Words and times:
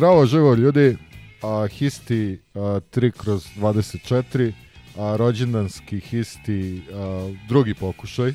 Zdravo 0.00 0.26
živo 0.26 0.54
ljudi, 0.54 0.96
a, 1.42 1.66
Histi 1.66 2.38
a, 2.54 2.58
3 2.58 3.10
kroz 3.10 3.46
24, 3.56 4.52
a, 4.98 5.16
rođendanski 5.16 6.00
Histi 6.00 6.82
a, 6.92 7.32
drugi 7.48 7.74
pokušaj. 7.74 8.32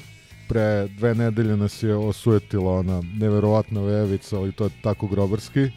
Pre 0.49 0.87
dve 0.87 1.15
nedelje 1.15 1.57
nas 1.57 1.83
je 1.83 1.95
osujetila 1.95 2.73
ona 2.73 3.01
neverovatna 3.19 3.81
vevica, 3.81 4.37
ali 4.37 4.51
to 4.51 4.63
je 4.63 4.69
tako 4.83 5.07
grobarski. 5.07 5.69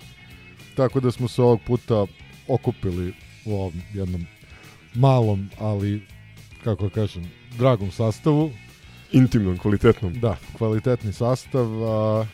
Tako 0.77 1.01
da 1.01 1.11
smo 1.11 1.29
se 1.29 1.43
ovog 1.43 1.61
puta 1.67 2.07
okupili 2.49 3.15
u 3.47 3.55
ovom 3.55 3.83
jednom 3.95 4.27
malom, 4.95 5.51
ali 5.59 6.03
kako 6.65 6.85
da 6.85 6.91
kažem, 6.91 7.31
dragom 7.59 7.91
sastavu. 7.91 8.51
Intimnom, 9.13 9.59
kvalitetnom. 9.59 10.21
Da, 10.21 10.37
kvalitetni 10.59 11.13
sastav. 11.13 11.85
A, 11.85 12.27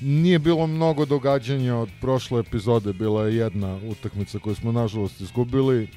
nije 0.00 0.38
bilo 0.38 0.66
mnogo 0.66 1.04
događanja 1.04 1.76
od 1.76 1.88
prošle 2.00 2.40
epizode, 2.40 2.92
bila 2.92 3.26
je 3.26 3.36
jedna 3.36 3.80
utakmica 3.90 4.38
koju 4.38 4.54
smo 4.54 4.72
nažalost 4.72 5.20
izgubili 5.20 5.88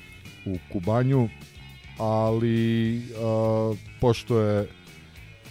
u 0.45 0.57
Kubanju, 0.71 1.29
ali 1.97 3.01
a, 3.21 3.73
pošto 4.01 4.39
je 4.39 4.67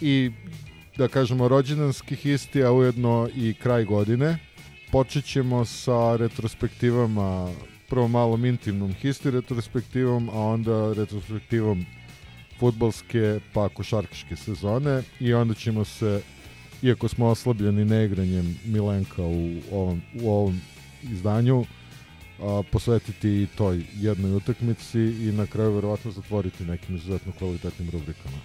i 0.01 0.31
da 0.97 1.07
kažemo 1.07 1.47
rođendanskih 1.47 2.25
isti, 2.25 2.63
a 2.63 2.71
ujedno 2.71 3.29
i 3.35 3.53
kraj 3.53 3.85
godine, 3.85 4.37
počet 4.91 5.25
ćemo 5.25 5.65
sa 5.65 6.15
retrospektivama, 6.15 7.49
prvo 7.89 8.07
malom 8.07 8.45
intimnom 8.45 8.93
histi 8.93 9.31
retrospektivom, 9.31 10.29
a 10.29 10.39
onda 10.39 10.93
retrospektivom 10.93 11.85
futbalske 12.59 13.39
pa 13.53 13.69
košarkaške 13.69 14.35
sezone 14.35 15.03
i 15.19 15.33
onda 15.33 15.53
ćemo 15.53 15.85
se 15.85 16.21
iako 16.83 17.07
smo 17.07 17.25
oslabljeni 17.27 17.85
neigranjem 17.85 18.59
Milenka 18.65 19.21
u 19.23 19.55
ovom, 19.71 20.01
u 20.21 20.29
ovom 20.31 20.61
izdanju, 21.03 21.65
a, 22.41 22.63
posvetiti 22.71 23.29
i 23.29 23.47
toj 23.57 23.83
jednoj 23.95 24.31
utakmici 24.35 24.99
i 24.99 25.31
na 25.31 25.45
kraju 25.45 25.71
verovatno 25.75 26.11
zatvoriti 26.11 26.65
nekim 26.65 26.95
izuzetno 26.95 27.31
kvalitetnim 27.37 27.89
rubrikama. 27.89 28.37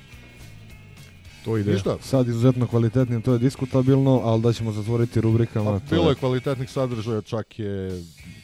To 1.44 1.56
ide. 1.56 1.72
Ništa, 1.72 1.96
Sad 2.02 2.28
izuzetno 2.28 2.66
kvalitetnim, 2.66 3.22
to 3.22 3.32
je 3.32 3.38
diskutabilno, 3.38 4.20
ali 4.24 4.42
da 4.42 4.52
ćemo 4.52 4.72
zatvoriti 4.72 5.20
rubrikama. 5.20 5.70
a, 5.74 5.80
bilo 5.90 6.08
je 6.08 6.14
kvalitetnih 6.14 6.70
sadržaja, 6.70 7.22
čak 7.22 7.58
je, 7.58 8.02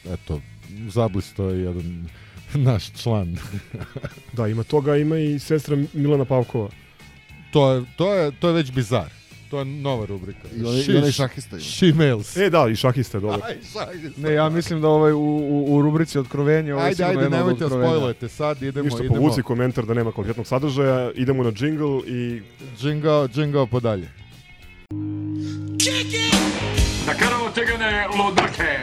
eto, 0.09 0.41
zablisto 0.89 1.49
je 1.49 1.61
jedan 1.61 2.07
naš 2.69 2.91
član. 3.03 3.37
Da, 4.33 4.47
ima 4.47 4.63
toga, 4.63 4.95
ima 4.97 5.17
i 5.17 5.39
sestra 5.39 5.77
Milana 5.93 6.25
Pavkova. 6.25 6.69
to, 7.51 7.71
je, 7.73 7.83
to, 7.97 8.13
je, 8.13 8.31
to 8.39 8.47
je 8.47 8.53
već 8.53 8.71
bizar. 8.71 9.24
To 9.55 9.59
je 9.59 9.65
nova 9.65 10.05
rubrika. 10.05 10.39
I 10.55 10.61
onaj, 10.61 10.73
She- 10.75 10.93
i 10.93 10.97
onaj 10.97 11.11
šahista 11.11 11.55
ima. 11.55 11.65
She 11.65 11.85
mails. 11.87 12.37
E, 12.37 12.49
da, 12.49 12.67
i 12.67 12.75
šahista 12.75 13.17
je 13.17 13.21
dobro. 13.21 13.41
Aj, 13.43 13.55
šahista. 13.73 14.21
Ne, 14.21 14.33
ja 14.33 14.49
mislim 14.49 14.81
da 14.81 14.87
ovaj 14.87 15.11
u, 15.11 15.19
u, 15.19 15.75
u 15.75 15.81
rubrici 15.81 16.19
otkrovenja 16.19 16.73
ovo 16.73 16.83
je 16.83 16.87
Ajde, 16.87 17.03
ajde, 17.03 17.29
nemojte 17.29 17.65
otkrovenja. 17.65 17.89
spojlujete 17.89 18.27
sad, 18.29 18.63
idemo, 18.63 18.83
Ništa, 18.85 18.99
idemo. 18.99 19.15
povuci 19.15 19.41
komentar 19.43 19.85
da 19.85 19.93
nema 19.93 20.11
kvalitetnog 20.11 20.47
sadržaja, 20.47 21.11
idemo 21.11 21.43
na 21.43 21.51
džingl 21.51 21.99
i 21.99 22.41
Džingao, 22.79 23.27
džingao 23.27 23.65
podalje. 23.67 24.09
Da 27.05 27.13
karamo 27.13 27.49
tegane 27.49 28.07
lodake. 28.17 28.77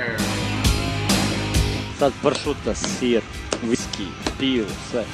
Sad 1.98 2.12
pršuta, 2.22 2.74
sir, 2.74 3.20
viski, 3.62 4.04
pivo, 4.40 4.66
sve. 4.90 5.04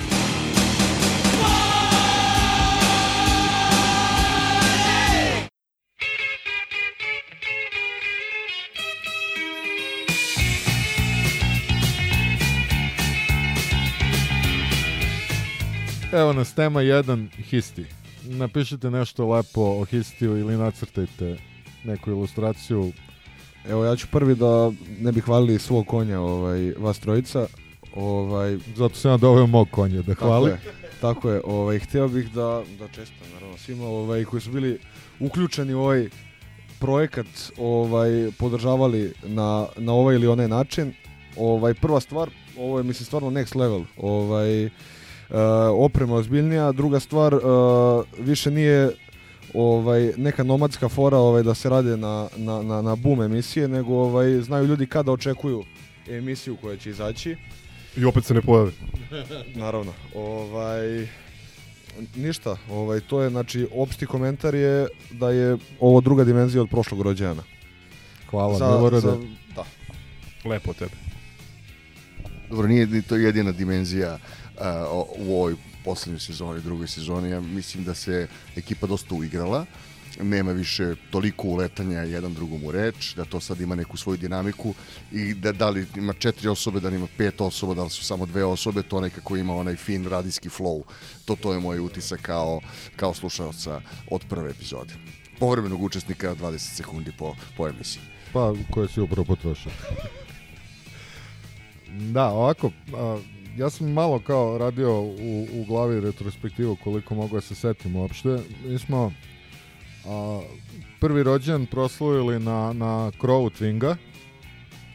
Evo 16.13 16.33
nas 16.33 16.55
tema 16.55 16.81
1, 16.81 17.27
Histi. 17.43 17.85
Napišite 18.25 18.91
nešto 18.91 19.29
lepo 19.31 19.61
o 19.61 19.85
Histiju 19.85 20.39
ili 20.39 20.57
nacrtajte 20.57 21.37
neku 21.85 22.11
ilustraciju. 22.11 22.93
Evo 23.69 23.85
ja 23.85 23.97
ću 23.97 24.07
prvi 24.11 24.35
da 24.35 24.73
ne 25.01 25.13
bi 25.13 25.21
hvalili 25.21 25.59
svog 25.59 25.87
konja, 25.87 26.21
ovaj 26.21 26.73
vas 26.79 26.99
trojica. 26.99 27.47
Ovaj 27.95 28.59
Zato 28.77 28.95
sam 28.95 29.11
ja 29.11 29.17
doveo 29.17 29.47
mog 29.47 29.69
konja 29.71 30.03
da 30.03 30.15
hvali. 30.15 30.51
Tako 30.51 30.69
je. 30.69 30.75
Tako 31.01 31.31
je. 31.31 31.41
Ovaj 31.45 31.79
hteo 31.79 32.09
bih 32.09 32.33
da 32.33 32.63
da 32.79 32.89
čestitam 32.89 33.29
naravno 33.35 33.59
svima 33.59 33.85
ovaj 33.85 34.25
koji 34.25 34.41
su 34.41 34.51
bili 34.51 34.79
uključeni 35.21 35.75
u 35.75 35.81
ovaj 35.81 36.09
projekat, 36.79 37.27
ovaj 37.59 38.31
podržavali 38.39 39.13
na 39.23 39.67
na 39.77 39.93
ovaj 39.93 40.15
ili 40.15 40.27
onaj 40.27 40.49
način. 40.49 40.93
Ovaj 41.37 41.75
prva 41.75 42.01
stvar, 42.01 42.31
ovo 42.59 42.79
je 42.79 42.85
mislim 42.85 43.07
stvarno 43.07 43.31
next 43.31 43.57
level. 43.57 43.85
Ovaj 43.97 44.71
oprema 45.75 46.15
ozbiljnija, 46.15 46.73
druga 46.73 47.01
stvar 47.01 47.35
e, 47.35 47.39
više 48.19 48.51
nije 48.51 48.91
ovaj 49.55 50.13
neka 50.17 50.43
nomadska 50.43 50.89
fora 50.89 51.17
ovaj 51.17 51.43
da 51.43 51.55
se 51.55 51.69
rade 51.69 51.97
na, 51.97 52.29
na, 52.37 52.63
na, 52.63 52.83
na 52.83 52.97
boom 52.97 53.23
emisije, 53.23 53.69
nego 53.69 53.95
ovaj 53.95 54.41
znaju 54.41 54.67
ljudi 54.67 54.87
kada 54.87 55.13
očekuju 55.13 55.65
emisiju 56.11 56.57
koja 56.57 56.77
će 56.77 56.91
izaći. 56.91 57.37
i 57.97 58.05
opet 58.05 58.25
se 58.25 58.35
ne 58.35 58.43
pojave. 58.43 58.73
Naravno. 59.55 59.93
Ovaj 60.15 61.09
ništa, 62.17 62.57
ovaj 62.71 63.01
to 63.01 63.23
je 63.23 63.31
znači 63.31 63.67
opšti 63.75 64.07
komentar 64.07 64.55
je 64.55 64.87
da 65.11 65.31
je 65.31 65.57
ovo 65.81 66.01
druga 66.01 66.25
dimenzija 66.25 66.63
od 66.63 66.69
prošlog 66.71 67.03
rođena. 67.03 67.43
Hvala, 68.31 68.77
Milorade. 68.77 69.07
da. 69.57 69.65
Lepo 70.45 70.73
tebe. 70.73 70.93
Dobro, 72.51 72.69
nije 72.69 72.87
ni 72.87 73.03
to 73.03 73.17
jedina 73.17 73.53
dimenzija 73.53 74.19
u 75.19 75.35
ovoj 75.35 75.57
poslednjoj 75.85 76.21
sezoni, 76.21 76.61
drugoj 76.61 76.89
sezoni. 76.89 77.31
Ja 77.31 77.41
mislim 77.41 77.85
da 77.85 77.95
se 77.95 78.29
ekipa 78.57 78.87
dosta 78.87 79.15
uigrala. 79.15 79.67
Nema 80.23 80.53
više 80.53 80.95
toliko 81.11 81.49
uletanja 81.49 82.01
jedan 82.01 82.35
drugom 82.35 82.65
u 82.65 82.71
reč, 82.73 83.15
da 83.15 83.25
to 83.25 83.41
sad 83.41 83.61
ima 83.61 83.75
neku 83.75 83.97
svoju 83.97 84.17
dinamiku 84.17 84.75
i 85.13 85.35
da, 85.35 85.53
da 85.53 85.71
li 85.71 85.87
ima 85.97 86.13
četiri 86.13 86.49
osobe, 86.49 86.81
da 86.81 86.89
li 86.89 86.97
ima 86.97 87.07
pet 87.17 87.41
osoba, 87.41 87.75
da 87.75 87.85
li 87.85 87.91
su 87.91 88.05
samo 88.05 88.27
dve 88.27 88.45
osobe, 88.45 88.83
to 88.83 89.01
nekako 89.01 89.37
ima 89.37 89.57
onaj 89.57 89.77
fin 89.77 90.07
radijski 90.07 90.49
flow. 90.49 90.83
To, 91.25 91.37
to 91.37 91.53
je 91.53 91.61
moj 91.61 91.81
utisak 91.81 92.21
kao, 92.23 92.61
kao 92.97 93.15
slušalca 93.15 93.81
od 94.11 94.25
prve 94.29 94.51
epizode. 94.51 94.95
Povremenog 95.39 95.83
učesnika 95.83 96.35
20 96.35 96.59
sekundi 96.59 97.13
po, 97.19 97.35
po 97.57 97.69
emisiji. 97.69 98.03
Pa, 98.33 98.55
koje 98.71 98.89
si 98.89 99.01
upravo 99.01 99.25
potrošio. 99.25 99.73
da, 102.15 102.27
ovako, 102.27 102.71
a, 102.95 103.19
ja 103.59 103.71
sam 103.71 103.93
malo 103.93 104.19
kao 104.19 104.59
radio 104.59 105.01
u, 105.03 105.47
u 105.53 105.65
glavi 105.65 106.01
retrospektivu 106.01 106.77
koliko 106.85 107.15
mogu 107.15 107.37
da 107.37 107.41
se 107.41 107.55
setim 107.55 107.97
uopšte. 107.97 108.39
Mi 108.65 108.79
smo 108.79 109.13
a, 110.07 110.41
prvi 111.01 111.23
rođen 111.23 111.67
proslavili 111.67 112.41
na, 112.41 112.73
na 112.73 113.13
krovu 113.21 113.51
Twinga 113.51 113.97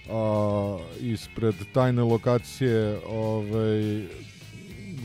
a, 0.09 0.77
ispred 0.99 1.55
tajne 1.73 2.01
lokacije 2.01 2.99
ovaj, 3.07 4.03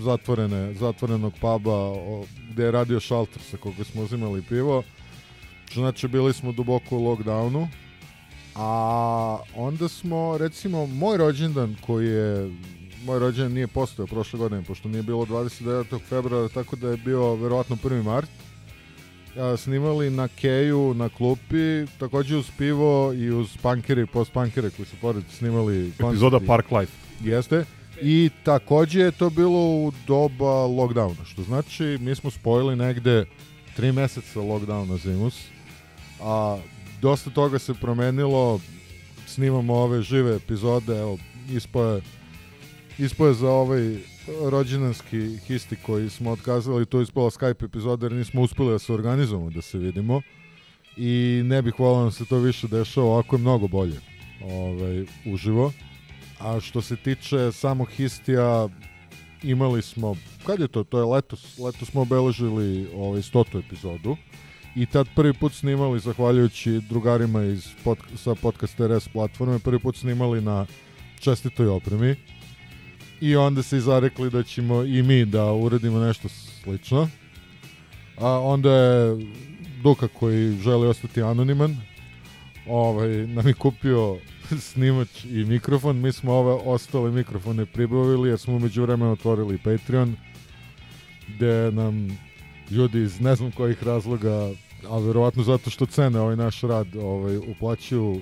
zatvorene, 0.00 0.74
zatvorenog 0.74 1.32
puba 1.40 1.74
o, 1.74 2.24
gde 2.50 2.64
je 2.64 2.70
radio 2.70 3.00
šalter 3.00 3.42
sa 3.42 3.56
koga 3.56 3.84
smo 3.84 4.02
uzimali 4.02 4.42
pivo. 4.42 4.82
Znači, 5.74 6.08
bili 6.08 6.32
smo 6.32 6.52
duboko 6.52 6.96
u 6.96 7.00
lockdownu. 7.00 7.66
A 8.54 9.38
onda 9.54 9.88
smo, 9.88 10.38
recimo, 10.38 10.86
moj 10.86 11.16
rođendan 11.16 11.76
koji 11.86 12.08
je 12.08 12.50
moj 13.04 13.18
rođendan 13.18 13.52
nije 13.52 13.66
postojao 13.66 14.06
prošle 14.06 14.38
godine, 14.38 14.62
pošto 14.62 14.88
nije 14.88 15.02
bilo 15.02 15.26
29. 15.26 16.00
februara, 16.08 16.48
tako 16.48 16.76
da 16.76 16.90
je 16.90 16.96
bio 16.96 17.34
verovatno 17.34 17.76
1. 17.76 18.02
mart. 18.02 18.30
Ja, 19.36 19.56
snimali 19.56 20.10
na 20.10 20.28
Keju, 20.28 20.94
na 20.94 21.08
klupi, 21.08 21.86
takođe 21.98 22.36
uz 22.36 22.50
pivo 22.58 23.12
i 23.12 23.30
uz 23.30 23.56
punkere 23.62 24.02
i 24.02 24.06
post-punkere 24.06 24.70
koji 24.70 24.86
su 24.86 24.96
pored 25.00 25.24
snimali 25.30 25.92
Epizoda 25.98 26.40
Park 26.46 26.70
Life. 26.70 26.92
Jeste. 27.20 27.64
I 28.02 28.30
takođe 28.44 29.00
je 29.00 29.12
to 29.12 29.30
bilo 29.30 29.60
u 29.60 29.92
doba 30.06 30.66
lockdowna, 30.66 31.24
što 31.24 31.42
znači 31.42 31.98
mi 32.00 32.14
smo 32.14 32.30
spojili 32.30 32.76
negde 32.76 33.24
tri 33.76 33.92
meseca 33.92 34.40
lockdowna 34.40 34.98
zimus, 34.98 35.44
a 36.20 36.58
dosta 37.00 37.30
toga 37.30 37.58
se 37.58 37.74
promenilo, 37.74 38.60
snimamo 39.26 39.74
ove 39.74 40.02
žive 40.02 40.36
epizode, 40.36 40.98
evo, 40.98 41.18
ispoje, 41.50 42.02
ispoje 42.98 43.34
za 43.34 43.50
ovaj 43.50 43.96
rođendanski 44.50 45.36
histi 45.46 45.76
koji 45.86 46.10
smo 46.10 46.30
otkazali, 46.30 46.86
to 46.86 46.98
je 46.98 47.02
ispala 47.02 47.30
Skype 47.30 47.64
epizoda 47.64 48.06
jer 48.06 48.12
nismo 48.12 48.42
uspeli 48.42 48.70
da 48.70 48.78
se 48.78 48.92
organizujemo 48.92 49.50
da 49.50 49.62
se 49.62 49.78
vidimo 49.78 50.22
i 50.96 51.42
ne 51.44 51.62
bih 51.62 51.74
volao 51.78 52.04
da 52.04 52.10
se 52.10 52.24
to 52.24 52.38
više 52.38 52.68
dešava, 52.68 53.06
ovako 53.06 53.36
je 53.36 53.40
mnogo 53.40 53.68
bolje 53.68 54.00
ovaj, 54.42 55.04
uživo. 55.26 55.72
A 56.40 56.60
što 56.60 56.82
se 56.82 56.96
tiče 56.96 57.52
samog 57.52 57.88
histija, 57.90 58.68
imali 59.42 59.82
smo, 59.82 60.16
kad 60.46 60.60
je 60.60 60.68
to? 60.68 60.84
To 60.84 60.98
je 60.98 61.04
letos, 61.04 61.58
letos 61.58 61.88
smo 61.88 62.00
obeležili 62.00 62.88
ovaj, 62.94 63.22
stotu 63.22 63.58
epizodu 63.58 64.16
i 64.76 64.86
tad 64.86 65.06
prvi 65.14 65.32
put 65.32 65.52
snimali, 65.52 66.00
zahvaljujući 66.00 66.80
drugarima 66.88 67.44
iz 67.44 67.68
pod, 67.84 67.98
sa 68.16 68.34
podcast 68.34 68.80
RS 68.80 69.08
platforme, 69.08 69.58
prvi 69.58 69.78
put 69.78 69.96
snimali 69.96 70.40
na 70.40 70.66
čestitoj 71.20 71.68
opremi 71.68 72.16
i 73.20 73.36
onda 73.36 73.62
se 73.62 73.76
i 73.76 73.80
zarekli 73.80 74.30
da 74.30 74.42
ćemo 74.42 74.82
i 74.82 75.02
mi 75.02 75.24
da 75.24 75.52
uradimo 75.52 76.00
nešto 76.00 76.28
slično. 76.28 77.08
A 78.16 78.40
onda 78.40 78.72
je 78.72 79.26
Duka 79.82 80.08
koji 80.08 80.58
želi 80.60 80.86
ostati 80.86 81.22
anoniman 81.22 81.76
ovaj, 82.68 83.26
nam 83.26 83.46
je 83.46 83.54
kupio 83.54 84.16
snimač 84.70 85.24
i 85.24 85.44
mikrofon. 85.44 85.96
Mi 85.96 86.12
smo 86.12 86.32
ove 86.32 86.52
ostale 86.52 87.10
mikrofone 87.10 87.66
pribavili 87.66 88.28
jer 88.28 88.38
smo 88.38 88.56
umeđu 88.56 88.82
vremena 88.82 89.12
otvorili 89.12 89.58
Patreon 89.58 90.16
gde 91.28 91.72
nam 91.72 92.18
ljudi 92.70 93.02
iz 93.02 93.20
ne 93.20 93.34
znam 93.34 93.52
kojih 93.52 93.82
razloga 93.82 94.50
a 94.88 94.98
verovatno 94.98 95.42
zato 95.42 95.70
što 95.70 95.86
cene 95.86 96.20
ovaj 96.20 96.36
naš 96.36 96.60
rad 96.60 96.96
ovaj, 96.96 97.36
uplaćuju 97.36 98.20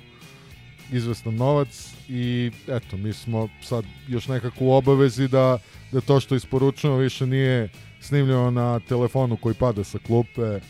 izvestan 0.93 1.35
novac 1.35 1.93
i 2.09 2.51
eto, 2.69 2.97
mi 2.97 3.13
smo 3.13 3.49
sad 3.63 3.85
još 4.09 4.29
nekako 4.29 4.65
u 4.65 4.73
obavezi 4.73 5.29
da, 5.29 5.59
da 5.93 6.01
to 6.01 6.21
što 6.21 6.35
isporučujemo 6.35 6.97
više 6.99 7.27
nije 7.27 7.69
snimljeno 8.01 8.51
na 8.51 8.81
telefonu 8.81 9.37
koji 9.37 9.55
pada 9.55 9.85
sa 9.85 9.99
klupe 10.07 10.61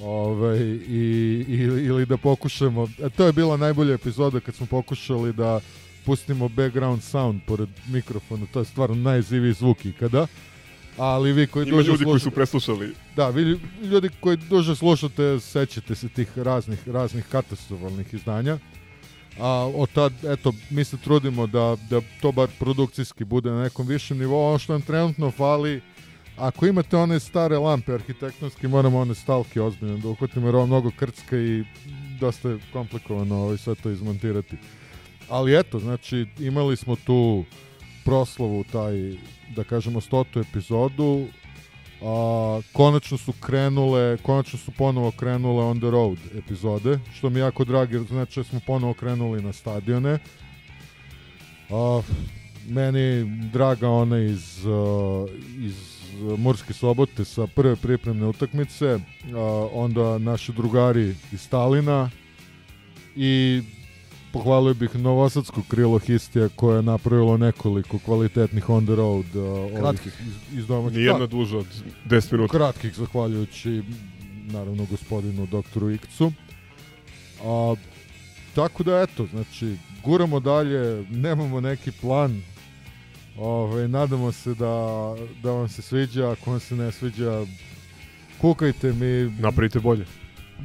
ovaj, 0.00 0.58
i, 0.88 1.44
i, 1.48 1.54
ili 1.62 2.06
da 2.06 2.16
pokušamo, 2.16 2.88
a 3.04 3.08
to 3.08 3.26
je 3.26 3.32
bila 3.32 3.56
najbolja 3.56 3.94
epizoda 3.94 4.40
kad 4.40 4.54
smo 4.54 4.66
pokušali 4.66 5.32
da 5.32 5.60
pustimo 6.04 6.48
background 6.48 7.02
sound 7.02 7.40
pored 7.46 7.68
mikrofona, 7.88 8.46
to 8.52 8.58
je 8.58 8.64
stvarno 8.64 8.96
najziviji 8.96 9.52
zvuk 9.52 9.84
ikada. 9.84 10.26
Ali 10.98 11.32
vi 11.32 11.46
koji 11.46 11.66
Ima 11.68 11.76
duže 11.76 11.90
ljudi 11.90 12.04
koji 12.04 12.20
slušate- 12.20 12.24
su 12.24 12.30
preslušali. 12.30 12.94
Da, 13.16 13.28
vi 13.28 13.60
ljudi 13.82 14.08
koji 14.20 14.36
duže 14.36 14.76
slušate, 14.76 15.40
sećate 15.40 15.94
se 15.94 16.08
tih 16.08 16.38
raznih, 16.38 16.88
raznih 16.88 17.24
katastrofalnih 17.32 18.14
izdanja. 18.14 18.58
A 19.40 19.70
od 19.74 19.92
tad, 19.92 20.12
eto, 20.24 20.52
mi 20.70 20.84
se 20.84 20.96
trudimo 20.96 21.46
da, 21.46 21.76
da 21.90 22.00
to 22.20 22.32
bar 22.32 22.48
produkcijski 22.58 23.24
bude 23.24 23.50
na 23.50 23.62
nekom 23.62 23.86
višem 23.86 24.18
nivou. 24.18 24.48
Ono 24.48 24.58
što 24.58 24.72
nam 24.72 24.82
trenutno 24.82 25.30
fali, 25.30 25.80
ako 26.36 26.66
imate 26.66 26.96
one 26.96 27.20
stare 27.20 27.58
lampe 27.58 27.92
arhitektonske, 27.94 28.68
moramo 28.68 28.98
one 28.98 29.14
stalke 29.14 29.62
ozbiljno 29.62 29.98
da 29.98 30.08
uhvatimo, 30.08 30.46
jer 30.46 30.56
ovo 30.56 30.66
mnogo 30.66 30.90
krcka 30.96 31.36
i 31.36 31.64
dosta 32.20 32.48
je 32.48 32.58
komplikovano 32.72 33.36
ovaj, 33.36 33.58
sve 33.58 33.74
to 33.74 33.90
izmontirati. 33.90 34.56
Ali 35.28 35.58
eto, 35.58 35.78
znači, 35.78 36.26
imali 36.38 36.76
smo 36.76 36.96
tu 36.96 37.44
proslavu, 38.04 38.64
taj, 38.72 39.14
da 39.56 39.64
kažemo, 39.64 40.00
stotu 40.00 40.40
epizodu, 40.40 41.26
a, 42.04 42.60
konačno 42.72 43.18
su 43.18 43.32
krenule, 43.40 44.16
konačno 44.16 44.58
su 44.58 44.70
ponovo 44.70 45.10
krenule 45.10 45.64
on 45.64 45.80
the 45.80 45.90
road 45.90 46.18
epizode, 46.38 46.98
što 47.14 47.30
mi 47.30 47.40
jako 47.40 47.64
dragi, 47.64 47.98
znači 47.98 48.40
da 48.40 48.44
smo 48.44 48.60
ponovo 48.66 48.94
krenuli 48.94 49.42
na 49.42 49.52
stadione. 49.52 50.18
A, 51.70 52.02
meni 52.68 53.24
draga 53.52 53.88
ona 53.88 54.18
iz, 54.18 54.66
a, 54.66 55.26
iz 55.58 56.02
Murske 56.38 56.72
sobote 56.72 57.24
sa 57.24 57.46
prve 57.46 57.76
pripremne 57.76 58.26
utakmice, 58.26 58.86
a, 58.94 59.00
onda 59.72 60.18
naši 60.18 60.52
drugari 60.52 61.14
iz 61.32 61.40
Stalina 61.40 62.10
i 63.16 63.62
pohvalio 64.32 64.74
bih 64.74 64.96
Novosadsko 64.96 65.62
krilo 65.68 65.98
Histija 65.98 66.48
koje 66.56 66.76
je 66.76 66.82
napravilo 66.82 67.36
nekoliko 67.36 67.98
kvalitetnih 67.98 68.70
on 68.70 68.86
the 68.86 68.94
road 68.94 69.36
ovih 69.36 69.78
Kratkih. 69.78 70.12
iz, 70.26 70.58
iz 70.58 70.66
domaćih. 70.66 70.98
Nijedna 70.98 71.26
duža 71.26 71.58
od 71.58 71.66
10 72.08 72.32
minuta. 72.32 72.58
kratkih, 72.58 72.94
zahvaljujući 72.94 73.82
naravno 74.52 74.86
gospodinu 74.90 75.46
doktoru 75.46 75.90
Ikcu. 75.90 76.32
A, 77.44 77.74
tako 78.54 78.82
da 78.82 79.00
eto, 79.00 79.26
znači, 79.26 79.76
guramo 80.04 80.40
dalje, 80.40 81.06
nemamo 81.10 81.60
neki 81.60 81.92
plan, 82.00 82.42
Ove, 83.38 83.88
nadamo 83.88 84.32
se 84.32 84.54
da, 84.54 85.14
da 85.42 85.50
vam 85.50 85.68
se 85.68 85.82
sviđa, 85.82 86.30
ako 86.30 86.50
vam 86.50 86.60
se 86.60 86.76
ne 86.76 86.92
sviđa, 86.92 87.46
kukajte 88.40 88.92
mi, 88.92 89.36
Napravite 89.40 89.80
bolje. 89.80 90.04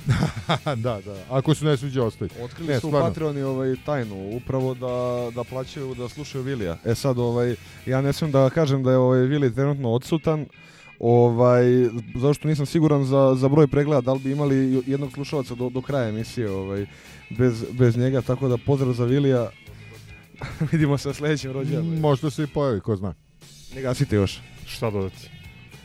da, 0.86 1.00
da, 1.06 1.16
ako 1.30 1.56
se 1.56 1.66
ne 1.66 1.78
sviđa, 1.78 2.04
ostavite. 2.04 2.44
Otkrili 2.44 2.70
Ne, 2.70 2.80
su 2.80 2.88
stvarno. 2.88 3.08
Patreoni 3.08 3.42
ovaj 3.42 3.76
tajnu, 3.86 4.30
upravo 4.36 4.74
da, 4.74 5.30
da 5.36 5.44
plaćaju 5.44 5.96
da 5.96 6.10
slušaju 6.10 6.44
Vilija. 6.44 6.78
E 6.86 6.96
sad 6.96 7.20
ovaj 7.20 7.56
ja 7.86 8.02
ne 8.02 8.14
smijem 8.14 8.32
da 8.32 8.50
kažem 8.50 8.84
da 8.84 8.92
je 8.92 8.98
ovaj 8.98 9.20
Vili 9.20 9.56
trenutno 9.56 9.90
odsutan. 9.92 10.46
Ovaj 11.00 11.64
zašto 12.16 12.48
nisam 12.48 12.66
siguran 12.66 13.06
za, 13.06 13.36
za 13.38 13.48
broj 13.50 13.68
pregleda 13.68 14.02
da 14.02 14.14
li 14.14 14.20
bi 14.20 14.32
imali 14.32 14.84
jednog 14.88 15.12
slušalaca 15.14 15.56
do, 15.56 15.70
do 15.70 15.82
kraja 15.82 16.10
emisije 16.10 16.52
ovaj 16.52 16.86
bez, 17.30 17.66
bez 17.72 17.98
njega 17.98 18.22
tako 18.22 18.48
da 18.48 18.58
pozdrav 18.58 18.94
za 18.94 19.06
Vilija. 19.06 19.50
Vidimo 20.72 20.98
se 20.98 21.08
na 21.08 21.14
sledećem 21.14 21.52
rođendanju. 21.52 22.00
Možda 22.02 22.30
se 22.30 22.44
i 22.44 22.48
pojavi, 22.48 22.80
ko 22.82 22.96
zna. 22.96 23.14
Ne 23.76 23.82
gasite 23.82 24.16
još. 24.16 24.42
Šta 24.66 24.90
dodati? 24.90 25.30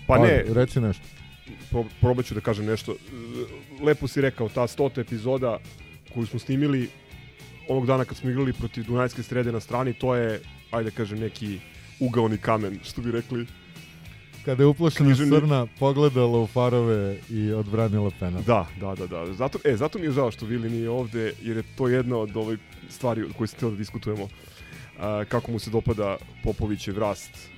Pa 0.06 0.18
ne, 0.18 0.28
Ajde, 0.28 0.54
Reci 0.54 0.80
nešto. 0.80 1.02
Pro, 1.70 1.84
probat 2.00 2.26
ću 2.26 2.34
da 2.34 2.40
kažem 2.40 2.66
nešto. 2.66 2.94
Lepo 3.82 4.08
si 4.08 4.20
rekao, 4.20 4.48
ta 4.48 4.66
stota 4.66 5.00
epizoda 5.00 5.58
koju 6.14 6.26
smo 6.26 6.38
snimili 6.38 6.88
onog 7.68 7.86
dana 7.86 8.04
kad 8.04 8.16
smo 8.16 8.30
igrali 8.30 8.52
protiv 8.52 8.84
Dunajske 8.84 9.22
srede 9.22 9.52
na 9.52 9.60
strani, 9.60 9.92
to 9.94 10.14
je, 10.14 10.40
ajde 10.70 10.90
da 10.90 10.96
kažem, 10.96 11.18
neki 11.18 11.58
ugaoni 12.00 12.38
kamen, 12.38 12.78
što 12.84 13.00
bi 13.02 13.10
rekli. 13.10 13.46
Kada 14.44 14.62
je 14.62 14.66
uplašena 14.66 15.08
Književni- 15.10 15.40
srna 15.40 15.66
pogledala 15.78 16.38
u 16.38 16.46
farove 16.46 17.18
i 17.30 17.52
odbranila 17.52 18.10
penal. 18.20 18.42
Da, 18.42 18.66
da, 18.80 18.94
da, 18.94 19.06
da. 19.06 19.32
Zato, 19.32 19.58
e, 19.64 19.76
zato 19.76 19.98
mi 19.98 20.04
je 20.04 20.12
žao 20.12 20.30
što 20.30 20.46
Vili 20.46 20.70
nije 20.70 20.90
ovde, 20.90 21.32
jer 21.42 21.56
je 21.56 21.62
to 21.76 21.88
jedna 21.88 22.16
od 22.16 22.36
ovih 22.36 22.58
stvari 22.90 23.22
o 23.22 23.28
kojoj 23.36 23.48
sam 23.48 23.56
htio 23.56 23.70
da 23.70 23.76
diskutujemo. 23.76 24.28
A, 24.98 25.24
kako 25.28 25.52
mu 25.52 25.58
se 25.58 25.70
dopada 25.70 26.16
Popovićev 26.44 26.98
rast 26.98 27.51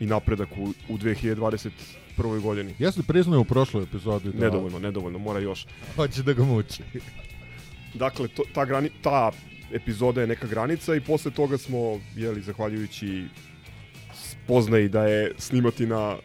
i 0.00 0.06
napredak 0.06 0.48
u, 0.56 0.72
u 0.88 0.98
2021. 0.98 2.40
godini. 2.40 2.74
Jeste 2.78 3.02
priznaju 3.02 3.40
u 3.40 3.44
prošloj 3.44 3.82
epizodi 3.82 4.32
da 4.32 4.44
Nedovoljno, 4.44 4.78
nedovoljno, 4.78 5.18
mora 5.18 5.40
još. 5.40 5.66
hoće 5.96 6.22
da 6.22 6.32
ga 6.32 6.44
muči. 6.44 6.82
Dakle, 7.94 8.28
to, 8.28 8.42
ta, 8.54 8.64
grani, 8.64 8.90
ta 9.02 9.30
epizoda 9.72 10.20
je 10.20 10.26
neka 10.26 10.46
granica 10.46 10.94
i 10.94 11.00
posle 11.00 11.30
toga 11.30 11.58
smo, 11.58 12.00
jeli, 12.16 12.42
zahvaljujući 12.42 13.24
spoznaji 14.14 14.88
da 14.88 15.04
je 15.04 15.32
snimati 15.38 15.86
na 15.86 16.16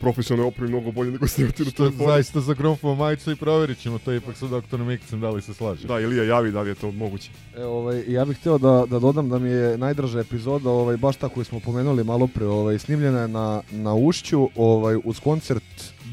profesionalnoj 0.00 0.48
opremi 0.48 0.68
mnogo 0.70 0.92
bolje 0.92 1.10
nego 1.10 1.26
snimati 1.28 1.64
na 1.64 1.70
telefonu. 1.70 2.10
zaista 2.10 2.40
za 2.40 2.54
grumfovo 2.54 2.94
majicu 2.94 3.30
i 3.32 3.36
proverit 3.36 3.78
ćemo 3.78 3.98
to 3.98 4.12
ipak 4.12 4.36
sa 4.36 4.46
doktorom 4.46 4.86
Mikcem 4.86 5.20
da 5.20 5.30
li 5.30 5.42
se 5.42 5.54
slaže. 5.54 5.86
Da, 5.88 6.00
Ilija 6.00 6.24
javi 6.24 6.50
da 6.52 6.60
li 6.62 6.68
je 6.70 6.74
to 6.74 6.90
moguće. 6.90 7.30
E, 7.56 7.64
ovaj, 7.64 8.04
ja 8.08 8.24
bih 8.24 8.36
hteo 8.36 8.58
da, 8.58 8.84
da 8.90 8.98
dodam 8.98 9.28
da 9.28 9.38
mi 9.38 9.50
je 9.50 9.78
najdraža 9.78 10.20
epizoda, 10.20 10.70
ovaj, 10.70 10.96
baš 10.96 11.16
ta 11.16 11.28
koju 11.28 11.44
smo 11.44 11.60
pomenuli 11.60 12.04
malo 12.04 12.26
pre, 12.26 12.46
ovaj, 12.46 12.78
snimljena 12.78 13.20
je 13.20 13.28
na, 13.28 13.62
na 13.70 13.94
Ušću 13.94 14.48
ovaj, 14.56 14.96
uz 15.04 15.20
koncert 15.20 15.64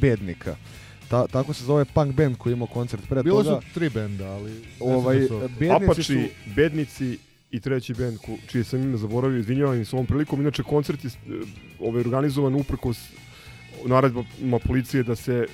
Bednika. 0.01 0.55
Ta, 1.09 1.27
tako 1.27 1.53
se 1.53 1.63
zove 1.65 1.85
punk 1.85 2.15
band 2.15 2.37
koji 2.37 2.51
je 2.51 2.55
imao 2.55 2.67
koncert 2.67 3.03
pre 3.09 3.23
Bilo 3.23 3.43
toga. 3.43 3.61
su 3.61 3.73
tri 3.73 3.89
benda, 3.89 4.27
ali... 4.31 4.51
ne 4.51 4.59
Ovaj, 4.79 5.19
da 5.19 5.27
su- 5.27 5.39
bednici 5.59 6.03
su... 6.03 6.13
Apači, 6.13 6.29
Bednici 6.55 7.17
i 7.51 7.59
treći 7.59 7.93
bend 7.93 8.17
ko, 8.17 8.31
čije 8.47 8.63
sam 8.63 8.81
ime 8.83 8.97
zaboravio, 8.97 9.39
izvinjavam 9.39 9.75
im 9.77 9.85
s 9.85 9.93
ovom 9.93 10.05
prilikom. 10.05 10.41
Inače, 10.41 10.63
koncert 10.63 11.03
je 11.05 11.07
e, 11.09 11.11
ovaj, 11.79 11.99
organizovan 12.01 12.55
uprkos 12.55 12.97
naredbama 13.87 14.59
policije 14.59 15.03
da 15.03 15.15
se 15.15 15.45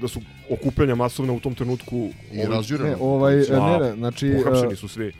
da 0.00 0.08
su 0.08 0.20
okupljanja 0.50 0.94
masovna 0.94 1.32
u 1.32 1.40
tom 1.40 1.54
trenutku 1.54 1.96
I 2.32 2.38
ovaj, 2.38 2.56
razjureno. 2.56 2.88
Ne, 2.90 2.96
ovaj, 3.00 3.36
Ma, 3.50 3.78
ne, 3.78 3.88
ne, 3.88 3.96
znači... 3.96 4.32
pohapšeni 4.44 4.76
su 4.76 4.88
svi. 4.88 5.08
uh, 5.08 5.12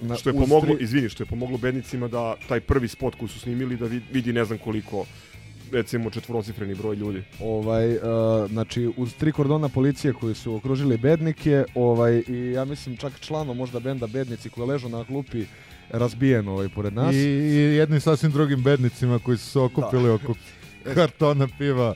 na, 0.00 0.16
Što 0.16 0.30
je 0.30 0.34
pomoglo, 0.34 0.74
tri- 0.74 0.82
izvini, 0.84 1.08
što 1.08 1.22
je 1.22 1.26
pomoglo 1.26 1.58
bednicima 1.58 2.08
da 2.08 2.34
taj 2.48 2.60
prvi 2.60 2.88
spot 2.88 3.14
koji 3.14 3.28
su 3.28 3.40
snimili 3.40 3.76
da 3.76 3.86
vid- 3.86 4.02
vidi 4.12 4.32
ne 4.32 4.44
znam 4.44 4.58
koliko 4.58 5.04
recimo 5.72 6.10
četvorocifreni 6.10 6.74
broj 6.74 6.96
ljudi. 6.96 7.22
ovaj, 7.40 7.90
uh, 7.96 8.00
znači 8.50 8.90
uz 8.96 9.14
tri 9.14 9.32
kordona 9.32 9.68
policije 9.68 10.12
koji 10.12 10.34
su 10.34 10.54
okružili 10.54 10.96
bednike 10.96 11.64
ovaj, 11.74 12.22
i 12.28 12.52
ja 12.54 12.64
mislim 12.64 12.96
čak 12.96 13.20
člano 13.20 13.54
možda 13.54 13.80
benda 13.80 14.06
bednici 14.06 14.50
koji 14.50 14.68
ležu 14.68 14.88
na 14.88 15.04
klupi 15.04 15.44
razbijen 15.90 16.48
ovaj 16.48 16.68
pored 16.68 16.94
nas. 16.94 17.14
I, 17.14 17.18
I 17.18 17.54
jednim 17.76 18.00
sasvim 18.00 18.30
drugim 18.32 18.62
bednicima 18.62 19.18
koji 19.18 19.38
su 19.38 19.50
se 19.50 19.58
okupili 19.58 20.10
oko 20.10 20.34
kartona 20.94 21.48
piva 21.58 21.94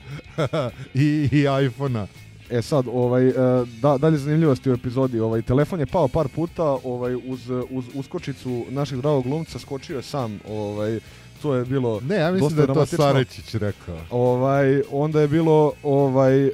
i, 0.93 1.29
i 1.31 1.45
iPhona. 1.65 2.07
E 2.49 2.61
sad, 2.61 2.85
ovaj, 2.93 3.27
e, 3.27 3.33
da, 3.81 3.97
dalje 3.97 4.17
zanimljivosti 4.17 4.69
u 4.69 4.73
epizodi, 4.73 5.19
ovaj, 5.19 5.41
telefon 5.41 5.79
je 5.79 5.85
pao 5.85 6.07
par 6.07 6.27
puta, 6.27 6.63
ovaj, 6.63 7.15
uz, 7.15 7.49
uz 7.69 7.85
uskočicu 7.93 8.65
našeg 8.69 9.01
dragog 9.01 9.23
glumca 9.23 9.59
skočio 9.59 9.97
je 9.97 10.03
sam, 10.03 10.39
ovaj, 10.49 10.99
to 11.41 11.55
je 11.55 11.65
bilo 11.65 12.01
Ne, 12.01 12.15
ja 12.15 12.31
mislim 12.31 12.55
da 12.55 12.61
je 12.61 12.67
to. 12.67 12.85
Sarećić 12.85 13.55
rekao. 13.55 13.97
Ovaj, 14.09 14.81
onda 14.91 15.21
je 15.21 15.27
bilo 15.27 15.73
ovaj, 15.83 16.45
uh, 16.45 16.53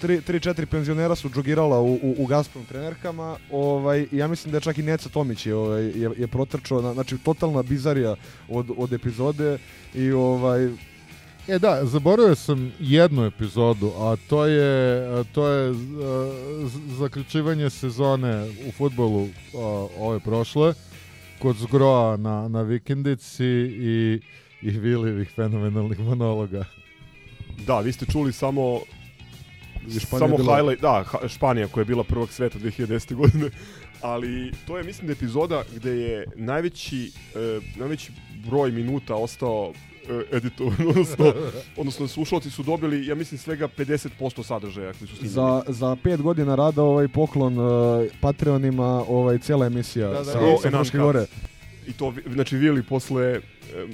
tri, 0.00 0.20
tri, 0.20 0.40
četiri 0.40 0.66
penzionera 0.66 1.14
su 1.14 1.30
džogirala 1.30 1.80
u, 1.80 1.92
u, 1.94 2.14
u 2.18 2.26
Gazprom 2.26 2.64
trenerkama. 2.64 3.36
Ovaj, 3.50 4.06
ja 4.12 4.28
mislim 4.28 4.52
da 4.52 4.56
je 4.56 4.60
čak 4.60 4.78
i 4.78 4.82
Neca 4.82 5.08
Tomić 5.08 5.46
je, 5.46 5.54
ovaj, 5.54 5.82
je, 5.82 6.10
je 6.18 6.26
protrčao. 6.26 6.82
Na, 6.82 6.94
znači, 6.94 7.18
totalna 7.18 7.62
bizarija 7.62 8.16
od, 8.48 8.70
od 8.76 8.92
epizode. 8.92 9.58
I 9.94 10.12
ovaj, 10.12 10.70
E 11.48 11.58
da, 11.58 11.84
zaboravio 11.84 12.34
sam 12.34 12.72
jednu 12.80 13.24
epizodu, 13.24 13.92
a 13.98 14.16
to 14.28 14.46
je, 14.46 15.02
a 15.20 15.24
to 15.34 15.48
je 15.48 15.70
a, 15.70 15.74
zaključivanje 16.98 17.70
sezone 17.70 18.46
u 18.68 18.72
futbolu 18.72 19.28
a, 19.54 19.58
ove 19.98 20.20
prošle, 20.20 20.74
kod 21.38 21.56
Zgroa 21.56 22.16
na, 22.16 22.48
na 22.48 22.62
vikendici 22.62 23.44
i, 23.44 24.20
i 24.62 24.70
Vilijevih 24.70 25.30
fenomenalnih 25.36 26.00
monologa. 26.00 26.64
Da, 27.66 27.80
vi 27.80 27.92
ste 27.92 28.06
čuli 28.06 28.32
samo 28.32 28.80
Španija 30.00 30.18
samo 30.18 30.36
bila- 30.36 30.56
highlight, 30.56 30.82
da, 30.82 31.04
Španija 31.28 31.68
koja 31.68 31.82
je 31.82 31.86
bila 31.86 32.04
prvak 32.04 32.32
sveta 32.32 32.58
2010. 32.58 33.14
godine, 33.14 33.50
ali 34.00 34.52
to 34.66 34.78
je 34.78 34.84
mislim 34.84 35.06
da 35.06 35.12
epizoda 35.12 35.62
gde 35.76 35.90
je 35.90 36.26
najveći, 36.36 37.12
e, 37.34 37.60
najveći 37.76 38.12
broj 38.50 38.70
minuta 38.70 39.14
ostao 39.14 39.72
e, 40.08 40.36
editovan, 40.36 40.76
odnosno, 40.88 41.34
odnosno 41.76 42.08
slušalci 42.08 42.50
su 42.50 42.62
dobili, 42.62 43.06
ja 43.06 43.14
mislim, 43.14 43.38
svega 43.38 43.68
50% 43.68 44.42
sadržaja 44.42 44.92
koji 44.92 45.08
su 45.08 45.16
snimili. 45.16 45.28
za, 45.28 45.62
za 45.68 45.96
pet 46.02 46.22
godina 46.22 46.54
rada 46.54 46.82
ovaj 46.82 47.08
poklon 47.08 47.58
uh, 47.58 48.06
Patreonima 48.20 49.04
ovaj, 49.08 49.38
cijela 49.38 49.66
emisija 49.66 50.08
Da, 50.08 50.18
da, 50.18 50.24
sa, 50.24 50.70
da. 50.70 50.84
sa 50.84 50.98
gore. 50.98 51.26
I 51.86 51.92
to, 51.92 52.14
znači, 52.32 52.56
Vili 52.56 52.82
posle 52.82 53.24
e, 53.24 53.40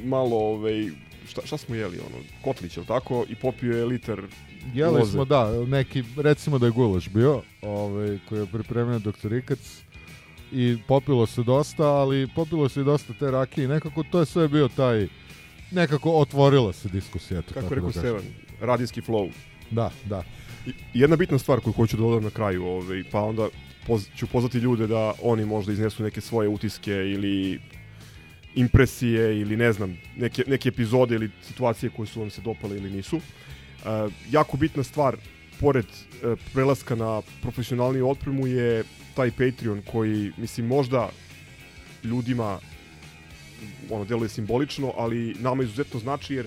malo, 0.05 0.37
ovaj, 0.37 0.91
šta, 1.29 1.41
šta 1.45 1.57
smo 1.57 1.75
jeli, 1.75 1.99
ono, 1.99 2.25
kotlić, 2.45 2.77
je 2.77 2.85
tako? 2.87 3.25
I 3.29 3.35
popio 3.35 3.79
je 3.79 3.85
liter 3.85 4.23
Jeli 4.75 4.99
Loze. 4.99 5.12
smo, 5.12 5.25
da, 5.25 5.65
neki, 5.67 6.05
recimo 6.17 6.59
da 6.59 6.67
je 6.67 6.73
gulaš 6.73 7.09
bio, 7.09 7.43
ovaj, 7.62 8.19
koji 8.29 8.41
je 8.41 8.47
pripremio 8.47 8.99
doktor 8.99 9.33
Ikac, 9.33 9.59
i 10.53 10.79
popilo 10.88 11.27
se 11.27 11.43
dosta, 11.43 11.85
ali 11.85 12.29
popilo 12.35 12.69
se 12.69 12.81
i 12.81 12.85
dosta 12.85 13.12
te 13.19 13.31
rakije 13.31 13.65
i 13.65 13.69
nekako 13.69 14.03
to 14.11 14.21
je 14.21 14.27
sve 14.27 14.49
bio 14.49 14.69
taj, 14.69 15.09
nekako 15.71 16.11
otvorila 16.13 16.73
se 16.73 16.89
diskusija. 16.89 17.41
eto, 17.41 17.55
kako 17.55 17.67
je 17.67 17.75
rekao 17.75 17.91
da. 17.91 18.01
Stevan, 18.01 18.23
radijski 18.61 19.01
flow. 19.01 19.31
Da, 19.71 19.91
da. 20.05 20.25
I- 20.67 20.73
Jedna 20.95 21.17
bitna 21.17 21.39
stvar 21.39 21.61
koju 21.61 21.73
hoću 21.75 21.97
da 21.97 22.03
dodam 22.03 22.25
na 22.25 22.31
kraju, 22.31 22.65
ovaj, 22.65 23.05
pa 23.13 23.21
onda 23.21 23.49
poz, 23.87 24.07
ću 24.17 24.27
pozvati 24.27 24.59
ljude 24.59 24.87
da 24.87 25.15
oni 25.23 25.45
možda 25.45 25.73
iznesu 25.73 26.03
neke 26.03 26.21
svoje 26.21 26.49
utiske 26.49 26.93
ili 26.93 27.61
impresije 28.55 29.41
ili 29.41 29.57
ne 29.57 29.73
znam, 29.73 29.97
neke, 30.17 30.45
neke 30.47 30.69
epizode 30.69 31.15
ili 31.15 31.31
situacije 31.43 31.91
koje 31.91 32.07
su 32.07 32.21
vam 32.21 32.31
se 32.31 32.41
dopale 32.41 32.77
ili 32.77 32.91
nisu. 32.91 33.17
Uh, 33.17 33.23
jako 34.31 34.57
bitna 34.57 34.83
stvar, 34.83 35.17
pored 35.61 35.85
uh, 35.87 36.39
prelaska 36.53 36.95
na 36.95 37.23
profesionalniju 37.43 38.09
otpremu 38.09 38.47
je 38.47 38.85
taj 39.15 39.31
Patreon 39.31 39.83
koji, 39.93 40.33
mislim, 40.37 40.67
možda 40.67 41.11
ljudima 42.05 42.59
ono, 43.91 44.05
deluje 44.05 44.29
simbolično, 44.29 44.93
ali 44.97 45.37
nama 45.41 45.62
izuzetno 45.62 46.00
znači 46.00 46.35
jer 46.35 46.47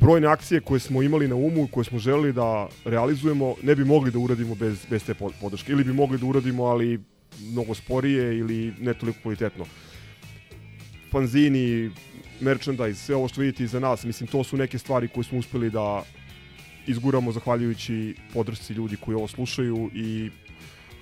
brojne 0.00 0.26
akcije 0.26 0.60
koje 0.60 0.80
smo 0.80 1.02
imali 1.02 1.28
na 1.28 1.34
umu 1.34 1.68
koje 1.70 1.84
smo 1.84 1.98
želeli 1.98 2.32
da 2.32 2.68
realizujemo 2.84 3.54
ne 3.62 3.74
bi 3.74 3.84
mogli 3.84 4.10
da 4.10 4.18
uradimo 4.18 4.54
bez, 4.54 4.86
bez 4.90 5.04
te 5.04 5.14
pod- 5.14 5.32
podrške. 5.40 5.72
Ili 5.72 5.84
bi 5.84 5.92
mogli 5.92 6.18
da 6.18 6.26
uradimo, 6.26 6.64
ali 6.64 7.00
mnogo 7.40 7.74
sporije 7.74 8.38
ili 8.38 8.72
ne 8.80 8.94
toliko 8.94 9.18
kvalitetno. 9.22 9.64
Fanzini, 11.10 11.90
merchandise, 12.40 12.94
sve 13.04 13.16
ovo 13.16 13.28
što 13.28 13.40
vidite 13.40 13.64
iza 13.64 13.80
nas, 13.80 14.04
mislim, 14.04 14.26
to 14.26 14.44
su 14.44 14.56
neke 14.56 14.78
stvari 14.78 15.08
koje 15.08 15.24
smo 15.24 15.38
uspeli 15.38 15.70
da 15.70 16.02
izguramo 16.86 17.32
zahvaljujući 17.32 18.14
podršci 18.34 18.72
ljudi 18.72 18.96
koji 18.96 19.14
ovo 19.14 19.28
slušaju 19.28 19.90
i 19.94 20.30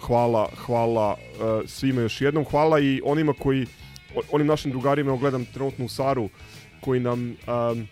hvala, 0.01 0.49
hvala 0.67 1.11
uh, 1.13 1.69
svima 1.69 2.01
još 2.01 2.21
jednom. 2.21 2.45
Hvala 2.45 2.81
i 2.81 3.01
onima 3.05 3.33
koji, 3.33 3.63
o- 3.63 3.67
onim 4.33 4.47
našim 4.47 4.71
drugarima, 4.71 5.17
gledam 5.17 5.45
trenutno 5.45 5.85
u 5.85 5.89
Saru, 5.89 6.29
koji 6.81 7.01
nam 7.01 7.31
um, 7.31 7.89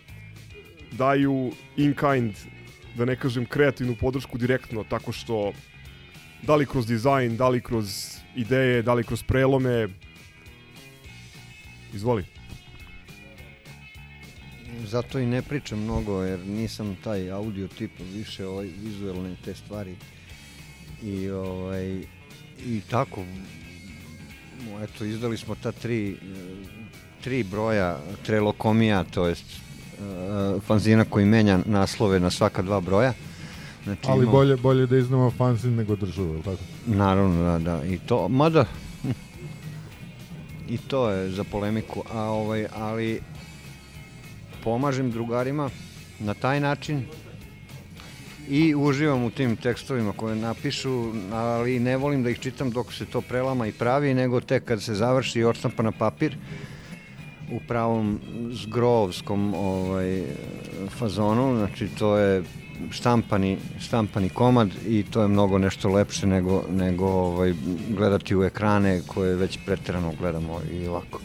daju 0.91 1.51
in 1.77 1.93
kind, 1.93 2.35
da 2.97 3.05
ne 3.05 3.15
kažem 3.15 3.45
kreativnu 3.45 3.95
podršku 3.95 4.37
direktno, 4.37 4.83
tako 4.83 5.11
što 5.11 5.53
da 6.41 6.55
li 6.55 6.65
kroz 6.65 6.87
dizajn, 6.87 7.37
da 7.37 7.49
li 7.49 7.61
kroz 7.61 8.17
ideje, 8.35 8.81
da 8.81 8.93
li 8.93 9.03
kroz 9.03 9.23
prelome. 9.23 9.87
Izvoli. 11.93 12.25
Zato 14.85 15.19
i 15.19 15.25
ne 15.25 15.41
pričam 15.41 15.79
mnogo 15.79 16.23
jer 16.23 16.39
nisam 16.39 16.97
taj 17.03 17.31
audio 17.31 17.67
tip, 17.67 17.91
više 18.13 18.45
ovaj 18.47 18.65
vizuelne 18.65 19.35
te 19.45 19.55
stvari. 19.55 19.95
I 21.03 21.29
ovaj 21.29 22.01
i 22.65 22.81
tako 22.89 23.25
eto 24.83 25.05
izdali 25.05 25.37
smo 25.37 25.55
ta 25.55 25.71
tri 25.71 26.11
eh, 26.11 26.15
tri 27.23 27.43
broja 27.43 27.97
trelokomija, 28.25 29.03
to 29.03 29.27
jest 29.27 29.45
eh, 29.45 29.99
fanzina 30.61 31.05
koji 31.05 31.25
menja 31.25 31.59
naslove 31.65 32.19
na 32.19 32.29
svaka 32.29 32.61
dva 32.61 32.79
broja. 32.79 33.13
Znači, 33.83 34.01
Ali 34.07 34.23
ima- 34.23 34.31
bolje, 34.31 34.55
bolje 34.57 34.85
da 34.85 34.97
iznamo 34.97 35.31
fanzin 35.31 35.75
nego 35.75 35.95
državu, 35.95 36.33
jel 36.33 36.43
tako? 36.43 36.63
Naravno, 36.87 37.43
da, 37.43 37.59
da. 37.59 37.85
I 37.85 37.97
to, 37.99 38.27
mada, 38.27 38.65
i 40.69 40.77
to 40.77 41.09
je 41.09 41.31
za 41.31 41.43
polemiku, 41.43 42.03
a 42.13 42.21
ovaj, 42.21 42.67
ali 42.75 43.21
pomažem 44.63 45.11
drugarima 45.11 45.69
na 46.19 46.33
taj 46.33 46.59
način 46.59 47.05
i 48.49 48.75
uživam 48.75 49.23
u 49.23 49.29
tim 49.29 49.55
tekstovima 49.55 50.11
koje 50.11 50.35
napišu, 50.35 51.11
ali 51.31 51.79
ne 51.79 51.97
volim 51.97 52.23
da 52.23 52.29
ih 52.29 52.39
čitam 52.39 52.71
dok 52.71 52.93
se 52.93 53.05
to 53.05 53.21
prelama 53.21 53.67
i 53.67 53.71
pravi, 53.71 54.13
nego 54.13 54.41
tek 54.41 54.65
kad 54.65 54.81
se 54.81 54.95
završi 54.95 55.39
i 55.39 55.43
odštampa 55.43 55.83
na 55.83 55.91
papir 55.91 56.37
u 57.51 57.59
pravom 57.67 58.19
zgrovskom 58.51 59.53
ovaj, 59.53 60.23
fazonu, 60.97 61.57
znači 61.57 61.87
to 61.99 62.17
je 62.17 62.43
štampani, 62.91 63.57
štampani 63.79 64.29
komad 64.29 64.69
i 64.87 65.03
to 65.03 65.21
je 65.21 65.27
mnogo 65.27 65.57
nešto 65.57 65.89
lepše 65.89 66.27
nego, 66.27 66.63
nego 66.69 67.05
ovaj, 67.05 67.53
gledati 67.89 68.35
u 68.35 68.43
ekrane 68.43 69.01
koje 69.07 69.35
već 69.35 69.59
preterano 69.65 70.13
gledamo 70.19 70.61
i 70.71 70.87
ovako. 70.87 71.19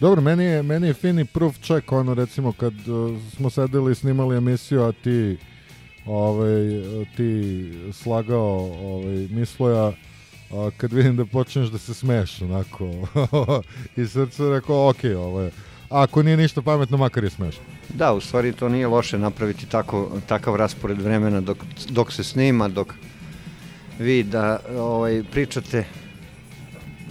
Dobro, 0.00 0.20
meni 0.20 0.44
je, 0.44 0.62
meni 0.62 0.86
je 0.86 0.94
fini 0.94 1.24
proof 1.24 1.58
check, 1.58 1.92
ono 1.92 2.14
recimo 2.14 2.52
kad 2.52 2.88
uh, 2.88 3.20
smo 3.36 3.50
sedeli 3.50 3.92
i 3.92 3.94
snimali 3.94 4.36
emisiju, 4.36 4.82
a 4.82 4.92
ti 4.92 5.36
ovaj, 6.06 6.64
ti 7.16 7.72
slagao 7.92 8.72
ovaj, 8.82 9.28
misloja, 9.30 9.92
a 10.50 10.70
kad 10.76 10.92
vidim 10.92 11.16
da 11.16 11.24
počneš 11.24 11.68
da 11.68 11.78
se 11.78 11.94
smeš 11.94 12.42
onako 12.42 12.90
i 13.96 14.06
srce 14.06 14.50
rekao 14.50 14.88
ok, 14.88 15.04
ovo 15.16 15.40
je 15.40 15.50
ako 15.88 16.22
nije 16.22 16.36
ništa 16.36 16.62
pametno, 16.62 16.96
makar 16.96 17.24
je 17.24 17.30
smešno. 17.30 17.62
Da, 17.88 18.12
u 18.12 18.20
stvari 18.20 18.52
to 18.52 18.68
nije 18.68 18.86
loše 18.86 19.18
napraviti 19.18 19.66
tako, 19.66 20.10
takav 20.26 20.56
raspored 20.56 21.02
vremena 21.02 21.40
dok, 21.40 21.58
dok 21.88 22.12
se 22.12 22.24
snima, 22.24 22.68
dok 22.68 22.94
vi 23.98 24.22
da 24.22 24.60
ovaj, 24.76 25.22
pričate 25.32 25.84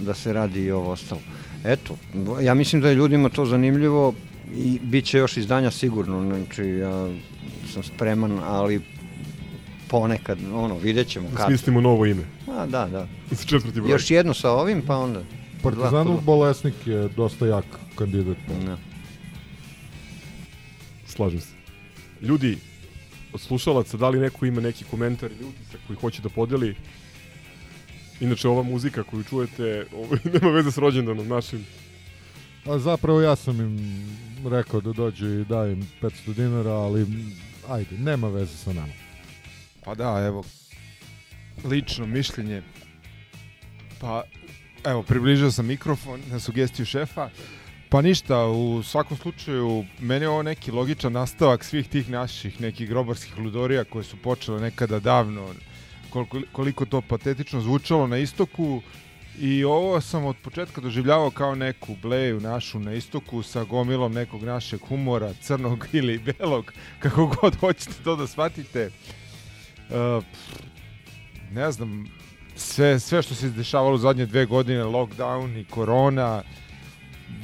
da 0.00 0.14
se 0.14 0.32
radi 0.32 0.64
i 0.64 0.70
ovo 0.70 0.90
ostalo. 0.90 1.20
Eto, 1.64 1.96
ja 2.42 2.54
mislim 2.54 2.82
da 2.82 2.88
je 2.88 2.94
ljudima 2.94 3.28
to 3.28 3.46
zanimljivo 3.46 4.14
i 4.56 4.78
bit 4.82 5.04
će 5.04 5.18
još 5.18 5.36
izdanja 5.36 5.70
sigurno, 5.70 6.22
znači 6.22 6.64
ja 6.64 7.08
sam 7.72 7.82
spreman, 7.82 8.40
ali 8.44 8.80
ponekad, 9.88 10.38
ono, 10.54 10.78
vidjet 10.78 11.08
ćemo 11.08 11.28
kad. 11.36 11.46
Smislimo 11.46 11.80
novo 11.80 12.06
ime. 12.06 12.22
A, 12.48 12.66
da, 12.66 12.86
da. 12.86 13.06
Za 13.30 13.44
četvrti 13.44 13.80
broj. 13.80 13.92
Još 13.92 14.10
jedno 14.10 14.34
sa 14.34 14.50
ovim, 14.50 14.82
pa 14.86 14.96
onda... 14.96 15.22
Partizanov 15.62 16.20
bolesnik 16.20 16.74
je 16.86 17.08
dosta 17.08 17.46
jak 17.46 17.64
kandidat. 17.94 18.36
Da. 18.66 18.76
Slažem 21.06 21.40
se. 21.40 21.54
Ljudi, 22.20 22.58
od 23.32 23.40
slušalaca, 23.40 23.96
da 23.96 24.08
li 24.08 24.20
neko 24.20 24.46
ima 24.46 24.60
neki 24.60 24.84
komentar 24.84 25.30
ili 25.32 25.48
utisak 25.48 25.80
koji 25.86 25.96
hoće 25.96 26.22
da 26.22 26.28
podeli? 26.28 26.74
Inače, 28.20 28.48
ova 28.48 28.62
muzika 28.62 29.02
koju 29.02 29.22
čujete 29.22 29.86
ovaj, 29.96 30.18
nema 30.40 30.50
veze 30.50 30.70
s 30.70 30.78
rođendanom 30.78 31.28
našim. 31.28 31.66
A 32.66 32.78
zapravo 32.78 33.20
ja 33.20 33.36
sam 33.36 33.60
im 33.60 34.06
rekao 34.50 34.80
da 34.80 34.92
dođu 34.92 35.26
i 35.26 35.44
da 35.44 35.66
im 35.66 35.88
500 36.02 36.34
dinara, 36.34 36.72
ali 36.72 37.06
ajde, 37.68 37.98
nema 37.98 38.28
veze 38.28 38.56
sa 38.56 38.72
nama. 38.72 38.92
Pa 39.84 39.94
da, 39.94 40.24
evo, 40.26 40.44
lično 41.64 42.06
mišljenje, 42.06 42.62
pa 44.00 44.22
Evo, 44.84 45.02
približio 45.02 45.50
sam 45.50 45.66
mikrofon 45.66 46.20
na 46.30 46.40
sugestiju 46.40 46.86
šefa. 46.86 47.30
Pa 47.88 48.02
ništa, 48.02 48.46
u 48.46 48.82
svakom 48.82 49.16
slučaju, 49.16 49.84
meni 50.00 50.24
je 50.24 50.28
ovo 50.28 50.42
neki 50.42 50.70
logičan 50.70 51.12
nastavak 51.12 51.64
svih 51.64 51.88
tih 51.88 52.10
naših 52.10 52.60
nekih 52.60 52.88
grobarskih 52.88 53.38
ludorija 53.38 53.84
koje 53.84 54.04
su 54.04 54.16
počele 54.16 54.60
nekada 54.60 55.00
davno, 55.00 55.54
koliko, 56.14 56.40
koliko 56.52 56.84
to 56.84 57.00
patetično 57.00 57.60
zvučalo 57.60 58.06
na 58.06 58.18
istoku. 58.18 58.82
I 59.38 59.64
ovo 59.64 60.00
sam 60.00 60.24
od 60.24 60.36
početka 60.42 60.80
doživljavao 60.80 61.30
kao 61.30 61.54
neku 61.54 61.96
bleju 62.02 62.40
našu 62.40 62.78
na 62.78 62.92
istoku 62.92 63.42
sa 63.42 63.64
gomilom 63.64 64.12
nekog 64.12 64.42
našeg 64.42 64.80
humora, 64.88 65.32
crnog 65.42 65.86
ili 65.92 66.18
belog, 66.18 66.72
kako 66.98 67.26
god 67.26 67.56
hoćete 67.56 68.02
to 68.04 68.16
da 68.16 68.26
shvatite. 68.26 68.90
Uh, 69.90 70.24
ne 71.52 71.72
znam, 71.72 72.06
sve, 72.56 73.00
sve 73.00 73.22
što 73.22 73.34
se 73.34 73.50
dešavalo 73.50 73.94
u 73.94 73.98
zadnje 73.98 74.26
dve 74.26 74.46
godine, 74.46 74.84
lockdown 74.84 75.60
i 75.60 75.64
korona, 75.64 76.42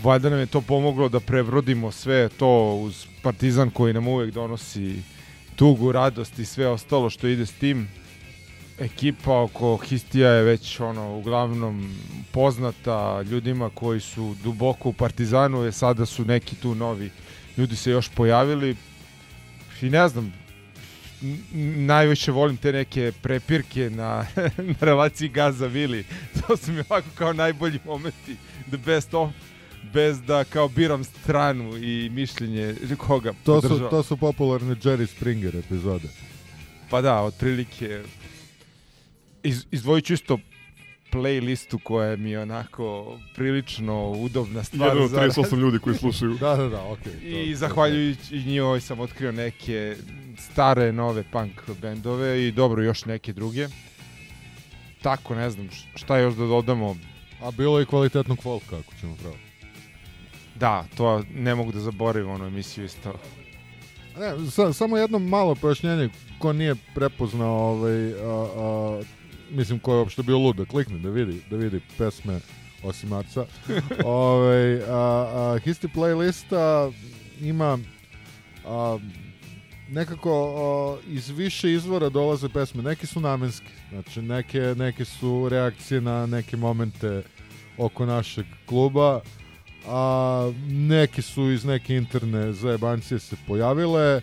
valjda 0.02 0.30
nam 0.30 0.38
je 0.38 0.46
to 0.46 0.60
pomoglo 0.60 1.08
da 1.08 1.20
prebrodimo 1.20 1.90
sve 1.90 2.28
to 2.28 2.74
uz 2.74 3.06
Partizan 3.22 3.70
koji 3.70 3.94
nam 3.94 4.08
uvek 4.08 4.34
donosi 4.34 5.02
tugu, 5.56 5.92
radost 5.92 6.38
i 6.38 6.44
sve 6.44 6.68
ostalo 6.68 7.10
što 7.10 7.26
ide 7.26 7.46
s 7.46 7.52
tim. 7.52 7.88
Ekipa 8.80 9.42
oko 9.42 9.76
Histija 9.76 10.30
je 10.30 10.42
već 10.42 10.80
ono 10.80 11.16
uglavnom 11.16 11.94
poznata 12.32 13.22
ljudima 13.22 13.70
koji 13.74 14.00
su 14.00 14.34
duboko 14.42 14.88
u 14.88 14.92
Partizanu, 14.92 15.62
je 15.62 15.72
sada 15.72 16.06
su 16.06 16.24
neki 16.24 16.56
tu 16.56 16.74
novi 16.74 17.10
ljudi 17.60 17.76
se 17.76 17.90
još 17.90 18.08
pojavili. 18.08 18.76
I 19.82 19.90
ne 19.90 20.08
znam, 20.08 20.32
najviše 21.76 22.32
volim 22.32 22.56
te 22.56 22.72
neke 22.72 23.12
prepirke 23.22 23.90
na, 23.90 24.26
na 24.70 24.74
relaciji 24.80 25.28
Gaza 25.28 25.66
Vili. 25.66 26.04
To 26.40 26.56
su 26.56 26.72
mi 26.72 26.82
ovako 26.88 27.08
kao 27.14 27.32
najbolji 27.32 27.78
momenti, 27.84 28.36
the 28.68 28.76
best 28.76 29.14
of, 29.14 29.30
bez 29.92 30.22
da 30.22 30.44
kao 30.44 30.68
biram 30.68 31.04
stranu 31.04 31.76
i 31.76 32.10
mišljenje 32.12 32.74
koga 32.98 33.32
To 33.44 33.60
su, 33.60 33.68
podržavam. 33.68 33.90
to 33.90 34.02
su 34.02 34.16
popularne 34.16 34.74
Jerry 34.74 35.06
Springer 35.06 35.56
epizode. 35.56 36.08
Pa 36.90 37.00
da, 37.00 37.20
otprilike 37.20 38.02
iz, 39.42 39.66
izdvojit 39.70 40.04
ću 40.04 40.14
isto 40.14 40.38
playlistu 41.12 41.78
koja 41.82 42.16
mi 42.16 42.30
je 42.30 42.40
onako 42.40 43.18
prilično 43.34 44.10
udobna 44.10 44.64
stvar. 44.64 44.88
Jedan 44.88 45.02
od 45.02 45.10
za- 45.10 45.20
38 45.20 45.58
ljudi 45.58 45.78
koji 45.78 45.96
slušaju. 45.96 46.34
Da, 46.34 46.56
da, 46.56 46.68
da, 46.68 46.84
okej. 46.84 47.12
I 47.22 47.54
zahvaljujući 47.54 48.36
i 48.36 48.44
njoj 48.44 48.80
sam 48.80 49.00
otkrio 49.00 49.32
neke 49.32 49.96
stare, 50.38 50.92
nove 50.92 51.24
punk 51.32 51.52
bendove 51.82 52.46
i 52.46 52.52
dobro, 52.52 52.82
još 52.82 53.04
neke 53.04 53.32
druge. 53.32 53.68
Tako, 55.02 55.34
ne 55.34 55.50
znam, 55.50 55.68
šta 55.94 56.18
još 56.18 56.34
da 56.34 56.46
dodamo. 56.46 56.96
A 57.42 57.50
bilo 57.50 57.78
je 57.78 57.82
i 57.82 57.86
kvalitetnog 57.86 58.42
folka, 58.42 58.78
ako 58.78 58.92
ćemo 59.00 59.16
pravo. 59.16 59.36
Da, 60.54 60.84
to 60.96 61.22
ne 61.34 61.54
mogu 61.54 61.72
da 61.72 61.80
zaboravim 61.80 62.30
onu 62.30 62.46
emisiju 62.46 62.84
isto. 62.84 63.14
Ne, 64.18 64.50
sa, 64.50 64.72
samo 64.72 64.96
jedno 64.96 65.18
malo 65.18 65.54
pojašnjenje 65.54 66.08
ko 66.38 66.52
nije 66.52 66.74
prepoznao 66.94 67.70
ovaj, 67.70 68.12
a, 68.12 68.46
a, 68.56 69.02
mislim 69.50 69.78
ko 69.78 69.92
je 69.92 69.98
uopšte 69.98 70.22
bio 70.22 70.38
lud 70.38 70.56
da 70.56 70.64
klikne 70.64 70.98
da 70.98 71.10
vidi, 71.10 71.40
da 71.50 71.56
vidi 71.56 71.80
pesme 71.98 72.40
osim 72.82 73.08
Marca. 73.08 73.46
ovaj, 74.04 74.82
a, 74.82 74.90
a, 74.90 75.58
Histi 75.64 75.88
playlista 75.88 76.92
ima 77.40 77.78
a, 78.66 78.98
nekako 79.88 80.54
a, 80.56 81.12
iz 81.12 81.28
više 81.28 81.72
izvora 81.72 82.08
dolaze 82.08 82.48
pesme. 82.48 82.82
Neki 82.82 83.06
su 83.06 83.20
namenski, 83.20 83.72
znači 83.90 84.22
neke, 84.22 84.60
neke 84.60 85.04
su 85.04 85.48
reakcije 85.48 86.00
na 86.00 86.26
neke 86.26 86.56
momente 86.56 87.22
oko 87.78 88.06
našeg 88.06 88.46
kluba, 88.66 89.20
a 89.86 90.52
neki 90.68 91.22
su 91.22 91.50
iz 91.50 91.64
neke 91.64 91.96
interne 91.96 92.52
zajebancije 92.52 93.18
se 93.18 93.36
pojavile 93.46 94.20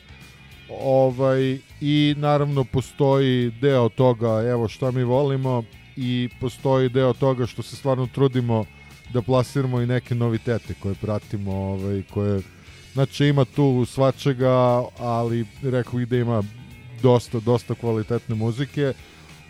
ovaj 0.69 1.57
i 1.81 2.15
naravno 2.17 2.63
postoji 2.63 3.51
deo 3.51 3.89
toga 3.89 4.43
evo 4.49 4.67
šta 4.67 4.91
mi 4.91 5.03
volimo 5.03 5.63
i 5.95 6.29
postoji 6.39 6.89
deo 6.89 7.13
toga 7.13 7.45
što 7.45 7.61
se 7.61 7.75
stvarno 7.75 8.07
trudimo 8.13 8.65
da 9.13 9.21
plasiramo 9.21 9.81
i 9.81 9.87
neke 9.87 10.15
novitete 10.15 10.73
koje 10.79 10.95
pratimo 10.95 11.51
ovaj 11.51 12.03
koje 12.13 12.41
znači 12.93 13.25
ima 13.25 13.45
tu 13.45 13.85
svačega 13.85 14.83
ali 14.99 15.45
rekao 15.63 15.93
bih 15.99 16.07
da 16.07 16.17
ima 16.17 16.43
dosta 17.01 17.39
dosta 17.39 17.75
kvalitetne 17.75 18.35
muzike. 18.35 18.93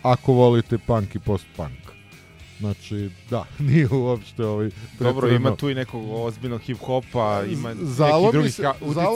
Ako 0.02 0.32
volite 0.32 0.78
punk 0.78 1.14
i 1.14 1.18
post-punk 1.18 1.87
Znači, 2.60 3.10
da, 3.30 3.44
nije 3.68 3.88
uopšte 3.88 4.44
ovaj... 4.44 4.70
Dobro, 4.98 5.28
ima 5.28 5.56
tu 5.56 5.70
i 5.70 5.74
nekog 5.74 6.04
ozbiljnog 6.10 6.60
hip-hopa, 6.60 7.44
ima 7.52 7.68
neki 7.68 8.32
drugi 8.32 8.50
se- 8.50 8.62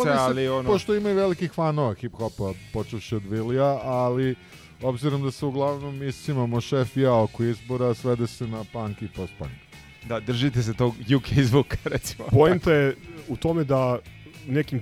se, 0.04 0.10
ali 0.10 0.48
ono... 0.48 0.68
Pošto 0.68 0.94
ima 0.94 1.10
i 1.10 1.14
velikih 1.14 1.52
fanova 1.52 1.94
hip-hopa, 1.94 2.54
počevši 2.72 3.16
od 3.16 3.22
Vilija, 3.30 3.80
ali 3.82 4.34
obzirom 4.82 5.22
da 5.22 5.30
se 5.30 5.46
uglavnom 5.46 5.98
mislimo 5.98 6.60
šef 6.60 6.96
i 6.96 7.00
ja 7.00 7.14
oko 7.14 7.44
izbora, 7.44 7.94
svede 7.94 8.26
se 8.26 8.46
na 8.46 8.64
punk 8.72 9.02
i 9.02 9.08
post-punk. 9.08 9.50
Da, 10.08 10.20
držite 10.20 10.62
se 10.62 10.74
tog 10.74 10.94
UK 11.16 11.32
zvuka, 11.42 11.76
recimo. 11.94 12.28
Poenta 12.30 12.72
je 12.72 12.96
u 13.28 13.36
tome 13.36 13.64
da 13.64 13.98
nekim 14.46 14.80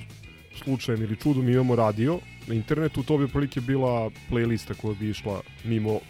slučajem 0.63 1.03
ili 1.03 1.17
čudom 1.17 1.49
imamo 1.49 1.77
radio 1.77 2.19
na 2.47 2.55
internetu, 2.55 3.03
to 3.03 3.19
bi 3.19 3.25
otprilike 3.25 3.61
bila 3.61 4.11
playlista 4.31 4.75
koja 4.75 4.95
bi 4.95 5.11
išla 5.11 5.41
mimo 5.65 6.01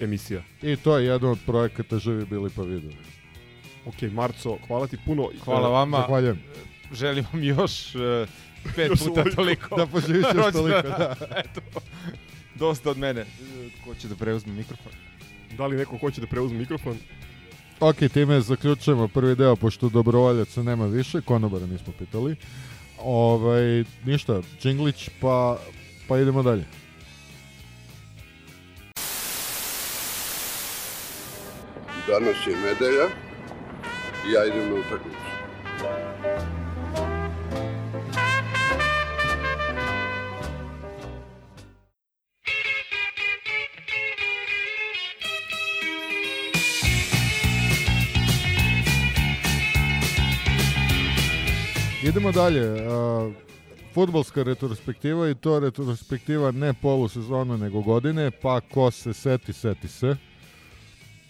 emisija. 0.00 0.42
I 0.62 0.76
to 0.76 0.98
je 0.98 1.06
jedan 1.06 1.30
od 1.30 1.38
projekata 1.46 1.98
Živi 1.98 2.24
bili 2.26 2.50
pa 2.56 2.62
videli. 2.62 2.96
Ok, 3.86 4.02
Marco, 4.12 4.58
hvala 4.66 4.86
ti 4.86 4.98
puno. 5.06 5.28
Hvala 5.44 5.68
E, 5.68 5.72
vama. 5.72 5.96
Zahvaljujem. 5.98 6.40
Želim 6.92 7.24
vam 7.32 7.42
još 7.42 7.94
uh, 7.94 8.00
pet 8.76 8.90
Još 8.90 8.98
puta 8.98 9.10
ovoliko. 9.12 9.36
toliko. 9.36 9.76
Da 9.76 9.86
poživiš 9.86 10.24
još 10.34 10.52
toliko, 10.60 10.82
da. 10.82 11.14
Eto, 11.44 11.60
dosta 12.54 12.90
od 12.90 12.98
mene. 12.98 13.24
Ko 13.84 13.94
će 13.94 14.08
da 14.08 14.14
preuzme 14.14 14.52
mikrofon? 14.52 14.92
Da 15.58 15.66
li 15.66 15.76
neko 15.76 15.96
hoće 15.98 16.20
da 16.20 16.26
preuzme 16.26 16.58
mikrofon? 16.58 16.96
Ok, 17.80 17.96
time 18.12 18.40
zaključujemo 18.40 19.08
prvi 19.08 19.36
deo, 19.36 19.56
pošto 19.56 19.88
dobrovoljaca 19.88 20.62
nema 20.62 20.86
više, 20.86 21.20
konobara 21.20 21.66
nismo 21.66 21.92
pitali. 21.98 22.36
Ovaj, 22.98 23.84
ništa, 24.04 24.42
Džinglić, 24.62 25.10
pa, 25.20 25.58
pa 26.08 26.18
idemo 26.18 26.42
dalje. 26.42 26.64
Danas 32.08 32.36
je 32.46 32.56
nedelja 32.56 33.08
i 34.28 34.32
ja 34.32 34.44
idem 34.44 34.68
na 34.68 34.74
utakmicu. 34.74 35.24
Idemo 52.02 52.32
dalje. 52.32 52.72
Uh, 52.72 53.32
futbolska 53.94 54.42
retrospektiva 54.42 55.28
i 55.28 55.34
to 55.34 55.60
retrospektiva 55.60 56.50
ne 56.50 56.74
polusezona 56.74 57.56
nego 57.56 57.82
godine, 57.82 58.30
pa 58.30 58.60
ko 58.60 58.90
se 58.90 59.12
seti, 59.12 59.52
seti 59.52 59.88
se. 59.88 60.16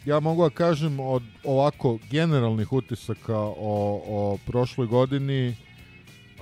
Ja 0.05 0.21
mogu 0.21 0.43
da 0.43 0.51
kažem 0.51 1.01
od 1.01 1.23
ovako 1.45 1.99
generalnih 2.11 2.73
utisaka 2.73 3.39
o, 3.39 4.03
o 4.07 4.39
prošloj 4.47 4.87
godini 4.87 5.57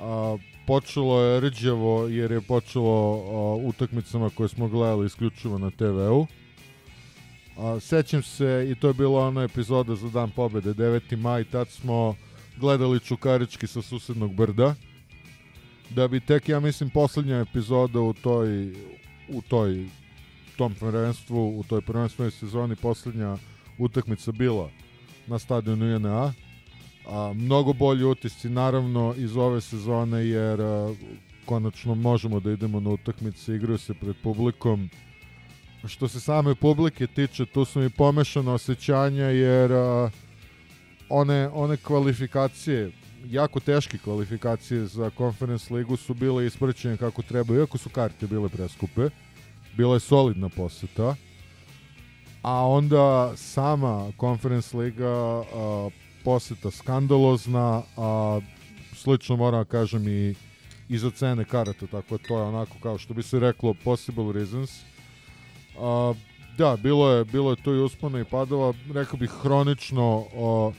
a, 0.00 0.36
počelo 0.66 1.20
je 1.20 1.40
rđavo 1.40 2.06
jer 2.06 2.32
je 2.32 2.40
počelo 2.40 3.14
a, 3.14 3.66
utakmicama 3.66 4.30
koje 4.30 4.48
smo 4.48 4.68
gledali 4.68 5.06
isključivo 5.06 5.58
na 5.58 5.70
TV-u. 5.70 6.26
Sećam 7.80 8.22
se 8.22 8.66
i 8.70 8.74
to 8.74 8.88
je 8.88 8.94
bila 8.94 9.26
ona 9.26 9.42
epizoda 9.42 9.94
za 9.94 10.08
dan 10.08 10.30
pobede 10.30 10.74
9. 10.74 11.16
maj, 11.16 11.44
tad 11.44 11.68
smo 11.68 12.16
gledali 12.56 13.00
Čukarički 13.00 13.66
sa 13.66 13.82
susednog 13.82 14.34
brda 14.34 14.74
da 15.90 16.08
bi 16.08 16.20
tek 16.20 16.48
ja 16.48 16.60
mislim 16.60 16.90
poslednja 16.90 17.36
epizoda 17.36 18.00
u 18.00 18.12
toj 18.12 18.72
u 19.28 19.42
toj 19.48 19.86
tom 20.56 20.74
prvenstvu 20.74 21.58
u 21.58 21.64
toj 21.68 21.80
prvenstvenoj 21.80 22.30
sezoni 22.30 22.76
poslednja 22.76 23.36
utakmica 23.82 24.32
bila 24.32 24.70
na 25.26 25.38
stadionu 25.38 25.86
JNA 25.86 26.32
a, 27.06 27.32
mnogo 27.34 27.72
bolji 27.72 28.04
utisci 28.04 28.48
naravno 28.48 29.14
iz 29.16 29.36
ove 29.36 29.60
sezone 29.60 30.26
jer 30.26 30.60
a, 30.60 30.94
konačno 31.44 31.94
možemo 31.94 32.40
da 32.40 32.52
idemo 32.52 32.80
na 32.80 32.90
utakmice 32.90 33.54
igraju 33.54 33.78
se 33.78 33.94
pred 33.94 34.16
publikom 34.22 34.90
što 35.88 36.08
se 36.08 36.20
same 36.20 36.54
publike 36.54 37.06
tiče 37.06 37.46
tu 37.46 37.64
su 37.64 37.80
mi 37.80 37.90
pomešana 37.90 38.54
osjećanja 38.54 39.24
jer 39.24 39.72
a, 39.72 40.10
one, 41.08 41.48
one 41.48 41.76
kvalifikacije, 41.76 42.90
jako 43.30 43.60
teške 43.60 43.98
kvalifikacije 43.98 44.86
za 44.86 45.10
Conference 45.18 45.74
ligu 45.74 45.96
su 45.96 46.14
bile 46.14 46.46
ispraćene 46.46 46.96
kako 46.96 47.22
treba, 47.22 47.54
iako 47.54 47.78
su 47.78 47.88
karte 47.88 48.26
bile 48.26 48.48
preskupe. 48.48 49.08
Bila 49.76 49.94
je 49.94 50.00
solidna 50.00 50.48
poseta. 50.48 51.14
A 52.42 52.66
onda 52.66 53.32
sama 53.36 54.12
Conference 54.20 54.76
Liga 54.76 55.06
a, 55.06 55.90
poseta 56.24 56.70
skandalozna, 56.70 57.82
a 57.96 58.40
slično 58.94 59.36
moram 59.36 59.60
da 59.60 59.64
kažem 59.64 60.08
i 60.08 60.34
iza 60.88 61.10
cene 61.10 61.44
karata, 61.44 61.86
tako 61.86 62.18
to 62.18 62.38
je 62.38 62.42
onako 62.42 62.76
kao 62.82 62.98
što 62.98 63.14
bi 63.14 63.22
se 63.22 63.40
reklo 63.40 63.74
possible 63.84 64.32
reasons. 64.32 64.80
A, 65.78 66.14
da, 66.58 66.76
bilo 66.82 67.10
je, 67.10 67.24
bilo 67.24 67.50
je 67.50 67.62
to 67.62 67.74
i 67.74 67.78
uspona 67.78 68.20
i 68.20 68.24
padova, 68.24 68.74
rekao 68.92 69.18
bih 69.18 69.30
hronično 69.30 70.24
a, 70.34 70.70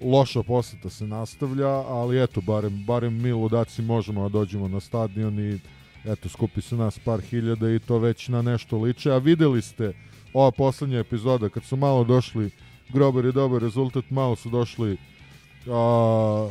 loša 0.00 0.42
poseta 0.42 0.90
se 0.90 1.06
nastavlja, 1.06 1.68
ali 1.68 2.22
eto, 2.22 2.40
barem, 2.40 2.84
barem 2.84 3.22
mi 3.22 3.32
ludaci 3.32 3.82
možemo 3.82 4.22
da 4.22 4.28
dođemo 4.28 4.68
na 4.68 4.80
stadion 4.80 5.38
i 5.38 5.58
eto, 6.04 6.28
skupi 6.28 6.60
se 6.60 6.76
nas 6.76 6.98
par 6.98 7.20
hiljada 7.20 7.70
i 7.70 7.78
to 7.78 7.98
već 7.98 8.28
na 8.28 8.42
nešto 8.42 8.78
liče, 8.78 9.12
a 9.12 9.18
videli 9.18 9.62
ste 9.62 9.92
ova 10.34 10.50
poslednja 10.50 10.98
epizoda, 10.98 11.48
kad 11.48 11.64
su 11.64 11.76
malo 11.76 12.04
došli 12.04 12.50
Grobar 12.88 13.24
je 13.24 13.32
dobar 13.32 13.62
rezultat, 13.62 14.10
malo 14.10 14.36
su 14.36 14.50
došli 14.50 14.96
a, 15.66 16.48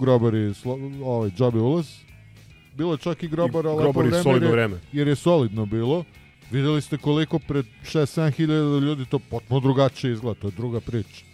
Grobar 0.00 0.34
i 0.34 0.54
slo, 0.54 0.78
ovaj, 1.04 1.30
džabe 1.30 1.58
ulaz. 1.58 1.86
Bilo 2.76 2.92
je 2.92 2.98
čak 2.98 3.22
i 3.22 3.28
Grobar, 3.28 3.66
ali 3.66 3.82
Grobar 3.82 4.04
je 4.04 4.12
solidno 4.12 4.32
jer 4.32 4.42
je- 4.44 4.50
vreme. 4.50 4.80
Jer 4.92 5.08
je 5.08 5.16
solidno 5.16 5.66
bilo. 5.66 6.04
Videli 6.50 6.82
ste 6.82 6.98
koliko 6.98 7.38
pred 7.38 7.66
6-7 7.84 8.30
hiljada 8.30 8.78
ljudi 8.78 9.04
to 9.04 9.18
potpuno 9.18 9.60
drugačije 9.60 10.12
izgleda, 10.12 10.40
to 10.40 10.46
je 10.46 10.52
druga 10.52 10.80
priča. 10.80 11.24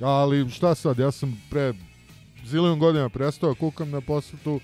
Ali 0.00 0.50
šta 0.50 0.74
sad, 0.74 0.98
ja 0.98 1.10
sam 1.10 1.42
pre 1.50 1.74
zilion 2.44 2.78
godina 2.78 3.08
prestao, 3.08 3.54
kukam 3.54 3.90
na 3.90 4.00
posetu, 4.00 4.60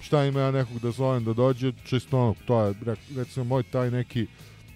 šta 0.00 0.24
ima 0.24 0.40
ja 0.40 0.50
nekog 0.50 0.78
da 0.78 0.90
zovem 0.90 1.24
da 1.24 1.32
dođe, 1.32 1.72
čisto 1.84 2.18
ono, 2.18 2.34
to 2.46 2.62
je 2.62 2.74
recimo 3.16 3.44
moj 3.44 3.62
taj 3.62 3.90
neki 3.90 4.26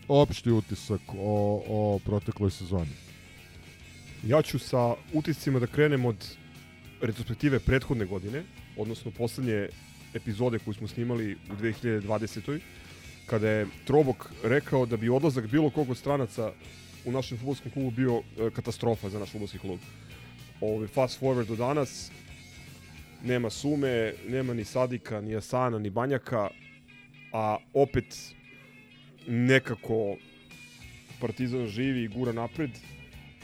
opšti 0.08 0.50
utisak 0.50 1.00
o, 1.18 1.62
o 1.68 1.98
protekloj 2.04 2.50
sezoni. 2.50 2.90
Ja 4.26 4.42
ću 4.42 4.58
sa 4.58 4.94
utiscima 5.12 5.58
da 5.58 5.66
krenem 5.66 6.04
od 6.04 6.36
retrospektive 7.00 7.58
prethodne 7.58 8.06
godine, 8.06 8.44
odnosno 8.76 9.10
poslednje 9.10 9.68
epizode 10.14 10.58
koju 10.58 10.74
smo 10.74 10.88
snimali 10.88 11.36
u 11.50 11.54
2020. 11.62 12.60
kada 13.26 13.48
je 13.48 13.66
Trobok 13.84 14.32
rekao 14.44 14.86
da 14.86 14.96
bi 14.96 15.08
odlazak 15.08 15.46
bilo 15.46 15.70
kog 15.70 15.90
od 15.90 15.98
stranaca 15.98 16.52
u 17.04 17.12
našem 17.12 17.38
futbolskom 17.38 17.70
klubu 17.70 17.90
bio 17.90 18.22
e, 18.38 18.50
katastrofa 18.50 19.08
za 19.08 19.18
naš 19.18 19.30
futbolski 19.32 19.58
klub. 19.58 19.78
Ove, 20.60 20.86
fast 20.86 21.22
forward 21.22 21.46
do 21.46 21.56
danas, 21.56 22.10
nema 23.24 23.50
Sume, 23.50 24.14
nema 24.28 24.54
ni 24.54 24.64
Sadika, 24.64 25.20
ni 25.20 25.36
Asana, 25.36 25.78
ni 25.78 25.90
Banjaka, 25.90 26.50
a 27.32 27.56
opet 27.74 28.34
nekako 29.26 30.16
Partizan 31.20 31.66
živi 31.66 32.02
i 32.02 32.08
gura 32.08 32.32
napred. 32.32 32.70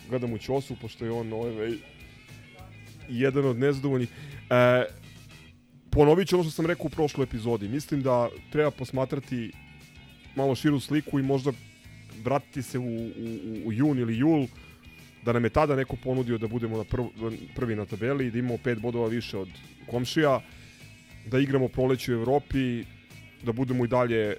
Gledam 0.08 0.32
u 0.32 0.38
Ćosu, 0.38 0.76
pošto 0.80 1.04
je 1.04 1.10
on 1.10 1.32
ovaj, 1.32 1.72
jedan 3.08 3.44
od 3.44 3.58
nezadovoljnih. 3.58 4.08
E, 4.50 4.84
ponovit 5.90 6.28
ću 6.28 6.36
ono 6.36 6.44
što 6.44 6.50
sam 6.50 6.66
rekao 6.66 6.86
u 6.86 6.90
prošloj 6.90 7.24
epizodi. 7.24 7.68
Mislim 7.68 8.02
da 8.02 8.28
treba 8.52 8.70
posmatrati 8.70 9.52
malo 10.36 10.54
širu 10.54 10.80
sliku 10.80 11.18
i 11.18 11.22
možda 11.22 11.52
vratiti 12.24 12.62
se 12.62 12.78
u, 12.78 12.82
u, 12.82 13.08
u 13.64 13.72
jun 13.72 13.98
ili 13.98 14.18
jul, 14.18 14.46
da 15.24 15.32
nam 15.32 15.44
je 15.44 15.50
tada 15.50 15.76
neko 15.76 15.96
ponudio 15.96 16.38
da 16.38 16.48
budemo 16.48 16.76
na 16.76 16.84
prv, 16.84 17.04
prvi 17.54 17.76
na 17.76 17.84
tabeli, 17.84 18.30
da 18.30 18.38
imamo 18.38 18.58
pet 18.64 18.80
bodova 18.80 19.08
više 19.08 19.38
od 19.38 19.48
komšija, 19.90 20.40
da 21.26 21.38
igramo 21.38 21.68
proleće 21.68 22.12
u 22.12 22.20
Evropi, 22.20 22.84
da 23.42 23.52
budemo 23.52 23.84
i 23.84 23.88
dalje 23.88 24.36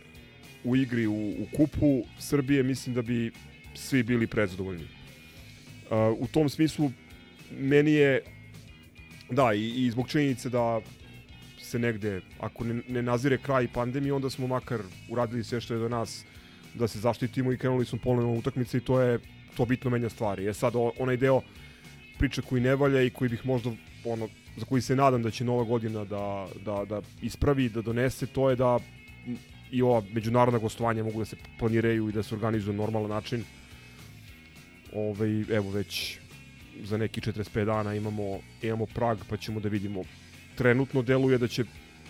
u 0.63 0.75
igri 0.75 1.07
u, 1.07 1.29
u 1.29 1.45
kupu 1.57 2.03
Srbije, 2.19 2.63
mislim 2.63 2.95
da 2.95 3.01
bi 3.01 3.31
svi 3.75 4.03
bili 4.03 4.27
predzadovoljni. 4.27 4.83
Uh, 4.83 6.19
u 6.19 6.27
tom 6.27 6.49
smislu 6.49 6.91
meni 7.51 7.91
je 7.91 8.21
da 9.31 9.53
i, 9.53 9.85
i 9.85 9.91
zbog 9.91 10.09
činjenice 10.09 10.49
da 10.49 10.81
se 11.61 11.79
negde, 11.79 12.21
ako 12.39 12.63
ne, 12.63 12.81
ne 12.87 13.01
nazire 13.01 13.37
kraj 13.37 13.67
pandemije, 13.73 14.13
onda 14.13 14.29
smo 14.29 14.47
makar 14.47 14.81
uradili 15.09 15.43
sve 15.43 15.61
što 15.61 15.73
je 15.73 15.79
do 15.79 15.89
nas 15.89 16.23
da 16.73 16.87
se 16.87 16.99
zaštitimo 16.99 17.51
i 17.51 17.57
krenuli 17.57 17.85
smo 17.85 17.99
ponovno 18.03 18.33
utakmice 18.33 18.77
i 18.77 18.81
to 18.81 19.01
je 19.01 19.19
to 19.57 19.65
bitno 19.65 19.89
menja 19.89 20.09
stvari. 20.09 20.43
Je 20.43 20.53
sad 20.53 20.73
onaj 20.99 21.17
deo 21.17 21.41
priče 22.17 22.41
koji 22.41 22.61
ne 22.61 22.75
valja 22.75 23.01
i 23.01 23.09
koji 23.09 23.29
bih 23.29 23.45
možda 23.45 23.71
ono 24.05 24.27
za 24.57 24.65
koji 24.65 24.81
se 24.81 24.95
nadam 24.95 25.23
da 25.23 25.31
će 25.31 25.43
nova 25.43 25.63
godina 25.63 26.05
da, 26.05 26.47
da, 26.65 26.85
da 26.85 27.01
ispravi, 27.21 27.69
da 27.69 27.81
donese, 27.81 28.27
to 28.27 28.49
je 28.49 28.55
da 28.55 28.79
i 29.71 29.81
ova 29.81 30.03
međunarodna 30.13 30.59
gostovanja 30.59 31.03
mogu 31.03 31.19
da 31.19 31.25
se 31.25 31.35
planiraju 31.59 32.09
i 32.09 32.11
da 32.11 32.23
se 32.23 32.35
organizuju 32.35 32.73
na 32.73 32.83
normalan 32.83 33.09
način. 33.09 33.43
Ove, 34.93 35.45
evo 35.49 35.71
već 35.71 36.17
za 36.83 36.97
neki 36.97 37.21
45 37.21 37.65
dana 37.65 37.95
imamo, 37.95 38.39
imamo 38.61 38.85
Prag 38.85 39.17
pa 39.29 39.37
ćemo 39.37 39.59
da 39.59 39.69
vidimo. 39.69 40.03
Trenutno 40.55 41.01
deluje 41.01 41.37
da 41.37 41.47
će 41.47 41.63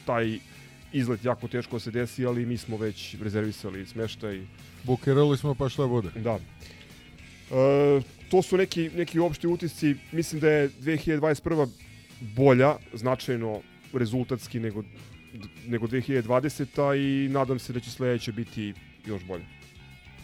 taj 0.06 0.40
izlet 0.94 1.26
jako 1.26 1.48
teško 1.48 1.76
da 1.76 1.80
se 1.80 1.92
desi, 1.92 2.26
ali 2.26 2.46
mi 2.46 2.58
smo 2.58 2.78
već 2.78 3.16
rezervisali 3.22 3.86
smeštaj. 3.86 4.42
Bukerali 4.84 5.38
smo 5.38 5.56
pa 5.56 5.70
šta 5.70 5.88
bude. 5.88 6.10
Da. 6.16 6.40
E, 7.52 8.02
to 8.32 8.42
su 8.42 8.58
neki, 8.58 8.90
neki 8.96 9.20
opšti 9.20 9.48
utisci. 9.48 9.96
Mislim 10.12 10.42
da 10.42 10.50
je 10.50 10.70
2021. 10.70 11.68
bolja, 12.22 12.76
značajno 12.94 13.62
rezultatski 13.94 14.60
nego, 14.60 14.84
nego 15.68 15.88
2020. 15.88 16.96
i 17.26 17.30
nadam 17.30 17.60
se 17.60 17.74
da 17.74 17.80
će 17.80 17.92
sledeće 17.92 18.32
biti 18.32 18.74
još 19.06 19.24
bolje. 19.26 19.46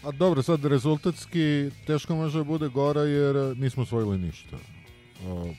A 0.02 0.10
dobro, 0.12 0.42
sad 0.42 0.64
rezultatski 0.64 1.70
teško 1.86 2.14
može 2.16 2.38
da 2.38 2.44
bude 2.44 2.68
gora 2.68 3.00
jer 3.00 3.56
nismo 3.56 3.82
osvojili 3.82 4.18
ništa 4.18 4.56
uh, 5.26 5.50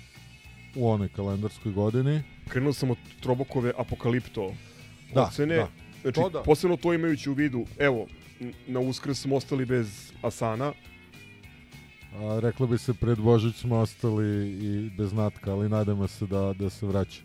u 0.75 0.89
onoj 0.89 1.07
kalendarskoj 1.09 1.71
godini. 1.71 2.23
Krenuo 2.47 2.73
sam 2.73 2.91
od 2.91 2.97
Trobokove 3.21 3.73
apokalipto 3.77 4.53
Da, 5.13 5.23
ocene. 5.23 5.55
da. 5.55 5.67
Znači, 6.01 6.15
To 6.15 6.29
da. 6.29 6.41
posebno 6.43 6.77
to 6.77 6.93
imajući 6.93 7.29
u 7.29 7.33
vidu, 7.33 7.65
evo, 7.79 8.07
na 8.67 8.79
uskrs 8.79 9.21
smo 9.21 9.35
ostali 9.35 9.65
bez 9.65 10.11
Asana, 10.21 10.73
A, 12.15 12.39
reklo 12.39 12.67
bi 12.67 12.77
se 12.77 12.93
pred 12.93 13.17
Božić 13.19 13.55
smo 13.55 13.75
ostali 13.75 14.49
i 14.49 14.89
bez 14.97 15.13
natka, 15.13 15.51
ali 15.51 15.69
nadamo 15.69 16.07
se 16.07 16.25
da, 16.27 16.53
da 16.59 16.69
se 16.69 16.85
vraća. 16.85 17.21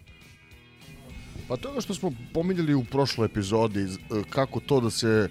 Pa 1.53 1.57
to 1.57 1.75
je 1.75 1.81
što 1.81 1.95
smo 1.95 2.13
pominjali 2.35 2.75
u 2.75 2.85
prošloj 2.85 3.27
epizodi, 3.27 3.83
e, 3.83 3.89
kako 4.31 4.61
to 4.61 4.81
da 4.81 4.91
se 4.91 5.29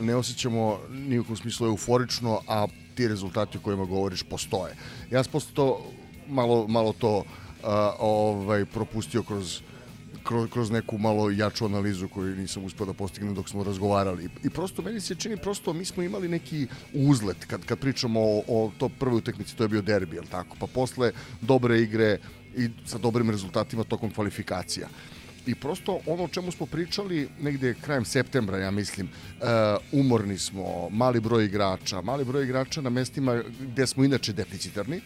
ne 0.00 0.14
osjećamo 0.14 0.78
ni 0.90 1.18
u 1.18 1.24
kom 1.24 1.36
smislu 1.36 1.66
euforično, 1.66 2.40
a 2.48 2.66
ti 2.94 3.08
rezultati 3.08 3.58
o 3.58 3.60
kojima 3.60 3.84
govoriš 3.84 4.22
postoje. 4.22 4.74
Ja 5.10 5.22
sam 5.22 5.32
posle 5.32 5.50
to 5.54 5.90
malo, 6.28 6.68
malo 6.68 6.92
to 6.92 7.24
a, 7.64 7.92
ovaj, 7.98 8.64
propustio 8.64 9.22
kroz 9.22 9.60
kroz, 10.22 10.50
kroz 10.50 10.70
neku 10.70 10.98
malo 10.98 11.30
jaču 11.30 11.64
analizu 11.64 12.08
koju 12.08 12.36
nisam 12.36 12.64
uspeo 12.64 12.86
da 12.86 12.92
postignem 12.92 13.34
dok 13.34 13.48
smo 13.48 13.64
razgovarali. 13.64 14.28
I, 14.44 14.50
prosto 14.50 14.82
meni 14.82 15.00
se 15.00 15.14
čini 15.14 15.36
prosto 15.36 15.72
mi 15.72 15.84
smo 15.84 16.02
imali 16.02 16.28
neki 16.28 16.66
uzlet 16.94 17.44
kad 17.44 17.64
kad 17.64 17.78
pričamo 17.78 18.20
o, 18.20 18.42
o 18.48 18.72
to 18.78 18.88
prvoj 18.88 19.18
utakmici, 19.18 19.56
to 19.56 19.64
je 19.64 19.68
bio 19.68 19.82
derbi, 19.82 20.20
tako? 20.30 20.56
Pa 20.60 20.66
posle 20.66 21.12
dobre 21.40 21.80
igre 21.80 22.18
i 22.56 22.70
sa 22.86 22.98
dobrim 22.98 23.30
rezultatima 23.30 23.84
tokom 23.84 24.10
kvalifikacija. 24.10 24.88
I 25.48 25.54
prosto 25.54 26.00
ono 26.06 26.24
o 26.24 26.28
čemu 26.28 26.52
smo 26.52 26.66
pričali 26.66 27.28
negde 27.40 27.74
krajem 27.74 28.04
septembra, 28.04 28.58
ja 28.58 28.70
mislim, 28.70 29.08
uh, 29.08 29.46
umorni 29.92 30.38
smo, 30.38 30.88
mali 30.90 31.20
broj 31.20 31.44
igrača, 31.44 32.02
mali 32.02 32.24
broj 32.24 32.44
igrača 32.44 32.80
na 32.80 32.90
mestima 32.90 33.42
gde 33.60 33.86
smo 33.86 34.04
inače 34.04 34.32
deficitarni, 34.32 35.00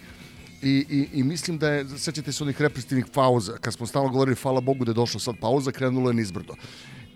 I, 0.63 0.87
i, 0.91 1.19
I 1.19 1.23
mislim 1.23 1.59
da 1.59 1.69
je, 1.69 1.85
sećate 1.99 2.33
se 2.33 2.45
onih 2.45 2.61
reprezentativnih 2.61 3.07
pauza, 3.15 3.57
kad 3.61 3.75
smo 3.75 3.87
stalno 3.87 4.09
govorili, 4.09 4.37
hvala 4.37 4.61
Bogu 4.61 4.85
da 4.85 4.91
je 4.91 4.95
došla 4.95 5.21
sad 5.21 5.37
pauza, 5.41 5.73
krenulo 5.73 6.11
je 6.11 6.15
nizbrdo. 6.15 6.55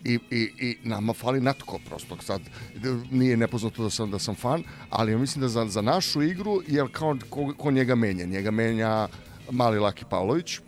I, 0.04 0.18
i, 0.30 0.40
i 0.58 0.76
nama 0.84 1.12
fali 1.12 1.40
natko 1.40 1.78
prosto 1.88 2.16
sad 2.22 2.40
nije 3.10 3.36
nepoznato 3.36 3.82
da 3.82 3.90
sam 3.90 4.10
da 4.10 4.18
sam 4.18 4.34
fan 4.34 4.62
ali 4.90 5.12
ja 5.12 5.18
mislim 5.18 5.42
da 5.42 5.48
za, 5.48 5.64
za 5.66 5.82
našu 5.82 6.22
igru 6.22 6.60
jer 6.68 6.86
kao 6.92 7.16
ko, 7.30 7.54
ko 7.58 7.70
njega 7.70 7.94
menja 7.94 8.24
njega 8.24 8.50
menja 8.50 9.08
mali 9.50 9.78
Laki 9.78 10.04
Pavlović 10.10 10.60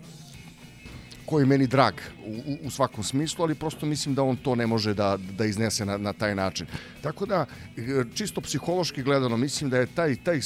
koji 1.29 1.43
je 1.43 1.45
meni 1.45 1.67
drag 1.67 1.93
u, 2.25 2.57
u, 2.67 2.71
svakom 2.71 3.03
smislu, 3.03 3.43
ali 3.43 3.55
prosto 3.55 3.85
mislim 3.85 4.15
da 4.15 4.23
on 4.23 4.37
to 4.37 4.55
ne 4.55 4.67
može 4.67 4.93
da, 4.93 5.17
da 5.37 5.45
iznese 5.45 5.85
na, 5.85 5.97
na 5.97 6.13
taj 6.13 6.35
način. 6.35 6.67
Tako 7.01 7.25
da, 7.25 7.45
e, 7.77 8.03
čisto 8.13 8.41
psihološki 8.41 9.03
gledano, 9.03 9.37
mislim 9.37 9.69
da 9.69 9.77
je 9.77 9.85
taj, 9.95 10.15
taj, 10.15 10.41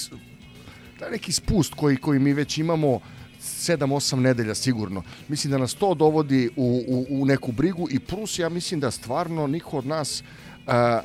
taj 0.99 1.11
neki 1.11 1.31
spust 1.31 1.73
koji, 1.73 1.97
koji 1.97 2.19
mi 2.19 2.33
već 2.33 2.57
imamo 2.57 2.99
7-8 3.39 4.15
nedelja 4.15 4.55
sigurno. 4.55 5.03
Mislim 5.27 5.51
da 5.51 5.57
nas 5.57 5.73
to 5.73 5.93
dovodi 5.93 6.49
u, 6.55 6.83
u, 6.87 7.21
u 7.21 7.25
neku 7.25 7.51
brigu 7.51 7.87
i 7.91 7.99
plus 7.99 8.39
ja 8.39 8.49
mislim 8.49 8.79
da 8.79 8.91
stvarno 8.91 9.47
niko 9.47 9.77
od 9.77 9.85
nas 9.85 10.23
a, 10.67 11.01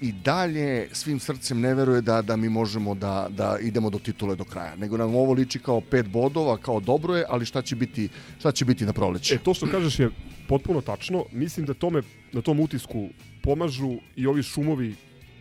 i 0.00 0.12
dalje 0.12 0.88
svim 0.92 1.20
srcem 1.20 1.60
ne 1.60 1.74
veruje 1.74 2.00
da, 2.00 2.22
da 2.22 2.36
mi 2.36 2.48
možemo 2.48 2.94
da, 2.94 3.28
da 3.30 3.58
idemo 3.60 3.90
do 3.90 3.98
titule 3.98 4.36
do 4.36 4.44
kraja. 4.44 4.76
Nego 4.76 4.96
nam 4.96 5.14
ovo 5.14 5.32
liči 5.32 5.58
kao 5.58 5.80
pet 5.80 6.08
bodova, 6.08 6.56
kao 6.56 6.80
dobro 6.80 7.16
je, 7.16 7.24
ali 7.28 7.46
šta 7.46 7.62
će 7.62 7.76
biti, 7.76 8.08
šta 8.38 8.52
će 8.52 8.64
biti 8.64 8.86
na 8.86 8.92
proleće? 8.92 9.34
E, 9.34 9.38
to 9.38 9.54
što 9.54 9.66
kažeš 9.66 9.98
je 9.98 10.10
potpuno 10.48 10.80
tačno. 10.80 11.24
Mislim 11.32 11.66
da 11.66 11.74
tome, 11.74 12.02
na 12.32 12.42
tom 12.42 12.60
utisku 12.60 13.08
pomažu 13.42 13.96
i 14.16 14.26
ovi 14.26 14.42
šumovi 14.42 14.94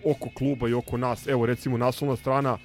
oko 0.05 0.29
kluba 0.29 0.69
i 0.69 0.73
oko 0.73 0.97
nas. 0.97 1.27
Evo 1.27 1.45
recimo 1.45 1.77
naslovna 1.77 2.15
strana 2.15 2.57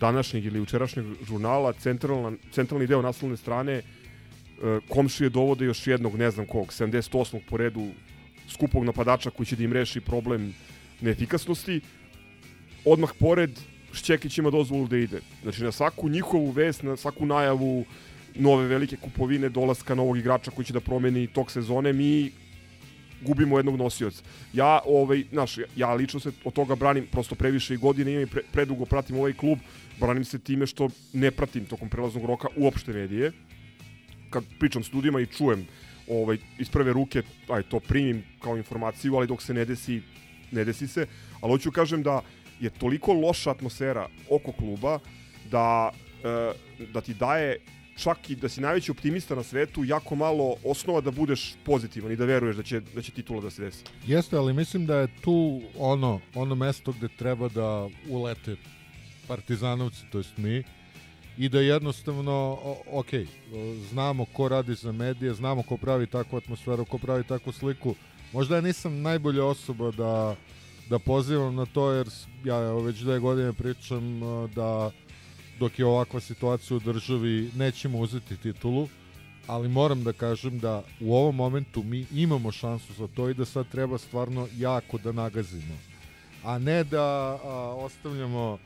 današnjeg 0.00 0.44
ili 0.44 0.58
jučerašnjeg 0.58 1.06
žurnala, 1.28 1.72
centralna, 1.72 2.32
centralni 2.52 2.86
deo 2.86 3.02
naslovne 3.02 3.36
strane, 3.36 3.72
e, 3.72 3.82
komšije 4.88 5.30
dovode 5.30 5.64
još 5.64 5.86
jednog, 5.86 6.16
ne 6.16 6.30
znam 6.30 6.46
kog, 6.46 6.66
78. 6.66 7.40
po 7.48 7.56
redu 7.56 7.88
skupog 8.48 8.84
napadača 8.84 9.30
koji 9.30 9.46
će 9.46 9.56
da 9.56 9.64
im 9.64 9.72
reši 9.72 10.00
problem 10.00 10.54
neefikasnosti. 11.00 11.80
Odmah 12.84 13.10
pored 13.18 13.50
Šćekić 13.92 14.38
ima 14.38 14.50
dozvolu 14.50 14.88
da 14.88 14.96
ide. 14.96 15.20
Znači 15.42 15.62
na 15.62 15.72
svaku 15.72 16.08
njihovu 16.08 16.50
vest, 16.50 16.82
na 16.82 16.96
svaku 16.96 17.26
najavu 17.26 17.84
nove 18.34 18.66
velike 18.66 18.96
kupovine, 18.96 19.48
dolaska 19.48 19.94
novog 19.94 20.18
igrača 20.18 20.50
koji 20.50 20.64
će 20.64 20.72
da 20.72 20.80
promeni 20.80 21.26
tok 21.26 21.50
sezone, 21.50 21.92
mi 21.92 22.30
gubimo 23.20 23.58
jednog 23.58 23.76
nosioca. 23.76 24.22
Ja, 24.52 24.80
ovaj, 24.86 25.24
znaš, 25.32 25.58
ja, 25.58 25.64
ja 25.76 25.94
lično 25.94 26.20
se 26.20 26.32
od 26.44 26.52
toga 26.52 26.74
branim 26.74 27.06
prosto 27.06 27.34
previše 27.34 27.74
i 27.74 27.76
godine, 27.76 28.12
imam 28.12 28.22
i 28.22 28.26
pre, 28.26 28.42
predugo 28.52 28.84
pratim 28.84 29.16
ovaj 29.16 29.32
klub, 29.32 29.58
branim 30.00 30.24
se 30.24 30.38
time 30.38 30.66
što 30.66 30.88
ne 31.12 31.30
pratim 31.30 31.66
tokom 31.66 31.88
prelaznog 31.88 32.24
roka 32.24 32.48
uopšte 32.56 32.92
medije. 32.92 33.32
Kad 34.30 34.44
pričam 34.58 34.84
s 34.84 34.92
ljudima 34.92 35.20
i 35.20 35.26
čujem 35.26 35.66
ovaj, 36.08 36.38
iz 36.58 36.68
prve 36.68 36.92
ruke, 36.92 37.22
aj 37.48 37.62
to 37.62 37.80
primim 37.80 38.22
kao 38.42 38.56
informaciju, 38.56 39.16
ali 39.16 39.26
dok 39.26 39.42
se 39.42 39.54
ne 39.54 39.64
desi, 39.64 40.02
ne 40.52 40.64
desi 40.64 40.88
se. 40.88 41.06
Ali 41.40 41.52
hoću 41.52 41.72
kažem 41.72 42.02
da 42.02 42.20
je 42.60 42.70
toliko 42.70 43.12
loša 43.12 43.50
atmosfera 43.50 44.08
oko 44.30 44.52
kluba 44.52 44.98
da, 45.50 45.90
e, 46.24 46.52
da 46.92 47.00
ti 47.00 47.14
daje 47.14 47.58
čak 47.98 48.30
i 48.30 48.36
da 48.36 48.48
si 48.48 48.60
najveći 48.60 48.90
optimista 48.90 49.34
na 49.34 49.42
svetu, 49.42 49.84
jako 49.84 50.14
malo 50.14 50.54
osnova 50.64 51.00
da 51.00 51.10
budeš 51.10 51.54
pozitivan 51.64 52.12
i 52.12 52.16
da 52.16 52.24
veruješ 52.24 52.56
da 52.56 52.62
će, 52.62 52.80
da 52.80 53.02
će 53.02 53.12
titula 53.12 53.40
da 53.40 53.50
se 53.50 53.62
desi. 53.62 53.84
Jeste, 54.06 54.36
ali 54.36 54.52
mislim 54.52 54.86
da 54.86 54.96
je 54.96 55.08
tu 55.20 55.60
ono, 55.78 56.20
ono 56.34 56.54
mesto 56.54 56.92
gde 56.92 57.08
treba 57.08 57.48
da 57.48 57.88
ulete 58.08 58.56
partizanovci, 59.28 60.02
to 60.12 60.18
jest 60.18 60.36
mi, 60.36 60.62
i 61.38 61.48
da 61.48 61.60
jednostavno, 61.60 62.58
ok, 62.92 63.10
znamo 63.90 64.24
ko 64.24 64.48
radi 64.48 64.74
za 64.74 64.92
medije, 64.92 65.34
znamo 65.34 65.62
ko 65.62 65.76
pravi 65.76 66.06
takvu 66.06 66.36
atmosferu, 66.36 66.84
ko 66.84 66.98
pravi 66.98 67.24
takvu 67.24 67.52
sliku. 67.52 67.94
Možda 68.32 68.54
ja 68.54 68.60
nisam 68.60 69.02
najbolja 69.02 69.44
osoba 69.44 69.90
da, 69.90 70.36
da 70.90 70.98
pozivam 70.98 71.54
na 71.54 71.66
to, 71.66 71.90
jer 71.90 72.08
ja 72.44 72.58
već 72.72 72.98
dve 72.98 73.18
godine 73.18 73.52
pričam 73.52 74.22
a, 74.22 74.48
da 74.54 74.90
dok 75.58 75.78
je 75.78 75.86
ovakva 75.86 76.20
situacija 76.20 76.76
u 76.76 76.80
državi 76.80 77.50
nećemo 77.56 77.98
uzeti 77.98 78.36
titulu, 78.36 78.88
ali 79.46 79.68
moram 79.68 80.04
da 80.04 80.12
kažem 80.12 80.58
da 80.58 80.82
u 81.00 81.16
ovom 81.16 81.36
momentu 81.36 81.82
mi 81.82 82.06
imamo 82.14 82.52
šansu 82.52 82.92
za 82.92 83.06
to 83.06 83.28
i 83.28 83.34
da 83.34 83.44
sad 83.44 83.68
treba 83.68 83.98
stvarno 83.98 84.48
jako 84.56 84.98
da 84.98 85.12
nagazimo. 85.12 85.74
A 86.44 86.58
ne 86.58 86.84
da 86.84 87.02
a, 87.44 87.74
ostavljamo 87.78 88.58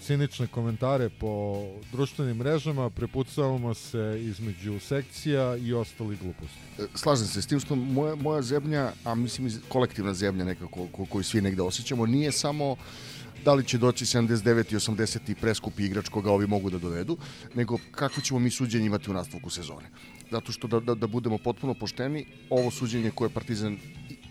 cinične 0.00 0.46
komentare 0.46 1.08
po 1.08 1.62
društvenim 1.92 2.36
mrežama, 2.36 2.90
prepucavamo 2.90 3.74
se 3.74 4.20
između 4.20 4.80
sekcija 4.80 5.56
i 5.56 5.72
ostalih 5.72 6.18
gluposti. 6.22 6.58
E, 6.78 6.86
Slažem 6.94 7.26
se 7.26 7.42
s 7.42 7.46
tim 7.46 7.60
što 7.60 7.76
moja, 7.76 8.14
moja 8.14 8.42
zemlja, 8.42 8.92
a 9.04 9.14
mislim 9.14 9.46
i 9.46 9.50
kolektivna 9.68 10.14
zemlja 10.14 10.44
nekako 10.44 10.86
ko, 10.92 11.04
koju 11.04 11.24
svi 11.24 11.40
negde 11.40 11.62
osjećamo, 11.62 12.06
nije 12.06 12.32
samo 12.32 12.76
da 13.44 13.54
li 13.54 13.64
će 13.64 13.78
doći 13.78 14.04
79 14.04 14.72
i 14.72 14.76
80 14.76 15.30
i 15.30 15.34
preskupi 15.34 15.84
igrač 15.84 16.08
koga 16.08 16.32
ovi 16.32 16.46
mogu 16.46 16.70
da 16.70 16.78
dovedu, 16.78 17.16
nego 17.54 17.78
kako 17.90 18.20
ćemo 18.20 18.40
mi 18.40 18.50
suđenje 18.50 18.86
imati 18.86 19.10
u 19.10 19.14
nastavku 19.14 19.50
sezone. 19.50 19.90
Zato 20.30 20.52
što 20.52 20.68
da, 20.68 20.80
da, 20.80 20.94
da 20.94 21.06
budemo 21.06 21.38
potpuno 21.38 21.74
pošteni, 21.74 22.26
ovo 22.50 22.70
suđenje 22.70 23.10
koje 23.10 23.30
Partizan 23.30 23.78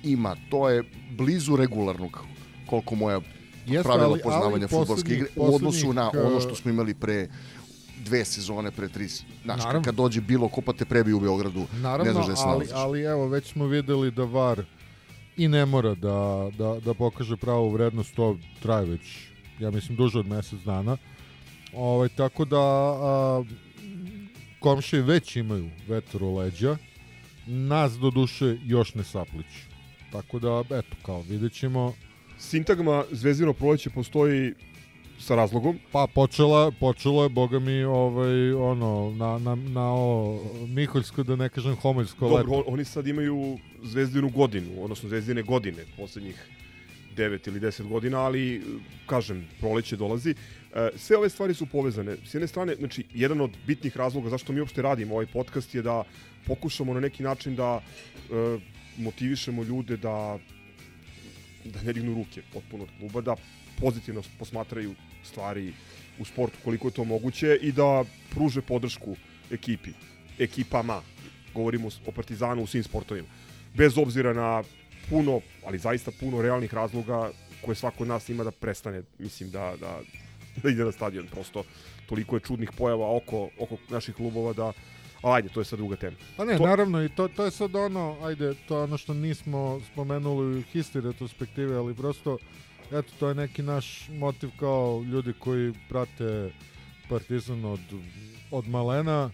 ima, 0.03 0.35
to 0.49 0.69
je 0.69 0.83
blizu 1.17 1.55
regularnog 1.55 2.19
koliko 2.65 2.95
moja 2.95 3.21
Jeste, 3.65 3.83
pravila 3.83 4.09
ali- 4.09 4.21
poznavanja 4.21 4.67
futbolske 4.67 5.13
igre 5.13 5.27
u 5.35 5.55
odnosu 5.55 5.93
na 5.93 6.11
ono 6.25 6.35
uh, 6.35 6.41
što 6.41 6.55
smo 6.55 6.71
imali 6.71 6.93
pre 6.93 7.27
dve 8.05 8.25
sezone, 8.25 8.71
pre 8.71 8.87
tri, 8.87 9.07
znaš, 9.07 9.63
Naravno. 9.63 9.81
kad 9.81 9.95
dođe 9.95 10.21
bilo 10.21 10.47
ko 10.47 10.61
pa 10.61 10.73
te 10.73 10.85
prebi 10.85 11.13
u 11.13 11.19
Beogradu, 11.19 11.59
ne 11.59 11.79
Naravno, 11.79 12.13
znaš 12.13 12.25
gde 12.25 12.35
se 12.35 12.43
ali, 12.45 12.67
ali 12.73 13.01
evo, 13.01 13.27
već 13.27 13.51
smo 13.51 13.65
videli 13.65 14.11
da 14.11 14.23
VAR 14.23 14.65
i 15.37 15.47
ne 15.47 15.65
mora 15.65 15.95
da, 15.95 16.49
da, 16.57 16.79
da 16.85 16.93
pokaže 16.93 17.37
pravu 17.37 17.69
vrednost, 17.69 18.15
to 18.15 18.37
traje 18.61 18.85
već, 18.85 19.01
ja 19.59 19.71
mislim, 19.71 19.97
duže 19.97 20.19
od 20.19 20.27
mesec 20.27 20.59
dana. 20.59 20.97
Ovaj, 21.73 22.09
tako 22.09 22.45
da 22.45 22.61
a, 22.61 23.43
komšije 24.59 25.01
već 25.01 25.35
imaju 25.35 25.69
vetar 25.87 26.23
u 26.23 26.35
leđa, 26.35 26.77
nas 27.47 27.93
do 27.99 28.09
duše 28.09 28.57
još 28.63 28.93
ne 28.93 29.03
sapliću. 29.03 29.61
Tako 30.11 30.39
da, 30.39 30.63
eto, 30.69 30.95
kao, 31.05 31.21
vidjet 31.21 31.53
ćemo. 31.53 31.93
Sintagma 32.39 33.03
Zvezdino 33.11 33.53
proleće 33.53 33.89
postoji 33.89 34.53
sa 35.19 35.35
razlogom. 35.35 35.79
Pa 35.91 36.07
počela, 36.07 36.71
počelo 36.71 37.23
je, 37.23 37.29
boga 37.29 37.59
mi, 37.59 37.83
ovaj, 37.83 38.53
ono, 38.53 39.13
na, 39.17 39.37
na, 39.39 39.55
na 39.55 39.93
o, 39.93 40.39
Miholjsko, 40.67 41.23
da 41.23 41.35
ne 41.35 41.49
kažem 41.49 41.75
Homoljsko 41.75 42.29
Dobro, 42.29 42.37
leto. 42.37 42.53
on- 42.53 42.73
oni 42.73 42.85
sad 42.85 43.07
imaju 43.07 43.57
Zvezdinu 43.83 44.29
godinu, 44.29 44.83
odnosno 44.83 45.09
Zvezdine 45.09 45.41
godine, 45.41 45.77
poslednjih 45.97 46.45
9 47.17 47.47
ili 47.47 47.59
10 47.59 47.87
godina, 47.87 48.19
ali, 48.19 48.61
kažem, 49.05 49.45
proleće 49.59 49.95
dolazi. 49.95 50.35
E, 50.75 50.89
Sve 50.95 51.17
ove 51.17 51.29
stvari 51.29 51.53
su 51.53 51.65
povezane. 51.65 52.15
S 52.25 52.33
jedne 52.33 52.47
strane, 52.47 52.75
znači, 52.75 53.03
jedan 53.13 53.41
od 53.41 53.51
bitnih 53.67 53.97
razloga 53.97 54.29
zašto 54.29 54.53
mi 54.53 54.59
uopšte 54.59 54.81
radimo 54.81 55.13
ovaj 55.13 55.25
podcast 55.25 55.75
je 55.75 55.81
da 55.81 56.03
pokušamo 56.47 56.93
na 56.93 56.99
neki 56.99 57.23
način 57.23 57.55
da 57.55 57.81
e, 57.81 58.59
motivišemo 58.97 59.63
ljude 59.63 59.97
da 59.97 60.37
da 61.65 61.81
ne 61.81 61.93
dignu 61.93 62.13
ruke 62.13 62.41
potpuno 62.53 62.83
od 62.83 62.89
kluba, 62.99 63.21
da 63.21 63.35
pozitivno 63.79 64.23
posmatraju 64.39 64.95
stvari 65.23 65.73
u 66.19 66.25
sportu 66.25 66.57
koliko 66.63 66.87
je 66.87 66.93
to 66.93 67.03
moguće 67.03 67.59
i 67.61 67.71
da 67.71 68.03
pruže 68.33 68.61
podršku 68.61 69.15
ekipi, 69.51 69.89
ekipama, 70.39 71.01
govorimo 71.53 71.89
o 72.07 72.11
Partizanu 72.11 72.63
u 72.63 72.67
svim 72.67 72.83
sportovima. 72.83 73.27
Bez 73.73 73.97
obzira 73.97 74.33
na 74.33 74.63
puno, 75.09 75.41
ali 75.65 75.77
zaista 75.77 76.11
puno 76.19 76.41
realnih 76.41 76.73
razloga 76.73 77.31
koje 77.61 77.75
svako 77.75 78.03
od 78.03 78.07
nas 78.07 78.29
ima 78.29 78.43
da 78.43 78.51
prestane, 78.51 79.03
mislim 79.19 79.51
da, 79.51 79.73
da, 79.79 79.99
da 80.63 80.69
ide 80.69 80.83
na 80.83 80.91
stadion. 80.91 81.27
Prosto 81.27 81.63
toliko 82.05 82.35
je 82.35 82.39
čudnih 82.39 82.71
pojava 82.77 83.15
oko, 83.15 83.49
oko 83.59 83.77
naših 83.89 84.15
klubova 84.15 84.53
da 84.53 84.73
ali 85.21 85.35
ajde, 85.35 85.49
to 85.49 85.61
je 85.61 85.65
sad 85.65 85.79
druga 85.79 85.95
tema. 85.95 86.17
Pa 86.37 86.45
ne, 86.45 86.57
To- 86.57 86.65
naravno 86.65 87.03
i 87.03 87.09
to, 87.09 87.27
to 87.27 87.45
je 87.45 87.51
sad 87.51 87.75
ono, 87.75 88.17
ajde, 88.23 88.53
to 88.67 88.77
je 88.77 88.83
ono 88.83 88.97
što 88.97 89.13
nismo 89.13 89.79
spomenuli 89.91 90.57
u 90.57 90.63
history 90.73 91.01
retrospektive, 91.03 91.75
ali 91.75 91.93
prosto, 91.95 92.37
eto, 92.91 93.13
to 93.19 93.27
je 93.29 93.35
neki 93.35 93.61
naš 93.63 94.09
motiv 94.09 94.49
kao 94.59 95.03
ljudi 95.11 95.33
koji 95.39 95.73
prate 95.89 96.51
Partizan 97.09 97.65
od, 97.65 97.79
od 98.51 98.67
malena, 98.67 99.29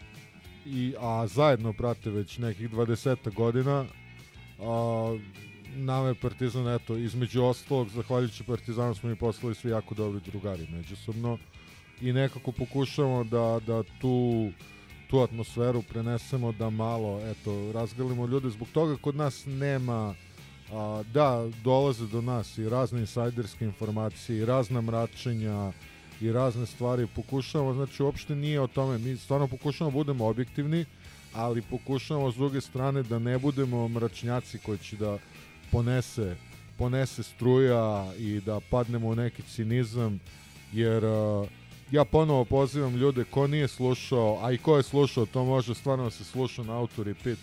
i, 0.66 0.94
a 1.00 1.28
zajedno 1.28 1.74
prate 1.74 2.10
već 2.10 2.38
nekih 2.38 2.70
20 2.72 3.34
godina, 3.34 3.86
a, 4.60 5.18
nama 5.76 6.08
je 6.08 6.16
Partizan, 6.16 6.76
eto, 6.76 6.98
između 6.98 7.44
ostalog, 7.44 7.90
zahvaljujući 7.90 8.44
Partizanu 8.44 8.96
smo 8.96 9.10
mi 9.10 9.16
postali 9.16 9.56
svi 9.56 9.70
jako 9.72 9.96
dobri 9.96 10.22
drugari 10.32 10.68
međusobno 10.72 11.38
i 12.02 12.14
nekako 12.14 12.52
pokušavamo 12.52 13.24
da, 13.24 13.60
da 13.68 13.84
tu 14.02 14.50
tu 15.12 15.20
atmosferu 15.20 15.82
prenesemo 15.82 16.52
da 16.52 16.70
malo 16.70 17.20
eto 17.32 17.72
razgalimo 17.72 18.28
ljude. 18.28 18.50
Zbog 18.50 18.68
toga 18.74 18.98
kod 19.02 19.16
nas 19.16 19.46
nema 19.46 20.16
a, 20.72 21.04
da 21.14 21.50
dolaze 21.64 22.08
do 22.08 22.22
nas 22.22 22.58
i 22.58 22.70
razne 22.70 23.00
insajderske 23.00 23.66
informacije 23.66 24.38
i 24.38 24.46
razna 24.46 24.82
mračenja 24.82 25.72
i 26.22 26.32
razne 26.32 26.66
stvari. 26.66 27.08
Pokušavamo 27.16 27.74
znači 27.74 28.04
uopšte 28.04 28.36
nije 28.36 28.62
o 28.62 28.68
tome. 28.68 28.98
Mi 28.98 29.18
stvarno 29.18 29.48
pokušavamo 29.48 29.92
da 29.92 29.98
budemo 29.98 30.26
objektivni 30.26 30.86
ali 31.34 31.62
pokušavamo 31.62 32.32
s 32.32 32.36
druge 32.36 32.62
strane 32.62 33.04
da 33.04 33.20
ne 33.20 33.38
budemo 33.38 33.88
mračnjaci 33.88 34.58
koji 34.58 34.78
će 34.78 34.96
da 34.96 35.18
ponese 35.72 36.36
ponese 36.78 37.24
struja 37.24 38.14
i 38.18 38.42
da 38.46 38.60
padnemo 38.70 39.08
u 39.08 39.16
neki 39.16 39.42
cinizam 39.42 40.20
jer 40.74 41.06
a, 41.06 41.46
ja 41.92 42.06
ponovo 42.06 42.46
pozivam 42.46 42.96
ljude 42.96 43.24
ko 43.24 43.48
nije 43.48 43.68
slušao, 43.68 44.40
a 44.42 44.52
i 44.52 44.58
ko 44.58 44.78
je 44.78 44.84
slušao, 44.84 45.26
to 45.26 45.46
može 45.46 45.76
stvarno 45.76 46.04
da 46.04 46.10
se 46.10 46.24
sluša 46.24 46.64
na 46.64 46.78
auto 46.78 47.04
repeat, 47.04 47.40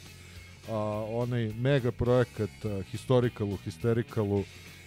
a, 0.68 0.74
onaj 1.10 1.52
mega 1.52 1.92
projekat 1.92 2.50
a, 2.64 2.82
Historicalu, 2.90 3.58
Hysterikalu, 3.66 4.44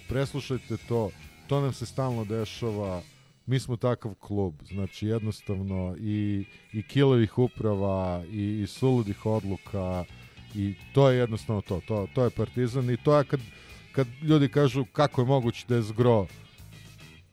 preslušajte 0.09 0.77
to, 0.87 1.09
to 1.47 1.61
nam 1.61 1.73
se 1.73 1.85
stalno 1.85 2.25
dešava, 2.25 3.01
mi 3.45 3.59
smo 3.59 3.77
takav 3.77 4.13
klub, 4.19 4.53
znači 4.71 5.07
jednostavno 5.07 5.95
i, 5.99 6.45
i 6.73 6.83
kilovih 6.83 7.37
uprava 7.37 8.23
i, 8.31 8.61
i 8.61 8.67
suludih 8.67 9.25
odluka 9.25 10.05
i 10.55 10.73
to 10.93 11.09
je 11.09 11.17
jednostavno 11.17 11.61
to, 11.61 11.81
to, 11.87 12.07
to 12.15 12.23
je 12.23 12.29
partizan 12.29 12.89
i 12.89 12.97
to 12.97 13.17
je 13.17 13.23
kad, 13.23 13.39
kad 13.91 14.07
ljudi 14.21 14.47
kažu 14.47 14.85
kako 14.85 15.21
je 15.21 15.25
moguće 15.25 15.65
da 15.67 15.75
je 15.75 15.81
zgro 15.81 16.27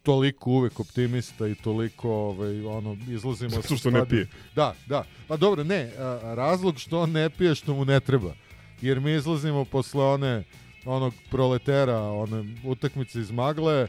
toliko 0.09 0.51
uvek 0.51 0.81
optimista 0.81 1.47
i 1.47 1.55
toliko 1.55 2.11
ovaj 2.11 2.65
ono 2.65 2.97
izlazimo 3.09 3.51
Zato 3.51 3.69
sa 3.69 3.77
što 3.77 3.91
ne 3.91 4.09
pije. 4.09 4.29
Da, 4.55 4.75
da. 4.87 5.05
Pa 5.29 5.37
dobro, 5.37 5.65
ne, 5.65 5.91
a, 5.99 6.21
razlog 6.35 6.79
što 6.79 7.01
on 7.01 7.11
ne 7.11 7.31
pije 7.31 7.55
što 7.55 7.75
mu 7.75 7.85
ne 7.85 8.01
treba. 8.01 8.35
Jer 8.81 9.01
mi 9.01 9.15
izlazimo 9.15 9.65
posle 9.65 10.05
one 10.05 10.45
onog 10.85 11.15
proletera, 11.31 12.01
one 12.01 12.57
utakmice 12.65 13.21
iz 13.21 13.31
Magle 13.31 13.89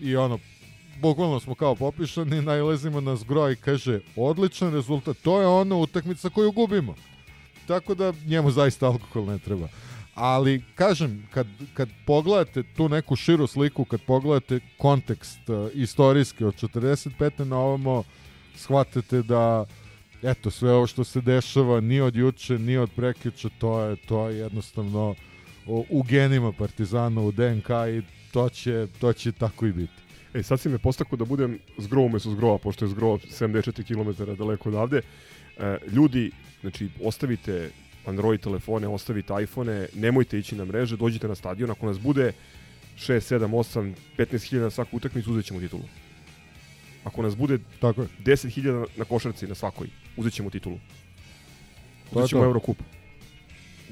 i 0.00 0.16
ono, 0.16 0.38
bukvalno 1.00 1.40
smo 1.40 1.54
kao 1.54 1.74
popišani, 1.74 2.42
najlazimo 2.42 3.00
na 3.00 3.16
zgro 3.16 3.50
i 3.50 3.56
kaže, 3.56 4.00
odličan 4.16 4.72
rezultat, 4.72 5.16
to 5.22 5.40
je 5.40 5.46
ona 5.46 5.76
utakmica 5.76 6.30
koju 6.30 6.52
gubimo. 6.52 6.94
Tako 7.66 7.94
da 7.94 8.12
njemu 8.26 8.50
zaista 8.50 8.86
alkohol 8.86 9.24
ne 9.26 9.38
treba. 9.38 9.68
Ali, 10.14 10.62
kažem, 10.74 11.26
kad, 11.30 11.46
kad 11.74 11.88
pogledate 12.06 12.62
tu 12.62 12.88
neku 12.88 13.16
širu 13.16 13.46
sliku, 13.46 13.84
kad 13.84 14.00
pogledate 14.00 14.60
kontekst 14.78 15.48
uh, 15.48 15.70
istorijski 15.74 16.44
od 16.44 16.54
45. 16.54 17.44
na 17.44 17.58
ovamo, 17.58 18.02
shvatate 18.56 19.22
da 19.22 19.64
eto, 20.22 20.50
sve 20.50 20.72
ovo 20.72 20.86
što 20.86 21.04
se 21.04 21.20
dešava 21.20 21.80
ni 21.80 22.00
od 22.00 22.16
juče, 22.16 22.58
ni 22.58 22.76
od 22.76 22.90
prekjuče, 22.96 23.48
to 23.58 23.80
je, 23.80 23.96
to 23.96 24.28
je 24.28 24.38
jednostavno 24.38 25.14
o, 25.66 25.84
u 25.90 26.02
genima 26.02 26.52
Partizana, 26.52 27.20
u 27.20 27.32
DNK 27.32 27.68
i 27.68 28.02
to 28.32 28.48
će, 28.48 28.86
to 29.00 29.12
će 29.12 29.32
tako 29.32 29.66
i 29.66 29.72
biti. 29.72 29.92
E, 30.34 30.42
sad 30.42 30.60
si 30.60 30.68
me 30.68 30.78
postakao 30.78 31.16
da 31.16 31.24
budem 31.24 31.58
zgro 31.78 32.02
umesto 32.02 32.30
zgrova, 32.30 32.58
pošto 32.58 32.84
je 32.84 32.88
zgro 32.88 33.06
74 33.06 33.84
km 33.86 34.24
daleko 34.38 34.68
odavde. 34.68 35.02
E, 35.58 35.78
ljudi, 35.92 36.30
znači, 36.60 36.88
ostavite 37.02 37.70
Android 38.06 38.40
telefone, 38.40 38.88
ostavite 38.88 39.32
iPhone, 39.42 39.86
nemojte 39.94 40.38
ići 40.38 40.56
na 40.56 40.64
mreže, 40.64 40.96
dođite 40.96 41.28
na 41.28 41.34
stadion, 41.34 41.70
ako 41.70 41.86
nas 41.86 41.98
bude 41.98 42.32
6, 42.96 43.38
7, 43.38 43.48
8, 43.48 43.94
15 44.18 44.48
hiljada 44.48 44.64
na 44.64 44.70
svaku 44.70 44.96
utakmicu, 44.96 45.32
uzet 45.32 45.44
ćemo 45.44 45.60
titulu. 45.60 45.82
Ako 47.04 47.22
nas 47.22 47.36
bude 47.36 47.58
Tako 47.80 48.02
je. 48.02 48.08
10 48.24 48.48
hiljada 48.48 48.84
na 48.96 49.04
košarci 49.04 49.46
na 49.46 49.54
svakoj, 49.54 49.88
uzet 50.16 50.32
ćemo 50.32 50.50
titulu. 50.50 50.78
Uzet 52.12 52.28
ćemo. 52.28 52.44
Eurocup. 52.44 52.78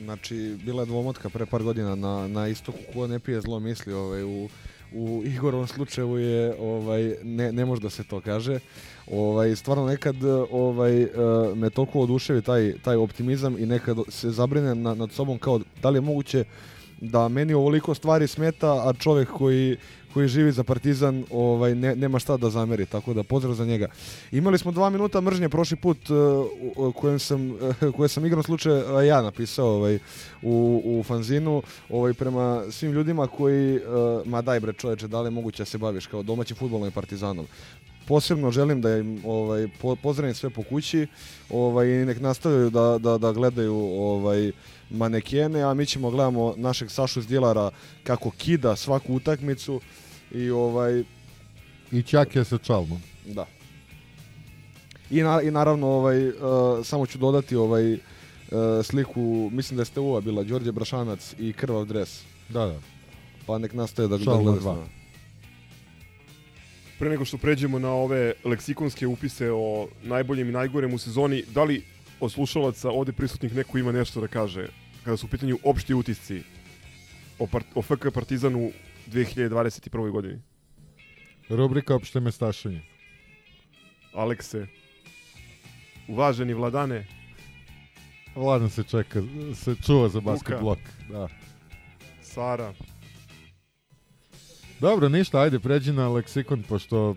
Znači, 0.04 0.56
bila 0.64 0.82
je 0.82 0.86
dvomotka 0.86 1.28
pre 1.28 1.46
par 1.46 1.62
godina 1.62 1.94
na, 1.94 2.28
na 2.28 2.48
istoku, 2.48 2.78
ko 2.94 3.06
ne 3.06 3.18
pije 3.18 3.40
zlo 3.40 3.60
misli, 3.60 3.92
ovaj, 3.92 4.22
u, 4.22 4.48
u 4.94 5.22
Igorovom 5.24 5.66
slučaju 5.66 6.16
je, 6.16 6.54
ovaj, 6.60 7.14
ne, 7.22 7.52
ne 7.52 7.64
može 7.64 7.82
da 7.82 7.90
se 7.90 8.04
to 8.04 8.20
kaže. 8.20 8.58
Ovaj, 9.06 9.56
stvarno 9.56 9.86
nekad 9.86 10.16
ovaj, 10.50 11.02
eh, 11.02 11.08
me 11.54 11.70
toliko 11.70 12.00
oduševi 12.00 12.42
taj, 12.42 12.74
taj 12.82 12.96
optimizam 12.96 13.58
i 13.58 13.66
nekad 13.66 13.96
se 14.08 14.30
zabrinem 14.30 14.82
na, 14.82 14.94
nad 14.94 15.12
sobom 15.12 15.38
kao 15.38 15.60
da 15.82 15.90
li 15.90 15.96
je 15.96 16.00
moguće 16.00 16.44
da 17.00 17.28
meni 17.28 17.54
ovoliko 17.54 17.94
stvari 17.94 18.26
smeta, 18.26 18.88
a 18.88 18.92
čovjek 18.98 19.28
koji, 19.28 19.76
koji 20.14 20.28
živi 20.28 20.52
za 20.52 20.64
Partizan 20.64 21.24
ovaj 21.30 21.74
ne, 21.74 21.96
nema 21.96 22.18
šta 22.18 22.36
da 22.36 22.50
zameri, 22.50 22.86
tako 22.86 23.14
da 23.14 23.22
pozdrav 23.22 23.54
za 23.54 23.64
njega. 23.64 23.88
Imali 24.32 24.58
smo 24.58 24.72
dva 24.72 24.90
minuta 24.90 25.20
mržnje 25.20 25.48
prošli 25.48 25.76
put 25.76 26.10
uh, 26.10 26.94
kojem 26.94 27.18
sam, 27.18 27.50
uh, 27.50 27.94
koje 27.96 28.08
sam 28.08 28.26
igrom 28.26 28.42
slučaja 28.42 28.94
uh, 28.94 29.06
ja 29.06 29.22
napisao 29.22 29.68
ovaj, 29.68 29.98
u, 30.42 30.82
u 30.84 31.02
fanzinu 31.02 31.62
ovaj, 31.90 32.14
prema 32.14 32.62
svim 32.70 32.92
ljudima 32.92 33.26
koji, 33.26 33.76
uh, 33.76 33.82
ma 34.26 34.42
daj 34.42 34.60
bre 34.60 34.72
čoveče, 34.72 35.08
da 35.08 35.20
li 35.20 35.26
je 35.26 35.30
moguće 35.30 35.62
da 35.62 35.64
se 35.64 35.78
baviš 35.78 36.06
kao 36.06 36.22
domaćim 36.22 36.56
futbolom 36.56 36.88
i 36.88 36.90
Partizanom. 36.90 37.46
Posebno 38.08 38.50
želim 38.50 38.80
da 38.80 38.96
im 38.96 39.20
ovaj, 39.24 39.68
po, 39.80 39.96
pozdravim 39.96 40.34
sve 40.34 40.50
po 40.50 40.62
kući 40.62 41.06
ovaj, 41.50 41.86
i 41.88 42.04
nek 42.04 42.20
nastavljaju 42.20 42.70
da, 42.70 42.98
da, 42.98 43.18
da 43.18 43.32
gledaju 43.32 43.74
ovaj, 43.76 44.52
manekene, 44.90 45.62
a 45.62 45.74
mi 45.74 45.86
ćemo 45.86 46.10
gledamo 46.10 46.54
našeg 46.56 46.90
Sašu 46.90 47.22
Zdjelara 47.22 47.70
kako 48.04 48.30
kida 48.30 48.76
svaku 48.76 49.14
utakmicu 49.14 49.80
i 50.34 50.50
ovaj 50.50 51.04
I 51.92 52.02
čak 52.02 52.36
je 52.36 52.44
sa 52.44 52.58
čalmom. 52.58 53.00
da. 53.26 53.46
I, 55.10 55.22
na, 55.22 55.42
i 55.42 55.50
naravno 55.50 55.86
ovaj 55.86 56.28
uh, 56.28 56.34
samo 56.84 57.06
ću 57.06 57.18
dodati 57.18 57.56
ovaj 57.56 57.92
uh, 57.92 57.98
sliku, 58.82 59.50
mislim 59.52 59.76
da 59.76 59.80
je 59.80 59.86
Steua 59.86 60.20
bila 60.20 60.42
Đorđe 60.42 60.72
Brašanac 60.72 61.34
i 61.38 61.52
Krvav 61.52 61.84
dres. 61.84 62.22
Da, 62.48 62.66
da. 62.66 62.80
Pa 63.46 63.58
nek 63.58 63.72
nastaje 63.72 64.08
da, 64.08 64.18
da 64.18 64.24
gleda 64.24 64.58
dva. 64.58 64.86
Pre 66.98 67.10
nego 67.10 67.24
što 67.24 67.38
pređemo 67.38 67.78
na 67.78 67.90
ove 67.90 68.32
leksikonske 68.44 69.06
upise 69.06 69.50
o 69.52 69.88
najboljem 70.02 70.48
i 70.48 70.52
najgorem 70.52 70.94
u 70.94 70.98
sezoni, 70.98 71.44
da 71.54 71.64
li 71.64 71.82
od 72.20 72.32
slušalaca 72.32 72.90
ovde 72.90 73.12
prisutnih 73.12 73.54
neko 73.54 73.78
ima 73.78 73.92
nešto 73.92 74.20
da 74.20 74.26
kaže 74.26 74.68
kada 75.04 75.16
su 75.16 75.26
u 75.26 75.30
pitanju 75.30 75.58
opšti 75.64 75.94
utisci 75.94 76.42
o, 77.38 77.46
part, 77.46 77.66
o 77.74 77.82
FK 77.82 78.14
Partizanu 78.14 78.70
2021. 79.06 80.10
godini? 80.10 80.42
Rubrika 81.48 81.94
opšte 81.94 82.20
mestašenje. 82.20 82.82
Alekse, 84.14 84.66
uvaženi 86.08 86.54
vladane, 86.54 87.06
Vladan 88.34 88.70
se 88.70 88.82
čeka, 88.82 89.22
se 89.54 89.74
čuva 89.86 90.08
za 90.08 90.20
basket 90.20 90.60
blok. 90.60 90.78
Da. 91.08 91.28
Sara, 92.22 92.72
Dobro, 94.82 95.08
ništa, 95.08 95.40
ajde, 95.40 95.58
pređi 95.60 95.92
na 95.92 96.08
leksikon, 96.08 96.62
pošto 96.62 97.16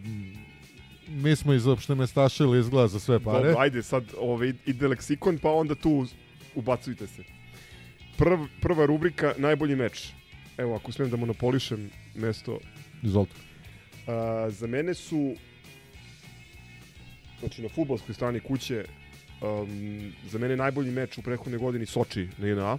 mi 1.07 1.35
smo 1.35 1.53
iz 1.53 1.67
opšte 1.67 1.95
mestašili 1.95 2.59
izgleda 2.59 2.87
za 2.87 2.99
sve 2.99 3.19
pare. 3.19 3.47
Dobro, 3.47 3.61
ajde 3.61 3.83
sad 3.83 4.03
ove, 4.19 4.53
ide 4.65 4.87
leksikon, 4.87 5.37
pa 5.37 5.51
onda 5.51 5.75
tu 5.75 6.05
ubacujte 6.55 7.07
se. 7.07 7.23
Prv, 8.17 8.39
prva 8.61 8.85
rubrika, 8.85 9.33
najbolji 9.37 9.75
meč. 9.75 10.13
Evo, 10.57 10.75
ako 10.75 10.91
smijem 10.91 11.11
da 11.11 11.17
monopolišem 11.17 11.89
mesto 12.15 12.59
Izvolite. 13.03 13.35
A, 14.07 14.49
za 14.49 14.67
mene 14.67 14.93
su 14.93 15.35
znači 17.39 17.61
na 17.61 17.69
futbolskoj 17.69 18.15
strani 18.15 18.39
kuće 18.39 18.85
um, 19.41 20.13
za 20.25 20.39
mene 20.39 20.55
najbolji 20.55 20.91
meč 20.91 21.17
u 21.17 21.21
prethodnoj 21.21 21.59
godini 21.59 21.85
Soči 21.85 22.27
na 22.37 22.47
INA. 22.47 22.77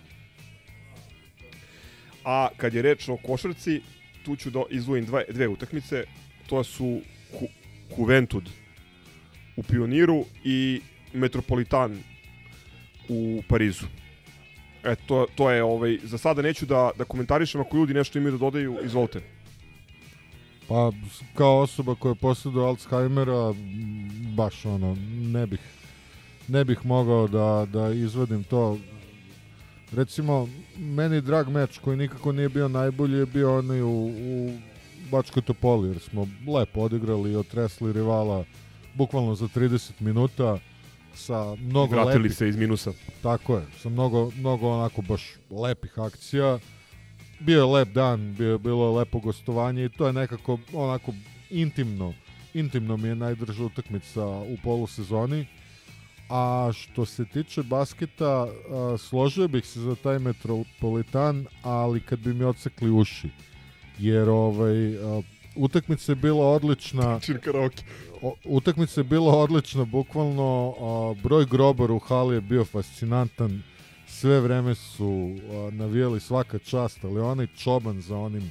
A 2.25 2.49
kad 2.57 2.75
je 2.75 2.83
reč 2.83 3.09
o 3.09 3.17
košarci, 3.17 3.81
tu 4.25 4.37
ću 4.37 4.51
da 4.51 4.63
izdvojim 4.71 5.05
dve, 5.05 5.25
dve 5.29 5.49
utakmice. 5.49 6.05
To 6.47 6.65
su 6.65 7.01
Hu, 7.39 7.47
Juventud 7.99 8.51
u 9.57 9.63
Pioniru 9.63 10.25
i 10.45 10.81
Metropolitan 11.13 12.03
u 13.09 13.43
Parizu. 13.49 13.87
E, 14.85 14.97
to, 15.07 15.27
to 15.35 15.51
je, 15.51 15.63
ovaj, 15.65 15.99
za 16.03 16.19
sada 16.19 16.43
neću 16.43 16.67
da, 16.67 16.91
da 16.99 17.05
komentarišem, 17.05 17.61
ako 17.61 17.77
ljudi 17.77 17.95
nešto 17.95 18.19
imaju 18.19 18.33
da 18.33 18.39
dodaju, 18.39 18.79
izvolite. 18.85 19.21
Pa, 20.69 20.93
kao 21.35 21.59
osoba 21.61 21.95
koja 21.95 22.15
posjeduje 22.15 22.67
Alzheimera, 22.67 23.55
baš 24.37 24.67
ono, 24.67 24.97
ne 25.33 25.47
bih, 25.47 25.61
ne 26.49 26.65
bih 26.65 26.87
mogao 26.87 27.29
da, 27.29 27.67
da 27.73 27.93
izvedim 27.93 28.45
to. 28.45 28.79
Recimo, 29.93 30.49
meni 30.77 31.21
drag 31.21 31.49
meč 31.49 31.79
koji 31.79 31.97
nikako 31.97 32.33
nije 32.33 32.49
bio 32.49 32.69
najbolji 32.69 33.19
je 33.19 33.27
bio 33.27 33.59
onaj 33.59 33.83
u, 33.83 34.07
u 34.07 34.51
Bačkoj 35.11 35.43
Topoli, 35.43 35.89
jer 35.89 35.99
smo 35.99 36.29
lepo 36.47 36.81
odigrali 36.81 37.33
i 37.33 37.37
otresli 37.37 37.93
rivala 37.93 38.45
bukvalno 38.95 39.35
za 39.35 39.47
30 39.47 39.91
minuta 40.01 40.59
sa 41.17 41.55
mnogo 41.55 41.95
Vratili 41.95 42.23
lepih 42.23 42.37
se 42.37 42.49
iz 42.49 42.57
minusa. 42.57 42.93
Tako 43.23 43.57
je, 43.57 43.67
sa 43.83 43.89
mnogo, 43.89 44.31
mnogo 44.31 44.69
onako 44.69 45.03
baš 45.03 45.23
lepih 45.51 45.99
akcija. 45.99 46.59
Bio 47.41 47.59
je 47.59 47.65
lep 47.65 47.89
dan, 47.89 48.35
bio, 48.39 48.59
bilo 48.59 48.89
je 48.89 48.99
lepo 48.99 49.19
gostovanje 49.19 49.85
i 49.85 49.89
to 49.89 50.07
je 50.07 50.13
nekako 50.13 50.59
onako 50.73 51.13
intimno, 51.51 52.15
intimno 52.55 52.97
mi 52.97 53.09
je 53.09 53.15
najdrža 53.15 53.65
utakmica 53.65 54.27
u 54.27 54.57
polusezoni. 54.65 55.47
A 56.31 56.71
što 56.75 57.05
se 57.05 57.25
tiče 57.25 57.63
basketa, 57.63 58.49
a, 58.71 58.97
složio 58.99 59.49
bih 59.49 59.67
se 59.67 59.81
za 59.81 59.95
taj 59.95 60.19
Metropolitan, 60.19 61.47
ali 61.63 62.01
kad 62.01 62.19
bi 62.19 62.35
mi 62.35 62.45
odsekli 62.45 62.91
uši. 62.91 63.29
Jer 63.99 64.29
ovaj, 64.29 64.97
a, 64.97 65.23
utakmica 65.57 66.13
je 66.13 66.17
bila 66.17 66.47
odlična. 66.47 67.21
Karaoke. 67.45 67.83
Utakmica 68.45 69.01
je 69.01 69.05
bila 69.05 69.39
odlična, 69.39 69.85
bukvalno 69.85 70.75
a, 70.81 71.15
broj 71.23 71.47
grobara 71.47 71.93
u 71.93 71.99
hali 71.99 72.35
je 72.35 72.41
bio 72.41 72.65
fascinantan. 72.65 73.63
Sve 74.07 74.41
vreme 74.41 74.75
su 74.75 75.37
a, 75.51 75.71
navijali 75.73 76.21
svaka 76.21 76.59
čast, 76.59 77.05
ali 77.05 77.21
onaj 77.21 77.47
čoban 77.47 78.01
za 78.01 78.17
onim 78.17 78.51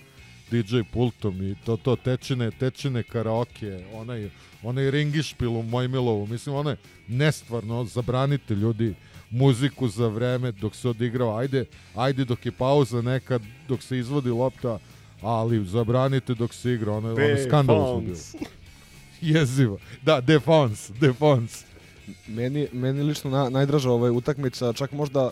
DJ 0.52 0.80
pultom 0.94 1.42
i 1.42 1.56
to 1.66 1.78
to 1.78 1.96
tečine, 1.96 2.52
tečine 2.52 3.04
karaoke, 3.04 3.86
onaj 3.94 4.30
onaj 4.64 4.92
ringišpil 4.92 5.56
u 5.56 5.64
Mojmilovu, 5.64 6.28
mislim 6.28 6.56
ono 6.56 6.70
je 6.70 6.78
nestvarno, 7.08 7.84
zabranite 7.84 8.56
ljudi 8.56 8.94
muziku 9.30 9.88
za 9.88 10.08
vreme 10.08 10.52
dok 10.52 10.76
se 10.76 10.90
odigrao, 10.90 11.38
ajde, 11.38 11.66
ajde 11.96 12.26
dok 12.26 12.46
je 12.46 12.52
pauza 12.52 13.02
nekad, 13.02 13.42
dok 13.68 13.82
se 13.84 13.98
izvodi 13.98 14.30
lopta, 14.30 14.80
ali 15.26 15.66
zabranite 15.66 16.34
dok 16.34 16.54
se 16.54 16.72
igra, 16.72 16.92
ono, 16.92 17.14
ono 17.14 17.22
je 17.22 17.44
skandalozno 17.48 18.02
bilo. 18.02 18.18
Jezivo. 19.36 19.78
Da, 20.02 20.22
defons, 20.22 20.92
defons. 21.00 21.64
Meni, 22.28 22.68
meni 22.72 23.04
lično 23.04 23.30
na, 23.30 23.50
najdraža 23.50 23.92
ovaj 23.92 24.12
utakmica, 24.12 24.74
čak 24.74 24.92
možda 24.92 25.30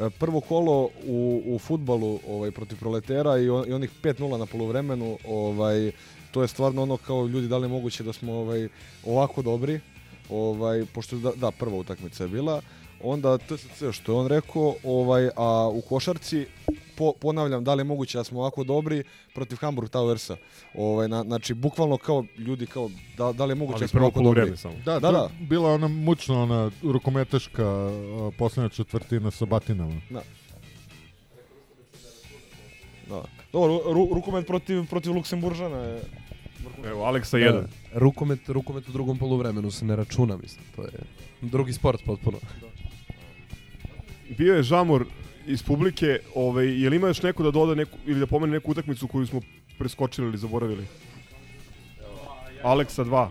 e, 0.00 0.10
prvo 0.10 0.40
kolo 0.40 0.88
u, 1.06 1.42
u 1.46 1.58
futbalu 1.58 2.20
ovaj, 2.28 2.50
protiv 2.50 2.78
proletera 2.78 3.38
i, 3.38 3.48
on, 3.48 3.68
i 3.68 3.72
onih 3.72 3.90
5-0 4.02 4.38
na 4.38 4.46
poluvremenu, 4.46 5.18
ovaj, 5.28 5.92
to 6.30 6.42
je 6.42 6.48
stvarno 6.48 6.82
ono 6.82 6.96
kao 6.96 7.26
ljudi 7.26 7.48
da 7.48 7.56
li 7.56 7.64
je 7.64 7.68
moguće 7.68 8.04
da 8.04 8.12
smo 8.12 8.32
ovaj, 8.32 8.68
ovako 9.04 9.42
dobri, 9.42 9.80
ovaj, 10.30 10.84
pošto 10.94 11.16
da, 11.16 11.32
da, 11.36 11.50
prva 11.50 11.76
utakmica 11.76 12.24
je 12.24 12.28
bila, 12.28 12.60
onda 13.04 13.38
TSC 13.38 13.82
što 13.92 14.12
je 14.12 14.18
on 14.18 14.26
rekao, 14.26 14.74
ovaj, 14.84 15.28
a 15.36 15.68
u 15.72 15.80
košarci 15.80 16.46
po, 16.96 17.12
ponavljam, 17.20 17.64
da 17.64 17.74
li 17.74 17.80
je 17.80 17.84
moguće 17.84 18.18
da 18.18 18.24
smo 18.24 18.40
ovako 18.40 18.64
dobri 18.64 19.04
protiv 19.34 19.56
Hamburg 19.56 19.90
Towersa. 19.90 20.36
Ovaj, 20.74 21.08
na, 21.08 21.22
znači, 21.22 21.54
bukvalno 21.54 21.96
kao 21.96 22.24
ljudi, 22.38 22.66
kao, 22.66 22.90
da, 23.16 23.32
da 23.32 23.44
li 23.44 23.50
je 23.50 23.54
moguće 23.54 23.74
Ali 23.74 23.80
da 23.84 23.88
smo 23.88 24.00
ovako 24.00 24.22
dobri. 24.22 24.56
samo. 24.56 24.74
Da, 24.84 24.92
Da, 24.92 25.00
da, 25.00 25.12
da. 25.12 25.30
bila 25.40 25.70
ona 25.72 25.88
mučna, 25.88 26.42
ona 26.42 26.70
rukometaška 26.82 27.90
poslednja 28.38 28.68
četvrtina 28.68 29.30
sa 29.30 29.44
batinama. 29.44 30.00
Da. 30.10 30.22
Dobro, 33.52 33.80
ru, 33.92 34.08
rukomet 34.14 34.46
protiv, 34.46 34.86
protiv 34.86 35.12
Luksemburžana 35.12 35.76
je... 35.76 36.02
Evo, 36.84 37.04
Aleksa 37.04 37.38
1. 37.38 37.52
Da, 37.52 37.66
rukomet, 37.94 38.48
rukomet 38.48 38.88
u 38.88 38.92
drugom 38.92 39.18
poluvremenu 39.18 39.70
se 39.70 39.84
ne 39.84 39.96
računa, 39.96 40.36
mislim. 40.36 40.64
To 40.76 40.82
je 40.82 40.90
drugi 41.40 41.72
sport 41.72 42.00
potpuno. 42.06 42.38
Bio 44.28 44.54
je 44.54 44.62
žamor 44.62 45.06
iz 45.46 45.62
publike, 45.62 46.20
ovaj, 46.34 46.82
je 46.82 46.90
li 46.90 46.96
ima 46.96 47.08
još 47.08 47.22
neko 47.22 47.42
da 47.42 47.50
doda 47.50 47.74
neku, 47.74 47.98
ili 48.06 48.20
da 48.20 48.26
pomene 48.26 48.52
neku 48.52 48.70
utakmicu 48.70 49.08
koju 49.08 49.26
smo 49.26 49.40
preskočili 49.78 50.28
ili 50.28 50.38
zaboravili? 50.38 50.86
Aleksa 52.62 53.04
2. 53.04 53.28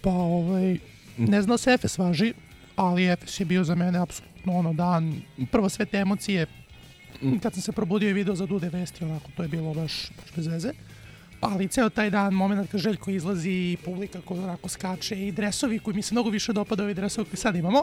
Pa 0.00 0.10
ovaj, 0.10 0.78
ne 1.16 1.42
znam 1.42 1.58
se 1.58 1.72
Efes 1.72 1.98
važi, 1.98 2.32
ali 2.76 3.08
Efes 3.08 3.40
je 3.40 3.46
bio 3.46 3.64
za 3.64 3.74
mene 3.74 3.98
apsolutno 3.98 4.52
ono 4.52 4.72
dan, 4.72 5.14
prvo 5.50 5.68
sve 5.68 5.86
te 5.86 5.98
emocije, 5.98 6.46
kad 7.42 7.52
sam 7.52 7.62
se 7.62 7.72
probudio 7.72 8.10
i 8.10 8.12
video 8.12 8.34
za 8.34 8.46
Dude 8.46 8.68
Vesti, 8.68 9.04
onako, 9.04 9.30
to 9.36 9.42
je 9.42 9.48
bilo 9.48 9.74
baš, 9.74 10.10
baš 10.16 10.36
bez 10.36 10.46
veze. 10.46 10.72
Ali 11.40 11.68
ceo 11.68 11.88
taj 11.88 12.10
dan, 12.10 12.34
moment 12.34 12.70
kad 12.70 12.80
Željko 12.80 13.10
izlazi 13.10 13.50
i 13.50 13.76
publika 13.84 14.20
koja 14.20 14.42
onako 14.42 14.68
skače 14.68 15.26
i 15.26 15.32
dresovi 15.32 15.78
koji 15.78 15.96
mi 15.96 16.02
se 16.02 16.14
mnogo 16.14 16.30
više 16.30 16.52
dopadaju 16.52 16.90
i 16.90 16.94
dresovi 16.94 17.28
koji 17.30 17.36
sad 17.36 17.56
imamo. 17.56 17.82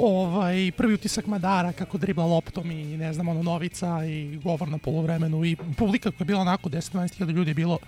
Ovaj, 0.00 0.72
prvi 0.76 0.94
utisak 0.94 1.26
Madara 1.26 1.72
kako 1.72 1.98
dribla 1.98 2.24
loptom 2.24 2.70
i 2.70 2.84
ne 2.96 3.12
znam, 3.12 3.28
ono 3.28 3.42
novica 3.42 4.04
i 4.04 4.38
govor 4.44 4.68
na 4.68 4.78
polovremenu 4.78 5.44
i 5.44 5.56
publika 5.76 6.10
koja 6.10 6.18
je 6.18 6.24
bila 6.24 6.40
onako 6.40 6.68
10-12 6.68 7.14
hiljada 7.14 7.32
ljudi 7.32 7.50
je 7.50 7.54
bilo 7.54 7.78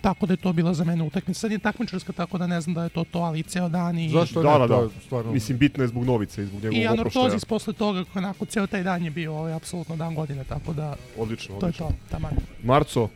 tako 0.00 0.26
da 0.26 0.32
je 0.32 0.36
to 0.36 0.52
bila 0.52 0.74
za 0.74 0.84
mene 0.84 1.04
utakmica. 1.04 1.40
Sad 1.40 1.52
je 1.52 1.58
takmičarska, 1.58 2.12
tako 2.12 2.38
da 2.38 2.46
ne 2.46 2.60
znam 2.60 2.74
da 2.74 2.82
je 2.82 2.88
to 2.88 3.04
to, 3.04 3.18
ali 3.18 3.42
ceo 3.42 3.68
dan 3.68 3.98
i... 3.98 4.10
Zašto 4.10 4.42
Da, 4.42 4.52
ne? 4.52 4.58
da, 4.58 4.66
To 4.68 4.76
da. 4.76 4.82
je 4.82 4.90
stvarno... 5.06 5.32
Mislim, 5.32 5.58
bitno 5.58 5.84
je 5.84 5.88
zbog 5.88 6.04
Novice 6.04 6.42
i 6.42 6.46
zbog 6.46 6.62
njegovog 6.62 6.82
I 6.82 6.86
oproštaja. 6.88 7.22
anortozis 7.22 7.44
posle 7.44 7.72
toga, 7.72 8.04
koji 8.04 8.24
onako 8.24 8.44
ceo 8.44 8.66
taj 8.66 8.82
dan 8.82 9.04
je 9.04 9.10
bio 9.10 9.34
ovaj, 9.34 9.52
apsolutno 9.52 9.96
dan 9.96 10.14
godine, 10.14 10.44
tako 10.44 10.72
da 10.72 10.96
Odlično, 11.18 11.54
to 11.54 11.66
je 11.66 11.68
odlično. 11.68 11.86
to, 11.88 11.94
taman. 12.10 12.32
Marco, 12.62 13.08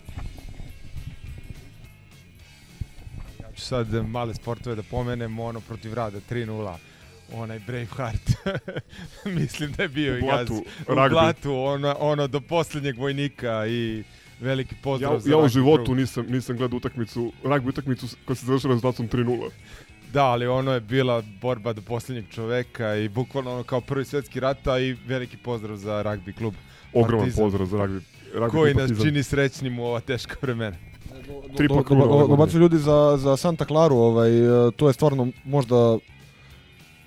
Ja 3.41 3.53
ću 3.57 3.61
sad 3.61 4.09
male 4.09 4.35
sportove 4.35 4.77
da 4.77 4.83
pomenem, 4.83 5.39
ono 5.39 5.61
protiv 5.61 5.95
Rada 5.95 6.19
3-0 6.31 6.75
onaj 7.33 7.59
Braveheart. 7.59 8.31
Mislim 9.39 9.73
da 9.73 9.83
je 9.83 9.89
bio 9.89 10.15
i 10.15 10.19
U 10.19 10.23
blatu, 10.23 10.53
gaz. 10.55 10.63
U 10.89 10.95
ragbi. 10.95 11.13
blatu, 11.13 11.55
ono, 11.55 11.97
ono 11.99 12.27
do 12.27 12.41
poslednjeg 12.41 12.99
vojnika 12.99 13.67
i 13.67 14.05
veliki 14.41 14.75
pozdrav 14.75 15.13
ja, 15.13 15.19
za 15.19 15.31
ja 15.31 15.37
u 15.37 15.49
životu 15.49 15.95
nisam, 15.95 16.27
nisam 16.27 16.57
gledao 16.57 16.77
utakmicu, 16.77 17.33
ragbi 17.45 17.69
utakmicu 17.69 18.07
koja 18.25 18.37
se 18.37 18.47
završila 18.47 18.73
rezultatom 18.73 19.09
3-0. 19.09 19.49
Da, 20.13 20.25
ali 20.25 20.47
ono 20.47 20.73
je 20.73 20.81
bila 20.81 21.23
borba 21.41 21.73
do 21.73 21.83
poslednjeg 21.83 22.25
čoveka 22.31 22.95
i 22.95 23.09
bukvalno 23.09 23.53
ono 23.53 23.63
kao 23.63 23.81
prvi 23.81 24.05
svetski 24.05 24.41
rata 24.41 24.79
i 24.79 24.93
veliki 25.07 25.37
pozdrav 25.37 25.77
za 25.77 26.03
ragbi 26.03 26.33
klub. 26.33 26.55
Ogroman 26.93 27.21
Partizan. 27.21 27.45
pozdrav 27.45 27.67
za 27.67 27.79
ragbi. 27.79 28.01
ragbi 28.35 28.51
Koji 28.51 28.73
klub 28.73 28.81
nas 28.81 28.89
Partizan. 28.89 29.07
čini 29.07 29.23
srećnim 29.23 29.79
u 29.79 29.85
ova 29.85 30.01
teška 30.01 30.35
vremena. 30.43 30.77
Tri 31.57 31.69
Do- 31.69 31.83
kruga 31.83 32.47
do- 32.47 32.59
ljudi 32.59 32.79
za, 32.79 33.17
za 33.19 33.37
Santa 33.37 33.65
Claru, 33.65 33.97
ovaj, 33.97 34.39
e, 34.69 34.71
to 34.71 34.87
je 34.89 34.93
stvarno 34.93 35.29
možda 35.45 35.99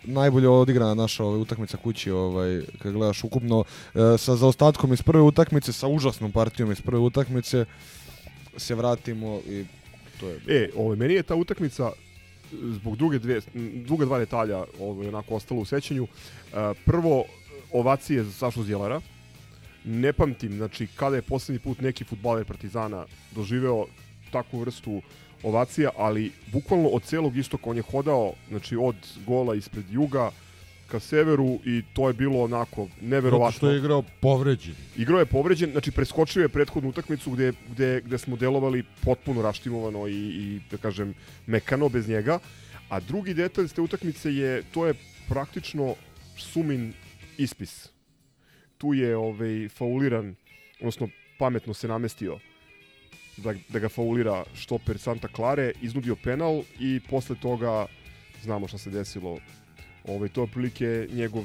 najbolje 0.03 0.49
odigrana 0.49 0.93
naša 0.93 1.23
ovaj, 1.23 1.39
utakmica 1.39 1.77
kući, 1.77 2.11
ovaj, 2.11 2.61
kad 2.79 2.93
gledaš 2.93 3.23
ukupno, 3.23 3.63
e, 3.95 4.17
sa 4.17 4.35
zaostatkom 4.35 4.93
iz 4.93 5.01
prve 5.01 5.21
utakmice, 5.21 5.73
sa 5.73 5.87
užasnom 5.87 6.31
partijom 6.31 6.71
iz 6.71 6.81
prve 6.81 6.99
utakmice, 6.99 7.65
se 8.57 8.75
vratimo 8.75 9.39
i 9.49 9.65
to 10.19 10.29
je... 10.29 10.39
E, 10.47 10.69
ovaj, 10.75 10.97
meni 10.97 11.13
je 11.13 11.23
ta 11.23 11.35
utakmica 11.35 11.91
zbog 12.51 12.95
druge 12.95 13.19
dve, 13.19 13.41
druga 13.85 14.05
dva 14.05 14.19
detalja 14.19 14.63
ovaj, 14.79 15.07
onako 15.07 15.35
ostalo 15.35 15.61
u 15.61 15.65
sećanju. 15.65 16.03
E, 16.03 16.73
prvo, 16.85 17.25
ovacije 17.71 18.23
za 18.23 18.31
Sašu 18.31 18.63
Zjelara. 18.63 19.01
Ne 19.85 20.13
pamtim, 20.13 20.57
znači, 20.57 20.87
kada 20.95 21.15
je 21.15 21.21
poslednji 21.21 21.59
put 21.59 21.81
neki 21.81 22.03
futbaler 22.03 22.45
Partizana 22.45 23.05
doživeo 23.31 23.85
takvu 24.31 24.59
vrstu 24.59 25.01
ovacija, 25.43 25.89
ali 25.97 26.31
bukvalno 26.51 26.87
od 26.87 27.03
celog 27.03 27.37
istoka 27.37 27.69
on 27.69 27.77
je 27.77 27.83
hodao, 27.91 28.33
znači 28.49 28.75
od 28.75 28.95
gola 29.25 29.55
ispred 29.55 29.85
juga 29.91 30.31
ka 30.87 30.99
severu 30.99 31.59
i 31.65 31.83
to 31.93 32.07
je 32.07 32.13
bilo 32.13 32.43
onako 32.43 32.87
neverovatno. 33.01 33.45
Zato 33.45 33.57
što 33.57 33.69
je 33.69 33.77
igrao 33.77 34.03
povređen. 34.19 34.75
Igrao 34.97 35.19
je 35.19 35.25
povređen, 35.25 35.71
znači 35.71 35.91
preskočio 35.91 36.41
je 36.41 36.49
prethodnu 36.49 36.89
utakmicu 36.89 37.31
gde, 37.31 37.53
gde, 37.71 38.01
gde 38.05 38.17
smo 38.17 38.35
delovali 38.35 38.83
potpuno 39.03 39.41
raštimovano 39.41 40.07
i, 40.07 40.13
i 40.13 40.59
da 40.71 40.77
kažem 40.77 41.13
mekano 41.47 41.89
bez 41.89 42.09
njega. 42.09 42.39
A 42.89 42.99
drugi 42.99 43.33
detalj 43.33 43.67
s 43.67 43.73
te 43.73 43.81
utakmice 43.81 44.35
je, 44.35 44.63
to 44.73 44.87
je 44.87 44.93
praktično 45.29 45.95
sumin 46.37 46.93
ispis. 47.37 47.89
Tu 48.77 48.93
je 48.93 49.17
ovaj, 49.17 49.69
fauliran, 49.69 50.35
odnosno 50.79 51.09
pametno 51.39 51.73
se 51.73 51.87
namestio 51.87 52.39
da, 53.38 53.53
da 53.69 53.79
ga 53.79 53.89
faulira 53.89 54.43
štoper 54.53 54.97
Santa 54.97 55.27
Clare, 55.36 55.71
iznudio 55.82 56.15
penal 56.15 56.63
i 56.79 56.99
posle 57.09 57.36
toga 57.36 57.86
znamo 58.43 58.67
šta 58.67 58.77
se 58.77 58.89
desilo. 58.89 59.38
Ovaj, 60.07 60.29
to 60.29 60.41
je 60.41 60.45
otprilike 60.45 61.07
njegov, 61.11 61.43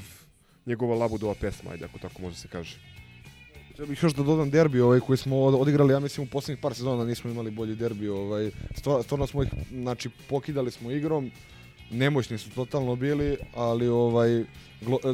njegova 0.67 0.95
labudova 0.97 1.35
pesma, 1.35 1.71
ajde 1.71 1.85
ako 1.85 1.99
tako 1.99 2.23
može 2.23 2.37
se 2.37 2.49
kaže. 2.49 2.77
Ja 3.79 3.87
bih 3.87 4.03
još 4.03 4.15
da 4.15 4.23
dodam 4.23 4.51
derbi 4.51 4.81
ovaj, 4.81 5.01
koji 5.01 5.17
smo 5.17 5.39
od- 5.39 5.55
odigrali, 5.55 5.93
ja 5.93 6.01
mislim 6.01 6.27
u 6.27 6.31
poslednjih 6.31 6.63
par 6.63 6.75
sezona 6.75 7.05
nismo 7.05 7.31
imali 7.31 7.51
bolji 7.51 7.75
derbi. 7.75 8.09
Ovaj, 8.09 8.51
stva- 8.75 9.03
stvarno 9.03 9.27
smo 9.27 9.43
ih, 9.43 9.49
znači, 9.73 10.09
pokidali 10.29 10.71
smo 10.71 10.91
igrom, 10.91 11.31
nemoćni 11.91 12.39
su 12.39 12.51
totalno 12.51 12.97
bili, 12.97 13.37
ali 13.55 13.89
ovaj, 13.89 14.45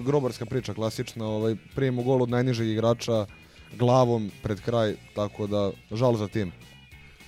grobarska 0.05 0.47
priča 0.47 0.75
klasična, 0.75 1.27
ovaj, 1.27 1.57
primimo 1.75 2.03
gol 2.03 2.23
od 2.23 2.31
najnižeg 2.31 2.69
igrača 2.69 3.27
glavom 3.79 4.31
pred 4.43 4.61
kraj, 4.61 4.95
tako 5.15 5.47
da 5.47 5.71
žal 5.91 6.17
za 6.17 6.29
tim. 6.29 6.53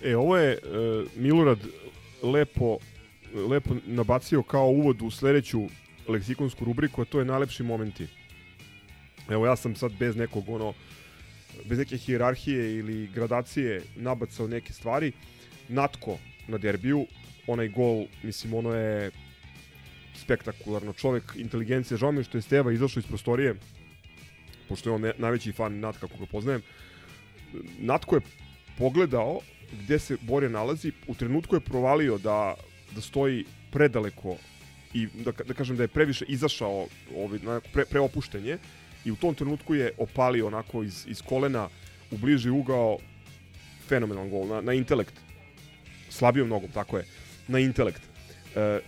E, 0.02 0.16
ovo 0.16 0.36
je 0.36 0.52
e, 0.52 0.58
Milorad 1.16 1.58
lepo, 2.22 2.78
lepo 3.48 3.74
nabacio 3.86 4.42
kao 4.42 4.68
uvod 4.68 5.02
u 5.02 5.10
sledeću 5.10 5.62
leksikonsku 6.08 6.64
rubriku, 6.64 7.02
a 7.02 7.04
to 7.04 7.18
je 7.18 7.24
najlepši 7.24 7.62
momenti. 7.62 8.06
Evo, 9.28 9.46
ja 9.46 9.56
sam 9.56 9.76
sad 9.76 9.92
bez 9.98 10.16
nekog, 10.16 10.48
ono, 10.48 10.74
bez 11.64 11.78
neke 11.78 11.96
hijerarhije 11.96 12.78
ili 12.78 13.08
gradacije 13.14 13.82
nabacao 13.96 14.48
neke 14.48 14.72
stvari. 14.72 15.12
Natko 15.68 16.18
na 16.48 16.58
derbiju, 16.58 17.06
onaj 17.46 17.68
gol, 17.68 18.04
mislim, 18.22 18.54
ono 18.54 18.74
je 18.74 19.10
spektakularno. 20.14 20.92
Čovek, 20.92 21.32
inteligencija, 21.36 21.98
žao 21.98 22.12
mi 22.12 22.20
je 22.20 22.24
što 22.24 22.38
je 22.38 22.42
Steva 22.42 22.72
izašao 22.72 23.00
iz 23.00 23.06
prostorije, 23.06 23.54
pošto 24.68 24.90
je 24.90 24.94
on 24.94 25.00
ne, 25.00 25.12
najveći 25.18 25.52
fan 25.52 25.80
Natka 25.80 26.08
koga 26.08 26.26
poznajem. 26.26 26.62
Natko 27.78 28.16
je 28.16 28.20
pogledao 28.78 29.40
gde 29.82 29.98
se 29.98 30.16
Borja 30.20 30.48
nalazi, 30.48 30.92
u 31.06 31.14
trenutku 31.14 31.56
je 31.56 31.60
provalio 31.60 32.18
da, 32.18 32.54
da 32.94 33.00
stoji 33.00 33.44
predaleko 33.70 34.36
i 34.94 35.06
da, 35.06 35.32
da 35.32 35.54
kažem 35.54 35.76
da 35.76 35.82
je 35.82 35.88
previše 35.88 36.24
izašao 36.28 36.86
ovaj, 37.16 37.38
pre, 37.72 37.84
preopuštenje 37.84 38.58
i 39.04 39.10
u 39.10 39.16
tom 39.16 39.34
trenutku 39.34 39.74
je 39.74 39.92
opalio 39.98 40.46
onako 40.46 40.82
iz, 40.82 41.06
iz 41.08 41.22
kolena 41.22 41.68
u 42.10 42.16
bliži 42.16 42.50
ugao 42.50 42.98
fenomenalan 43.88 44.30
gol 44.30 44.46
na, 44.46 44.60
na 44.60 44.72
intelekt 44.72 45.14
slabijom 46.08 46.48
nogom, 46.48 46.70
tako 46.70 46.98
je 46.98 47.04
na 47.48 47.58
intelekt 47.58 48.02
e, 48.56 48.80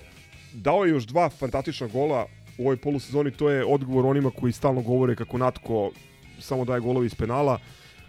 dao 0.52 0.84
je 0.84 0.90
još 0.90 1.04
dva 1.04 1.30
fantastična 1.30 1.86
gola 1.86 2.26
u 2.58 2.62
ovoj 2.62 2.76
polusezoni, 2.76 3.30
to 3.30 3.50
je 3.50 3.64
odgovor 3.64 4.06
onima 4.06 4.30
koji 4.30 4.52
stalno 4.52 4.82
govore 4.82 5.16
kako 5.16 5.38
Natko 5.38 5.90
samo 6.38 6.64
daje 6.64 6.80
golove 6.80 7.06
iz 7.06 7.14
penala 7.14 7.58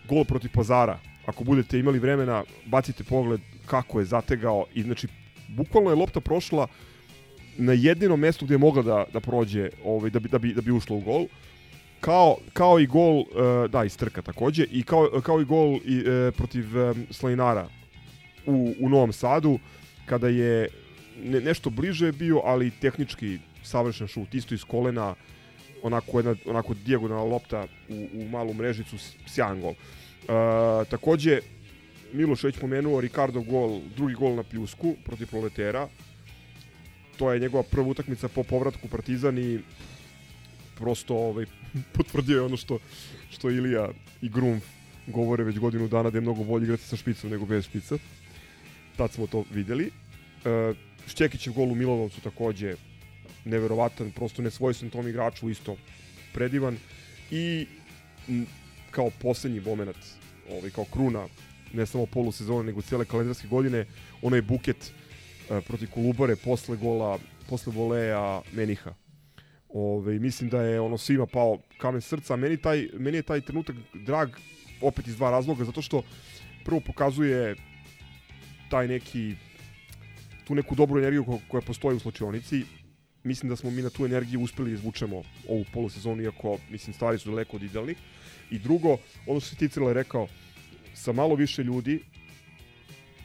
gol 0.09 0.23
protiv 0.23 0.51
Pazara 0.53 0.99
ako 1.25 1.43
budete 1.43 1.79
imali 1.79 1.99
vremena, 1.99 2.43
bacite 2.65 3.03
pogled 3.03 3.41
kako 3.65 3.99
je 3.99 4.05
zategao 4.05 4.65
i 4.73 4.83
znači 4.83 5.07
bukvalno 5.47 5.89
je 5.89 5.95
lopta 5.95 6.21
prošla 6.21 6.67
na 7.57 7.73
jedinom 7.73 8.19
mestu 8.19 8.45
gde 8.45 8.53
je 8.53 8.57
mogla 8.57 8.83
da, 8.83 9.05
da 9.13 9.19
prođe 9.19 9.69
ovaj, 9.83 10.09
da, 10.09 10.19
bi, 10.19 10.29
da, 10.29 10.37
bi, 10.37 10.53
da 10.53 10.61
bi 10.61 10.71
ušla 10.71 10.95
u 10.95 10.99
gol. 10.99 11.25
Kao, 11.99 12.37
kao 12.53 12.79
i 12.79 12.87
gol, 12.87 13.19
uh, 13.19 13.25
da, 13.69 13.83
iz 13.83 13.97
trka 13.97 14.21
takođe, 14.21 14.65
i 14.71 14.83
kao, 14.83 15.21
kao 15.23 15.41
i 15.41 15.45
gol 15.45 15.79
i, 15.85 15.99
uh, 15.99 16.33
protiv 16.37 16.65
um, 16.77 17.07
u, 18.45 18.73
u 18.79 18.89
Novom 18.89 19.13
Sadu, 19.13 19.59
kada 20.05 20.27
je 20.27 20.67
ne, 21.23 21.41
nešto 21.41 21.69
bliže 21.69 22.11
bio, 22.11 22.41
ali 22.45 22.71
tehnički 22.71 23.39
savršen 23.63 24.07
šut, 24.07 24.33
isto 24.33 24.55
iz 24.55 24.63
kolena, 24.63 25.15
onako 25.83 26.19
jedna 26.19 26.35
onako 26.45 26.73
dijagonalna 26.73 27.23
lopta 27.23 27.67
u, 27.89 28.07
u 28.13 28.29
malu 28.29 28.53
mrežicu, 28.53 28.97
sjajan 29.27 29.61
gol. 29.61 29.71
Uh, 29.71 30.87
takođe, 30.89 31.39
Miloš 32.13 32.43
već 32.43 32.59
pomenuo 32.59 33.01
Ricardo 33.01 33.41
gol, 33.41 33.79
drugi 33.95 34.13
gol 34.13 34.35
na 34.35 34.43
pljusku 34.43 34.95
protiv 35.05 35.27
Proletera. 35.27 35.87
To 37.17 37.33
je 37.33 37.39
njegova 37.39 37.63
prva 37.63 37.87
utakmica 37.87 38.27
po 38.27 38.43
povratku 38.43 38.87
Partizan 38.87 39.37
i 39.37 39.59
prosto 40.75 41.15
ovaj, 41.15 41.45
potvrdio 41.95 42.35
je 42.35 42.41
ono 42.41 42.57
što, 42.57 42.79
što 43.29 43.49
Ilija 43.49 43.89
i 44.21 44.29
Grum 44.29 44.61
govore 45.07 45.43
već 45.43 45.59
godinu 45.59 45.87
dana 45.87 46.09
da 46.09 46.17
je 46.17 46.21
mnogo 46.21 46.43
bolje 46.43 46.63
igrati 46.63 46.83
sa 46.83 46.95
špicom 46.95 47.29
nego 47.29 47.45
bez 47.45 47.65
špica. 47.65 47.97
Tad 48.97 49.11
smo 49.11 49.27
to 49.27 49.43
videli. 49.51 49.91
E, 50.45 50.73
Šćekićev 51.07 51.53
gol 51.53 51.71
u 51.71 51.75
Milanovcu 51.75 52.21
takođe 52.21 52.75
neverovatan, 53.47 54.11
prosto 54.11 54.41
nesvojstven 54.41 54.91
tom 54.91 55.07
igraču, 55.07 55.49
isto 55.49 55.77
predivan. 56.33 56.77
I 57.31 57.67
m, 58.27 58.45
kao 58.91 59.09
poslednji 59.21 59.59
moment, 59.59 59.97
ovaj, 60.51 60.69
kao 60.71 60.85
kruna, 60.85 61.27
ne 61.73 61.85
samo 61.85 62.05
polusezone, 62.05 62.63
nego 62.63 62.81
cijele 62.81 63.05
kalendarske 63.05 63.47
godine, 63.47 63.85
onaj 64.21 64.41
buket 64.41 64.91
e, 65.49 65.61
protiv 65.61 65.89
Kolubare 65.89 66.35
posle 66.35 66.77
gola, 66.77 67.19
posle 67.49 67.73
voleja 67.73 68.41
Meniha. 68.53 68.93
Ove, 69.69 70.19
mislim 70.19 70.49
da 70.49 70.61
je 70.61 70.79
ono 70.79 70.97
svima 70.97 71.25
pao 71.25 71.57
kamen 71.77 72.01
srca. 72.01 72.35
Meni, 72.35 72.57
taj, 72.57 72.87
meni 72.93 73.17
je 73.17 73.21
taj 73.23 73.41
trenutak 73.41 73.75
drag 73.93 74.29
opet 74.81 75.07
iz 75.07 75.15
dva 75.17 75.31
razloga, 75.31 75.65
zato 75.65 75.81
što 75.81 76.03
prvo 76.65 76.79
pokazuje 76.79 77.55
taj 78.69 78.87
neki 78.87 79.35
tu 80.47 80.55
neku 80.55 80.75
dobru 80.75 80.99
energiju 80.99 81.25
ko- 81.25 81.39
koja 81.47 81.61
postoji 81.61 81.95
u 81.95 81.99
slačionici. 81.99 82.63
Mislim 83.27 83.49
da 83.49 83.55
smo 83.55 83.71
mi 83.71 83.81
na 83.81 83.89
tu 83.89 84.05
energiju 84.05 84.41
uspeli 84.41 84.69
da 84.69 84.75
izvučemo 84.75 85.23
ovu 85.49 85.65
polusezonu, 85.73 86.23
iako 86.23 86.57
mislim 86.69 86.93
stvari 86.93 87.19
su 87.19 87.29
daleko 87.29 87.57
od 87.57 87.63
idealnih. 87.63 87.97
I 88.51 88.59
drugo, 88.59 88.97
ono 89.25 89.39
što 89.39 89.49
se 89.49 89.55
Ticela 89.55 89.93
rekao, 89.93 90.27
sa 90.93 91.11
malo 91.11 91.35
više 91.35 91.63
ljudi 91.63 91.99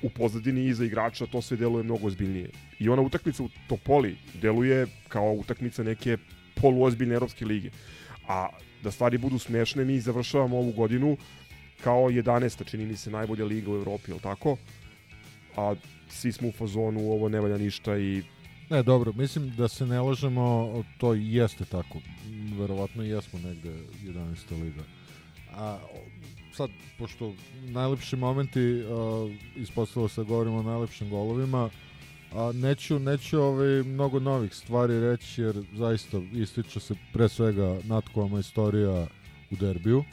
u 0.03 0.11
pozadini 0.11 0.67
iza 0.67 0.85
igrača 0.85 1.27
to 1.27 1.43
sve 1.43 1.57
deluje 1.57 1.85
mnogo 1.85 2.07
ozbiljnije. 2.07 2.51
I 2.79 2.89
ona 2.89 3.03
utakmica 3.03 3.43
u 3.43 3.49
Topoli 3.69 4.17
deluje 4.35 4.87
kao 5.09 5.33
utakmica 5.33 5.83
neke 5.83 6.17
poluozbiljne 6.55 7.15
evropske 7.15 7.47
lige. 7.47 7.71
A 8.29 8.49
da 8.83 8.91
stvari 8.91 9.19
budu 9.19 9.39
smešne, 9.39 9.85
mi 9.85 10.01
završavamo 10.01 10.59
ovu 10.59 10.73
godinu 10.73 11.17
kao 11.85 12.11
11. 12.11 12.71
čini 12.71 12.87
mi 12.87 12.97
se 12.97 13.11
najbolja 13.11 13.45
liga 13.45 13.71
u 13.71 13.77
Evropi, 13.77 14.11
je 14.11 14.19
tako? 14.19 14.57
A 15.57 15.75
svi 16.09 16.33
smo 16.33 16.49
u 16.49 16.53
fazonu, 16.53 17.01
ovo 17.13 17.29
ne 17.29 17.41
valja 17.41 17.59
ništa 17.59 17.99
i 17.99 18.23
Ne, 18.73 18.83
dobro, 18.83 19.13
mislim 19.13 19.51
da 19.57 19.69
se 19.69 19.87
ne 19.87 20.01
lažemo, 20.01 20.85
to 20.99 21.15
jeste 21.15 21.65
tako. 21.65 21.99
Verovatno 22.59 23.03
jesmo 23.03 23.39
negde 23.39 23.75
11. 24.05 24.63
liga. 24.63 24.83
A 25.55 25.79
sad, 26.53 26.71
pošto 26.99 27.33
najlepši 27.63 28.17
momenti, 28.17 28.61
a, 28.61 29.29
ispostavilo 29.57 30.09
se 30.09 30.21
da 30.21 30.29
govorimo 30.29 30.57
o 30.57 30.63
najlepšim 30.63 31.11
golovima, 31.11 31.71
a 32.35 32.53
neću, 32.55 32.99
neću 32.99 33.41
ovaj, 33.41 33.83
mnogo 33.83 34.21
novih 34.21 34.55
stvari 34.55 35.01
reći, 35.01 35.43
jer 35.43 35.63
zaista 35.75 36.21
ističe 36.33 36.81
se 36.81 36.95
pre 37.13 37.29
svega 37.29 37.79
Natkova 37.85 38.41
istorija 38.41 39.07
u 39.51 39.57
derbiju 39.57 40.05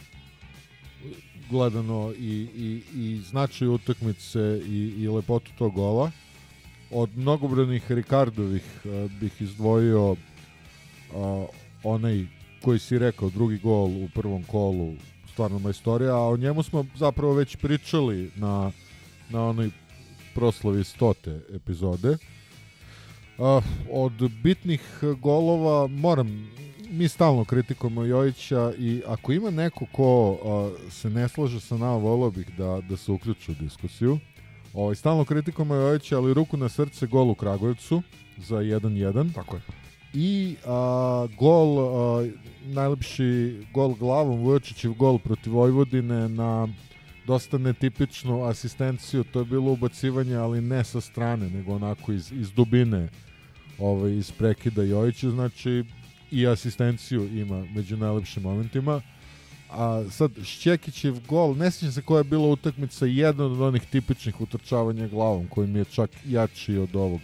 gledano 1.49 2.13
i, 2.17 2.47
i, 2.55 2.81
i 2.95 3.21
značaj 3.29 3.67
utakmice 3.67 4.61
i, 4.67 4.93
i 4.97 5.07
lepotu 5.07 5.51
tog 5.57 5.73
gola. 5.73 6.11
Od 6.91 7.17
mnogobranih 7.17 7.91
Rikardovih 7.91 8.63
uh, 8.85 9.11
bih 9.11 9.41
izdvojio 9.41 10.11
uh, 10.11 10.17
onaj 11.83 12.25
koji 12.61 12.79
si 12.79 12.99
rekao, 12.99 13.29
drugi 13.29 13.57
gol 13.57 13.85
u 13.85 14.09
prvom 14.13 14.43
kolu, 14.43 14.93
stvarno 15.33 15.59
majstorija, 15.59 16.15
a 16.15 16.29
o 16.29 16.37
njemu 16.37 16.63
smo 16.63 16.85
zapravo 16.95 17.33
već 17.33 17.55
pričali 17.55 18.31
na, 18.35 18.71
na 19.29 19.45
onoj 19.45 19.69
proslavi 20.35 20.83
stote 20.83 21.41
epizode. 21.53 22.17
Uh, 23.37 23.63
od 23.91 24.13
bitnih 24.43 24.81
golova 25.21 25.87
moram 25.87 26.49
mi 26.91 27.07
stalno 27.07 27.45
kritikujemo 27.45 28.03
Jojića 28.03 28.73
i 28.77 29.01
ako 29.07 29.31
ima 29.31 29.49
neko 29.49 29.85
ko 29.91 30.31
uh, 30.31 30.91
se 30.91 31.09
ne 31.09 31.27
slaže 31.27 31.59
sa 31.59 31.77
nama, 31.77 31.95
volio 31.95 32.31
bih 32.31 32.47
da, 32.57 32.81
da 32.89 32.97
se 32.97 33.11
uključi 33.11 33.51
u 33.51 33.55
diskusiju. 33.55 34.19
Ovaj, 34.73 34.95
stalno 34.95 35.25
kritikujemo 35.25 35.75
Jojića, 35.75 36.17
ali 36.17 36.33
ruku 36.33 36.57
na 36.57 36.69
srce 36.69 37.07
gol 37.07 37.29
u 37.29 37.35
Kragujevcu 37.35 38.01
za 38.37 38.55
1-1. 38.55 39.33
Tako 39.33 39.55
je. 39.55 39.61
I 40.13 40.55
a, 40.65 41.27
gol, 41.39 41.79
a, 41.79 42.27
najlepši 42.63 43.57
gol 43.73 43.93
glavom, 43.93 44.39
Vujočićev 44.39 44.93
gol 44.93 45.17
protiv 45.17 45.53
Vojvodine 45.53 46.29
na 46.29 46.67
dosta 47.27 47.57
netipičnu 47.57 48.43
asistenciju, 48.43 49.23
to 49.23 49.39
je 49.39 49.45
bilo 49.45 49.71
ubacivanje, 49.71 50.35
ali 50.35 50.61
ne 50.61 50.83
sa 50.83 51.01
strane, 51.01 51.49
nego 51.49 51.75
onako 51.75 52.11
iz, 52.11 52.31
iz 52.31 52.51
dubine 52.51 53.09
ovaj, 53.79 54.11
iz 54.11 54.31
prekida 54.31 54.83
Jojića, 54.83 55.29
znači 55.29 55.83
i 56.31 56.47
asistenciju 56.47 57.37
ima 57.37 57.65
među 57.75 57.97
najlepšim 57.97 58.43
momentima. 58.43 59.01
A 59.71 60.03
sad, 60.11 60.31
Šćekićev 60.43 61.15
gol, 61.27 61.55
ne 61.55 61.71
sjećam 61.71 61.91
se 61.91 62.01
koja 62.01 62.17
je 62.17 62.23
bila 62.23 62.47
utakmica, 62.47 63.05
jedna 63.05 63.45
od 63.45 63.61
onih 63.61 63.85
tipičnih 63.85 64.41
utrčavanja 64.41 65.07
glavom, 65.07 65.47
koji 65.47 65.67
mi 65.67 65.79
je 65.79 65.85
čak 65.85 66.09
jači 66.25 66.77
od 66.77 66.95
ovog 66.95 67.21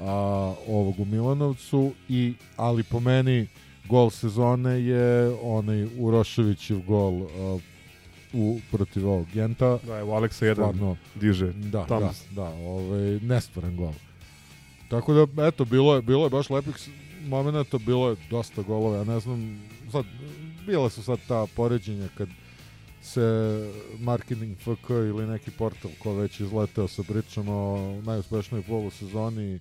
a, 0.00 0.54
ovog 0.68 1.00
u 1.00 1.04
Milanovcu, 1.04 1.92
i, 2.08 2.34
ali 2.56 2.82
po 2.82 3.00
meni 3.00 3.48
gol 3.88 4.10
sezone 4.10 4.82
je 4.82 5.36
onaj 5.42 5.88
Uroševićev 5.98 6.80
gol 6.86 7.22
a, 7.22 7.58
u, 8.32 8.58
protiv 8.70 9.08
ovog 9.08 9.26
Genta. 9.34 9.78
Da, 9.86 9.98
evo 9.98 10.14
Aleksa 10.14 10.46
jedan 10.46 10.64
Stvarno, 10.64 10.96
diže 11.14 11.52
da, 11.52 11.86
tamo. 11.86 12.00
da, 12.00 12.42
da, 12.42 12.48
ovaj, 12.48 13.20
nestvaran 13.20 13.76
gol. 13.76 13.92
Tako 14.88 15.14
da, 15.14 15.46
eto, 15.46 15.64
bilo 15.64 15.94
je, 15.94 16.02
bilo 16.02 16.24
je 16.24 16.30
baš 16.30 16.50
lepih 16.50 16.74
momenata, 17.26 17.78
bilo 17.78 18.10
je 18.10 18.16
dosta 18.30 18.62
golova, 18.62 18.96
ja 18.96 19.04
ne 19.04 19.20
znam, 19.20 19.60
sad, 19.92 20.04
bile 20.66 20.90
su 20.90 21.02
sad 21.02 21.18
ta 21.28 21.46
poređenja 21.56 22.08
kad 22.14 22.28
se 23.02 23.22
marketing 23.98 24.56
FK 24.58 24.90
ili 24.90 25.26
neki 25.26 25.50
portal 25.50 25.90
ko 25.98 26.14
već 26.14 26.40
izleteo 26.40 26.88
sa 26.88 27.02
pričom 27.02 27.48
o 27.48 27.76
najuspešnoj 28.04 28.62
polusezoni, 28.62 29.60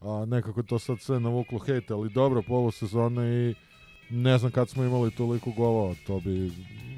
a 0.00 0.24
nekako 0.28 0.62
to 0.62 0.78
sad 0.78 1.00
sve 1.00 1.20
navuklo 1.20 1.58
hejt, 1.58 1.90
ali 1.90 2.10
dobro 2.10 2.42
polusezona 2.42 3.28
i 3.28 3.54
ne 4.10 4.38
znam 4.38 4.52
kad 4.52 4.68
smo 4.68 4.84
imali 4.84 5.10
toliko 5.10 5.50
golova, 5.50 5.94
to 6.06 6.20
bi 6.20 6.52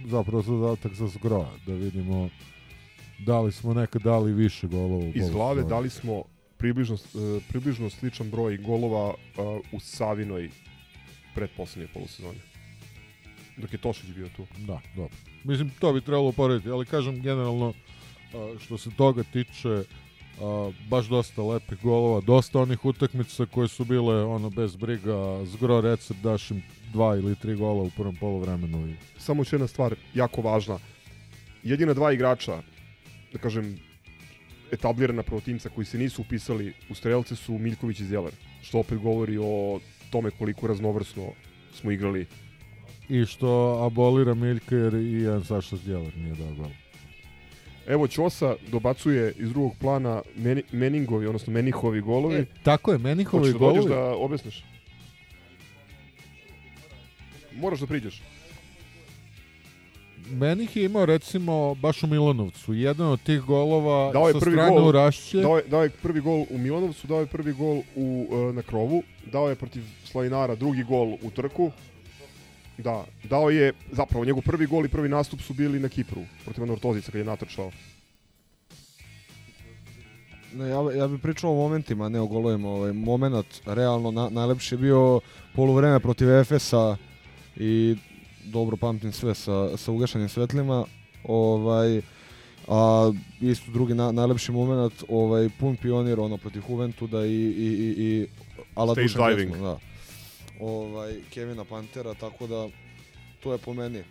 zapravo 0.07 0.43
zadatak 0.43 0.93
za 0.93 1.07
zgroja, 1.07 1.51
da 1.67 1.75
vidimo 1.75 2.29
da 3.19 3.41
li 3.41 3.53
smo 3.53 3.75
nekad 3.75 4.03
dali 4.03 4.33
više 4.33 4.67
golova 4.67 5.05
Iz 5.15 5.31
glave 5.31 5.63
dali 5.63 5.91
smo 5.91 6.23
približno, 6.57 6.97
e, 6.97 7.41
približno 7.49 7.91
sličan 7.91 8.31
broj 8.31 8.57
golova 8.57 9.15
e, 9.15 9.43
u 9.73 9.81
Savinoj 9.81 10.51
predposlednje 11.35 11.93
polusezone. 11.95 12.39
Dok 13.59 13.73
je 13.73 13.79
Tošić 13.79 14.11
bio 14.11 14.29
tu. 14.37 14.47
Da, 14.59 14.81
dobro. 14.97 15.15
Mislim, 15.45 15.71
to 15.81 15.93
bi 15.93 16.01
trebalo 16.01 16.33
porediti, 16.33 16.71
ali 16.71 16.87
kažem 16.87 17.23
generalno, 17.23 17.75
što 18.61 18.79
se 18.79 18.91
toga 18.97 19.23
tiče, 19.23 19.83
a, 20.41 20.71
baš 20.89 21.07
dosta 21.07 21.43
lepih 21.43 21.79
golova, 21.83 22.21
dosta 22.21 22.61
onih 22.61 22.85
utakmica 22.85 23.47
koje 23.47 23.69
su 23.69 23.85
bile 23.85 24.25
ono 24.25 24.51
bez 24.51 24.77
briga, 24.77 25.45
zgro 25.45 25.81
recept 25.81 26.21
daš 26.21 26.51
im 26.51 26.63
dva 26.93 27.17
ili 27.17 27.37
tri 27.37 27.55
gola 27.55 27.83
u 27.83 27.91
prvom 27.91 28.17
poluvremenu 28.17 28.89
i 28.89 28.95
Samo 29.19 29.41
još 29.41 29.53
jedna 29.53 29.67
stvar, 29.67 29.95
jako 30.15 30.41
važna. 30.41 30.79
Jedina 31.63 31.95
dva 31.95 32.13
igrača, 32.13 32.63
da 33.33 33.39
kažem, 33.39 33.79
etablirana 34.73 35.23
protivnica 35.23 35.69
koji 35.69 35.85
se 35.85 35.99
nisu 35.99 36.23
upisali 36.23 36.73
u 36.91 36.95
strelce 36.95 37.37
su 37.37 37.59
Miljković 37.59 38.01
i 38.01 38.05
Zeler. 38.05 38.33
Što 38.63 38.79
opet 38.79 38.99
govori 38.99 39.39
o 39.41 39.81
tome 40.11 40.31
koliko 40.31 40.67
raznovrsno 40.67 41.33
smo 41.75 41.91
igrali. 41.91 42.27
I 43.09 43.25
što 43.27 43.81
abolira 43.87 44.35
Miljka 44.35 44.77
jer 44.77 44.95
i 44.95 45.13
jedan 45.13 45.45
Saša 45.45 45.77
Zdjelar 45.77 46.17
nije 46.17 46.35
dao 46.35 46.55
gol. 46.59 46.71
Evo 47.87 48.07
Ćosa 48.09 48.55
dobacuje 48.71 49.33
iz 49.39 49.49
drugog 49.49 49.73
plana 49.81 50.23
meni, 50.37 50.63
Meningovi, 50.73 51.27
odnosno 51.27 51.53
Menihovi 51.53 52.01
golovi. 52.01 52.37
E, 52.37 52.45
tako 52.63 52.93
je, 52.93 52.99
Menihovi 52.99 53.41
Hoćeš 53.41 53.53
da 53.53 53.59
dođeš 53.67 53.85
golovi. 53.85 53.95
da 53.95 54.17
objasniš? 54.17 54.65
Moraš 57.57 57.81
da 57.81 57.87
priđeš. 57.87 58.23
Menih 60.31 60.77
je 60.77 60.85
imao 60.85 61.07
recimo 61.07 61.75
baš 61.75 62.03
u 62.03 62.07
Milanovcu. 62.07 62.75
Jedan 62.75 63.07
od 63.07 63.23
tih 63.23 63.41
golova 63.41 64.13
Dao 64.13 64.29
je 64.29 64.33
sa 64.33 64.39
prvi 64.41 64.53
strane 64.55 64.77
gol, 64.77 64.89
u 64.89 64.93
Rašće. 64.93 65.41
dao 65.41 65.57
je, 65.57 65.63
dao 65.67 65.83
je 65.83 65.91
prvi 65.91 66.21
gol 66.21 66.45
u 66.51 66.59
Milanovcu, 66.59 67.07
dao 67.07 67.21
je 67.21 67.27
prvi 67.27 67.53
gol 67.53 67.83
u, 67.97 68.27
e, 68.33 68.53
na 68.53 68.63
krovu, 68.63 69.03
dao 69.33 69.49
je 69.49 69.55
protiv 69.55 69.83
Slavinara 70.05 70.55
drugi 70.55 70.83
gol 70.85 71.13
u 71.23 71.31
trku. 71.37 71.71
Da, 72.79 73.05
dao 73.25 73.51
je, 73.51 73.73
zapravo 73.93 74.25
njegov 74.25 74.43
prvi 74.43 74.67
gol 74.67 74.85
i 74.85 74.89
prvi 74.89 75.09
nastup 75.09 75.41
su 75.41 75.55
bili 75.55 75.81
na 75.81 75.89
Kipru, 75.89 76.23
protiv 76.45 76.63
Anortozica 76.63 77.13
kad 77.13 77.19
je 77.19 77.25
natrčao. 77.25 77.71
Ne, 80.55 80.69
ja, 80.69 80.93
ja 80.95 81.09
bih 81.09 81.21
pričao 81.23 81.51
o 81.51 81.55
momentima, 81.55 82.09
ne 82.09 82.21
o 82.21 82.27
golovima. 82.27 82.69
Ovaj, 82.69 82.93
moment, 82.93 83.47
realno, 83.67 84.11
na, 84.11 84.29
najlepši 84.29 84.75
je 84.75 84.79
bio 84.79 85.21
poluvreme 85.55 86.01
protiv 86.01 86.31
Efesa 86.31 86.97
i 87.57 87.97
dobro 88.45 88.77
pamtim 88.77 89.13
sve 89.13 89.35
sa, 89.35 89.77
sa 89.77 89.93
ugašanjem 89.93 90.29
svetlima. 90.29 90.85
Ovaj, 91.25 92.01
a 92.69 93.13
isto 93.41 93.71
drugi 93.71 93.95
na, 93.95 94.13
najlepši 94.13 94.53
moment, 94.53 95.05
ovaj, 95.09 95.49
pun 95.61 95.77
pionir 95.77 96.21
ono 96.21 96.37
protiv 96.37 96.63
Juventuda 96.69 97.27
i, 97.27 97.31
i, 97.31 97.67
i, 97.67 97.95
i 97.99 98.27
ala 98.75 98.95
Stage 98.95 99.35
diving. 99.35 99.57
Da. 99.57 99.79
Ovaj, 100.61 101.21
Kevina 101.31 101.65
Pantera, 101.65 102.15
tako 102.15 102.47
da 102.47 102.69
To 103.43 103.53
je 103.53 103.59
po 103.59 103.75
meni. 103.75 104.03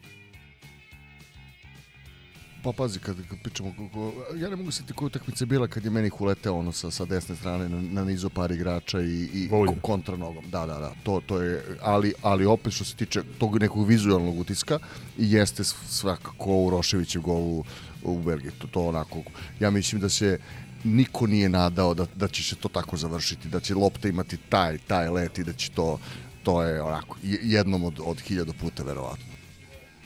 Pa 2.64 2.72
pazi, 2.72 3.00
kad, 3.00 3.16
kad 3.30 3.39
pričamo, 3.43 3.74
kako, 3.78 4.14
ja 4.36 4.50
ne 4.50 4.56
mogu 4.56 4.72
se 4.72 4.84
ti 4.84 4.93
koja 4.93 5.08
utakmica 5.08 5.43
je 5.43 5.48
bila 5.48 5.68
kad 5.68 5.86
je 5.86 5.91
meni 5.91 6.12
uleteo 6.20 6.56
ono 6.56 6.72
sa, 6.72 6.91
sa 6.91 7.06
desne 7.06 7.36
strane 7.36 7.70
na, 7.70 7.82
na 7.82 8.04
nizu 8.04 8.30
par 8.30 8.52
igrača 8.52 9.02
i, 9.02 9.30
i 9.34 9.50
kontra 9.82 10.18
nogom. 10.18 10.50
Da, 10.50 10.66
da, 10.66 10.80
da, 10.80 10.93
to, 11.04 11.22
to 11.26 11.41
je, 11.41 11.64
ali, 11.82 12.14
ali 12.22 12.45
opet 12.45 12.74
što 12.74 12.84
se 12.86 12.95
tiče 12.95 13.22
tog 13.38 13.60
nekog 13.60 13.88
vizualnog 13.88 14.39
utiska, 14.39 14.80
jeste 15.18 15.64
svakako 15.64 16.56
u 16.56 16.70
Roševićev 16.70 17.22
gol 17.22 17.41
u, 17.41 17.64
u 18.04 18.22
Belgiji. 18.22 18.52
To, 18.52 18.68
to 18.68 18.88
onako, 18.88 19.22
ja 19.60 19.72
mislim 19.72 20.02
da 20.02 20.10
se 20.10 20.39
niko 20.84 21.28
nije 21.28 21.50
nadao 21.50 21.93
da, 21.93 22.06
da 22.16 22.28
će 22.28 22.43
se 22.43 22.56
to 22.56 22.70
tako 22.70 22.98
završiti, 22.98 23.50
da 23.50 23.60
će 23.60 23.76
lopta 23.76 24.08
imati 24.08 24.38
taj, 24.38 24.78
taj 24.78 25.10
let 25.10 25.38
i 25.38 25.43
da 25.43 25.54
će 25.54 25.72
to, 25.72 26.00
to 26.48 26.64
je 26.64 26.82
onako, 26.82 27.18
je- 27.24 27.39
jednom 27.43 27.84
od, 27.84 28.00
od 28.06 28.20
hiljada 28.22 28.54
puta 28.54 28.84
verovatno. 28.84 29.26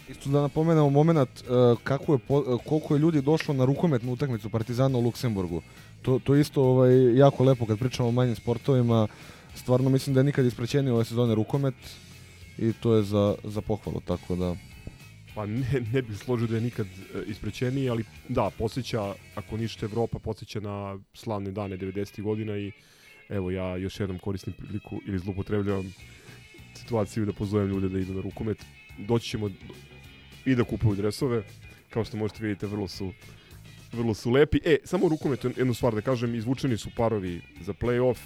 Isto 0.10 0.30
da 0.30 0.42
napomenemo 0.42 0.90
moment 0.90 1.30
uh, 1.42 1.80
kako 1.84 2.14
je 2.14 2.20
po, 2.20 2.40
uh, 2.40 2.62
koliko 2.66 2.96
je 2.96 3.00
ljudi 3.00 3.22
došlo 3.22 3.54
na 3.54 3.66
rukometnu 3.66 4.14
utakmicu 4.14 4.50
Partizana 4.50 4.98
u 4.98 5.02
Luksemburgu. 5.02 5.62
To, 6.02 6.20
to 6.20 6.36
je 6.36 6.42
isto 6.42 6.64
ovaj, 6.64 7.18
jako 7.18 7.44
lepo 7.44 7.66
kad 7.66 7.80
pričamo 7.80 8.10
o 8.10 8.12
manjim 8.12 8.36
sportovima. 8.36 9.08
Stvarno 9.56 9.90
mislim 9.90 10.14
da 10.14 10.20
je 10.20 10.24
nikad 10.24 10.46
isprećenio 10.46 10.96
ove 10.96 11.06
sezone 11.06 11.36
rukomet 11.36 11.76
i 12.58 12.74
to 12.74 12.96
je 12.96 13.04
za, 13.04 13.36
za 13.44 13.62
pohvalu, 13.62 14.02
tako 14.02 14.36
da... 14.36 14.56
Pa 15.36 15.46
ne, 15.46 15.82
ne 15.94 16.02
bih 16.02 16.18
složio 16.18 16.48
da 16.48 16.56
je 16.56 16.62
nikad 16.62 16.88
e, 16.88 17.24
isprećeniji, 17.28 17.90
ali 17.90 18.04
da, 18.30 18.50
podsjeća, 18.58 19.14
ako 19.36 19.58
ništa 19.58 19.86
Evropa, 19.86 20.20
podsjeća 20.20 20.60
na 20.60 20.98
slavne 21.14 21.52
dane 21.52 21.78
90. 21.78 22.22
godina 22.22 22.58
i 22.58 22.72
evo 23.30 23.52
ja 23.52 23.76
još 23.78 24.00
jednom 24.00 24.20
koristim 24.20 24.54
priliku 24.54 25.00
ili 25.08 25.20
zlupotrebljavam 25.20 25.94
situaciju 26.74 27.26
da 27.26 27.34
pozovem 27.34 27.68
ljude 27.68 27.90
da 27.90 28.00
idu 28.00 28.14
na 28.14 28.22
rukomet. 28.22 28.66
Doći 28.98 29.30
ćemo 29.30 29.50
i 30.46 30.56
da 30.56 30.64
kupuju 30.64 30.96
dresove, 30.96 31.44
kao 31.90 32.06
što 32.06 32.18
možete 32.18 32.44
vidjeti, 32.44 32.66
vrlo 32.66 32.88
su 32.88 33.12
vrlo 33.92 34.14
su 34.14 34.32
lepi. 34.32 34.60
E, 34.66 34.78
samo 34.84 35.06
u 35.06 35.10
rukometu 35.10 35.52
jednu 35.58 35.74
stvar 35.74 35.96
da 35.96 36.02
kažem, 36.02 36.36
izvučeni 36.36 36.78
su 36.78 36.90
parovi 36.98 37.42
za 37.62 37.74
play-off, 37.74 38.18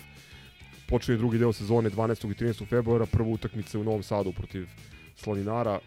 počinje 0.87 1.17
drugi 1.17 1.37
deo 1.37 1.53
sezone 1.53 1.89
12. 1.89 2.31
i 2.31 2.33
13. 2.33 2.67
februara, 2.67 3.05
prva 3.05 3.29
utakmica 3.29 3.79
u 3.79 3.83
Novom 3.83 4.03
Sadu 4.03 4.33
protiv 4.33 4.67
Slaninara, 5.15 5.79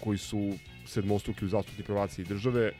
koji 0.00 0.18
su 0.18 0.52
sedmostruki 0.86 1.44
u 1.44 1.48
zastupni 1.48 1.84
prvaci 1.84 2.24
države. 2.24 2.72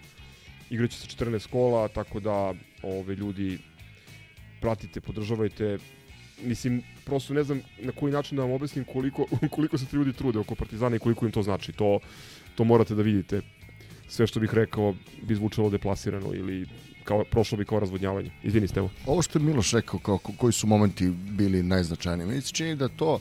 Igraće 0.71 0.99
se 0.99 1.07
14 1.07 1.49
kola, 1.51 1.89
tako 1.89 2.21
da 2.21 2.55
ove 2.83 3.15
ljudi 3.15 3.59
pratite, 4.61 5.01
podržavajte. 5.01 5.79
Mislim, 6.43 6.83
prosto 7.05 7.35
ne 7.35 7.43
znam 7.45 7.61
na 7.79 7.93
koji 7.93 8.13
način 8.13 8.37
da 8.37 8.43
vam 8.43 8.53
objasnim 8.53 8.85
koliko, 8.85 9.27
koliko 9.57 9.79
se 9.79 9.87
ti 9.87 9.97
ljudi 9.97 10.13
trude 10.13 10.39
oko 10.39 10.55
Partizana 10.55 10.97
i 10.97 10.99
koliko 10.99 11.27
im 11.27 11.33
to 11.33 11.43
znači. 11.43 11.73
To, 11.73 11.99
to 12.55 12.65
morate 12.65 12.95
da 12.95 13.03
vidite. 13.03 13.41
Sve 14.09 14.27
što 14.27 14.41
bih 14.41 14.55
rekao 14.55 14.95
bi 15.23 15.35
zvučalo 15.35 15.71
deplasirano 15.71 16.35
ili 16.35 16.67
kao, 17.05 17.25
prošlo 17.25 17.59
bi 17.59 17.65
kao 17.65 17.81
razvodnjavanje. 17.81 18.31
Izvini, 18.43 18.69
Stevo. 18.69 18.91
Ovo 19.07 19.23
što 19.23 19.39
je 19.39 19.45
Miloš 19.45 19.73
rekao, 19.73 20.01
kao, 20.01 20.19
ko- 20.19 20.33
koji 20.37 20.53
su 20.53 20.67
momenti 20.67 21.11
bili 21.11 21.63
najznačajniji, 21.63 22.27
meni 22.27 22.41
se 22.41 22.53
čini 22.53 22.77
da 22.77 22.89
to 22.89 23.21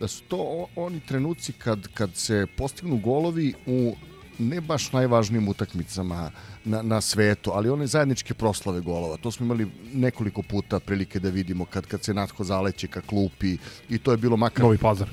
da 0.00 0.08
su 0.08 0.22
to 0.22 0.66
oni 0.76 1.00
trenuci 1.00 1.52
kad, 1.52 1.88
kad 1.94 2.14
se 2.14 2.46
postignu 2.56 2.96
golovi 2.96 3.54
u 3.66 3.96
ne 4.38 4.60
baš 4.60 4.92
najvažnijim 4.92 5.48
utakmicama 5.48 6.30
na, 6.64 6.82
na 6.82 7.00
svetu, 7.00 7.50
ali 7.54 7.70
one 7.70 7.86
zajedničke 7.86 8.34
proslave 8.34 8.80
golova. 8.80 9.16
To 9.16 9.30
smo 9.30 9.44
imali 9.44 9.66
nekoliko 9.92 10.42
puta 10.42 10.80
prilike 10.80 11.20
da 11.20 11.30
vidimo 11.30 11.64
kad, 11.64 11.86
kad 11.86 12.04
se 12.04 12.14
Natko 12.14 12.44
zaleće 12.44 12.88
ka 12.88 13.00
klupi 13.00 13.56
i 13.88 13.98
to 13.98 14.10
je 14.10 14.16
bilo 14.16 14.36
makar... 14.36 14.64
Novi 14.64 14.78
Pazar. 14.78 15.08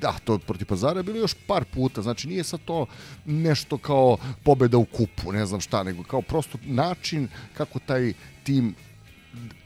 Da, 0.00 0.14
to 0.24 0.38
protiv 0.38 0.66
Pazara 0.66 1.00
je 1.00 1.04
bilo 1.04 1.18
još 1.18 1.34
par 1.46 1.64
puta, 1.64 2.02
znači 2.02 2.28
nije 2.28 2.44
sad 2.44 2.60
to 2.64 2.86
nešto 3.24 3.78
kao 3.78 4.16
pobeda 4.42 4.78
u 4.78 4.84
kupu, 4.84 5.32
ne 5.32 5.46
znam 5.46 5.60
šta, 5.60 5.82
nego 5.82 6.02
kao 6.02 6.22
prosto 6.22 6.58
način 6.64 7.28
kako 7.54 7.78
taj 7.78 8.12
tim 8.44 8.74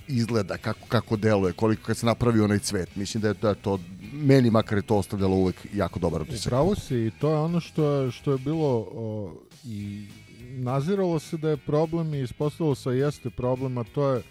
izgleda, 0.09 0.57
kako, 0.57 0.87
kako 0.89 1.17
deluje, 1.17 1.53
koliko 1.53 1.83
kad 1.83 1.97
se 1.97 2.07
napravi 2.07 2.41
onaj 2.41 2.59
cvet. 2.59 2.97
Mislim 2.97 3.21
da 3.21 3.29
je, 3.29 3.35
da 3.35 3.49
je 3.49 3.55
to, 3.55 3.79
meni 4.13 4.51
makar 4.51 4.79
je 4.79 4.83
to 4.83 4.97
ostavljalo 4.97 5.37
uvek 5.37 5.67
jako 5.75 5.99
dobar 5.99 6.23
utisak. 6.23 6.47
Upravo 6.47 6.75
si 6.75 6.97
i 6.97 7.11
to 7.21 7.31
je 7.31 7.39
ono 7.39 7.61
što 7.61 7.91
je, 7.91 8.11
što 8.11 8.33
je 8.33 8.39
bilo 8.39 8.89
o, 8.93 9.35
i 9.65 10.07
naziralo 10.41 11.19
se 11.19 11.37
da 11.37 11.51
je 11.51 11.57
problem 11.57 12.15
i 12.15 12.23
ispostavilo 12.23 12.75
se 12.75 12.91
jeste 12.91 13.31
problem, 13.31 13.79
a 13.79 13.85
to 13.85 14.09
je 14.09 14.23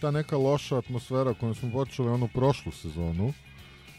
ta 0.00 0.10
neka 0.10 0.36
loša 0.36 0.78
atmosfera 0.78 1.34
kojom 1.34 1.54
smo 1.54 1.70
počeli 1.72 2.08
onu 2.08 2.28
prošlu 2.34 2.72
sezonu, 2.72 3.32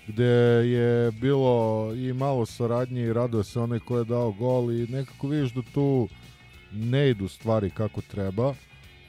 gde 0.07 0.25
je 0.67 1.11
bilo 1.11 1.87
i 1.95 2.13
malo 2.13 2.45
saradnje 2.45 3.01
i 3.01 3.13
raduje 3.13 3.43
se 3.43 3.59
onaj 3.59 3.79
ko 3.79 3.97
je 3.97 4.05
dao 4.05 4.31
gol 4.31 4.71
i 4.71 4.87
nekako 4.87 5.27
vidiš 5.27 5.53
da 5.53 5.61
tu 5.73 6.07
ne 6.71 7.09
idu 7.09 7.27
stvari 7.27 7.69
kako 7.69 8.01
treba. 8.01 8.53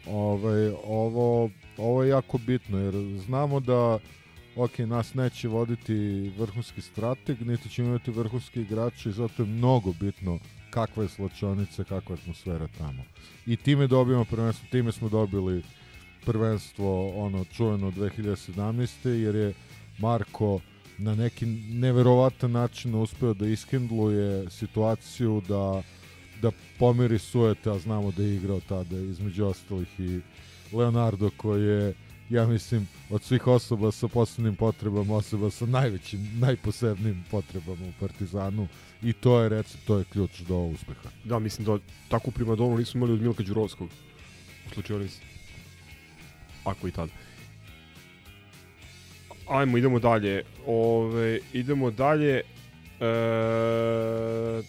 Ovaj, 0.06 0.68
ovo, 0.84 1.50
ovo 1.78 2.02
je 2.02 2.08
jako 2.08 2.38
bitno 2.38 2.78
jer 2.78 2.94
znamo 3.26 3.60
da 3.60 3.98
ok, 4.56 4.78
nas 4.78 5.14
neće 5.14 5.48
voditi 5.48 6.28
vrhunski 6.38 6.80
strateg, 6.80 7.46
niti 7.46 7.68
će 7.68 7.82
imati 7.82 8.10
vrhunski 8.10 8.60
igrači 8.60 9.08
i 9.08 9.12
zato 9.12 9.42
je 9.42 9.48
mnogo 9.48 9.92
bitno 10.00 10.38
kakva 10.70 11.02
je 11.02 11.08
slačonica, 11.08 11.84
kakva 11.84 12.14
je 12.14 12.20
atmosfera 12.20 12.68
tamo. 12.78 13.02
I 13.46 13.56
time 13.56 13.86
dobijamo 13.86 14.24
prvenstvo, 14.24 14.68
time 14.70 14.92
smo 14.92 15.08
dobili 15.08 15.62
prvenstvo 16.24 17.10
ono 17.24 17.44
čuveno 17.44 17.90
2017. 17.90 19.08
jer 19.08 19.34
je 19.34 19.54
Marko 19.98 20.60
na 20.98 21.14
neki 21.14 21.46
neverovatan 21.70 22.52
način 22.52 22.94
uspeo 22.94 23.34
da 23.34 23.46
iskendluje 23.46 24.50
situaciju 24.50 25.42
da 25.48 25.82
da 26.42 26.50
pomiri 26.78 27.18
sujete, 27.18 27.70
a 27.70 27.78
znamo 27.78 28.10
da 28.10 28.22
je 28.22 28.36
igrao 28.36 28.60
tada 28.68 28.96
između 28.96 29.46
ostalih 29.46 30.00
i 30.00 30.20
Leonardo 30.72 31.30
koji 31.36 31.64
je 31.64 31.94
ja 32.32 32.46
mislim 32.46 32.88
od 33.10 33.22
svih 33.22 33.46
osoba 33.46 33.92
sa 33.92 34.08
posebnim 34.08 34.56
potrebama 34.56 35.16
osoba 35.16 35.50
sa 35.50 35.66
najvećim, 35.66 36.20
najposebnim 36.40 37.24
potrebama 37.30 37.86
u 37.86 37.92
Partizanu 38.00 38.68
i 39.02 39.12
to 39.12 39.40
je 39.40 39.48
recept, 39.48 39.86
to 39.86 39.98
je 39.98 40.04
ključ 40.04 40.40
do 40.40 40.56
uspeha. 40.56 41.08
Da, 41.24 41.38
mislim 41.38 41.66
da 41.66 41.78
takvu 42.08 42.32
primadonu 42.32 42.78
nismo 42.78 42.98
imali 42.98 43.12
od 43.12 43.22
Milka 43.22 43.42
Đurovskog 43.42 43.88
u 44.66 44.74
slučajonici. 44.74 45.20
Ako 46.64 46.88
i 46.88 46.90
tad. 46.90 47.10
Ajmo, 49.48 49.78
idemo 49.78 49.98
dalje. 49.98 50.42
Ove, 50.66 51.38
idemo 51.52 51.90
dalje. 51.90 52.36
E, 52.36 52.42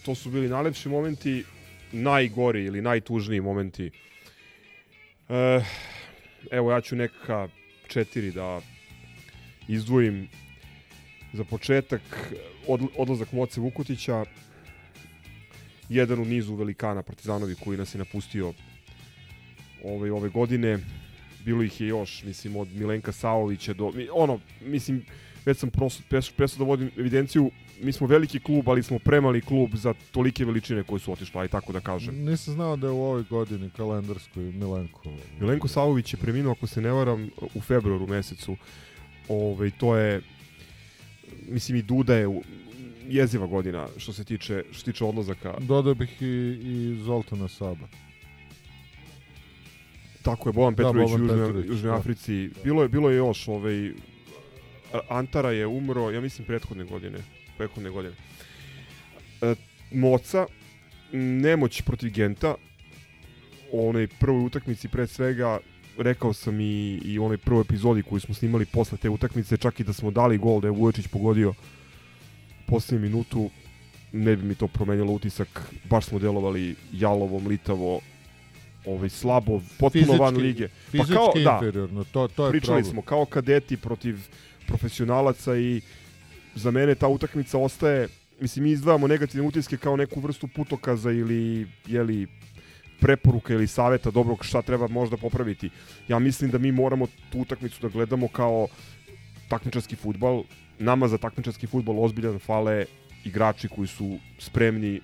to 0.04 0.14
su 0.14 0.30
bili 0.30 0.48
najlepši 0.48 0.88
momenti, 0.88 1.44
najgori 1.92 2.64
ili 2.64 2.82
najtužniji 2.82 3.40
momenti. 3.40 3.90
E, 5.28 5.60
evo, 6.50 6.72
ja 6.72 6.80
ću 6.80 6.96
neka 6.96 7.48
četiri 7.86 8.32
da 8.32 8.60
izdvojim 9.68 10.28
za 11.32 11.44
početak. 11.44 12.32
Od, 12.66 12.80
odlazak 12.96 13.32
Moce 13.32 13.60
Vukotića 13.60 14.24
jedan 15.88 16.20
u 16.20 16.24
nizu 16.24 16.54
velikana 16.54 17.02
Partizanovi 17.02 17.54
koji 17.64 17.78
nas 17.78 17.94
je 17.94 17.98
napustio 17.98 18.52
ove, 19.84 20.12
ove 20.12 20.28
godine. 20.28 20.78
Bilo 21.44 21.62
ih 21.62 21.80
je 21.80 21.86
još, 21.88 22.22
mislim, 22.22 22.56
od 22.56 22.68
Milenka 22.74 23.12
Savovića 23.12 23.72
do, 23.72 23.92
ono, 24.12 24.40
mislim, 24.60 25.04
već 25.44 25.58
sam 25.58 25.70
prosto, 25.70 26.02
pres, 26.08 26.30
presto 26.30 26.58
da 26.58 26.64
vodim 26.64 26.90
evidenciju, 26.98 27.50
mi 27.80 27.92
smo 27.92 28.06
veliki 28.06 28.40
klub, 28.40 28.68
ali 28.68 28.82
smo 28.82 28.98
premali 28.98 29.40
klub 29.40 29.70
za 29.74 29.94
tolike 30.10 30.44
veličine 30.44 30.82
koje 30.82 31.00
su 31.00 31.12
otišle, 31.12 31.42
aj 31.42 31.48
tako 31.48 31.72
da 31.72 31.80
kažem. 31.80 32.14
Nisam 32.16 32.54
znao 32.54 32.76
da 32.76 32.86
je 32.86 32.92
u 32.92 33.02
ovoj 33.02 33.22
godini 33.22 33.70
kalendarskoj 33.70 34.42
Milenko. 34.44 35.02
Milenko 35.40 35.68
Savović 35.68 36.14
je 36.14 36.18
preminuo, 36.18 36.52
ako 36.52 36.66
se 36.66 36.80
ne 36.80 36.92
varam, 36.92 37.30
u 37.54 37.60
februaru 37.60 38.06
mesecu. 38.06 38.56
Ove, 39.28 39.70
to 39.70 39.96
je, 39.96 40.20
mislim, 41.42 41.78
i 41.78 41.82
Duda 41.82 42.14
je 42.14 42.28
u- 42.28 42.42
jeziva 43.08 43.46
godina 43.46 43.88
što 43.96 44.12
se 44.12 44.24
tiče, 44.24 44.64
što 44.70 44.78
se 44.78 44.84
tiče 44.84 45.04
odlazaka. 45.04 45.54
Dodao 45.60 45.94
bih 45.94 46.22
i, 46.22 46.26
i 46.62 46.98
Zoltana 46.98 47.48
Saba. 47.48 47.88
Tako 50.22 50.48
je, 50.48 50.52
Boban 50.52 50.74
Da, 50.74 50.82
Petrović 50.82 51.10
Boban 51.10 51.20
u 51.20 51.24
Južnoj, 51.24 51.46
Petrović, 51.46 51.68
Južnoj 51.68 51.90
da. 51.90 51.96
Africi. 51.96 52.50
Bilo 52.64 52.82
je, 52.82 52.88
bilo 52.88 53.10
je 53.10 53.16
još, 53.16 53.48
ovaj, 53.48 53.92
Antara 55.08 55.50
je 55.50 55.66
umro, 55.66 56.10
ja 56.10 56.20
mislim, 56.20 56.46
prethodne 56.46 56.84
godine. 56.84 57.18
Prethodne 57.56 57.90
godine. 57.90 58.14
E, 59.42 59.54
Moca, 59.92 60.46
nemoć 61.12 61.82
protiv 61.82 62.10
Genta, 62.10 62.54
onoj 63.72 64.08
prvoj 64.10 64.44
utakmici 64.44 64.88
pre 64.88 65.06
svega, 65.06 65.58
rekao 65.98 66.32
sam 66.32 66.60
i, 66.60 66.64
i 66.96 67.18
u 67.18 67.24
onoj 67.24 67.38
prvoj 67.38 67.60
epizodi 67.62 68.02
koju 68.02 68.20
smo 68.20 68.34
snimali 68.34 68.66
posle 68.66 68.98
te 68.98 69.08
utakmice, 69.08 69.56
čak 69.56 69.80
i 69.80 69.84
da 69.84 69.92
smo 69.92 70.10
dali 70.10 70.38
gol 70.38 70.60
da 70.60 70.66
je 70.66 70.72
Vujočić 70.72 71.06
pogodio 71.06 71.54
poslednju 72.66 73.02
minutu, 73.02 73.50
ne 74.12 74.36
bi 74.36 74.42
mi 74.42 74.54
to 74.54 74.68
promenilo 74.68 75.12
utisak, 75.12 75.48
baš 75.84 76.04
smo 76.04 76.18
delovali 76.18 76.74
jalovo, 76.92 77.40
mlitavo, 77.40 78.00
ovaj 78.86 79.08
slabo, 79.08 79.60
potpuno 79.78 80.12
van 80.14 80.34
Fizički- 80.34 80.38
lige. 80.38 80.68
fizički 80.90 81.38
inferiorno, 81.38 82.04
to- 82.04 82.28
to 82.28 82.46
je 82.46 82.50
Pričali 82.50 82.66
problem. 82.68 82.84
smo 82.84 83.02
kao 83.02 83.24
kadeti 83.24 83.76
protiv 83.76 84.18
profesionalaca 84.66 85.56
i 85.56 85.80
za 86.54 86.70
mene 86.70 86.94
ta 86.94 87.08
utakmica 87.08 87.58
ostaje 87.58 88.08
mislim, 88.40 88.64
mi 88.64 88.70
izdvajamo 88.70 89.06
negativne 89.06 89.46
utiske 89.46 89.76
kao 89.76 89.96
neku 89.96 90.20
vrstu 90.20 90.48
putokaza 90.48 91.10
ili, 91.10 91.66
jeli, 91.86 92.26
preporuka 93.00 93.54
ili 93.54 93.66
saveta 93.66 94.10
dobrog 94.10 94.44
šta 94.44 94.62
treba 94.62 94.88
možda 94.88 95.16
popraviti. 95.16 95.70
Ja 96.08 96.18
mislim 96.18 96.50
da 96.50 96.58
mi 96.58 96.72
moramo 96.72 97.06
tu 97.32 97.38
utakmicu 97.38 97.82
da 97.82 97.88
gledamo 97.88 98.28
kao 98.28 98.68
takmičarski 99.48 99.96
futbal. 99.96 100.42
Nama 100.78 101.08
za 101.08 101.18
takmičarski 101.18 101.66
futbal 101.66 102.04
ozbiljan 102.04 102.38
fale 102.38 102.84
igrači 103.24 103.68
koji 103.68 103.88
su 103.88 104.18
spremni 104.38 105.00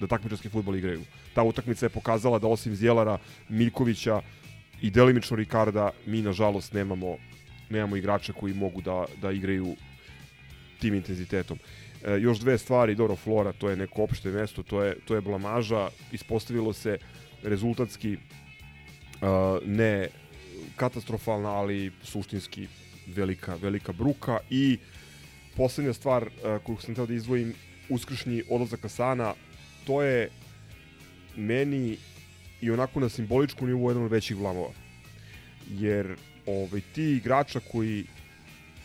da 0.00 0.06
takmičarski 0.06 0.48
futbol 0.48 0.76
igraju. 0.76 1.02
Ta 1.34 1.42
utakmica 1.42 1.86
je 1.86 1.90
pokazala 1.90 2.38
da 2.38 2.46
osim 2.46 2.74
Zjelara, 2.74 3.18
Miljkovića 3.48 4.20
i 4.82 4.90
delimično 4.90 5.36
Ricarda, 5.36 5.90
mi 6.06 6.22
nažalost 6.22 6.72
nemamo 6.72 7.16
nemamo 7.70 7.96
igrača 7.96 8.32
koji 8.32 8.54
mogu 8.54 8.80
da, 8.80 9.04
da 9.22 9.32
igraju 9.32 9.76
tim 10.84 10.94
intenzitetom. 10.94 11.58
E, 12.04 12.18
još 12.20 12.38
dve 12.38 12.58
stvari, 12.58 12.94
dobro, 12.94 13.16
Flora, 13.16 13.52
to 13.52 13.70
je 13.70 13.76
neko 13.76 14.02
opšte 14.04 14.30
mesto, 14.30 14.62
to 14.62 14.82
je, 14.82 14.98
to 15.04 15.14
je 15.14 15.20
blamaža, 15.20 15.88
ispostavilo 16.12 16.72
se 16.72 16.98
rezultatski 17.42 18.16
uh, 18.16 19.28
ne 19.66 20.08
katastrofalna, 20.76 21.48
ali 21.48 21.92
suštinski 22.02 22.68
velika, 23.16 23.56
velika 23.62 23.92
bruka 23.92 24.38
i 24.50 24.78
poslednja 25.56 25.92
stvar 25.92 26.22
uh, 26.24 26.62
koju 26.64 26.78
sam 26.80 26.94
teo 26.94 27.06
da 27.06 27.14
izdvojim, 27.14 27.54
uskršnji 27.88 28.42
odlazak 28.50 28.84
Asana, 28.84 29.34
to 29.86 30.02
je 30.02 30.28
meni 31.36 31.96
i 32.60 32.70
onako 32.70 33.00
na 33.00 33.08
simboličku 33.08 33.66
nivou 33.66 33.90
jedan 33.90 34.04
od 34.04 34.10
većih 34.10 34.36
vlamova. 34.36 34.72
Jer 35.70 36.16
ovaj, 36.46 36.80
ti 36.94 37.04
igrača 37.16 37.60
koji 37.72 38.04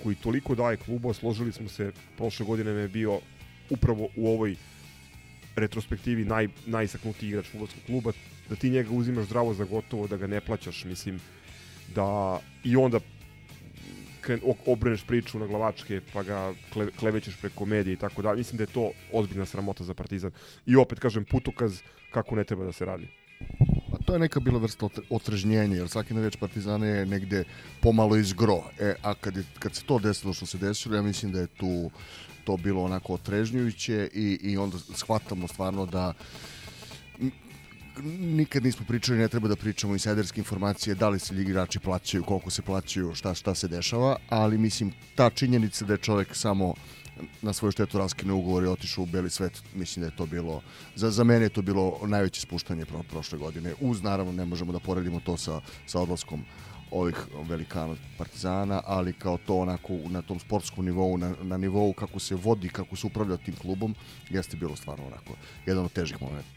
koji 0.03 0.15
toliko 0.15 0.55
daje 0.55 0.77
klubu, 0.77 1.13
složili 1.13 1.51
smo 1.51 1.69
se, 1.69 1.91
prošle 2.17 2.45
godine 2.45 2.71
je 2.71 2.87
bio 2.87 3.19
upravo 3.69 4.09
u 4.15 4.27
ovoj 4.27 4.55
retrospektivi 5.55 6.25
naj, 6.25 6.47
najisaknutiji 6.65 7.29
igrač 7.29 7.45
futbolskog 7.51 7.83
kluba, 7.85 8.11
da 8.49 8.55
ti 8.55 8.69
njega 8.69 8.91
uzimaš 8.91 9.25
zdravo 9.25 9.53
za 9.53 9.65
gotovo, 9.65 10.07
da 10.07 10.17
ga 10.17 10.27
ne 10.27 10.41
plaćaš, 10.41 10.85
mislim, 10.85 11.19
da 11.95 12.39
i 12.63 12.75
onda 12.75 12.99
kren, 14.21 14.39
obreneš 14.65 15.03
priču 15.03 15.39
na 15.39 15.47
glavačke, 15.47 16.01
pa 16.13 16.23
ga 16.23 16.53
kle, 16.73 16.91
klevećeš 16.99 17.37
preko 17.41 17.65
medije 17.65 17.93
i 17.93 17.97
tako 17.97 18.21
da. 18.21 18.33
Mislim 18.33 18.57
da 18.57 18.63
je 18.63 18.73
to 18.73 18.91
ozbiljna 19.11 19.45
sramota 19.45 19.83
za 19.83 19.93
Partizan. 19.93 20.31
I 20.65 20.75
opet 20.75 20.99
kažem, 20.99 21.25
putokaz 21.25 21.81
kako 22.11 22.35
ne 22.35 22.43
treba 22.43 22.65
da 22.65 22.71
se 22.71 22.85
radi. 22.85 23.07
To 24.09 24.15
je 24.15 24.19
neka 24.19 24.39
bila 24.39 24.57
vrsta 24.59 24.87
otrežnjenja, 25.09 25.75
jer 25.77 25.89
svaki 25.89 26.13
navijač 26.13 26.35
Partizana 26.35 26.85
je 26.85 27.05
negde 27.05 27.43
pomalo 27.81 28.15
izgro. 28.17 28.63
E, 28.79 28.95
a 29.03 29.13
kad, 29.13 29.37
je, 29.37 29.43
kad 29.59 29.75
se 29.75 29.83
to 29.85 29.99
desilo 29.99 30.33
što 30.33 30.45
se 30.45 30.57
desilo, 30.57 30.95
ja 30.95 31.01
mislim 31.01 31.31
da 31.31 31.39
je 31.39 31.47
tu 31.47 31.91
to 32.43 32.57
bilo 32.57 32.83
onako 32.83 33.13
otrežnjujuće 33.13 34.09
i, 34.13 34.39
i 34.41 34.57
onda 34.57 34.77
shvatamo 34.95 35.47
stvarno 35.47 35.85
da 35.85 36.13
nikad 38.19 38.63
nismo 38.63 38.85
pričali, 38.87 39.19
ne 39.19 39.27
treba 39.27 39.47
da 39.47 39.55
pričamo 39.55 39.93
insajderske 39.93 40.41
informacije, 40.41 40.95
da 40.95 41.09
li 41.09 41.19
se 41.19 41.35
igrači 41.35 41.79
plaćaju, 41.79 42.23
koliko 42.23 42.49
se 42.49 42.61
plaćaju, 42.61 43.15
šta, 43.15 43.33
šta 43.33 43.55
se 43.55 43.67
dešava, 43.67 44.15
ali 44.29 44.57
mislim, 44.57 44.91
ta 45.15 45.29
činjenica 45.29 45.85
da 45.85 45.93
je 45.93 45.97
čovek 45.97 46.35
samo 46.35 46.73
na 47.41 47.53
svoju 47.53 47.71
štetu 47.71 47.97
raskine 47.97 48.33
ugovor 48.33 48.63
i 48.63 48.67
otišao 48.67 49.03
u 49.03 49.07
beli 49.07 49.29
svet, 49.29 49.63
mislim 49.75 50.01
da 50.01 50.07
je 50.07 50.17
to 50.17 50.25
bilo, 50.25 50.61
za, 50.95 51.11
za 51.11 51.23
mene 51.23 51.45
je 51.45 51.49
to 51.49 51.61
bilo 51.61 51.99
najveće 52.07 52.41
spuštanje 52.41 52.85
pro, 52.85 53.03
prošle 53.03 53.37
godine. 53.37 53.73
Uz, 53.81 54.03
naravno, 54.03 54.31
ne 54.31 54.45
možemo 54.45 54.71
da 54.71 54.79
poredimo 54.79 55.19
to 55.19 55.37
sa, 55.37 55.61
sa 55.85 56.01
odlaskom 56.01 56.43
ovih 56.91 57.15
velikana 57.49 57.95
Partizana, 58.17 58.81
ali 58.85 59.13
kao 59.13 59.37
to 59.37 59.57
onako 59.57 59.93
na 60.09 60.21
tom 60.21 60.39
sportskom 60.39 60.85
nivou, 60.85 61.17
na, 61.17 61.35
na 61.41 61.57
nivou 61.57 61.93
kako 61.93 62.19
se 62.19 62.35
vodi, 62.35 62.69
kako 62.69 62.95
se 62.95 63.07
upravlja 63.07 63.37
tim 63.37 63.55
klubom, 63.55 63.95
jeste 64.29 64.57
bilo 64.57 64.75
stvarno 64.75 65.07
onako 65.07 65.33
jedan 65.65 65.85
od 65.85 65.91
težih 65.91 66.21
momenta. 66.21 66.49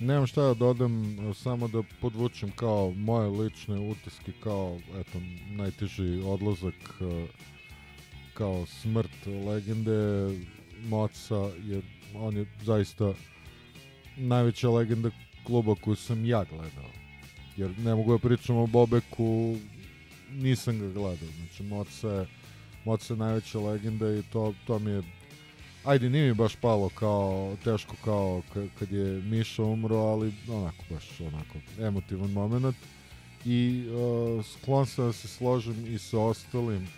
Nemam 0.00 0.26
šta 0.26 0.42
da 0.42 0.54
dodam, 0.54 1.16
samo 1.34 1.68
da 1.68 1.82
podvučem 2.00 2.50
kao 2.50 2.92
moje 2.96 3.28
lične 3.28 3.78
utiske 3.78 4.32
kao 4.42 4.78
eto, 5.00 5.20
najteži 5.50 6.22
odlazak 6.24 6.74
kao 8.38 8.66
smrt 8.66 9.26
legende 9.46 10.28
Moca, 10.84 11.50
jer 11.64 11.82
on 12.14 12.36
je 12.36 12.46
zaista 12.62 13.12
najveća 14.16 14.70
legenda 14.70 15.10
kluba 15.46 15.74
koju 15.74 15.96
sam 15.96 16.24
ja 16.24 16.44
gledao. 16.44 16.90
Jer 17.56 17.78
ne 17.78 17.94
mogu 17.94 18.12
da 18.12 18.18
pričam 18.18 18.56
o 18.56 18.66
Bobeku, 18.66 19.56
nisam 20.30 20.78
ga 20.78 20.88
gledao. 20.88 21.28
Znači, 21.36 21.62
Moca 21.62 22.08
je, 22.08 22.26
Moca 22.84 23.14
je 23.14 23.18
najveća 23.18 23.58
legenda 23.58 24.10
i 24.12 24.22
to, 24.32 24.54
to 24.66 24.78
mi 24.78 24.90
je 24.90 25.02
ajde 25.84 26.10
nije 26.10 26.28
mi 26.28 26.34
baš 26.34 26.56
palo 26.56 26.88
kao 26.88 27.56
teško 27.64 27.96
kao 28.04 28.42
kad 28.78 28.92
je 28.92 29.22
Miša 29.22 29.62
umro, 29.62 29.96
ali 29.96 30.32
onako 30.48 30.84
baš 30.90 31.20
onako 31.20 31.58
emotivan 31.80 32.30
moment 32.30 32.76
i 33.44 33.84
uh, 33.88 34.44
sklon 34.46 34.86
sam 34.86 35.06
da 35.06 35.12
se 35.12 35.28
složim 35.28 35.94
i 35.94 35.98
sa 35.98 36.18
ostalim 36.18 36.88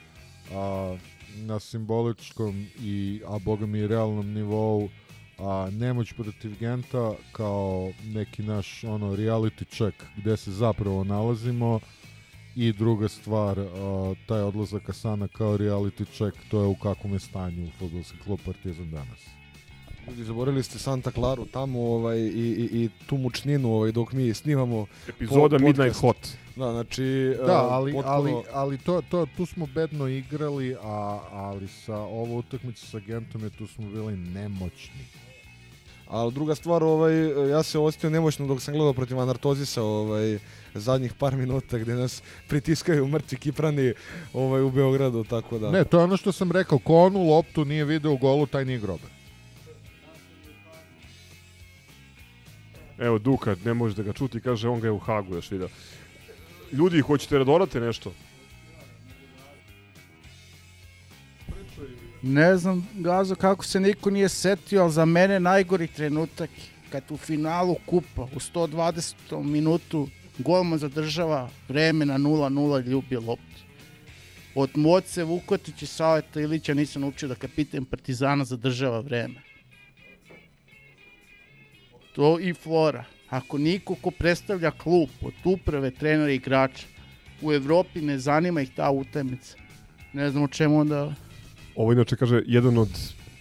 a, 0.53 0.97
na 1.37 1.61
simboličkom 1.61 2.67
i 2.81 3.21
a 3.27 3.39
boga 3.39 3.67
mi 3.67 3.87
realnom 3.87 4.33
nivou 4.33 4.89
a 5.39 5.69
nemoć 5.73 6.13
protiv 6.13 6.59
Genta 6.59 7.15
kao 7.33 7.93
neki 8.05 8.43
naš 8.43 8.85
ono 8.85 9.17
reality 9.17 9.65
check 9.77 10.05
gde 10.17 10.37
se 10.37 10.53
zapravo 10.53 11.05
nalazimo. 11.05 11.81
I 12.57 12.73
druga 12.73 13.09
stvar 13.09 13.59
a, 13.59 14.15
taj 14.27 14.41
odlazak 14.41 14.89
Asana 14.89 15.29
kao 15.29 15.59
reality 15.59 16.05
check 16.17 16.37
to 16.51 16.61
je 16.61 16.67
u 16.67 16.75
kakvom 16.75 17.13
je 17.13 17.19
stanju 17.19 17.71
fudbalski 17.79 18.19
klub 18.25 18.41
Partizan 18.45 18.91
danas. 18.91 19.41
Ljudi, 20.09 20.25
zaboravili 20.25 20.63
ste 20.63 20.79
Santa 20.79 21.11
Claru 21.11 21.47
tamo 21.47 21.81
ovaj, 21.81 22.19
i, 22.19 22.69
i, 22.73 22.83
i 22.85 22.89
tu 23.07 23.17
mučninu 23.17 23.75
ovaj, 23.75 23.93
dok 23.93 24.13
mi 24.13 24.35
snimamo 24.35 24.87
Epizoda 25.09 25.59
po, 25.59 25.65
Midnight 25.65 25.97
Hot. 25.97 26.29
Da, 26.61 26.73
znači... 26.73 27.37
Da, 27.47 27.69
ali, 27.71 27.93
potpuno... 27.93 28.15
ali, 28.15 28.35
ali 28.53 28.79
to, 28.79 29.03
to, 29.11 29.27
tu 29.37 29.47
smo 29.47 29.67
bedno 29.67 30.09
igrali, 30.09 30.77
a, 30.83 31.21
ali 31.33 31.69
sa 31.69 31.97
ovo 31.97 32.37
utakmice 32.37 32.87
sa 32.87 32.99
Gentom 32.99 33.45
je 33.45 33.51
tu 33.51 33.67
smo 33.67 33.89
bili 33.89 34.17
nemoćni. 34.17 35.05
Ali 36.07 36.33
druga 36.33 36.55
stvar, 36.55 36.85
ovaj, 36.85 37.15
ja 37.51 37.63
se 37.63 37.79
ostio 37.79 38.11
nemoćno 38.11 38.47
dok 38.47 38.61
sam 38.61 38.75
gledao 38.75 38.93
protiv 38.93 39.21
Anartozisa 39.21 39.83
ovaj, 39.83 40.39
zadnjih 40.75 41.15
par 41.15 41.37
minuta 41.37 41.79
gde 41.79 41.95
nas 41.95 42.23
pritiskaju 42.49 43.09
mrtvi 43.09 43.39
kiprani 43.39 43.93
ovaj, 44.33 44.63
u 44.63 44.71
Beogradu, 44.71 45.25
tako 45.25 45.59
da... 45.59 45.71
Ne, 45.71 45.85
to 45.85 45.99
je 45.99 46.05
ono 46.05 46.17
što 46.17 46.33
sam 46.33 46.53
rekao, 46.53 46.79
ko 46.79 46.97
onu 46.97 47.23
loptu 47.23 47.65
nije 47.65 47.85
video 47.85 48.13
u 48.13 48.19
golu, 48.19 48.47
taj 48.47 48.65
nije 48.65 48.79
grobar. 48.79 49.11
Evo 52.99 53.19
Duka, 53.19 53.57
ne 53.65 53.75
može 53.75 53.95
da 53.95 54.03
ga 54.03 54.13
čuti, 54.13 54.41
kaže 54.41 54.69
on 54.69 54.81
ga 54.81 54.87
je 54.87 54.93
u 54.93 54.99
Hagu 54.99 55.35
još 55.35 55.51
video. 55.51 55.69
Ljudi, 56.73 57.01
hoćete 57.01 57.39
da 57.39 57.45
dodate 57.45 57.81
nešto? 57.81 58.13
Ne 62.23 62.57
znam, 62.57 62.89
Gazo, 62.95 63.35
kako 63.35 63.65
se 63.65 63.81
niko 63.81 64.11
nije 64.11 64.29
setio, 64.29 64.83
ali 64.83 64.93
za 64.93 65.05
mene 65.05 65.41
najgori 65.41 65.87
trenutak 65.87 66.51
kad 66.93 67.03
u 67.11 67.17
finalu 67.17 67.77
kupa 67.87 68.23
u 68.23 68.39
120. 68.39 69.43
minutu 69.43 70.09
golman 70.39 70.79
zadržava 70.79 71.51
vreme 71.69 72.07
na 72.07 72.19
0-0 72.19 72.87
ljubi 72.87 73.17
loptu. 73.17 73.45
Od 74.55 74.71
Moce 74.75 75.25
Vukotića 75.25 75.85
i 75.85 75.87
Saleta 75.89 76.41
Ilića 76.41 76.75
nisam 76.75 77.03
naučio 77.03 77.29
da 77.29 77.35
kapiten 77.35 77.85
Partizana 77.85 78.45
zadržava 78.45 79.01
vreme. 79.01 79.41
To 82.15 82.41
i 82.41 82.55
Flora. 82.55 83.05
Ako 83.31 83.59
niko 83.59 83.95
ko 83.95 84.11
predstavlja 84.11 84.71
klub 84.71 85.09
od 85.23 85.35
uprave, 85.45 85.91
trenera 85.91 86.31
i 86.31 86.35
igrača 86.35 86.87
u 87.43 87.53
Evropi 87.53 88.01
ne 88.01 88.19
zanima 88.19 88.61
ih 88.61 88.71
ta 88.77 88.91
utakmica. 88.91 89.57
Ne 90.13 90.31
znam 90.31 90.43
o 90.43 90.49
čemu 90.49 90.81
onda... 90.81 91.15
Ovo 91.77 91.93
inače 91.93 92.17
kaže 92.17 92.43
jedan 92.47 92.79
od 92.79 92.89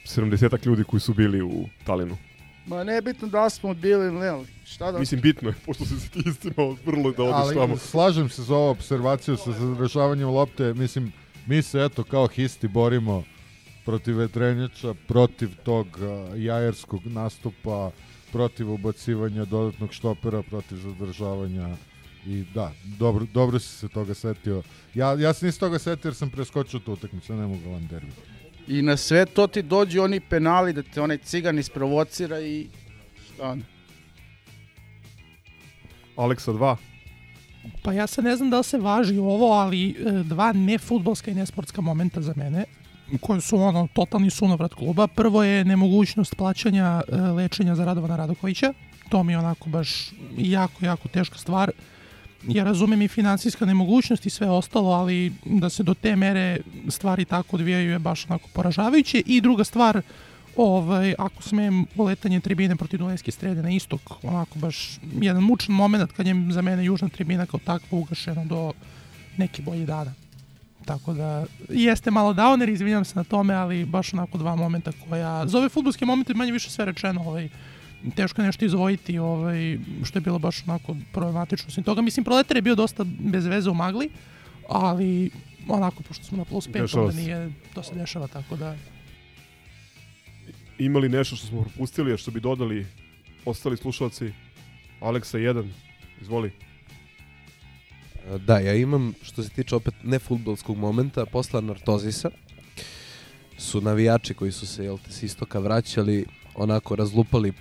70 0.06 0.66
ljudi 0.66 0.84
koji 0.84 1.00
su 1.00 1.14
bili 1.14 1.42
u 1.42 1.66
Talinu. 1.86 2.18
Ma 2.66 2.84
ne 2.84 3.02
bitno 3.02 3.28
da 3.28 3.50
smo 3.50 3.74
bili, 3.74 4.12
ne, 4.12 4.46
šta 4.66 4.92
da... 4.92 5.00
Mislim, 5.00 5.22
bitno 5.22 5.50
je, 5.50 5.56
pošto 5.66 5.86
se 5.86 6.10
ti 6.10 6.24
istima 6.26 6.76
vrlo 6.86 7.12
da 7.12 7.24
odeš 7.24 7.54
tamo. 7.54 7.62
Ali 7.62 7.78
slažem 7.78 8.30
se 8.30 8.44
za 8.44 8.56
ovu 8.56 8.70
observaciju 8.70 9.38
sa 9.38 9.52
zadržavanjem 9.52 10.30
lopte, 10.30 10.74
mislim, 10.74 11.14
mi 11.46 11.62
se 11.62 11.84
eto 11.84 12.04
kao 12.04 12.28
histi 12.28 12.68
borimo 12.68 13.24
protiv 13.86 14.18
vetrenjača, 14.18 14.94
protiv 15.08 15.50
tog 15.64 15.88
uh, 15.88 16.42
jajerskog 16.42 17.06
nastupa, 17.06 17.92
protiv 18.32 18.72
ubacivanja 18.72 19.46
dodatnog 19.46 19.94
štopera, 19.94 20.42
protiv 20.42 20.76
zadržavanja 20.76 21.76
i 22.26 22.44
da, 22.54 22.72
dobro, 22.84 23.26
dobro 23.34 23.60
si 23.60 23.68
se 23.68 23.88
toga 23.88 24.14
setio. 24.14 24.64
Ja, 24.94 25.14
ja 25.14 25.34
se 25.34 25.46
nisam 25.46 25.60
toga 25.60 25.80
setio 25.80 26.10
jer 26.10 26.16
sam 26.16 26.30
preskočio 26.30 26.80
tu 26.80 26.94
utakmicu, 26.94 27.34
ne 27.34 27.48
mogu 27.48 27.72
vam 27.72 27.88
derbi. 27.88 28.12
I 28.68 28.82
na 28.82 28.98
sve 28.98 29.26
to 29.26 29.48
ti 29.48 29.62
dođu 29.62 30.02
oni 30.02 30.20
penali 30.20 30.74
da 30.74 30.84
te 30.84 31.02
onaj 31.02 31.18
cigan 31.18 31.60
isprovocira 31.60 32.40
i 32.40 32.68
šta 33.26 33.56
ne. 33.56 33.64
Aleksa 36.16 36.52
2. 36.52 36.76
Pa 37.84 37.94
ja 37.94 38.08
se 38.08 38.22
ne 38.22 38.36
znam 38.36 38.50
da 38.50 38.58
li 38.58 38.64
se 38.64 38.78
važi 38.78 39.18
ovo, 39.18 39.52
ali 39.52 39.90
e, 39.90 40.24
dva 40.24 40.54
nefutbolska 40.54 41.32
i 41.32 41.36
nesportska 41.36 41.82
momenta 41.82 42.22
za 42.22 42.34
mene. 42.36 42.66
Koje 43.22 43.42
su 43.42 43.58
ono 43.58 43.88
totalni 43.94 44.30
sunovrat 44.30 44.74
kluba. 44.74 45.08
Prvo 45.08 45.44
je 45.44 45.66
nemogućnost 45.66 46.36
plaćanja 46.36 47.02
e, 47.08 47.16
lečenja 47.16 47.76
za 47.76 47.86
Radovana 47.86 48.16
Radokovića. 48.16 48.74
To 49.10 49.24
mi 49.24 49.34
je 49.34 49.38
onako 49.38 49.70
baš 49.70 50.12
jako, 50.38 50.86
jako 50.86 51.08
teška 51.08 51.38
stvar. 51.38 51.72
Ja 52.48 52.64
razumem 52.64 53.02
i 53.02 53.08
finansijska 53.08 53.66
nemogućnost 53.66 54.26
i 54.26 54.30
sve 54.30 54.50
ostalo, 54.50 54.90
ali 54.90 55.34
da 55.46 55.70
se 55.70 55.84
do 55.84 55.94
te 55.94 56.16
mere 56.16 56.58
stvari 56.88 57.26
tako 57.26 57.56
odvijaju 57.56 57.92
je 57.92 58.00
baš 58.00 58.26
onako 58.30 58.50
poražavajuće. 58.54 59.24
I 59.26 59.42
druga 59.42 59.64
stvar, 59.64 60.02
ovaj, 60.56 61.16
ako 61.18 61.44
smem, 61.44 61.86
uletanje 61.96 62.40
tribine 62.40 62.76
protiv 62.76 63.00
Dunajske 63.00 63.32
strede 63.32 63.64
na 63.64 63.70
istok, 63.70 64.02
onako 64.24 64.60
baš 64.60 65.00
jedan 65.22 65.44
mučan 65.44 65.76
moment 65.76 66.12
kad 66.12 66.28
je 66.28 66.36
za 66.50 66.62
mene 66.62 66.86
južna 66.86 67.10
tribina 67.10 67.46
kao 67.46 67.60
takva 67.66 67.98
ugašena 67.98 68.46
do 68.46 68.74
neki 69.38 69.62
bolji 69.62 69.86
dana. 69.86 70.14
Tako 70.90 71.14
da, 71.14 71.46
jeste 71.70 72.12
malo 72.12 72.34
downer, 72.34 72.70
izvinjam 72.70 73.06
se 73.06 73.16
na 73.16 73.24
tome, 73.24 73.54
ali 73.54 73.86
baš 73.86 74.14
onako 74.14 74.38
dva 74.38 74.56
momenta 74.56 74.92
koja... 75.10 75.48
Za 75.48 75.58
ove 75.58 75.70
futbolske 75.70 76.06
momente 76.06 76.34
manje 76.34 76.52
više 76.52 76.70
sve 76.70 76.86
rečeno, 76.86 77.22
ovaj, 77.22 77.50
teško 78.16 78.42
je 78.42 78.46
nešto 78.46 78.66
izvojiti, 78.66 79.20
ovaj, 79.20 79.78
što 80.04 80.18
je 80.18 80.22
bilo 80.22 80.40
baš 80.40 80.64
onako 80.68 80.96
problematično. 81.14 81.68
Osim 81.68 81.84
toga, 81.84 82.02
mislim, 82.02 82.24
proletar 82.24 82.58
je 82.58 82.62
bio 82.62 82.76
dosta 82.76 83.06
bez 83.20 83.46
veze 83.46 83.70
u 83.70 83.74
magli, 83.74 84.10
ali 84.70 85.32
onako, 85.68 86.04
pošto 86.04 86.24
smo 86.24 86.38
na 86.38 86.46
plus 86.46 86.68
5, 86.68 86.82
Dešava 86.82 87.06
onda 87.06 87.16
nije, 87.16 87.52
to 87.74 87.84
se 87.84 87.96
dešava, 87.96 88.28
tako 88.28 88.56
da... 88.56 88.76
Imali 90.80 91.10
nešto 91.10 91.36
što 91.36 91.48
smo 91.48 91.62
propustili, 91.62 92.14
a 92.14 92.18
što 92.18 92.32
bi 92.32 92.40
dodali 92.40 92.88
ostali 93.46 93.78
slušalci? 93.78 94.34
Aleksa 95.00 95.38
1, 95.38 95.70
izvoli. 96.22 96.52
Da, 98.38 98.60
ja 98.60 98.74
imam, 98.74 99.14
što 99.22 99.44
se 99.44 99.50
tiče 99.50 99.76
opet 99.76 99.94
nefutbolskog 100.04 100.78
momenta, 100.78 101.26
posla 101.26 101.62
Nartozisa, 101.62 102.30
su 103.58 103.82
navijači 103.82 104.34
koji 104.34 104.52
su 104.52 104.68
se, 104.68 104.84
jel 104.84 104.98
te, 104.98 105.12
s 105.12 105.24
istoka 105.24 105.60
vraćali, 105.60 106.26
onako 106.56 106.96
razlupali 106.96 107.54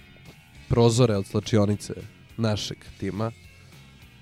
prozore 0.69 1.17
od 1.17 1.27
slačionice 1.27 1.95
našeg 2.37 2.79
tima, 3.01 3.33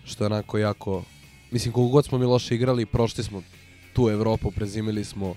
što 0.04 0.24
je 0.24 0.26
onako 0.26 0.58
jako, 0.58 1.04
mislim, 1.50 1.72
koliko 1.72 1.92
god 1.92 2.04
smo 2.04 2.18
mi 2.18 2.24
loše 2.24 2.54
igrali, 2.54 2.86
prošli 2.86 3.24
smo 3.24 3.42
tu 3.92 4.08
Evropu, 4.10 4.50
prezimili 4.50 5.04
smo, 5.04 5.34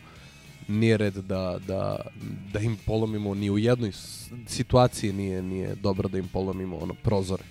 nije 0.67 0.97
red 0.97 1.13
da, 1.13 1.59
da, 1.67 2.01
da 2.53 2.59
im 2.59 2.77
polomimo 2.85 3.35
ni 3.35 3.49
u 3.49 3.57
jednoj 3.57 3.91
situaciji 4.47 5.13
nije, 5.13 5.41
nije 5.41 5.75
dobro 5.75 6.09
da 6.09 6.17
im 6.17 6.27
polomimo 6.27 6.77
ono 6.77 6.93
prozore. 6.93 7.43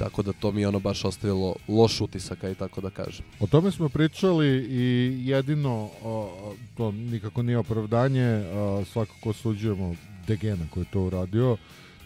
Tako 0.00 0.22
da 0.22 0.32
to 0.32 0.52
mi 0.52 0.60
je 0.60 0.68
ono 0.68 0.78
baš 0.78 1.04
ostavilo 1.04 1.56
loš 1.68 2.00
utisak, 2.00 2.44
aj 2.44 2.54
tako 2.54 2.80
da 2.80 2.90
kažem. 2.90 3.24
O 3.40 3.46
tome 3.46 3.70
smo 3.70 3.88
pričali 3.88 4.48
i 4.70 5.14
jedino, 5.28 5.90
o, 6.02 6.54
to 6.76 6.92
nikako 6.92 7.42
nije 7.42 7.58
opravdanje, 7.58 8.24
a, 8.24 8.84
svakako 8.92 9.30
osuđujemo 9.30 9.94
Degena 10.26 10.66
koji 10.70 10.84
je 10.84 10.90
to 10.92 11.00
uradio, 11.00 11.56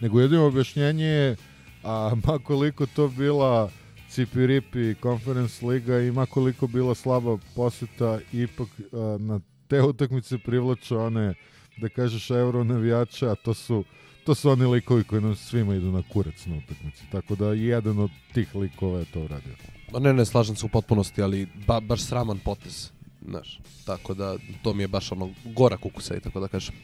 nego 0.01 0.21
jedino 0.21 0.45
objašnjenje 0.45 1.05
je, 1.05 1.35
a 1.83 2.15
ma 2.27 2.39
koliko 2.39 2.85
to 2.85 3.07
bila 3.07 3.69
Cipiripi 4.09 4.95
Conference 5.01 5.65
Liga 5.65 5.99
i 5.99 6.11
ma 6.11 6.25
koliko 6.25 6.67
bila 6.67 6.95
slaba 6.95 7.37
poseta, 7.55 8.19
ipak 8.33 8.67
a, 8.91 9.17
na 9.19 9.39
te 9.67 9.81
utakmice 9.81 10.37
privlače 10.37 10.97
one, 10.97 11.33
da 11.77 11.89
kažeš, 11.89 12.29
euro 12.29 12.63
navijača, 12.63 13.31
a 13.31 13.35
to 13.35 13.53
su 13.53 13.83
to 14.25 14.35
su 14.35 14.49
oni 14.49 14.65
likovi 14.65 15.03
koji 15.03 15.21
nam 15.21 15.35
svima 15.35 15.75
idu 15.75 15.91
na 15.91 16.03
kurac 16.13 16.45
na 16.45 16.57
utakmici. 16.57 17.03
Tako 17.11 17.35
da 17.35 17.53
jedan 17.53 17.99
od 17.99 18.11
tih 18.33 18.55
likova 18.55 18.99
je 18.99 19.05
to 19.05 19.21
uradio. 19.21 19.53
Ma 19.91 19.99
ne, 19.99 20.13
ne, 20.13 20.25
slažem 20.25 20.55
se 20.55 20.65
u 20.65 20.69
potpunosti, 20.69 21.21
ali 21.21 21.47
ba, 21.67 21.79
baš 21.79 22.01
sraman 22.01 22.39
potez. 22.39 22.91
Znaš, 23.27 23.59
tako 23.85 24.13
da 24.13 24.35
to 24.63 24.73
mi 24.73 24.83
je 24.83 24.87
baš 24.87 25.11
ono 25.11 25.29
gora 25.43 25.77
kukusa 25.77 26.15
i 26.15 26.19
tako 26.19 26.39
da 26.39 26.47
kažem. 26.47 26.75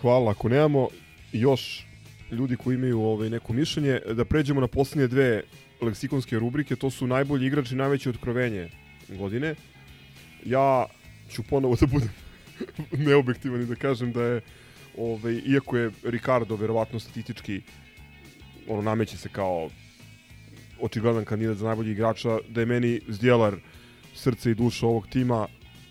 Hvala. 0.00 0.30
Ako 0.30 0.48
nemamo 0.48 0.88
još 1.32 1.86
ljudi 2.30 2.56
koji 2.56 2.74
imaju 2.74 3.00
ovaj, 3.00 3.30
neko 3.30 3.52
mišljenje, 3.52 4.00
da 4.14 4.24
pređemo 4.24 4.60
na 4.60 4.66
poslednje 4.66 5.08
dve 5.08 5.42
leksikonske 5.80 6.38
rubrike, 6.38 6.76
to 6.76 6.90
su 6.90 7.06
najbolji 7.06 7.46
igrač 7.46 7.70
i 7.70 7.76
najveće 7.76 8.10
otkrovenje 8.10 8.70
godine. 9.08 9.54
Ja 10.44 10.86
ću 11.30 11.42
ponovo 11.42 11.76
da 11.80 11.86
budem 11.86 12.10
neobjektivan 13.06 13.62
i 13.62 13.66
da 13.66 13.74
kažem 13.74 14.12
da 14.12 14.22
je 14.22 14.40
ovaj, 14.98 15.40
iako 15.46 15.76
je 15.76 15.90
Ricardo 16.02 16.56
verovatno 16.56 17.00
statistički 17.00 17.60
ono 18.68 18.82
nameće 18.82 19.16
se 19.16 19.28
kao 19.28 19.70
očigledan 20.80 21.24
kandidat 21.24 21.56
za 21.56 21.66
najbolji 21.66 21.92
igrača, 21.92 22.38
da 22.48 22.60
je 22.60 22.66
meni 22.66 23.00
zdjelar 23.08 23.56
srce 24.14 24.50
i 24.50 24.54
duša 24.54 24.86
ovog 24.86 25.06
tima. 25.06 25.46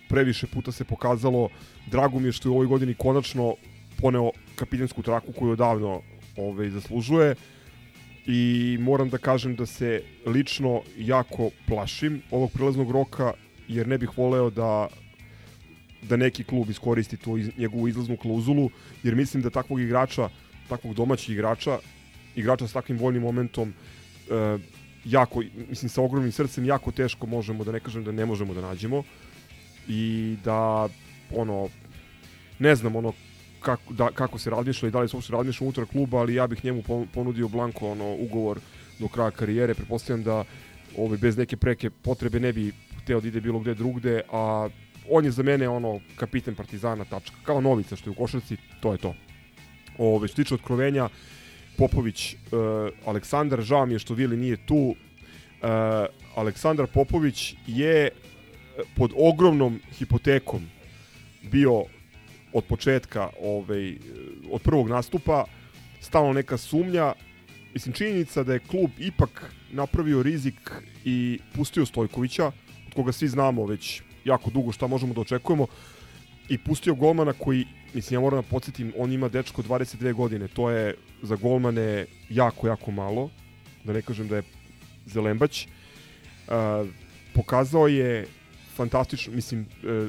Previše 0.08 0.46
puta 0.46 0.72
se 0.72 0.84
pokazalo. 0.84 1.48
Drago 1.86 2.18
mi 2.18 2.28
je 2.28 2.32
što 2.32 2.48
je 2.48 2.50
u 2.50 2.54
ovoj 2.54 2.66
godini 2.66 2.94
konačno 2.94 3.54
poneo 4.00 4.30
kapitensku 4.56 5.02
traku 5.02 5.32
koju 5.32 5.52
odavno 5.52 6.02
ovaj, 6.36 6.70
zaslužuje. 6.70 7.34
I 8.26 8.76
moram 8.80 9.08
da 9.08 9.18
kažem 9.18 9.56
da 9.56 9.66
se 9.66 10.02
lično 10.26 10.82
jako 10.98 11.50
plašim 11.66 12.22
ovog 12.30 12.52
prelaznog 12.52 12.90
roka 12.90 13.32
jer 13.68 13.88
ne 13.88 13.98
bih 13.98 14.10
voleo 14.16 14.50
da 14.50 14.88
da 16.02 16.16
neki 16.16 16.44
klub 16.44 16.70
iskoristi 16.70 17.16
tu 17.16 17.38
iz, 17.38 17.50
njegovu 17.58 17.88
izlaznu 17.88 18.16
klauzulu 18.16 18.70
jer 19.02 19.14
mislim 19.14 19.42
da 19.42 19.50
takvog 19.50 19.80
igrača 19.80 20.28
takvog 20.68 20.94
domaćeg 20.94 21.30
igrača 21.30 21.78
igrača 22.36 22.68
s 22.68 22.72
takvim 22.72 22.98
voljnim 22.98 23.22
momentom 23.22 23.74
e, 24.30 24.58
jako, 25.04 25.42
mislim 25.68 25.88
sa 25.88 26.02
ogromnim 26.02 26.32
srcem 26.32 26.64
jako 26.64 26.90
teško 26.90 27.26
možemo 27.26 27.64
da 27.64 27.72
ne 27.72 27.80
kažem 27.80 28.04
da 28.04 28.12
ne 28.12 28.26
možemo 28.26 28.54
da 28.54 28.60
nađemo 28.60 29.02
i 29.88 30.36
da 30.44 30.88
ono 31.34 31.68
ne 32.58 32.74
znam 32.74 32.96
ono 32.96 33.12
kako, 33.60 33.92
da, 33.92 34.10
kako 34.10 34.38
se 34.38 34.50
razmišlja 34.50 34.88
i 34.88 34.92
da 34.92 35.00
li 35.00 35.08
se 35.08 35.16
uopšte 35.16 35.32
razmišlja 35.32 35.64
unutar 35.64 35.86
kluba, 35.86 36.18
ali 36.18 36.34
ja 36.34 36.46
bih 36.46 36.64
njemu 36.64 36.82
pon- 36.82 37.06
ponudio 37.14 37.48
Blanko 37.48 37.90
ono, 37.90 38.14
ugovor 38.14 38.60
do 38.98 39.08
kraja 39.08 39.30
karijere. 39.30 39.74
Pretpostavljam 39.74 40.24
da 40.24 40.44
ovaj, 40.96 41.18
bez 41.18 41.36
neke 41.36 41.56
preke 41.56 41.90
potrebe 41.90 42.40
ne 42.40 42.52
bi 42.52 42.72
hteo 43.02 43.20
da 43.20 43.28
ide 43.28 43.40
bilo 43.40 43.58
gde 43.58 43.74
drugde, 43.74 44.20
a 44.32 44.68
on 45.10 45.24
je 45.24 45.30
za 45.30 45.42
mene 45.42 45.68
ono 45.68 46.00
kapiten 46.16 46.54
Partizana 46.54 47.04
tačka. 47.04 47.36
Kao 47.42 47.60
novica 47.60 47.96
što 47.96 48.10
je 48.10 48.12
u 48.12 48.14
košarci, 48.14 48.56
to 48.80 48.92
je 48.92 48.98
to. 48.98 49.14
Ove, 49.98 50.28
što 50.28 50.36
tiče 50.36 50.54
otkrovenja, 50.54 51.08
Popović, 51.78 52.34
uh, 52.34 52.38
Aleksandar, 53.06 53.62
žao 53.62 53.86
mi 53.86 53.94
je 53.94 53.98
što 53.98 54.14
Vili 54.14 54.36
nije 54.36 54.56
tu. 54.66 54.76
Uh, 54.76 54.96
Aleksandar 56.34 56.86
Popović 56.86 57.54
je 57.66 58.06
e, 58.06 58.10
pod 58.96 59.12
ogromnom 59.16 59.80
hipotekom 59.98 60.66
bio 61.50 61.84
od 62.52 62.64
početka, 62.64 63.30
ovaj, 63.40 63.96
od 64.50 64.62
prvog 64.62 64.88
nastupa, 64.88 65.44
stalno 66.00 66.32
neka 66.32 66.56
sumnja. 66.56 67.12
Mislim, 67.74 67.94
činjenica 67.94 68.42
da 68.42 68.52
je 68.52 68.58
klub 68.58 68.90
ipak 68.98 69.52
napravio 69.70 70.22
rizik 70.22 70.70
i 71.04 71.38
pustio 71.54 71.86
Stojkovića, 71.86 72.46
od 72.86 72.94
koga 72.94 73.12
svi 73.12 73.28
znamo 73.28 73.66
već 73.66 74.02
jako 74.28 74.50
dugo 74.50 74.72
šta 74.72 74.86
možemo 74.86 75.14
da 75.14 75.20
očekujemo, 75.20 75.66
i 76.48 76.58
pustio 76.58 76.94
golmana 76.94 77.32
koji, 77.32 77.66
mislim, 77.94 78.16
ja 78.16 78.20
moram 78.20 78.42
da 78.42 78.48
podsjetim, 78.48 78.92
on 78.96 79.12
ima 79.12 79.28
dečko 79.28 79.62
22 79.62 80.12
godine, 80.12 80.48
to 80.48 80.70
je 80.70 80.94
za 81.22 81.36
golmane 81.36 82.06
jako, 82.30 82.68
jako 82.68 82.90
malo, 82.90 83.30
da 83.84 83.92
ne 83.92 84.02
kažem 84.02 84.28
da 84.28 84.36
je 84.36 84.42
Zelembać. 85.06 85.66
Uh, 85.66 86.88
pokazao 87.34 87.88
je 87.88 88.26
fantastično, 88.76 89.32
mislim, 89.32 89.60
uh, 89.60 90.08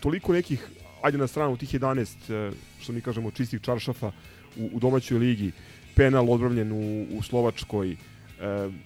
toliko 0.00 0.32
nekih 0.32 0.68
ajde 1.02 1.18
na 1.18 1.26
stranu 1.26 1.56
tih 1.56 1.74
11, 1.74 2.30
e, 2.30 2.52
što 2.80 2.92
mi 2.92 3.00
kažemo, 3.00 3.30
čistih 3.30 3.60
čaršafa 3.60 4.12
u, 4.56 4.70
u 4.72 4.80
domaćoj 4.80 5.18
ligi, 5.18 5.52
penal 5.94 6.30
odbravljen 6.30 6.72
u, 6.72 7.06
u 7.18 7.22
Slovačkoj, 7.22 7.92
e, 7.92 7.96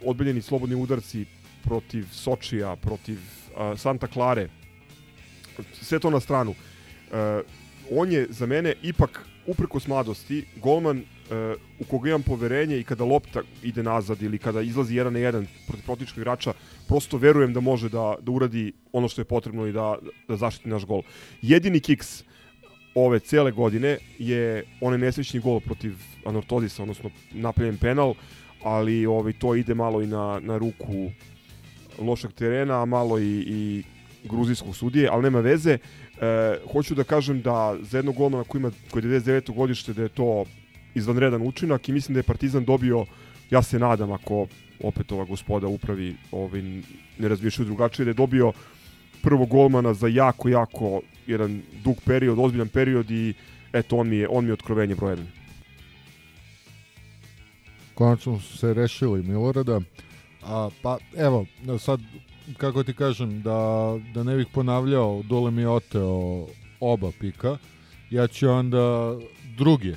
odbiljeni 0.04 0.42
slobodni 0.42 0.74
udarci 0.74 1.24
protiv 1.64 2.06
Sočija, 2.12 2.76
protiv 2.76 3.18
a, 3.56 3.76
Santa 3.76 4.06
Klare, 4.06 4.48
sve 5.72 5.98
to 5.98 6.10
na 6.10 6.20
stranu. 6.20 6.54
E, 6.54 7.42
on 7.90 8.12
je 8.12 8.26
za 8.30 8.46
mene 8.46 8.74
ipak 8.82 9.26
uprkos 9.46 9.86
mladosti 9.86 10.44
golman 10.56 10.98
e, 10.98 11.04
u 11.80 11.84
koga 11.84 12.08
imam 12.08 12.22
poverenje 12.22 12.78
i 12.78 12.84
kada 12.84 13.04
lopta 13.04 13.42
ide 13.62 13.82
nazad 13.82 14.22
ili 14.22 14.38
kada 14.38 14.60
izlazi 14.60 14.96
jedan 14.96 15.12
na 15.12 15.18
jedan 15.18 15.46
protiv 15.66 15.84
protivničkog 15.84 16.18
igrača, 16.18 16.52
prosto 16.88 17.16
verujem 17.16 17.52
da 17.52 17.60
može 17.60 17.88
da, 17.88 18.14
da 18.20 18.32
uradi 18.32 18.72
ono 18.92 19.08
što 19.08 19.20
je 19.20 19.24
potrebno 19.24 19.66
i 19.66 19.72
da, 19.72 19.96
da 20.28 20.36
zaštiti 20.36 20.68
naš 20.68 20.84
gol. 20.84 21.02
Jedini 21.42 21.80
kiks 21.80 22.22
ove 22.94 23.18
cele 23.18 23.50
godine 23.50 23.98
je 24.18 24.64
onaj 24.80 24.98
nesrećni 24.98 25.40
gol 25.40 25.60
protiv 25.60 25.94
Anortozisa, 26.24 26.82
odnosno 26.82 27.10
napravljen 27.32 27.78
penal, 27.78 28.14
ali 28.62 29.06
ovaj, 29.06 29.32
to 29.32 29.54
ide 29.54 29.74
malo 29.74 30.02
i 30.02 30.06
na, 30.06 30.40
na 30.42 30.58
ruku 30.58 31.10
lošeg 31.98 32.32
terena, 32.32 32.82
a 32.82 32.84
malo 32.84 33.18
i, 33.18 33.44
i 33.46 33.82
gruzijskog 34.28 34.76
sudije, 34.76 35.08
ali 35.12 35.22
nema 35.22 35.40
veze. 35.40 35.78
E, 35.78 35.78
hoću 36.72 36.94
da 36.94 37.04
kažem 37.04 37.42
da 37.42 37.76
za 37.80 37.98
jednog 37.98 38.16
golmana 38.16 38.44
koji 38.44 38.60
ima 38.60 38.70
koji 38.90 39.02
je 39.02 39.20
99. 39.20 39.54
godište 39.54 39.92
da 39.92 40.02
je 40.02 40.08
to 40.08 40.44
izvanredan 40.94 41.42
učinak 41.42 41.88
i 41.88 41.92
mislim 41.92 42.14
da 42.14 42.18
je 42.18 42.30
Partizan 42.30 42.64
dobio 42.64 43.06
ja 43.50 43.62
se 43.62 43.78
nadam 43.78 44.12
ako 44.12 44.46
opet 44.82 45.12
ova 45.12 45.24
gospoda 45.24 45.66
upravi 45.66 46.16
ovaj, 46.32 46.62
ne 47.18 47.28
razmišljaju 47.28 47.66
drugačije 47.66 48.04
da 48.04 48.10
je 48.10 48.14
dobio 48.14 48.52
prvog 49.22 49.48
golmana 49.48 49.94
za 49.94 50.08
jako, 50.08 50.48
jako 50.48 51.00
jedan 51.26 51.62
dug 51.84 51.96
period, 52.04 52.38
ozbiljan 52.38 52.68
period 52.68 53.10
i 53.10 53.34
eto, 53.72 53.96
on 53.96 54.08
mi 54.08 54.16
je, 54.16 54.28
on 54.28 54.44
mi 54.44 54.50
je 54.50 54.54
otkrovenje 54.54 54.94
broj 54.94 55.16
1. 55.16 55.24
Konačno 57.94 58.40
su 58.40 58.58
se 58.58 58.74
rešili 58.74 59.22
Milorada. 59.22 59.80
A, 60.42 60.68
pa 60.82 60.98
evo, 61.16 61.46
sad 61.78 62.00
kako 62.56 62.82
ti 62.82 62.94
kažem, 62.94 63.42
da, 63.42 63.92
da 64.14 64.22
ne 64.22 64.36
bih 64.36 64.46
ponavljao, 64.54 65.22
dole 65.22 65.50
mi 65.50 65.62
je 65.62 65.68
oteo 65.68 66.46
oba 66.80 67.10
pika, 67.20 67.56
ja 68.10 68.26
ću 68.26 68.48
onda 68.48 69.16
drugi 69.56 69.94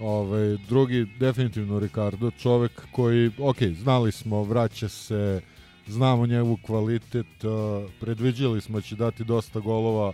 Ovaj, 0.00 0.56
drugi 0.68 1.06
definitivno 1.18 1.78
Ricardo, 1.78 2.30
čovek 2.30 2.82
koji, 2.92 3.30
ok, 3.38 3.62
znali 3.62 4.12
smo, 4.12 4.42
vraća 4.42 4.88
se, 4.88 5.40
znamo 5.86 6.26
njegov 6.26 6.56
kvalitet, 6.62 7.44
uh, 7.44 7.90
predviđali 8.00 8.60
smo 8.60 8.78
da 8.78 8.82
će 8.82 8.96
dati 8.96 9.24
dosta 9.24 9.60
golova, 9.60 10.12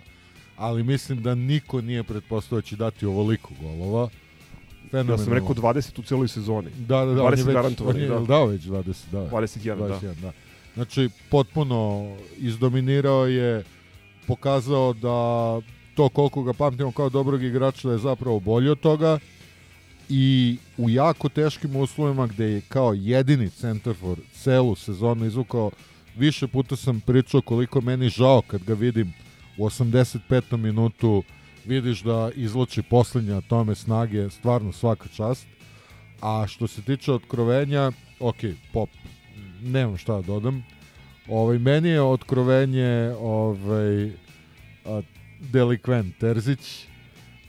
ali 0.57 0.83
mislim 0.83 1.21
da 1.21 1.35
niko 1.35 1.81
nije 1.81 2.03
pretpostavio 2.03 2.61
da 2.61 2.67
će 2.67 2.75
dati 2.75 3.05
ovoliko 3.05 3.53
golova. 3.61 4.09
Ja 4.93 5.17
sam 5.17 5.33
rekao 5.33 5.55
20 5.55 5.99
u 5.99 6.03
celoj 6.03 6.27
sezoni. 6.27 6.69
Da, 6.77 7.05
da, 7.05 7.13
da, 7.13 7.21
20 7.21 7.25
on 7.25 7.37
je 7.37 7.69
već, 7.69 7.81
on 7.81 7.97
je 7.97 8.07
da. 8.07 8.19
dao 8.19 8.45
već 8.45 8.61
20, 8.61 8.93
da. 9.11 9.29
21, 9.31 9.77
da. 9.77 9.99
21, 9.99 10.13
da. 10.21 10.31
Znači, 10.73 11.09
potpuno 11.29 12.11
izdominirao 12.37 13.25
je, 13.25 13.63
pokazao 14.27 14.93
da 14.93 15.59
to 15.95 16.09
koliko 16.09 16.43
ga 16.43 16.53
pamtimo 16.53 16.91
kao 16.91 17.09
dobrog 17.09 17.43
igrača 17.43 17.87
da 17.87 17.93
je 17.93 17.99
zapravo 17.99 18.39
bolji 18.39 18.69
od 18.69 18.79
toga 18.79 19.19
i 20.09 20.57
u 20.77 20.89
jako 20.89 21.29
teškim 21.29 21.75
uslovima 21.75 22.27
gde 22.27 22.45
je 22.45 22.61
kao 22.61 22.93
jedini 22.93 23.49
centar 23.49 23.93
for 23.93 24.17
celu 24.33 24.75
sezonu 24.75 25.25
izvukao 25.25 25.71
više 26.15 26.47
puta 26.47 26.75
sam 26.75 26.99
pričao 26.99 27.41
koliko 27.41 27.81
meni 27.81 28.09
žao 28.09 28.41
kad 28.41 28.63
ga 28.63 28.73
vidim 28.73 29.13
u 29.57 29.65
85. 29.65 30.57
minutu 30.57 31.23
vidiš 31.65 32.01
da 32.01 32.31
izloči 32.35 32.81
poslednje 32.81 33.41
tome 33.47 33.75
snage, 33.75 34.29
stvarno 34.29 34.71
svaka 34.71 35.09
čast. 35.15 35.47
A 36.21 36.45
što 36.47 36.67
se 36.67 36.81
tiče 36.81 37.13
otkrovenja, 37.13 37.91
ok, 38.19 38.35
pop, 38.73 38.89
nemam 39.61 39.97
šta 39.97 40.13
da 40.13 40.21
dodam. 40.21 40.63
Ovaj, 41.27 41.59
meni 41.59 41.89
je 41.89 42.01
otkrovenje 42.01 43.13
ovaj, 43.19 44.11
a, 44.85 45.01
delikvent 45.39 46.17
Terzić, 46.17 46.87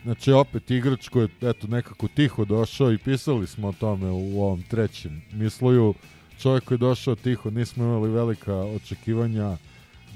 Znači 0.03 0.33
opet 0.33 0.71
igrač 0.71 1.09
koji 1.09 1.23
je 1.23 1.51
eto, 1.51 1.67
nekako 1.67 2.09
tiho 2.09 2.45
došao 2.45 2.93
i 2.93 2.99
pisali 2.99 3.47
smo 3.47 3.69
o 3.69 3.73
tome 3.73 4.11
u 4.11 4.43
ovom 4.43 4.63
trećem 4.63 5.23
misluju. 5.33 5.95
Čovjek 6.39 6.65
koji 6.65 6.77
je 6.77 6.79
došao 6.79 7.15
tiho, 7.15 7.51
nismo 7.51 7.85
imali 7.85 8.11
velika 8.11 8.55
očekivanja. 8.55 9.57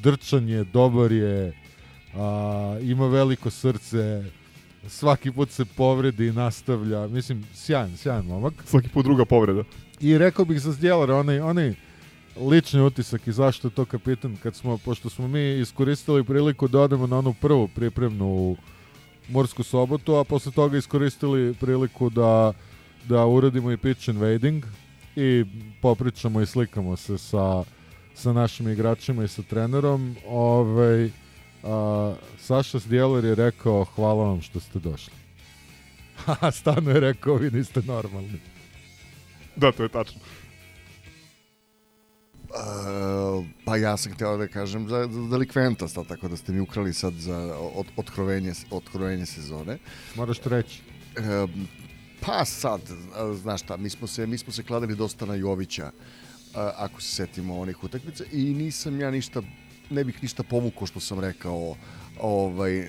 Drčan 0.02 0.48
je, 0.48 0.64
dobar 0.64 1.12
je, 1.12 1.52
a, 2.14 2.78
ima 2.82 3.06
veliko 3.06 3.50
srce, 3.50 4.24
svaki 4.88 5.32
put 5.32 5.50
se 5.50 5.64
povredi 5.64 6.26
i 6.26 6.32
nastavlja. 6.32 7.06
Mislim, 7.06 7.46
sjajan, 7.54 7.96
sjajan 7.96 8.26
momak. 8.26 8.54
Svaki 8.64 8.88
put 8.88 9.04
druga 9.04 9.24
povreda. 9.24 9.64
I 10.00 10.18
rekao 10.18 10.44
bih 10.44 10.60
za 10.60 10.72
Zdjelara, 10.72 11.16
onaj, 11.16 11.40
onaj 11.40 11.74
lični 12.40 12.80
utisak 12.80 13.26
i 13.26 13.32
zašto 13.32 13.68
je 13.68 13.72
to 13.72 13.84
kapitan, 13.84 14.36
kad 14.42 14.54
smo, 14.54 14.78
pošto 14.78 15.10
smo 15.10 15.28
mi 15.28 15.58
iskoristili 15.60 16.24
priliku 16.24 16.68
da 16.68 16.80
odemo 16.80 17.06
na 17.06 17.18
onu 17.18 17.34
prvu 17.40 17.68
pripremnu 17.68 18.26
u 18.26 18.56
Morsku 19.28 19.62
sobotu, 19.62 20.14
a 20.14 20.24
posle 20.24 20.52
toga 20.52 20.78
iskoristili 20.78 21.54
priliku 21.54 22.10
da, 22.10 22.52
da 23.08 23.26
uradimo 23.26 23.72
i 23.72 23.76
pitch 23.76 24.08
invading 24.08 24.64
i 25.16 25.44
popričamo 25.82 26.40
i 26.40 26.46
slikamo 26.46 26.96
se 26.96 27.18
sa, 27.18 27.64
sa 28.14 28.32
našim 28.32 28.68
igračima 28.68 29.24
i 29.24 29.28
sa 29.28 29.42
trenerom. 29.42 30.16
Ovaj, 30.28 31.10
a, 31.64 32.14
Saša 32.38 32.78
Zdjeler 32.78 33.24
je 33.24 33.34
rekao 33.34 33.84
hvala 33.84 34.24
vam 34.24 34.42
što 34.42 34.60
ste 34.60 34.78
došli. 34.78 35.14
Stano 36.60 36.90
je 36.90 37.00
rekao 37.00 37.34
vi 37.34 37.50
niste 37.50 37.82
normalni. 37.82 38.40
Da, 39.56 39.72
to 39.72 39.82
je 39.82 39.88
tačno. 39.88 40.20
Uh, 42.56 43.44
pa 43.64 43.76
ja 43.76 43.96
sam 43.96 44.12
hteo 44.12 44.36
da 44.36 44.48
kažem 44.48 44.88
za, 44.88 45.08
za 45.10 45.28
delikventa, 45.30 45.88
sad, 45.88 46.06
tako 46.06 46.28
da 46.28 46.36
ste 46.36 46.52
mi 46.52 46.60
ukrali 46.60 46.92
sad 46.92 47.14
za 47.14 47.56
od, 47.74 47.86
otkrovenje, 47.96 48.52
otkrovenje 48.70 49.26
sezone. 49.26 49.78
Moraš 50.14 50.38
to 50.38 50.48
reći. 50.48 50.82
Uh, 51.18 51.50
pa 52.20 52.44
sad, 52.44 52.80
znaš 53.42 53.62
šta, 53.62 53.76
mi 53.76 53.90
smo 53.90 54.06
se, 54.06 54.26
mi 54.26 54.38
smo 54.38 54.52
se 54.52 54.62
kladili 54.62 54.96
dosta 54.96 55.26
na 55.26 55.34
Jovića, 55.34 55.90
ako 56.54 57.00
se 57.00 57.14
setimo 57.14 57.58
onih 57.60 57.84
utakmica 57.84 58.24
i 58.32 58.44
nisam 58.44 59.00
ja 59.00 59.10
ništa, 59.10 59.42
ne 59.90 60.04
bih 60.04 60.22
ništa 60.22 60.42
povukao 60.42 60.86
što 60.86 61.00
sam 61.00 61.20
rekao 61.20 61.76
ovaj, 62.20 62.88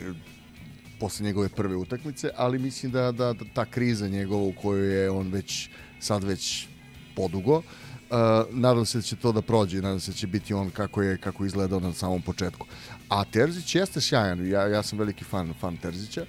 posle 1.00 1.26
njegove 1.26 1.50
prve 1.50 1.76
utakmice, 1.76 2.30
ali 2.36 2.60
mislim 2.60 2.92
da, 2.92 3.12
da, 3.12 3.34
da 3.34 3.46
ta 3.54 3.66
kriza 3.66 4.08
njegova 4.08 4.44
u 4.44 4.54
kojoj 4.62 5.02
je 5.02 5.10
on 5.10 5.28
već 5.32 5.70
sad 6.00 6.24
već 6.24 6.68
podugo, 7.16 7.58
Uh, 7.58 7.87
nadam 8.52 8.86
se 8.86 8.98
da 8.98 9.02
će 9.02 9.16
to 9.16 9.32
da 9.32 9.42
prođe, 9.42 9.82
nadam 9.82 10.00
se 10.00 10.12
da 10.12 10.18
će 10.18 10.28
biti 10.28 10.54
on 10.54 10.70
kako 10.70 11.02
je 11.02 11.18
kako 11.18 11.46
izgledao 11.46 11.80
na 11.80 11.94
samom 11.94 12.22
početku. 12.22 12.68
A 13.10 13.24
Terzić 13.24 13.76
jeste 13.76 14.02
sjajan, 14.02 14.48
ja, 14.48 14.68
ja 14.68 14.84
sam 14.84 15.00
veliki 15.00 15.24
fan, 15.24 15.54
fan 15.60 15.78
Terzića 15.78 16.26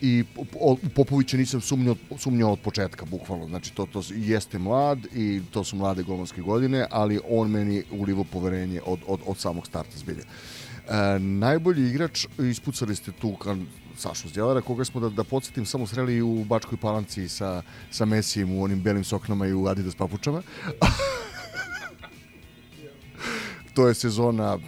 i 0.00 0.24
u 0.54 0.76
Popovića 0.94 1.36
nisam 1.36 1.60
sumnjao, 1.60 1.94
sumnjao 2.18 2.52
od 2.52 2.60
početka, 2.60 3.04
bukvalno. 3.04 3.46
Znači, 3.46 3.74
to, 3.74 3.86
to 3.86 4.02
jeste 4.14 4.58
mlad 4.58 4.98
i 5.14 5.40
to 5.50 5.64
su 5.64 5.76
mlade 5.76 6.02
golmanske 6.02 6.40
godine, 6.40 6.86
ali 6.90 7.20
on 7.28 7.50
meni 7.50 7.82
ulivo 7.90 8.24
poverenje 8.24 8.80
od, 8.86 8.98
od, 9.06 9.20
od 9.26 9.38
samog 9.38 9.66
starta 9.66 9.98
zbilja. 9.98 10.22
E, 10.22 11.18
najbolji 11.18 11.88
igrač, 11.88 12.26
ispucali 12.50 12.96
ste 12.96 13.12
tu 13.12 13.36
kan, 13.36 13.66
Sašu 13.96 14.28
Zdjelara, 14.28 14.60
koga 14.60 14.84
smo, 14.84 15.00
da, 15.00 15.08
da 15.08 15.24
podsjetim, 15.24 15.66
samo 15.66 15.86
sreli 15.86 16.22
u 16.22 16.44
Bačkoj 16.44 16.78
Palanci 16.78 17.28
sa, 17.28 17.62
sa 17.90 18.04
Mesijem 18.04 18.58
u 18.58 18.64
onim 18.64 18.82
belim 18.82 19.04
soknama 19.04 19.46
i 19.46 19.52
u 19.52 19.66
Adidas 19.66 19.94
papučama. 19.94 20.42
to 23.74 23.88
je 23.88 23.94
sezona 23.94 24.58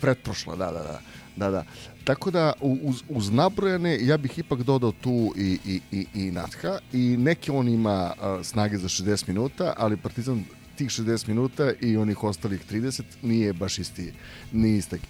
pretprošla, 0.00 0.56
da, 0.56 0.66
da, 0.66 0.82
da. 0.82 1.00
Da, 1.36 1.50
da. 1.50 1.64
Tako 2.04 2.30
da, 2.30 2.52
uz, 2.60 3.02
uz 3.08 3.30
nabrojane, 3.30 3.98
ja 4.00 4.16
bih 4.16 4.38
ipak 4.38 4.62
dodao 4.62 4.92
tu 4.92 5.32
i, 5.36 5.58
i, 5.66 5.80
i, 5.92 6.06
i 6.14 6.30
Natha 6.30 6.78
i 6.92 7.16
neke 7.16 7.52
on 7.52 7.68
ima 7.68 8.12
uh, 8.12 8.46
snage 8.46 8.78
za 8.78 8.88
60 8.88 9.28
minuta, 9.28 9.74
ali 9.76 9.96
Partizan 9.96 10.44
tih 10.76 10.88
60 10.88 11.28
minuta 11.28 11.72
i 11.80 11.96
onih 11.96 12.24
ostalih 12.24 12.60
30 12.70 13.02
nije 13.22 13.52
baš 13.52 13.78
isti, 13.78 14.12
nije 14.52 14.78
istak. 14.78 15.00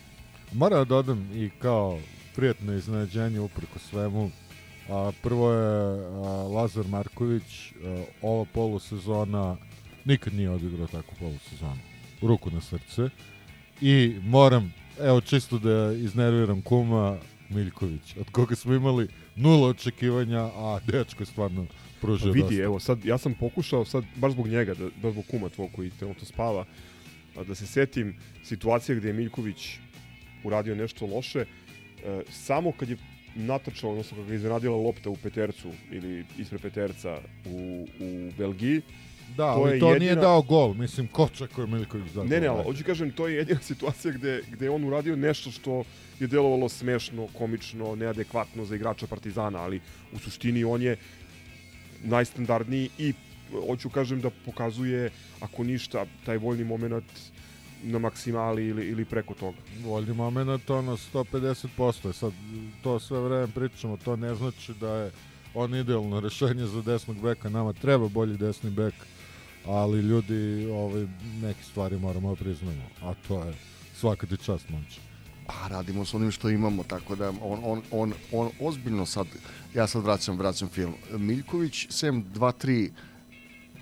Mora 0.53 0.77
da 0.77 0.85
dodam 0.85 1.29
i 1.35 1.51
kao 1.59 1.99
prijatno 2.37 2.73
iznenađenje 2.73 3.41
upreko 3.41 3.79
svemu. 3.79 4.31
A, 4.89 5.13
prvo 5.23 5.53
je 5.53 6.07
a, 6.07 6.19
Lazar 6.55 6.87
Marković, 6.87 7.73
a, 7.85 8.05
ova 8.23 8.45
polusezona 8.45 9.57
nikad 10.05 10.35
nije 10.35 10.51
odigrao 10.51 10.87
takvu 10.87 11.15
polusezonu. 11.19 11.81
Ruku 12.23 12.51
na 12.51 12.61
srce. 12.61 13.09
I 13.81 14.17
moram, 14.23 14.75
evo 15.01 15.21
čisto 15.21 15.59
da 15.59 15.93
iznerviram 15.93 16.63
kuma 16.63 17.19
Miljković, 17.49 18.17
od 18.21 18.31
koga 18.31 18.57
smo 18.57 18.75
imali 18.75 19.09
nula 19.37 19.69
očekivanja, 19.69 20.41
a 20.41 20.81
dečko 20.87 21.23
je 21.23 21.27
stvarno 21.27 21.67
pružio 22.01 22.27
Pa 22.27 22.33
vidi, 22.33 22.43
dosta. 22.43 22.63
evo 22.63 22.81
sad, 22.81 23.05
ja 23.05 23.19
sam 23.19 23.35
pokušao 23.35 23.85
sad, 23.85 24.05
baš 24.17 24.33
zbog 24.33 24.49
njega, 24.49 24.75
da, 24.75 24.89
baš 25.03 25.13
zbog 25.13 25.25
kuma 25.31 25.49
tvog 25.49 25.71
koji 25.77 25.91
trenutno 25.91 26.25
spava, 26.25 26.65
da 27.47 27.55
se 27.55 27.67
setim 27.67 28.17
situacije 28.45 28.97
gde 28.97 29.09
je 29.09 29.13
Miljković 29.15 29.79
uradio 30.45 30.75
nešto 30.75 31.07
loše, 31.07 31.41
e, 31.41 31.47
samo 32.31 32.73
kad 32.73 32.89
je 32.89 32.97
natrčao, 33.35 33.91
odnosno 33.91 34.17
kad 34.17 34.29
je 34.29 34.35
iznenadila 34.37 34.77
lopta 34.77 35.11
u 35.11 35.17
petercu 35.17 35.69
ili 35.91 36.25
ispred 36.39 36.61
peterca 36.61 37.19
u, 37.47 37.87
u 38.01 38.33
Belgiji, 38.39 38.83
Da, 39.31 39.55
to 39.55 39.61
ali 39.61 39.73
je 39.73 39.81
to 39.81 39.87
jedina- 39.87 39.99
nije 39.99 40.15
dao 40.17 40.43
gol, 40.43 40.75
mislim, 40.75 41.07
ko 41.07 41.29
čekao 41.29 41.63
je 41.63 41.67
Miljković 41.69 42.13
da 42.13 42.25
Ne, 42.25 42.41
ne, 42.41 42.47
ali 42.47 42.65
hoću 42.65 42.85
kažem, 42.85 43.11
to 43.11 43.29
je 43.29 43.37
jedina 43.37 43.61
situacija 43.73 44.13
gde, 44.13 44.43
gde 44.51 44.67
je 44.67 44.71
on 44.71 44.85
uradio 44.85 45.17
nešto 45.17 45.51
što 45.51 45.85
je 46.21 46.27
delovalo 46.27 46.69
smešno, 46.69 47.29
komično, 47.39 47.95
neadekvatno 47.95 48.65
za 48.65 48.75
igrača 48.77 49.07
Partizana, 49.07 49.59
ali 49.59 49.81
u 50.13 50.19
suštini 50.19 50.65
on 50.65 50.83
je 50.83 50.97
najstandardniji 52.03 52.89
i 52.99 53.13
hoću 53.67 53.91
kažem 53.91 54.21
da 54.21 54.31
pokazuje, 54.45 55.11
ako 55.41 55.65
ništa, 55.65 56.07
taj 56.27 56.39
voljni 56.39 56.65
moment 56.65 57.05
na 57.83 57.99
maksimali 57.99 58.67
ili, 58.67 58.87
ili 58.89 59.05
preko 59.05 59.35
toga. 59.35 59.57
Voljni 59.85 60.15
moment 60.15 60.71
ono 60.71 60.97
150%. 60.97 62.13
Sad 62.13 62.33
to 62.83 63.01
sve 63.01 63.21
vreme 63.21 63.47
pričamo, 63.55 63.97
to 63.97 64.17
ne 64.17 64.35
znači 64.35 64.75
da 64.75 64.95
je 64.95 65.11
on 65.55 65.75
idealno 65.75 66.21
rešenje 66.21 66.67
za 66.67 66.83
desnog 66.83 67.21
beka. 67.21 67.49
Nama 67.49 67.73
treba 67.73 68.09
bolji 68.09 68.37
desni 68.37 68.71
bek, 68.71 68.95
ali 69.67 70.01
ljudi 70.01 70.71
ovaj, 70.73 71.07
neke 71.43 71.63
stvari 71.63 71.99
moramo 71.99 72.31
da 72.31 72.37
priznamo. 72.37 72.83
A 73.03 73.15
to 73.29 73.45
je 73.45 73.55
svaka 73.95 74.27
ti 74.27 74.37
čast 74.37 74.69
momče. 74.69 75.01
Pa 75.47 75.69
radimo 75.69 76.05
s 76.05 76.15
onim 76.15 76.31
što 76.31 76.51
imamo, 76.51 76.83
tako 76.83 77.17
da 77.17 77.29
on, 77.29 77.61
on, 77.65 77.83
on, 77.91 78.13
on 78.33 78.51
ozbiljno 78.61 79.07
sad, 79.07 79.27
ja 79.75 79.87
sad 79.87 80.03
vraćam, 80.03 80.39
vraćam 80.39 80.69
film. 80.69 80.95
Miljković, 81.13 81.87
sem 81.91 82.25
2-3 82.35 82.91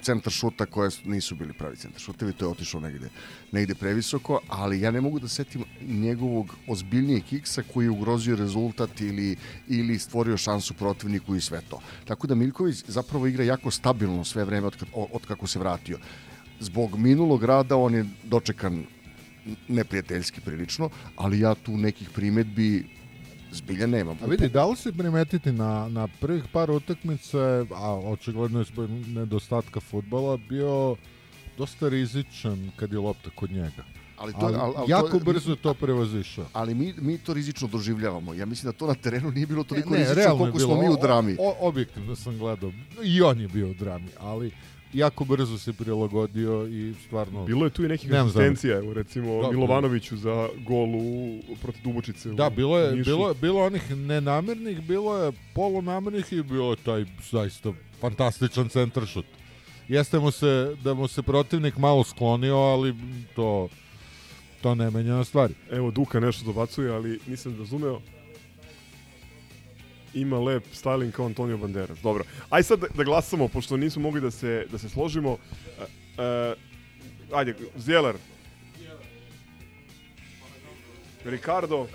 centar 0.03 0.33
šuta 0.33 0.67
koje 0.67 0.91
su- 0.91 1.09
nisu 1.09 1.35
bili 1.35 1.53
pravi 1.53 1.77
centar 1.77 2.01
šutevi, 2.01 2.33
to 2.33 2.45
je 2.45 2.49
otišlo 2.49 2.81
negde, 2.81 3.09
negde 3.53 3.75
previsoko, 3.75 4.41
ali 4.49 4.81
ja 4.81 4.91
ne 4.91 5.01
mogu 5.01 5.19
da 5.21 5.29
setim 5.29 5.65
njegovog 5.81 6.55
ozbiljnijeg 6.67 7.25
kiksa 7.25 7.63
koji 7.75 7.87
je 7.87 7.91
ugrozio 7.91 8.37
rezultat 8.37 9.01
ili, 9.01 9.37
ili 9.69 9.99
stvorio 9.99 10.37
šansu 10.37 10.75
protivniku 10.75 11.37
i 11.37 11.41
sve 11.41 11.61
to. 11.71 11.81
Tako 12.05 12.27
da 12.27 12.35
Miljković 12.35 12.85
zapravo 12.89 13.27
igra 13.27 13.45
jako 13.45 13.71
stabilno 13.71 14.25
sve 14.25 14.45
vreme 14.45 14.67
od, 14.67 14.77
kad, 14.77 14.89
od 14.95 15.27
kako 15.27 15.47
se 15.47 15.59
vratio. 15.59 15.99
Zbog 16.61 16.99
minulog 16.99 17.45
rada 17.45 17.77
on 17.77 17.95
je 17.95 18.05
dočekan 18.25 18.85
neprijateljski 19.69 20.41
prilično, 20.41 20.91
ali 21.17 21.41
ja 21.41 21.55
tu 21.55 21.77
nekih 21.77 22.11
primetbi 22.11 22.98
zbilja 23.53 23.87
nemam. 23.87 24.19
A 24.23 24.27
vidi, 24.27 24.49
da 24.49 24.67
li 24.67 24.77
se 24.77 24.93
primetiti 24.93 25.53
na, 25.53 25.89
na 25.89 26.09
prvih 26.21 26.45
par 26.53 26.71
utakmica, 26.71 27.67
a 27.75 27.95
očigledno 27.95 28.59
je 28.59 28.65
zbog 28.65 28.91
nedostatka 28.91 29.81
futbala, 29.81 30.37
bio 30.37 30.97
dosta 31.59 31.89
rizičan 31.89 32.71
kad 32.77 32.93
je 32.93 32.99
lopta 32.99 33.31
kod 33.35 33.51
njega. 33.51 33.85
Ali 34.19 34.33
to, 34.33 34.39
Ali 34.43 34.55
al, 34.57 34.77
al, 34.77 34.85
jako 34.89 35.19
to, 35.19 35.25
brzo 35.25 35.57
to 35.57 35.75
prevazišao. 35.75 36.47
Ali 36.53 36.75
mi, 36.75 36.95
mi 36.99 37.19
to 37.19 37.35
rizično 37.35 37.69
doživljavamo. 37.69 38.35
Ja 38.35 38.47
mislim 38.47 38.73
da 38.73 38.79
to 38.79 38.87
na 38.87 38.95
terenu 38.95 39.31
nije 39.31 39.47
bilo 39.47 39.65
toliko 39.65 39.91
ne, 39.91 39.97
rizično 39.97 40.15
realno 40.15 40.35
je 40.47 40.51
koliko 40.53 40.59
smo 40.59 40.83
mi 40.83 40.89
u 40.89 40.93
O- 40.93 41.03
drami. 41.03 41.37
O, 41.41 41.57
objektivno 41.61 42.17
sam 42.17 42.39
gledao. 42.39 42.73
I 43.05 43.23
on 43.23 43.41
je 43.41 43.49
bio 43.49 43.71
u 43.71 43.75
drami, 43.75 44.09
ali 44.21 44.51
jako 44.93 45.25
brzo 45.25 45.59
se 45.59 45.73
prilagodio 45.73 46.67
i 46.67 46.95
stvarno... 47.07 47.45
Bilo 47.45 47.65
je 47.65 47.71
tu 47.71 47.85
i 47.85 47.89
nekih 47.89 48.15
asistencija, 48.15 48.77
evo 48.77 48.95
recimo 48.95 49.43
Da, 49.43 49.51
Milovanoviću 49.51 50.17
za 50.17 50.49
gol 50.59 50.89
u, 50.89 51.39
protiv 51.63 51.83
Dubočice. 51.85 52.29
Da, 52.29 52.51
bilo 52.51 52.79
je, 52.79 52.93
Nišu. 52.93 53.05
bilo, 53.05 53.29
je- 53.29 53.35
bilo 53.35 53.65
onih 53.65 53.91
nenamernih, 53.93 54.81
bilo 54.81 55.17
je 55.17 55.33
polunamernih 55.55 56.33
i 56.33 56.43
bilo 56.43 56.71
je 56.71 56.77
taj 56.77 57.05
zaista 57.31 57.73
fantastičan 58.01 58.69
centar 58.69 59.07
šut. 59.07 59.27
Jeste 59.89 60.19
mu 60.19 60.31
se, 60.31 60.77
da 60.85 60.95
mu 60.95 61.09
se 61.09 61.23
protivnik 61.23 61.77
malo 61.77 62.05
sklonio, 62.05 62.57
ali 62.57 62.95
to, 63.37 63.69
to 64.63 64.75
ne 64.75 64.91
menja 64.91 65.15
na 65.15 65.25
stvari. 65.25 65.55
Evo 65.71 65.91
Duka 65.91 66.21
nešto 66.21 66.45
dobacuje, 66.45 66.91
ali 66.91 67.19
nisam 67.27 67.57
razumeo. 67.59 68.01
Ima 70.15 70.39
lep 70.39 70.65
styling 70.75 71.11
kao 71.11 71.27
Antonio 71.27 71.57
Banderas. 71.57 71.99
Dobro. 71.99 72.25
Aj 72.51 72.63
sad 72.63 72.81
da, 72.81 72.87
da 72.95 73.05
glasamo, 73.05 73.49
pošto 73.49 73.77
nismo 73.77 74.03
mogli 74.03 74.21
da 74.21 74.31
se, 74.31 74.67
da 74.73 74.79
se 74.79 74.89
složimo. 74.89 75.37
E, 76.19 76.23
e, 76.23 76.55
ajde, 77.33 77.55
Zjeler. 77.77 78.17
Ricardo. 81.25 81.87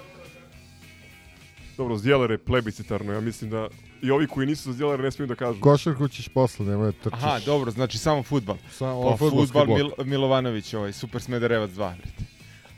Dobro, 1.78 1.98
Zjeler 1.98 2.32
je 2.32 2.38
plebiscitarno. 2.38 3.14
Ja 3.14 3.22
mislim 3.22 3.50
da 3.50 3.68
i 4.02 4.12
ovi 4.12 4.28
koji 4.28 4.48
nisu 4.48 4.72
za 4.72 4.78
Zjeler 4.78 5.00
ne 5.00 5.12
smiju 5.12 5.28
da 5.28 5.36
kažu. 5.36 5.60
Košarku 5.60 6.08
ćeš 6.08 6.28
posle, 6.28 6.66
nemoj 6.66 6.92
da 6.92 6.98
trčiš. 6.98 7.24
Aha, 7.24 7.40
dobro, 7.46 7.72
znači 7.72 7.98
samo 7.98 8.24
futbal. 8.24 8.58
Samo 8.72 9.12
pa 9.12 9.18
futbal. 9.18 9.68
Mil, 9.68 9.90
Milovanović, 10.06 10.74
ovaj, 10.74 10.94
Super 10.94 11.22
Smederevac 11.22 11.72
2. 11.72 11.76
brate. 11.76 12.33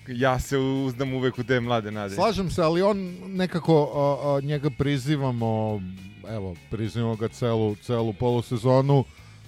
Ja 0.07 0.39
se 0.39 0.57
uzdam 0.57 1.13
uvek 1.13 1.39
u 1.39 1.43
te 1.43 1.59
mlade 1.59 1.91
nade. 1.91 2.15
Slažem 2.15 2.51
se, 2.51 2.61
ali 2.61 2.81
on 2.81 3.15
nekako 3.27 3.91
a, 3.95 4.35
a, 4.35 4.41
njega 4.41 4.69
prizivamo, 4.69 5.81
evo, 6.29 6.55
prizivamo 6.69 7.15
ga 7.15 7.27
celu, 7.27 7.75
celu 7.75 8.13
polusezonu, 8.13 9.03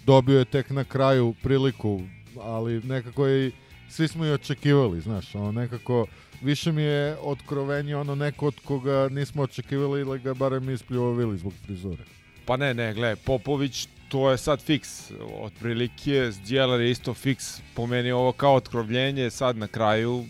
dobio 0.05 0.39
je 0.39 0.45
tek 0.45 0.69
na 0.69 0.83
kraju 0.83 1.35
priliku, 1.43 2.01
ali 2.41 2.81
nekako 2.83 3.27
je 3.27 3.47
i 3.47 3.51
svi 3.89 4.07
smo 4.07 4.25
i 4.25 4.31
očekivali, 4.31 5.01
znaš, 5.01 5.35
ono 5.35 5.51
nekako 5.51 6.05
više 6.41 6.71
mi 6.71 6.81
je 6.81 7.17
otkrovenje 7.21 7.95
ono 7.95 8.15
neko 8.15 8.47
od 8.47 8.55
koga 8.65 9.09
nismo 9.11 9.43
očekivali 9.43 10.01
ili 10.01 10.19
ga 10.19 10.33
barem 10.33 10.69
ispljuvali 10.69 11.37
zbog 11.37 11.53
frizure. 11.65 12.03
Pa 12.45 12.57
ne, 12.57 12.73
ne, 12.73 12.93
gle, 12.93 13.15
Popović, 13.15 13.87
to 14.09 14.31
je 14.31 14.37
sad 14.37 14.61
fiks. 14.61 15.11
Otprilike, 15.41 16.31
Zdjelar 16.31 16.81
je 16.81 16.91
isto 16.91 17.13
fiks. 17.13 17.61
Po 17.75 17.87
meni 17.87 18.11
ovo 18.11 18.31
kao 18.31 18.55
otkrovljenje, 18.55 19.29
sad 19.29 19.57
na 19.57 19.67
kraju 19.67 20.25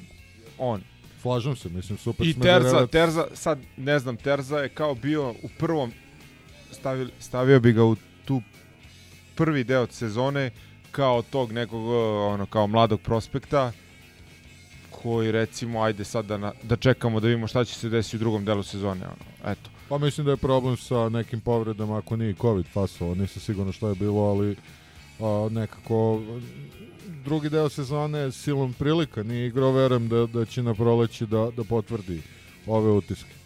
on. 0.58 0.82
Slažem 1.22 1.56
se, 1.56 1.70
mislim, 1.70 1.98
super 1.98 2.28
I 2.28 2.34
Smederevac. 2.34 2.72
Terza, 2.72 2.88
Terza, 2.88 3.28
sad 3.34 3.60
ne 3.78 4.00
znam, 4.00 4.18
Terza 4.18 4.58
je 4.58 4.70
kao 4.70 4.96
bio 4.96 5.30
u 5.30 5.50
prvom, 5.58 5.92
stavio, 6.72 7.10
stavio 7.20 7.60
bi 7.60 7.74
ga 7.74 7.84
u 7.84 7.96
tu 8.26 8.42
prvi 9.36 9.64
deo 9.64 9.88
sezone 9.88 10.52
kao 10.92 11.22
tog 11.22 11.52
nekog, 11.52 11.88
ono, 12.34 12.46
kao 12.46 12.68
mladog 12.68 13.02
prospekta, 13.02 13.72
koji 14.92 15.32
recimo, 15.32 15.82
ajde 15.82 16.04
sad 16.04 16.26
da, 16.26 16.38
na, 16.38 16.54
da 16.64 16.76
čekamo 16.76 17.20
da 17.20 17.28
vidimo 17.28 17.48
šta 17.48 17.66
će 17.66 17.76
se 17.76 17.90
desiti 17.90 18.16
u 18.16 18.20
drugom 18.20 18.46
delu 18.46 18.64
sezone, 18.64 19.06
ono, 19.06 19.52
eto. 19.52 19.70
Pa 19.90 19.98
mislim 19.98 20.26
da 20.26 20.32
je 20.32 20.38
problem 20.38 20.78
sa 20.78 21.10
nekim 21.10 21.42
povredama, 21.42 21.98
ako 21.98 22.16
nije 22.16 22.34
COVID 22.34 22.66
fasova, 22.74 23.16
nisam 23.16 23.42
sigurno 23.42 23.72
šta 23.72 23.90
je 23.90 23.96
bilo, 23.96 24.22
ali 24.22 24.56
a, 25.20 25.50
nekako 25.52 26.22
drugi 27.24 27.50
deo 27.50 27.70
sezone 27.70 28.32
silom 28.32 28.74
prilika 28.74 29.24
nije 29.24 29.48
igrao, 29.48 29.72
verujem 29.72 30.10
da, 30.10 30.26
da 30.26 30.46
će 30.46 30.64
na 30.64 30.74
proleći 30.74 31.26
da, 31.26 31.50
da 31.58 31.64
potvrdi 31.64 32.22
ove 32.68 32.92
utiske. 32.92 33.38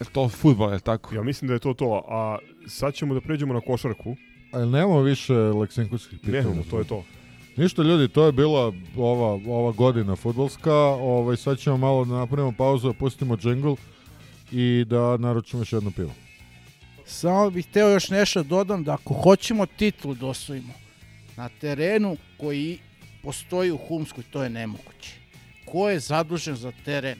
Je 0.00 0.06
to 0.12 0.28
futbol, 0.28 0.72
je 0.72 0.80
tako? 0.80 1.14
Ja 1.14 1.22
mislim 1.22 1.48
da 1.48 1.54
je 1.54 1.60
to 1.60 1.74
to. 1.74 2.04
A 2.08 2.38
sad 2.66 2.94
ćemo 2.94 3.14
da 3.14 3.20
pređemo 3.20 3.54
na 3.54 3.60
košarku. 3.60 4.16
Ali 4.52 4.70
nemamo 4.70 5.00
više 5.00 5.34
leksinkovskih 5.34 6.18
pitanja. 6.18 6.42
Nemamo, 6.42 6.62
to 6.70 6.78
je 6.78 6.84
to. 6.84 7.04
Ništa 7.56 7.82
ljudi, 7.82 8.08
to 8.08 8.26
je 8.26 8.32
bila 8.32 8.72
ova, 8.96 9.40
ova 9.46 9.72
godina 9.72 10.16
futbolska. 10.16 10.74
Ovaj, 10.74 11.36
sad 11.36 11.58
ćemo 11.58 11.76
malo 11.76 12.04
da 12.04 12.14
napravimo 12.14 12.52
pauzu, 12.52 12.88
da 12.88 12.94
pustimo 12.98 13.36
džingl 13.36 13.74
i 14.52 14.84
da 14.88 15.16
naručimo 15.16 15.60
još 15.60 15.72
jedno 15.72 15.90
pivo. 15.90 16.10
Samo 17.06 17.50
bih 17.50 17.66
hteo 17.66 17.88
još 17.88 18.10
nešto 18.10 18.42
da 18.42 18.48
dodam 18.48 18.84
da 18.84 18.92
ako 18.94 19.14
hoćemo 19.14 19.66
titlu 19.66 20.14
da 20.14 20.26
osvojimo 20.26 20.72
na 21.36 21.48
terenu 21.50 22.16
koji 22.38 22.78
postoji 23.22 23.70
u 23.70 23.76
Humskoj, 23.78 24.24
to 24.30 24.42
je 24.42 24.50
nemoguće. 24.50 25.10
Ko 25.64 25.90
je 25.90 26.00
zadužen 26.00 26.56
za 26.56 26.72
teren? 26.84 27.18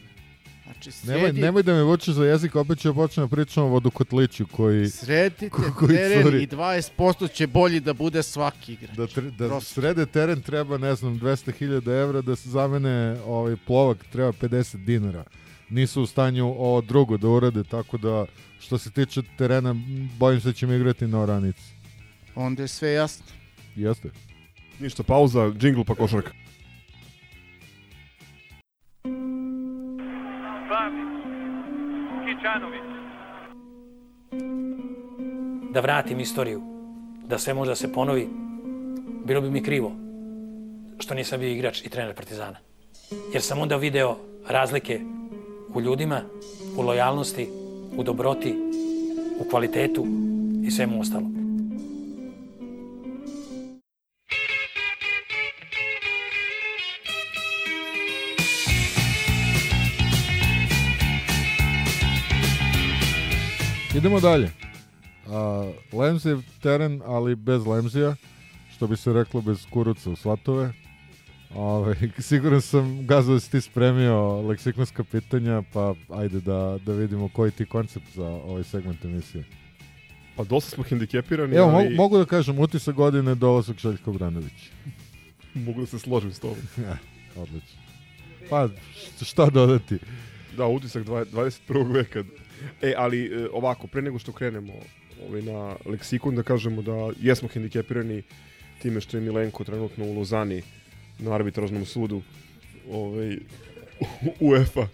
Znači, 0.65 0.91
Nemoj, 1.05 1.21
sredi, 1.23 1.41
nemoj 1.41 1.63
da 1.63 1.75
me 1.75 1.83
vučeš 1.83 2.15
za 2.15 2.25
jezik, 2.25 2.57
opet 2.57 2.79
ću 2.79 2.95
početi 2.95 3.21
da 3.21 3.29
pričam 3.29 3.65
o 3.65 3.69
vodokotliću 3.69 4.47
koji... 4.47 4.89
sredite 4.89 5.49
ko- 5.49 5.73
koji 5.79 5.89
teren 5.89 6.23
curi. 6.23 6.43
i 6.43 6.47
20% 6.47 7.33
će 7.33 7.47
bolji 7.47 7.81
da 7.81 7.93
bude 7.93 8.23
svaki 8.23 8.73
igrač. 8.73 8.97
Da, 8.97 9.07
tre, 9.07 9.23
da 9.23 9.49
Prosto. 9.49 9.75
srede 9.75 10.07
teren 10.07 10.43
treba, 10.43 10.79
ne 10.79 10.95
znam, 10.95 11.21
200.000 11.21 12.03
evra, 12.03 12.21
da 12.21 12.37
se 12.37 12.49
zamene 12.49 13.17
ovaj 13.27 13.57
plovak 13.67 13.99
treba 14.13 14.33
50 14.33 14.85
dinara. 14.85 15.25
Nisu 15.69 16.03
u 16.03 16.07
stanju 16.07 16.47
ovo 16.47 16.81
drugo 16.81 17.17
da 17.17 17.29
urade, 17.29 17.65
tako 17.65 17.99
da 17.99 18.27
što 18.59 18.79
se 18.79 18.91
tiče 18.91 19.23
terena, 19.39 19.75
bojim 20.19 20.41
se 20.41 20.49
da 20.49 20.53
ćemo 20.53 20.73
igrati 20.73 21.07
na 21.07 21.21
oranici. 21.21 21.75
Onda 22.35 22.63
je 22.63 22.69
sve 22.69 22.93
jasno. 22.93 23.27
Jeste. 23.77 24.11
Ništa, 24.81 25.03
pauza, 25.03 25.53
džingl 25.59 25.83
pa 25.87 25.95
košarka. 25.95 26.31
Kičanović. 32.27 32.87
Da 35.73 35.81
vratim 35.81 36.21
istoriju, 36.21 36.63
da 37.27 37.39
sve 37.39 37.55
može 37.55 37.71
da 37.71 37.75
se 37.77 37.93
ponovi, 37.93 38.29
bilo 39.25 39.41
bi 39.41 39.51
mi 39.51 39.63
krivo 39.63 39.93
što 40.99 41.15
nisam 41.15 41.41
bio 41.41 41.49
igrač 41.49 41.85
i 41.85 41.89
trener 41.89 42.15
Partizana. 42.15 42.59
Jer 43.33 43.43
sam 43.43 43.61
onda 43.61 43.77
video 43.77 44.17
razlike 44.49 45.01
u 45.75 45.81
ljudima, 45.81 46.21
u 46.77 46.83
lojalnosti, 46.83 47.49
u 47.97 48.03
dobroti, 48.03 48.55
u 49.41 49.51
kvalitetu 49.51 50.07
i 50.67 50.71
svemu 50.71 51.01
ostalom. 51.01 51.37
Idemo 63.97 64.21
dalje. 64.21 64.51
A, 65.29 65.71
Lemzijev 65.93 66.39
teren, 66.63 67.03
ali 67.07 67.35
bez 67.35 67.67
Lemzija, 67.67 68.17
što 68.77 68.87
bi 68.87 68.97
se 68.97 69.13
reklo 69.13 69.41
bez 69.41 69.67
kuruca 69.71 70.11
u 70.11 70.17
svatove. 70.17 70.86
Ove, 71.57 71.95
siguran 72.19 72.61
sam, 72.61 73.07
Gazo, 73.07 73.33
da 73.33 73.41
si 73.41 73.51
ti 73.51 73.61
spremio 73.61 74.41
leksikonska 74.41 75.05
pitanja, 75.05 75.63
pa 75.73 75.95
ajde 76.09 76.41
da, 76.41 76.79
da 76.87 76.93
vidimo 76.93 77.29
koji 77.29 77.51
ti 77.51 77.67
koncept 77.67 78.07
za 78.15 78.27
ovaj 78.27 78.65
segment 78.65 79.05
emisije. 79.05 79.45
Pa 80.37 80.45
dosta 80.45 80.71
smo 80.71 80.85
hendikepirani, 80.85 81.57
Evo, 81.57 81.69
ali 81.69 81.85
mogu, 81.85 81.97
mogu 81.97 82.19
da 82.19 82.25
kažem, 82.25 82.59
utisak 82.59 82.95
godine 82.95 83.35
dolazak 83.35 83.79
Željka 83.79 84.11
Obradović. 84.11 84.71
mogu 85.67 85.81
da 85.81 85.87
se 85.87 85.99
složim 85.99 86.33
s 86.33 86.39
tobom. 86.39 86.57
Ja, 86.87 86.97
odlično. 87.37 87.81
Pa, 88.51 88.69
šta 89.25 89.51
dodati? 89.51 89.99
Da, 90.57 90.67
utisak 90.67 91.05
dva- 91.05 91.25
21. 91.25 91.93
veka. 91.95 92.25
E, 92.83 92.95
ali 92.97 93.27
e, 93.27 93.49
ovako, 93.53 93.87
pre 93.87 94.03
nego 94.03 94.19
što 94.19 94.33
krenemo 94.33 94.73
ovaj, 95.29 95.43
na 95.43 95.77
leksikon, 95.87 96.35
da 96.37 96.43
kažemo 96.43 96.83
da 96.83 96.93
jesmo 97.21 97.49
hendikepirani 97.49 98.23
time 98.83 99.01
što 99.01 99.17
je 99.17 99.21
Milenko 99.21 99.65
trenutno 99.65 100.05
u 100.05 100.19
Lozani 100.19 100.63
na 101.19 101.35
arbitražnom 101.35 101.85
sudu 101.85 102.23
ovaj, 102.91 103.39
UEFA, 104.41 104.89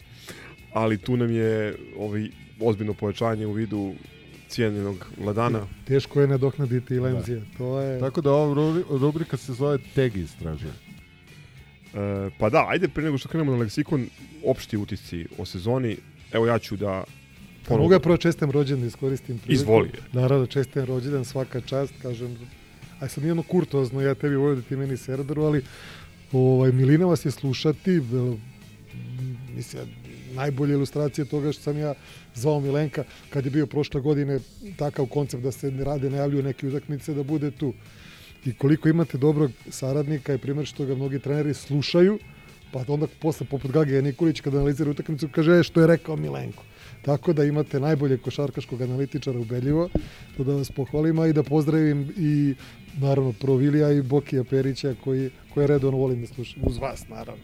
ali 0.73 0.99
tu 0.99 1.17
nam 1.17 1.31
je 1.31 1.77
ovaj, 1.97 2.29
ozbiljno 2.61 2.95
pojačanje 2.95 3.47
u 3.47 3.53
vidu 3.53 3.95
cijenjenog 4.49 5.07
Vladana. 5.19 5.67
Teško 5.85 6.21
je 6.21 6.29
nadoknaditi 6.29 6.95
i 6.95 7.01
Lemzija. 7.01 7.41
To 7.59 7.81
je... 7.81 8.01
Tako 8.01 8.21
da 8.21 8.33
ova 8.33 8.55
rubri- 8.55 8.99
rubrika 9.01 9.37
se 9.37 9.53
zove 9.53 9.79
Tegi 9.95 10.21
istražuje. 10.21 10.73
E, 10.73 12.31
pa 12.39 12.51
da, 12.51 12.67
ajde 12.69 12.89
pre 12.89 13.05
nego 13.05 13.19
što 13.19 13.29
krenemo 13.29 13.53
na 13.53 13.59
leksikon, 13.59 14.07
opšti 14.45 14.77
utisci 14.77 15.27
o 15.39 15.45
sezoni. 15.45 15.97
Evo 16.33 16.47
ja 16.47 16.59
ću 16.59 16.77
da... 16.77 17.05
Pa 17.69 17.77
mogu 17.77 17.93
ja 17.93 18.01
prvo 18.01 18.17
čestam 18.17 18.51
rođendan, 18.51 18.89
iskoristim 18.89 19.39
priliku. 19.39 19.63
Izvoli. 19.63 19.91
Naravno, 20.13 20.47
čestam 20.47 20.85
rođendan, 20.85 21.25
svaka 21.25 21.61
čast, 21.61 21.95
kažem, 22.03 22.39
aj 23.01 23.09
sad 23.09 23.25
nije 23.25 23.33
ono 23.33 23.43
kurtozno, 23.43 24.01
ja 24.01 24.15
tebi 24.15 24.37
volio 24.37 24.55
da 24.57 24.63
ti 24.63 24.77
meni 24.77 24.97
serderu, 24.97 25.43
ali 25.43 25.65
ovaj, 26.33 26.73
Milina 26.73 27.07
vas 27.07 27.25
je 27.25 27.31
slušati, 27.31 28.01
mislim, 29.57 29.83
najbolje 30.35 30.73
ilustracije 30.73 31.25
toga 31.25 31.53
što 31.53 31.63
sam 31.63 31.79
ja 31.79 31.95
zvao 32.35 32.61
Milenka 32.61 33.05
kad 33.31 33.45
je 33.45 33.51
bio 33.51 33.67
prošle 33.67 34.01
godine 34.01 34.39
takav 34.77 35.07
koncept 35.07 35.43
da 35.43 35.53
se 35.53 35.71
ne 35.71 35.85
rade, 35.85 36.11
najavljuju 36.11 36.43
neke 36.43 36.69
utakmice 36.69 37.15
da 37.15 37.23
bude 37.23 37.51
tu. 37.51 37.73
I 38.45 38.55
koliko 38.55 38.89
imate 38.89 39.19
dobrog 39.19 39.51
saradnika 39.71 40.35
i 40.35 40.39
primjer 40.39 40.67
što 40.67 40.85
ga 40.85 40.95
mnogi 40.95 41.19
treneri 41.19 41.55
slušaju, 41.55 42.19
pa 42.73 42.85
onda 42.89 43.07
posle 43.21 43.47
poput 43.47 43.71
Gagija 43.71 44.01
Nikolić 44.03 44.41
kada 44.41 44.57
analizira 44.57 44.91
utakmicu 44.91 45.29
kaže 45.33 45.59
"E, 45.59 45.63
što 45.63 45.81
je 45.81 45.87
rekao 45.87 46.17
Milenko. 46.17 46.63
Tako 47.03 47.33
da 47.33 47.45
imate 47.45 47.81
najbolje 47.81 48.19
košarkaškog 48.19 48.83
analitičara 48.83 49.39
ubedljivo, 49.39 49.89
to 50.37 50.45
da 50.45 50.55
vas 50.55 50.71
pohvalim, 50.71 51.19
a 51.19 51.27
i 51.27 51.33
da 51.33 51.43
pozdravim 51.43 52.13
i 52.17 52.55
naravno 53.01 53.33
Provilija 53.33 53.93
i 53.93 54.03
Bokija 54.03 54.45
Perića 54.45 54.95
koji, 55.05 55.31
koje 55.55 55.67
redovno 55.67 55.99
volim 55.99 56.21
da 56.21 56.27
slušam, 56.27 56.63
uz 56.63 56.79
vas 56.79 57.09
naravno. 57.09 57.43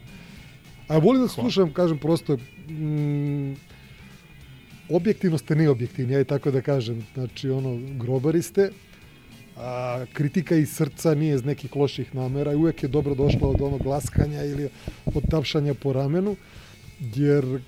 A 0.87 0.97
volim 0.97 1.21
da 1.21 1.27
slušam, 1.27 1.73
kažem 1.73 1.97
prosto, 1.97 2.37
mm, 2.69 3.53
objektivno 4.89 5.37
ste 5.37 5.55
neobjektivni, 5.55 6.13
ja 6.13 6.21
i 6.21 6.25
tako 6.25 6.51
da 6.51 6.61
kažem. 6.61 7.05
Znači, 7.13 7.49
ono, 7.49 7.79
grobari 7.99 8.41
ste, 8.41 8.71
a, 9.57 10.05
kritika 10.13 10.55
iz 10.55 10.69
srca 10.71 11.13
nije 11.15 11.35
iz 11.35 11.45
nekih 11.45 11.75
loših 11.75 12.15
namera 12.15 12.51
i 12.51 12.55
uvek 12.55 12.83
je 12.83 12.89
dobro 12.89 13.15
došla 13.15 13.47
od 13.49 13.61
onog 13.61 13.83
glaskanja 13.83 14.43
ili 14.43 14.69
od 15.05 15.23
tapšanja 15.29 15.73
po 15.73 15.93
ramenu, 15.93 16.35
jer 16.99 17.59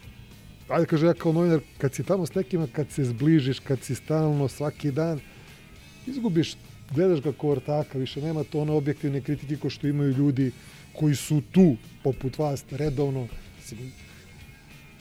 ajde 0.72 0.86
kaže 0.86 1.06
ja 1.06 1.14
kao 1.14 1.34
novinar, 1.34 1.60
kad 1.78 1.94
si 1.94 2.04
tamo 2.04 2.26
s 2.26 2.36
nekima, 2.36 2.68
kad 2.72 2.92
se 2.92 3.06
zbližiš, 3.06 3.60
kad 3.60 3.84
si 3.84 3.96
stalno 3.96 4.48
svaki 4.48 4.92
dan, 4.92 5.20
izgubiš, 6.08 6.56
gledaš 6.92 7.22
ga 7.22 7.32
ko 7.32 7.50
ortaka, 7.50 7.98
više 7.98 8.22
nema 8.22 8.44
to 8.44 8.60
one 8.60 8.72
objektivne 8.72 9.22
kritike 9.22 9.58
ko 9.58 9.70
što 9.70 9.88
imaju 9.88 10.12
ljudi 10.12 10.52
koji 10.94 11.16
su 11.16 11.42
tu, 11.52 11.76
poput 12.04 12.38
vas, 12.38 12.64
redovno, 12.72 13.28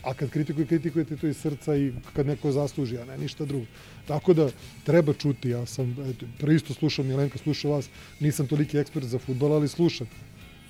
a 0.03 0.13
kad 0.13 0.29
kritikuju, 0.29 0.67
kritikujete 0.67 1.17
to 1.17 1.27
iz 1.27 1.37
srca 1.37 1.75
i 1.75 1.93
kad 2.13 2.27
neko 2.27 2.51
zasluži, 2.51 2.97
a 2.97 3.05
ne 3.05 3.17
ništa 3.17 3.45
drugo. 3.45 3.65
Tako 4.07 4.33
da 4.33 4.49
treba 4.85 5.13
čuti, 5.13 5.49
ja 5.49 5.65
sam, 5.65 5.95
eto, 6.09 6.25
pre 6.39 6.55
isto 6.55 6.73
slušam 6.73 7.07
Milenka, 7.07 7.37
slušam 7.37 7.71
vas, 7.71 7.89
nisam 8.19 8.47
toliki 8.47 8.77
ekspert 8.77 9.05
za 9.05 9.19
futbol, 9.19 9.53
ali 9.53 9.67
slušam. 9.67 10.07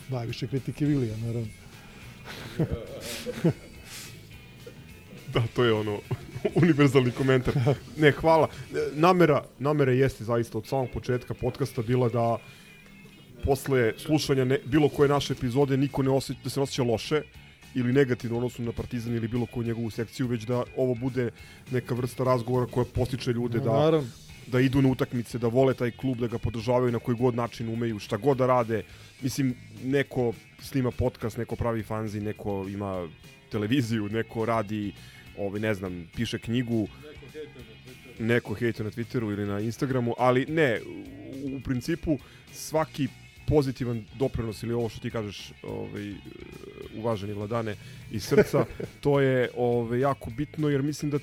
Najviše 0.10 0.48
kritike 0.48 0.86
Vilija, 0.86 1.18
naravno. 1.18 1.48
Da, 5.34 5.44
to 5.56 5.64
je 5.64 5.74
ono 5.74 6.00
univerzalni 6.62 7.12
komentar. 7.12 7.54
Ne, 7.98 8.12
hvala. 8.12 8.48
Namera, 8.94 9.44
namera 9.60 9.92
jeste 9.92 10.24
zaista 10.24 10.58
od 10.58 10.68
samog 10.68 10.90
početka 10.94 11.34
podcasta 11.34 11.82
bila 11.82 12.10
da 12.10 12.38
posle 13.44 13.94
slušanja 13.98 14.46
ne, 14.46 14.60
bilo 14.66 14.90
koje 14.90 15.10
naše 15.10 15.34
epizode 15.34 15.78
niko 15.78 16.04
ne 16.04 16.10
osjeća, 16.10 16.40
da 16.44 16.50
se 16.50 16.62
osjeća 16.62 16.84
loše 16.84 17.22
ili 17.76 17.94
negativno 17.94 18.36
u 18.36 18.40
odnosu 18.40 18.62
na 18.64 18.72
Partizan 18.72 19.16
ili 19.16 19.28
bilo 19.28 19.46
koju 19.46 19.64
njegovu 19.64 19.90
sekciju, 19.90 20.28
već 20.28 20.44
da 20.44 20.64
ovo 20.78 20.96
bude 20.96 21.30
neka 21.72 21.96
vrsta 21.96 22.24
razgovora 22.24 22.72
koja 22.72 22.86
postiče 22.86 23.32
ljude 23.34 23.58
No, 23.58 23.64
da, 23.64 23.72
naravno. 23.72 24.08
da 24.48 24.60
idu 24.60 24.82
na 24.82 24.90
utakmice, 24.90 25.38
da 25.38 25.48
vole 25.48 25.74
taj 25.74 25.92
klub, 25.92 26.18
da 26.18 26.28
ga 26.28 26.38
podržavaju 26.38 26.92
na 26.92 27.00
koji 27.00 27.18
god 27.18 27.36
način 27.36 27.70
umeju, 27.70 28.00
šta 28.00 28.18
god 28.18 28.38
da 28.38 28.46
rade. 28.48 28.84
Mislim, 29.22 29.56
neko 29.84 30.34
snima 30.62 30.92
podcast, 30.92 31.38
neko 31.38 31.56
pravi 31.56 31.84
fanzi, 31.84 32.22
neko 32.22 32.66
ima 32.70 33.08
televiziju, 33.52 34.10
neko 34.10 34.46
radi, 34.46 34.94
ovaj, 35.38 35.60
ne 35.60 35.74
znam, 35.74 36.08
piše 36.16 36.40
knjigu, 36.40 36.88
neko 38.20 38.54
hejtuje 38.54 38.86
na 38.86 38.92
Twitteru 38.92 39.32
ili 39.34 39.46
na 39.46 39.60
Instagramu, 39.60 40.14
ali 40.18 40.46
ne, 40.46 40.80
u, 41.46 41.56
u 41.56 41.62
principu 41.62 42.18
svaki 42.54 43.08
pozitivan 43.48 44.06
doprinos 44.20 44.64
ili 44.64 44.74
ovo 44.74 44.90
što 44.90 45.00
ti 45.00 45.10
kažeš 45.10 45.52
ovaj, 45.64 46.14
uvaženi 46.96 47.34
vladane 47.34 47.76
iz 48.12 48.24
srca, 48.24 48.66
to 49.04 49.20
je 49.20 49.50
ovaj, 49.58 50.00
jako 50.00 50.30
bitno 50.30 50.70
jer 50.70 50.82
mislim 50.82 51.12
da 51.12 51.20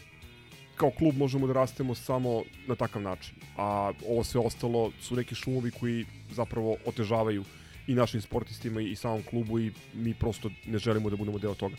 kao 0.76 0.90
klub 0.90 1.16
možemo 1.16 1.46
da 1.46 1.52
rastemo 1.52 1.94
samo 1.94 2.42
na 2.66 2.74
takav 2.74 3.02
način. 3.02 3.34
A 3.56 3.92
ovo 4.08 4.24
sve 4.24 4.40
ostalo 4.40 4.92
su 5.00 5.16
neki 5.16 5.34
šumovi 5.34 5.70
koji 5.70 6.06
zapravo 6.30 6.76
otežavaju 6.86 7.44
i 7.86 7.94
našim 7.94 8.20
sportistima 8.20 8.80
i 8.80 8.96
samom 8.96 9.22
klubu 9.22 9.58
i 9.58 9.72
mi 9.94 10.14
prosto 10.14 10.50
ne 10.66 10.78
želimo 10.78 11.10
da 11.10 11.16
budemo 11.16 11.38
deo 11.38 11.54
toga. 11.54 11.76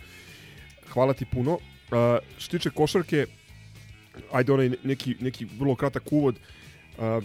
Hvala 0.90 1.14
ti 1.14 1.26
puno. 1.26 1.60
Uh, 1.92 1.98
što 2.38 2.58
tiče 2.58 2.70
košarke, 2.70 3.26
ajde 4.32 4.54
onaj 4.54 4.70
neki, 4.84 5.16
neki 5.20 5.48
vrlo 5.60 5.76
kratak 5.76 6.04
uvod. 6.12 6.36
Uh, 6.98 7.24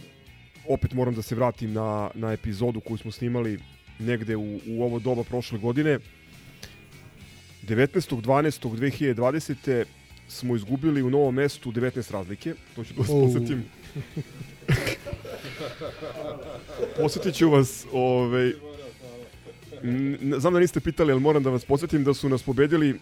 opet 0.68 0.92
moram 0.92 1.14
da 1.14 1.22
se 1.22 1.34
vratim 1.34 1.72
na, 1.72 2.10
na 2.14 2.32
epizodu 2.32 2.80
koju 2.80 2.98
smo 2.98 3.12
snimali 3.12 3.58
negde 3.98 4.36
u, 4.36 4.60
u 4.66 4.84
ovo 4.84 4.98
doba 4.98 5.24
prošle 5.24 5.58
godine. 5.58 5.98
19.12.2020. 7.62 9.84
smo 10.28 10.56
izgubili 10.56 11.02
u 11.02 11.10
novom 11.10 11.34
mestu 11.34 11.72
19 11.72 12.12
razlike. 12.12 12.54
To 12.76 12.84
ću 12.84 12.94
da 12.94 13.00
vas 13.00 13.10
Au. 13.10 13.20
podsjetim. 13.20 13.64
Posjetit 16.96 17.34
ću 17.34 17.50
vas, 17.50 17.86
ovaj, 17.92 18.52
znam 20.38 20.52
da 20.52 20.60
niste 20.60 20.80
pitali, 20.80 21.12
ali 21.12 21.20
moram 21.20 21.42
da 21.42 21.50
vas 21.50 21.64
podsjetim 21.64 22.04
da 22.04 22.14
su 22.14 22.28
nas 22.28 22.42
pobedili 22.42 22.94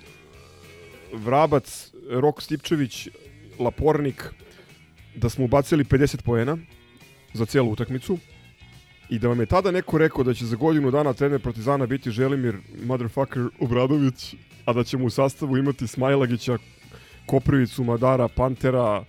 Vrabac, 1.12 1.93
Rok 2.10 2.43
Stipčević, 2.43 3.09
Lapornik, 3.59 4.24
da 5.14 5.28
smo 5.28 5.44
ubacili 5.44 5.84
50 5.84 6.22
poena 6.22 6.59
za 7.34 7.47
cijelu 7.47 7.70
utakmicu 7.70 8.18
i 9.10 9.18
da 9.18 9.28
vam 9.28 9.40
je 9.40 9.47
tada 9.47 9.70
neko 9.70 9.98
rekao 9.98 10.24
da 10.24 10.34
će 10.34 10.47
za 10.47 10.56
godinu 10.56 10.90
dana 10.90 11.12
trener 11.12 11.40
Partizana 11.43 11.86
biti 11.86 12.10
Želimir 12.10 12.56
motherfucker 12.84 13.43
Obradović, 13.60 14.34
a 14.64 14.72
da 14.72 14.84
ćemo 14.84 15.05
u 15.05 15.10
sastavu 15.10 15.56
imati 15.56 15.86
Smajlagića, 15.86 16.59
Koprivicu, 17.26 17.84
Madara, 17.84 18.28
Pantera, 18.28 19.05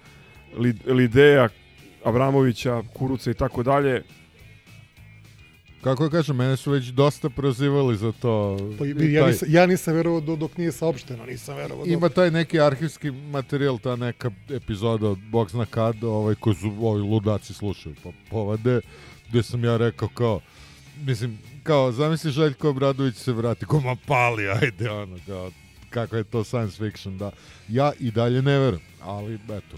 Lid- 0.57 0.93
Lideja, 0.93 1.49
Abramovića, 2.03 2.83
Kuruca 2.93 3.31
i 3.31 3.33
tako 3.33 3.63
dalje. 3.63 4.03
Kako 5.83 6.09
kažem, 6.09 6.35
mene 6.35 6.57
su 6.57 6.71
već 6.71 6.85
dosta 6.85 7.29
prozivali 7.29 7.97
za 7.97 8.11
to. 8.11 8.57
Pa, 8.79 8.85
ja, 8.85 9.21
taj- 9.21 9.31
nisam, 9.31 9.47
ja 9.51 9.65
nisam 9.65 9.95
verovao 9.95 10.21
do, 10.21 10.35
dok 10.35 10.57
nije 10.57 10.71
saopšteno, 10.71 11.25
nisam 11.25 11.55
verovao. 11.55 11.85
Ima 11.85 12.09
taj 12.09 12.31
neki 12.31 12.59
arhivski 12.59 13.11
materijal, 13.11 13.79
ta 13.79 13.95
neka 13.95 14.31
epizoda 14.49 15.07
od 15.07 15.17
Bog 15.17 15.49
zna 15.49 15.65
kad, 15.65 16.03
ovaj, 16.03 16.35
koju 16.35 16.53
su 16.55 16.73
ovi 16.81 17.01
ludaci 17.01 17.53
slušaju, 17.53 17.95
pa 18.03 18.09
povade, 18.29 18.81
gde 19.29 19.43
sam 19.43 19.63
ja 19.63 19.77
rekao 19.77 20.07
kao, 20.07 20.39
mislim, 21.05 21.39
kao, 21.63 21.91
zamisli 21.91 22.31
Željko 22.31 22.69
Obradović 22.69 23.15
se 23.15 23.31
vrati, 23.33 23.65
ko 23.65 23.79
ma 23.79 23.95
pali, 24.07 24.49
ajde, 24.49 24.89
ono, 24.89 25.17
kao, 25.25 25.51
kako 25.89 26.15
je 26.15 26.23
to 26.23 26.43
science 26.43 26.77
fiction, 26.77 27.17
da. 27.17 27.31
Ja 27.69 27.91
i 27.99 28.11
dalje 28.11 28.41
ne 28.41 28.59
verujem, 28.59 28.85
ali, 29.01 29.33
eto, 29.35 29.77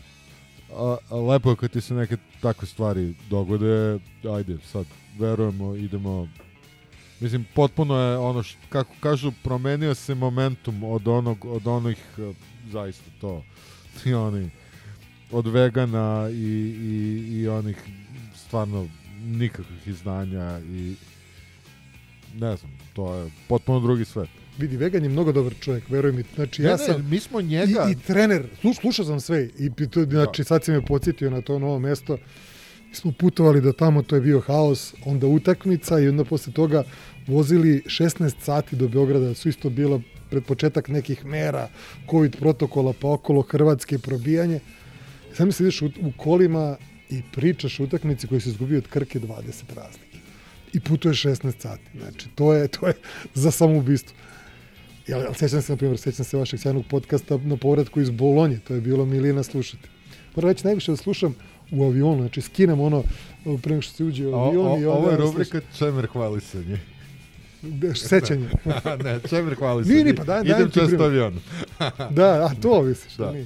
a, 0.73 0.97
a 1.09 1.15
lepo 1.15 1.49
je 1.49 1.55
kad 1.55 1.71
ti 1.71 1.81
se 1.81 1.93
neke 1.93 2.17
takve 2.41 2.67
stvari 2.67 3.13
dogode, 3.29 3.99
ajde, 4.35 4.57
sad 4.71 4.85
verujemo, 5.19 5.75
idemo 5.75 6.27
Mislim, 7.19 7.45
potpuno 7.53 7.97
je 7.97 8.17
ono, 8.17 8.43
što, 8.43 8.57
kako 8.69 8.93
kažu, 8.99 9.31
promenio 9.43 9.95
se 9.95 10.15
momentum 10.15 10.83
od 10.83 11.07
onog, 11.07 11.45
od 11.45 11.67
onih, 11.67 11.97
eh, 12.17 12.33
zaista 12.71 13.11
to, 13.21 13.43
i 14.05 14.13
oni, 14.13 14.49
od 15.31 15.47
vegana 15.47 16.29
i, 16.31 16.35
i, 16.35 17.27
i 17.31 17.47
onih 17.47 17.77
stvarno 18.35 18.87
nikakvih 19.25 19.87
izdanja 19.87 20.59
i 20.59 20.95
ne 22.33 22.57
znam, 22.57 22.71
to 22.93 23.15
je 23.15 23.31
potpuno 23.47 23.79
drugi 23.79 24.05
svet. 24.05 24.29
Vidi, 24.57 24.77
Vegan 24.77 25.03
je 25.03 25.09
mnogo 25.09 25.31
dobar 25.31 25.53
čovjek, 25.59 25.89
veruj 25.89 26.11
mi. 26.11 26.23
Znači, 26.35 26.61
Ne, 26.61 26.67
ja 26.67 26.75
ne, 26.77 26.77
sam... 26.77 27.09
mi 27.09 27.19
smo 27.19 27.41
njega- 27.41 27.87
I, 27.89 27.91
i 27.91 27.95
trener, 27.95 28.47
sluš, 28.61 28.77
slušao 28.77 29.05
sam 29.05 29.19
sve. 29.19 29.49
I 29.59 29.87
to, 29.87 30.03
znači, 30.03 30.43
sad 30.43 30.63
si 30.63 30.71
me 30.71 30.85
podsjetio 30.85 31.29
na 31.29 31.41
to 31.41 31.59
novo 31.59 31.79
mesto. 31.79 32.17
Smo 32.95 33.11
putovali 33.11 33.61
do 33.61 33.71
tamo, 33.71 34.01
to 34.01 34.15
je 34.15 34.21
bio 34.21 34.39
haos, 34.39 34.93
onda 35.05 35.27
utakmica 35.27 35.99
i 35.99 36.07
onda 36.07 36.23
posle 36.23 36.53
toga 36.53 36.83
vozili 37.27 37.81
16 37.85 38.33
sati 38.41 38.75
do 38.75 38.87
Beograda, 38.87 39.33
su 39.33 39.49
isto 39.49 39.69
bilo 39.69 40.01
pred 40.29 40.43
početak 40.43 40.87
nekih 40.87 41.25
mera, 41.25 41.69
covid 42.09 42.35
protokola, 42.39 42.93
pa 43.01 43.11
okolo 43.11 43.41
Hrvatske 43.41 43.99
probijanje. 43.99 44.59
Sam 45.33 45.51
se 45.51 45.63
ideš 45.63 45.81
u, 45.81 45.89
kolima 46.17 46.77
i 47.09 47.21
pričaš 47.31 47.79
utakmici 47.79 48.27
koji 48.27 48.41
se 48.41 48.49
izgubio 48.49 48.77
od 48.77 48.87
Krke 48.87 49.19
20 49.19 49.63
razlike. 49.75 50.17
I 50.73 50.79
putuješ 50.79 51.23
16 51.23 51.59
sati. 51.59 51.83
Znači, 51.99 52.29
to 52.35 52.53
je, 52.53 52.67
to 52.67 52.87
je 52.87 52.93
za 53.33 53.51
samoubistvo. 53.51 54.15
Ja, 55.07 55.17
ali 55.17 55.35
sećam 55.35 55.61
se, 55.61 55.73
na 55.73 55.77
primjer, 55.77 55.97
sećam 55.97 56.25
se 56.25 56.37
vašeg 56.37 56.59
sjajnog 56.59 56.85
podcasta 56.89 57.37
na 57.37 57.57
povratku 57.57 58.01
iz 58.01 58.09
Bolonje, 58.09 58.59
to 58.67 58.73
je 58.73 58.81
bilo 58.81 59.05
milina 59.05 59.43
slušati. 59.43 59.87
moram 60.35 60.49
reći, 60.49 60.65
najviše 60.65 60.91
da 60.91 60.97
slušam 60.97 61.35
u 61.75 61.83
avionu, 61.83 62.21
znači 62.21 62.41
skinem 62.41 62.79
ono, 62.79 63.03
pre 63.43 63.69
nego 63.71 63.81
što 63.81 63.93
se 63.93 64.03
uđe 64.03 64.27
u 64.27 64.33
O, 64.33 64.47
avion 64.47 64.67
o, 64.67 64.77
i 64.77 64.85
onda... 64.85 64.91
ovo 64.91 65.11
je 65.11 65.17
rubrika 65.17 65.61
Čemer 65.77 66.07
hvalisanje. 66.07 66.79
Sećanje. 67.95 68.49
ne, 69.03 69.19
Čemer 69.29 69.55
hvalisanje. 69.55 70.03
Nije, 70.03 70.15
pa 70.15 70.23
daj, 70.23 70.43
daj 70.43 70.59
Idem 70.59 70.71
često 70.71 71.03
avionom. 71.03 71.39
da, 72.17 72.45
a 72.45 72.61
to 72.61 72.81
misliš, 72.83 73.13
Da. 73.15 73.31
nije. 73.31 73.45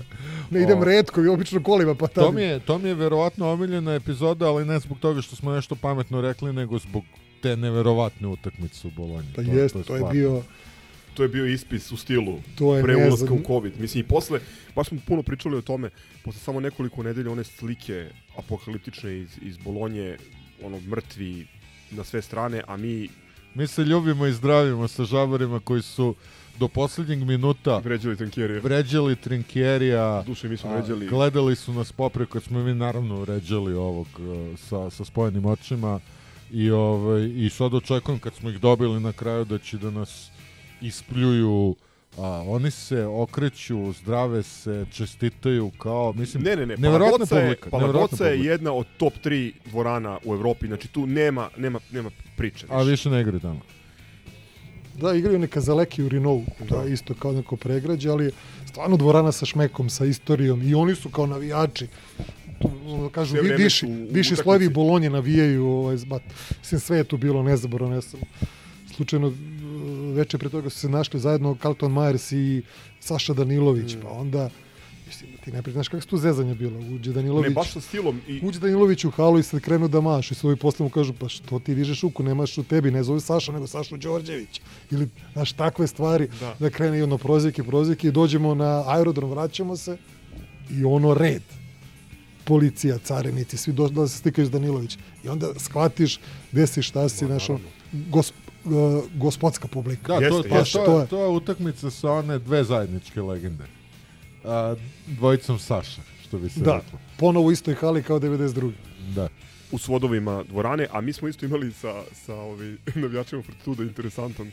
Ne, 0.49 0.61
idem 0.64 0.80
O. 0.80 0.84
redko 0.84 1.23
i 1.23 1.27
obično 1.27 1.64
kolima, 1.64 1.95
pa 1.95 2.07
tamo. 2.07 2.27
To 2.27 2.31
mi, 2.34 2.41
je, 2.41 2.60
to 2.60 2.77
mi 2.77 2.88
je 2.89 2.95
verovatno 2.95 3.51
omiljena 3.51 3.93
epizoda, 3.93 4.47
ali 4.47 4.65
ne 4.65 4.80
zbog 4.80 4.99
toga 4.99 5.22
što 5.22 5.35
smo 5.35 5.51
nešto 5.51 5.76
pametno 5.76 6.22
rekli, 6.22 6.53
nego 6.53 6.80
zbog 6.80 7.03
te 7.41 7.57
neverovatne 7.57 8.27
utakmice 8.27 8.88
u 8.88 8.91
Bolonji. 8.91 9.30
Pa 9.35 9.41
jest, 9.41 9.73
to 9.73 9.80
je 9.80 9.84
stvarno. 9.84 10.10
bio... 10.10 10.41
To 11.20 11.24
je 11.24 11.30
bio 11.30 11.46
ispis 11.46 11.91
u 11.91 11.98
stilu 11.98 12.40
To 12.56 12.76
je 12.76 12.84
pre 12.84 12.96
ulaska 12.96 13.34
u 13.34 13.40
COVID. 13.48 13.80
Mislim, 13.80 14.04
i 14.06 14.08
posle, 14.08 14.40
baš 14.76 14.88
smo 14.88 15.00
puno 15.08 15.24
pričali 15.24 15.58
o 15.58 15.62
tome, 15.62 15.90
posle 16.24 16.40
samo 16.40 16.60
nekoliko 16.60 17.04
nedelja 17.04 17.32
one 17.32 17.44
slike 17.44 18.10
apokaliptične 18.38 19.20
iz, 19.20 19.30
iz 19.41 19.58
Bolonje, 19.58 20.18
ono, 20.64 20.80
mrtvi 20.80 21.48
na 21.91 22.04
sve 22.04 22.22
strane, 22.22 22.64
a 22.68 22.78
mi 22.78 23.10
Mi 23.56 23.68
se 23.68 23.84
ljubimo 23.84 24.26
i 24.26 24.34
zdravimo 24.34 24.88
sa 24.88 25.04
žabarima 25.04 25.60
koji 25.60 25.82
su 25.82 26.16
do 26.60 26.68
poslednjeg 26.68 27.20
minuta 27.20 27.78
vređali 27.78 28.16
Trinkjerija. 28.18 28.62
vređali 28.62 29.16
Trinkjerija. 29.16 30.24
Duše, 30.26 30.50
mi 30.50 30.58
smo 30.58 30.70
a, 30.70 30.76
vređali- 30.76 31.08
Gledali 31.08 31.56
su 31.56 31.74
nas 31.74 31.91
popreko, 31.91 32.34
kad 32.34 32.44
smo 32.44 32.64
mi 32.64 32.74
naravno 32.76 33.22
vređali 33.22 33.74
ovog 33.74 34.08
e, 34.08 34.58
sa, 34.58 34.90
sa 34.90 35.06
spojenim 35.06 35.46
očima. 35.46 36.00
I, 36.52 36.72
ovaj, 36.72 37.32
I 37.36 37.50
sad 37.50 37.74
očekujem 37.74 38.20
kad 38.20 38.34
smo 38.36 38.50
ih 38.50 38.60
dobili 38.60 39.00
na 39.00 39.12
kraju 39.14 39.46
da 39.46 39.58
će 39.58 39.78
da 39.78 39.91
nas 39.91 40.32
ispljuju 40.81 41.76
a, 42.18 42.43
oni 42.47 42.72
se 42.72 43.06
okreću, 43.06 43.91
zdrave 43.91 44.43
se, 44.43 44.85
čestitaju 44.91 45.72
kao, 45.77 46.14
mislim, 46.14 46.43
Ne, 46.43 46.56
ne, 46.56 46.65
ne, 46.65 46.73
je, 46.73 46.76
publika. 46.76 46.81
neverovatna 46.89 47.26
Palagoca 47.69 48.26
je 48.26 48.31
publika. 48.31 48.51
jedna 48.51 48.73
od 48.73 48.85
top 48.97 49.14
3 49.23 49.51
dvorana 49.65 50.19
u 50.26 50.34
Evropi, 50.34 50.68
znači 50.68 50.88
tu 50.88 51.07
nema, 51.07 51.49
nema, 51.57 51.80
nema 51.91 52.10
priče. 52.38 52.65
A 52.69 52.81
više 52.81 53.10
ne 53.10 53.22
igraju 53.22 53.39
tamo. 53.39 53.60
Da, 55.01 55.14
igraju 55.14 55.39
neka 55.39 55.61
Zaleki 55.61 56.03
u 56.03 56.10
Rinovu, 56.10 56.45
to 56.69 56.81
je 56.81 56.93
isto 56.93 57.14
kao 57.14 57.31
neko 57.31 57.56
pregrađe, 57.56 58.10
ali 58.10 58.31
stvarno 58.65 58.97
dvorana 58.97 59.31
sa 59.31 59.45
šmekom, 59.45 59.89
sa 59.89 60.06
istorijom 60.06 60.61
i 60.69 60.76
oni 60.76 60.95
su 60.95 61.10
kao 61.10 61.26
navijači. 61.26 61.88
Tu, 62.61 62.69
kažu, 63.11 63.35
vi, 63.41 63.53
viši, 63.64 63.85
u 63.85 64.07
viši 64.11 64.35
slojevi 64.35 64.69
Bolonje 64.69 65.10
navijaju, 65.10 65.65
ovaj, 65.68 65.97
zbat. 65.97 66.22
Mislim, 66.60 66.80
sve 66.80 66.97
je 66.97 67.03
tu 67.03 67.18
bilo 67.18 67.43
nezaboravno, 67.43 67.95
ja 67.95 68.01
sam 68.01 68.19
slučajno 68.95 69.34
veče 70.14 70.38
pre 70.38 70.49
toga 70.49 70.69
su 70.69 70.80
se 70.80 70.89
našli 70.89 71.19
zajedno 71.19 71.57
Carlton 71.61 71.91
Myers 71.91 72.35
i 72.35 72.61
Saša 72.99 73.34
Danilović, 73.34 73.95
Mm. 73.95 73.99
pa 74.01 74.10
onda 74.10 74.49
Mislim, 75.07 75.30
ti 75.45 75.51
ne 75.51 75.61
znaš 75.64 75.88
kako 75.88 76.01
su 76.01 76.07
tu 76.07 76.18
zezanja 76.18 76.53
bila. 76.53 76.80
Uđe 76.80 77.14
Danilović, 77.14 77.43
Ne, 77.43 77.53
baš 77.53 77.72
sa 77.72 77.81
stilom 77.81 78.22
i- 78.27 78.39
Uđe 78.43 78.60
Danilović 78.60 79.06
u 79.06 79.11
halu 79.11 79.39
i 79.39 79.43
sad 79.43 79.60
krenu 79.61 79.88
da 79.88 80.01
mašu 80.01 80.34
i 80.34 80.38
svoji 80.38 80.56
posle 80.56 80.84
mu 80.84 80.89
kažu, 80.89 81.14
pa 81.14 81.30
što 81.30 81.60
ti 81.60 81.76
dižeš 81.76 82.01
ruku, 82.01 82.23
nemaš 82.23 82.57
u 82.57 82.64
tebi, 82.64 82.91
ne 82.91 83.03
zove 83.03 83.19
Saša, 83.19 83.51
nego 83.51 83.68
Sašu 83.68 83.97
Đorđević. 83.97 84.61
Ili, 84.91 85.10
znaš, 85.34 85.51
takve 85.53 85.88
stvari, 85.88 86.27
Da. 86.39 86.56
da, 86.60 86.69
krene 86.69 86.99
i 86.99 87.01
ono 87.01 87.18
prozike, 87.18 87.64
prozike 87.64 88.07
i 88.07 88.11
dođemo 88.11 88.56
na 88.56 88.84
aerodrom, 88.88 89.30
vraćamo 89.30 89.77
se 89.77 89.97
i 90.72 90.85
ono 90.85 91.14
red. 91.14 91.41
Policija, 92.43 92.97
carinici, 92.99 93.57
svi 93.57 93.73
došli 93.73 93.95
da 93.95 94.07
se 94.07 94.18
stikaju 94.18 94.47
s 94.47 94.51
Danilović. 94.51 94.97
I 95.23 95.30
onda 95.30 95.47
shvatiš 95.57 96.19
gde 96.51 96.68
si, 96.68 96.81
šta 96.81 97.10
si, 97.10 97.26
znaš, 97.26 97.49
ono, 97.49 97.60
gosp, 97.91 98.34
uh, 98.65 99.03
gospodska 99.15 99.68
publika. 99.68 100.19
Da, 100.19 100.30
to, 100.30 100.44
to, 100.44 100.49
Baš 100.49 100.72
to, 100.72 100.86
to 100.86 100.99
je, 100.99 101.07
to 101.07 101.22
je 101.23 101.27
utakmica 101.27 101.90
sa 101.90 102.11
one 102.11 102.40
dve 102.40 102.64
zajedničke 102.64 103.22
legende. 103.22 103.64
A, 104.44 104.76
dvojicom 105.07 105.60
Saša, 105.60 106.02
što 106.23 106.38
bi 106.38 106.49
se 106.49 106.60
Da, 106.60 106.76
reklo. 106.76 106.99
ponovo 107.18 107.45
u 107.45 107.52
istoj 107.52 107.73
hali 107.76 108.03
kao 108.03 108.19
92. 108.19 108.72
Da. 109.15 109.27
u 109.72 109.77
svodovima 109.77 110.44
dvorane, 110.44 110.88
a 110.91 111.02
mi 111.02 111.14
smo 111.14 111.27
isto 111.27 111.45
imali 111.45 111.72
sa, 111.72 112.03
sa 112.14 112.36
ovi, 112.36 112.77
navijačima 112.95 113.41
Fortituda 113.41 113.84
interesantan 113.84 114.48
e, 114.48 114.52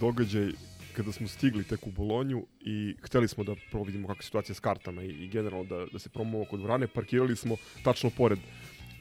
događaj 0.00 0.48
kada 0.96 1.12
smo 1.12 1.28
stigli 1.28 1.64
tek 1.64 1.86
u 1.86 1.90
Bolonju 1.90 2.46
i 2.60 2.94
hteli 3.02 3.28
smo 3.28 3.44
da 3.44 3.54
providimo 3.70 4.08
kakva 4.08 4.20
je 4.20 4.24
situacija 4.24 4.54
s 4.54 4.60
kartama 4.60 5.02
i, 5.02 5.08
i 5.08 5.28
generalno 5.28 5.64
da, 5.64 5.86
da 5.92 5.98
se 5.98 6.08
promuvamo 6.08 6.44
kod 6.50 6.58
dvorane, 6.58 6.86
parkirali 6.86 7.36
smo 7.36 7.56
tačno 7.84 8.10
pored 8.10 8.38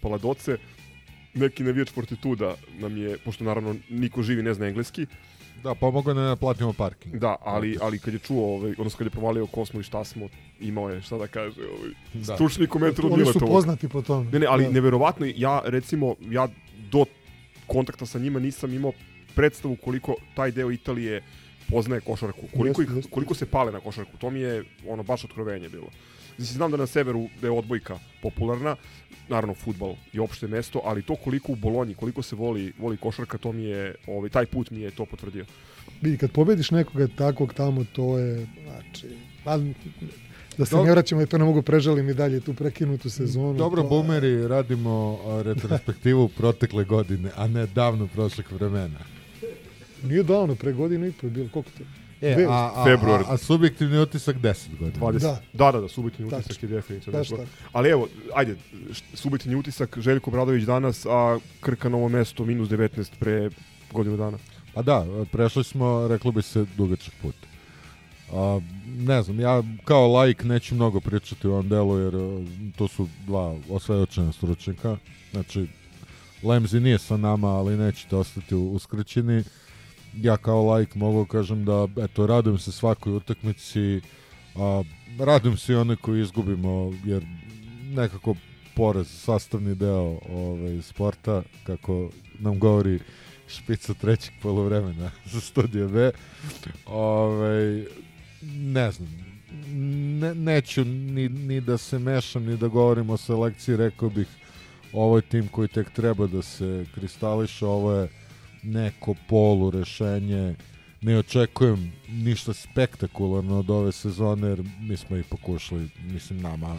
Paladoce, 0.01 0.57
neki 1.37 1.63
navijač 1.63 1.91
Fortituda 1.91 2.55
nam 2.79 2.97
je, 2.97 3.17
pošto 3.17 3.43
naravno 3.43 3.75
niko 3.89 4.23
živi 4.23 4.43
ne 4.43 4.53
zna 4.53 4.67
engleski, 4.67 5.05
Da, 5.63 5.75
pomogao 5.75 6.13
nam 6.13 6.25
da 6.25 6.35
platimo 6.35 6.73
parking. 6.73 7.15
Da, 7.15 7.35
ali, 7.41 7.77
ali 7.81 7.99
kad 7.99 8.13
je 8.13 8.19
čuo, 8.19 8.55
ovaj, 8.55 8.71
odnosno 8.77 8.97
kad 8.97 9.07
je 9.07 9.11
provalio 9.11 9.47
ko 9.47 9.65
smo 9.65 9.79
i 9.79 9.83
šta 9.83 10.03
smo, 10.03 10.27
imao 10.59 10.89
je 10.89 11.01
šta 11.01 11.17
da 11.17 11.27
kaže, 11.27 11.61
ovaj, 11.61 11.91
Da. 12.13 12.35
stručni 12.35 12.67
komentar 12.67 13.05
od 13.05 13.11
Oni 13.11 13.25
su 13.25 13.39
poznati 13.39 13.87
po 13.87 14.01
tome. 14.01 14.31
Ne, 14.31 14.39
ne, 14.39 14.45
ali 14.49 14.63
Da. 14.63 14.71
neverovatno, 14.71 15.25
ja 15.35 15.61
recimo, 15.65 16.15
ja 16.29 16.47
do 16.91 17.05
kontakta 17.67 18.05
sa 18.05 18.19
njima 18.19 18.39
nisam 18.39 18.73
imao 18.73 18.91
predstavu 19.35 19.75
koliko 19.75 20.15
taj 20.35 20.51
deo 20.51 20.71
Italije 20.71 21.23
poznaje 21.69 22.01
košarku, 22.01 22.41
koliko, 22.57 22.81
Jeste, 22.81 22.93
ih, 22.93 22.97
jeste. 22.97 23.11
koliko 23.11 23.33
se 23.33 23.45
pale 23.45 23.71
na 23.71 23.79
košarku, 23.79 24.17
to 24.17 24.29
mi 24.29 24.39
je 24.39 24.63
ono 24.87 25.03
baš 25.03 25.23
otkrovenje 25.23 25.69
bilo. 25.69 25.87
Znači, 26.37 26.53
znam 26.53 26.71
da 26.71 26.77
na 26.77 26.87
severu 26.87 27.27
da 27.41 27.47
je 27.47 27.51
odbojka 27.51 27.99
popularna, 28.21 28.75
naravno 29.29 29.53
futbal 29.55 29.95
je 30.13 30.21
opšte 30.21 30.47
mesto, 30.47 30.81
ali 30.83 31.01
to 31.01 31.15
koliko 31.15 31.51
u 31.51 31.55
Bolonji, 31.55 31.93
koliko 31.93 32.21
se 32.21 32.35
voli, 32.35 32.73
voli 32.79 32.97
košarka, 32.97 33.37
to 33.37 33.51
mi 33.51 33.63
je, 33.63 33.95
ovaj, 34.07 34.29
taj 34.29 34.45
put 34.45 34.71
mi 34.71 34.81
je 34.81 34.91
to 34.91 35.05
potvrdio. 35.05 35.45
Vidi, 36.01 36.17
kad 36.17 36.31
pobediš 36.31 36.71
nekoga 36.71 37.07
takvog 37.07 37.53
tamo, 37.53 37.85
to 37.93 38.17
je, 38.17 38.47
znači, 38.63 39.07
pa, 39.43 39.57
da 40.57 40.65
se 40.65 40.71
Dobro. 40.71 40.85
ne 40.85 40.91
vraćamo, 40.91 41.25
to 41.25 41.37
ne 41.37 41.45
mogu 41.45 41.61
prežalim 41.61 42.09
i 42.09 42.13
dalje 42.13 42.39
tu 42.39 42.53
prekinutu 42.53 43.09
sezonu. 43.09 43.53
Dobro, 43.53 43.81
to, 43.81 43.89
bumeri, 43.89 44.47
radimo 44.47 45.19
retrospektivu 45.43 46.27
protekle 46.27 46.83
godine, 46.83 47.31
a 47.35 47.47
ne 47.47 47.65
davno 47.65 48.07
prošlih 48.07 48.51
vremena. 48.51 48.99
Nije 50.03 50.23
davno, 50.23 50.55
pre 50.55 50.73
godinu 50.73 51.07
i 51.07 51.11
po 51.11 51.27
je 51.27 51.31
bilo, 51.31 51.49
koliko 51.53 51.69
to? 51.77 51.83
E, 52.21 52.45
a, 52.49 52.71
a, 52.75 52.83
Februar. 52.83 53.21
a, 53.21 53.33
a 53.33 53.37
subjektivni 53.37 53.99
utisak 53.99 54.35
10 54.35 54.77
godina. 54.79 55.05
20. 55.05 55.19
Da. 55.19 55.41
Da, 55.53 55.71
da, 55.71 55.81
da, 55.81 55.87
subjektivni 55.87 56.29
Tačno. 56.31 56.45
utisak 56.45 56.63
je 56.63 56.69
definitivno. 56.69 57.23
Tako. 57.23 57.41
Ali 57.71 57.89
evo, 57.89 58.07
ajde, 58.35 58.55
subjektivni 59.13 59.55
utisak, 59.57 59.97
Željko 59.99 60.31
Bradović 60.31 60.63
danas, 60.63 61.05
a 61.05 61.39
Krka 61.59 61.89
novo 61.89 62.09
mesto, 62.09 62.45
minus 62.45 62.69
19 62.69 63.11
pre 63.19 63.49
godinu 63.91 64.17
dana. 64.17 64.37
Pa 64.73 64.81
da, 64.81 65.05
prešli 65.31 65.63
smo, 65.63 66.07
reklo 66.07 66.31
bi 66.31 66.41
se, 66.41 66.65
dugačak 66.77 67.13
put. 67.21 67.35
A, 68.33 68.59
ne 68.97 69.21
znam, 69.23 69.39
ja 69.39 69.63
kao 69.83 70.07
laik 70.07 70.43
neću 70.43 70.75
mnogo 70.75 70.99
pričati 70.99 71.47
o 71.47 71.51
ovom 71.51 71.69
delu, 71.69 71.99
jer 71.99 72.15
a, 72.15 72.45
to 72.77 72.87
su 72.87 73.07
dva 73.25 73.55
osvajačena 73.69 74.31
stručnjaka. 74.31 74.97
Znači, 75.31 75.67
Lemzi 76.43 76.79
nije 76.79 76.99
sa 76.99 77.17
nama, 77.17 77.47
ali 77.47 77.77
nećete 77.77 78.15
ostati 78.15 78.55
u- 78.55 78.71
uskraćeni. 78.71 79.43
Ja 80.21 80.37
kao 80.37 80.65
laik 80.65 80.95
mogu 80.95 81.25
kažem 81.25 81.65
da, 81.65 81.87
eto, 82.03 82.27
radujem 82.27 82.57
se 82.57 82.71
svakoj 82.71 83.13
utakmici, 83.13 84.01
a, 84.55 84.83
radujem 85.19 85.57
se 85.57 85.73
i 85.73 85.75
one 85.75 85.95
koju 85.95 86.21
izgubimo, 86.21 86.93
jer 87.05 87.25
nekako 87.83 88.35
poraz 88.75 89.07
sastavni 89.07 89.75
deo 89.75 90.19
ovaj, 90.29 90.81
sporta, 90.81 91.43
kako 91.63 92.09
nam 92.39 92.59
govori 92.59 92.99
špica 93.47 93.93
trećeg 93.93 94.33
polovremena 94.41 95.11
za 95.31 95.41
studije 95.41 95.87
B. 95.87 96.11
Ovaj, 96.85 97.85
ne 98.41 98.91
znam, 98.91 99.09
ne, 100.19 100.35
neću 100.35 100.85
ni, 100.85 101.29
ni 101.29 101.61
da 101.61 101.77
se 101.77 101.99
mešam, 101.99 102.45
ni 102.45 102.57
da 102.57 102.67
govorim 102.67 103.09
o 103.09 103.17
selekciji, 103.17 103.77
rekao 103.77 104.09
bih 104.09 104.27
ovo 104.93 105.17
je 105.17 105.21
tim 105.21 105.47
koji 105.47 105.67
tek 105.67 105.89
treba 105.91 106.27
da 106.27 106.41
se 106.41 106.85
kristališe, 106.95 107.65
ovo 107.65 107.93
je 107.93 108.09
neko 108.63 109.15
polu 109.29 109.71
rešenje, 109.71 110.55
ne 111.01 111.17
očekujem 111.17 111.91
ništa 112.09 112.53
spektakularno 112.53 113.59
od 113.59 113.69
ove 113.69 113.91
sezone, 113.91 114.47
jer 114.47 114.63
mi 114.79 114.97
smo 114.97 115.17
i 115.17 115.23
pokušali, 115.23 115.89
mislim 116.11 116.41
nama 116.41 116.77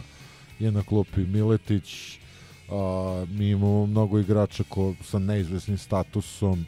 je 0.59 0.71
na 0.71 0.83
klupi 0.83 1.21
Miletić, 1.21 2.19
a, 2.69 3.25
mi 3.29 3.49
imamo 3.49 3.85
mnogo 3.85 4.19
igrača 4.19 4.63
ko, 4.63 4.95
sa 5.03 5.19
neizvesnim 5.19 5.77
statusom, 5.77 6.65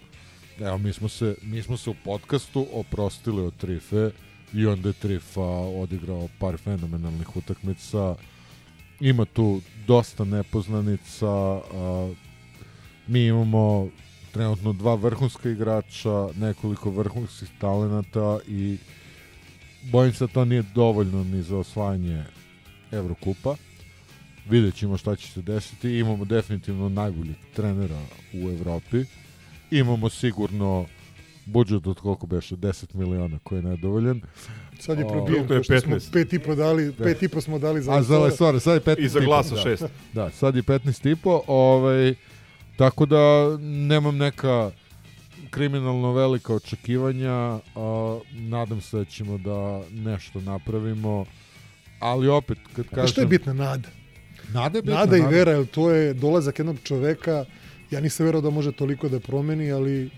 Evo, 0.59 0.77
mi 0.77 0.93
smo 0.93 1.09
se, 1.09 1.35
mi 1.41 1.63
smo 1.63 1.77
se 1.77 1.89
u 1.89 1.95
podcastu 2.05 2.67
oprostili 2.73 3.41
od 3.41 3.55
Trife 3.57 4.11
i 4.53 4.65
onda 4.65 4.89
je 4.89 4.93
Trifa 4.93 5.41
odigrao 5.81 6.27
par 6.39 6.57
fenomenalnih 6.57 7.37
utakmica. 7.37 8.15
Ima 8.99 9.25
tu 9.25 9.61
dosta 9.87 10.23
nepoznanica. 10.23 11.27
A, 11.27 12.13
mi 13.07 13.25
imamo 13.25 13.89
trenutno 14.33 14.73
dva 14.73 14.95
vrhunska 14.95 15.49
igrača, 15.49 16.27
nekoliko 16.39 16.89
vrhunskih 16.89 17.49
talenata 17.59 18.39
i 18.47 18.77
bojim 19.91 20.13
se 20.13 20.27
da 20.27 20.33
to 20.33 20.45
nije 20.45 20.63
dovoljno 20.75 21.23
ni 21.23 21.41
za 21.41 21.57
osvajanje 21.57 22.23
Evrokupa. 22.91 23.55
Vidjet 24.49 24.75
ćemo 24.75 24.97
šta 24.97 25.15
će 25.15 25.27
se 25.27 25.41
desiti. 25.41 25.97
Imamo 25.97 26.25
definitivno 26.25 26.89
najboljeg 26.89 27.35
trenera 27.55 27.99
u 28.33 28.49
Evropi 28.49 29.05
imamo 29.71 30.09
sigurno 30.09 30.85
budžet 31.45 31.87
od 31.87 31.99
koliko 31.99 32.27
beše, 32.27 32.55
10 32.55 32.95
miliona 32.95 33.39
koji 33.43 33.59
je 33.59 33.63
nedovoljan. 33.63 34.21
Sad 34.79 34.99
je 34.99 35.07
probijen, 35.07 35.47
to 35.47 35.53
je 35.53 35.59
pošto 35.59 35.81
smo 35.81 35.95
15. 35.95 36.13
pet 36.13 36.33
i 36.33 36.39
po 36.39 36.55
dali, 36.55 36.93
pet 36.93 37.23
i 37.23 37.27
po 37.27 37.41
smo 37.41 37.59
dali 37.59 37.81
za 37.81 37.91
A 37.91 38.03
za 38.03 38.19
Lesora. 38.19 38.51
Lesora, 38.51 38.59
sad 38.59 38.73
je 38.73 38.95
15 38.95 38.99
I 38.99 39.09
za 39.09 39.19
glasa 39.19 39.55
da. 39.55 39.61
šest. 39.61 39.83
Da, 40.13 40.31
sad 40.31 40.55
je 40.55 40.63
15 40.63 41.11
i 41.11 41.15
po, 41.15 41.41
ovaj, 41.47 42.15
tako 42.81 43.05
da 43.05 43.57
nemam 43.61 44.17
neka 44.17 44.71
kriminalno 45.49 46.13
velika 46.13 46.53
očekivanja, 46.55 47.31
a, 47.75 48.19
nadam 48.33 48.81
se 48.81 48.97
da 48.97 49.05
ćemo 49.05 49.37
da 49.37 49.81
nešto 49.91 50.41
napravimo, 50.41 51.25
ali 51.99 52.27
opet, 52.27 52.57
kad 52.75 52.87
Kažem, 52.87 53.07
što 53.07 53.21
je 53.21 53.27
bitna 53.27 53.53
nada? 53.53 53.89
Nada 54.53 54.77
je 54.77 54.81
bitna, 54.81 54.99
Nada 54.99 55.17
i 55.17 55.21
vera, 55.21 55.51
jer 55.51 55.65
to 55.65 55.91
je 55.91 56.13
dolazak 56.13 56.59
jednog 56.59 56.77
čoveka, 56.83 57.45
ja 57.91 57.99
nisam 57.99 58.25
verao 58.25 58.41
da 58.41 58.49
može 58.49 58.71
toliko 58.71 59.09
da 59.09 59.19
promeni, 59.19 59.71
ali 59.71 60.09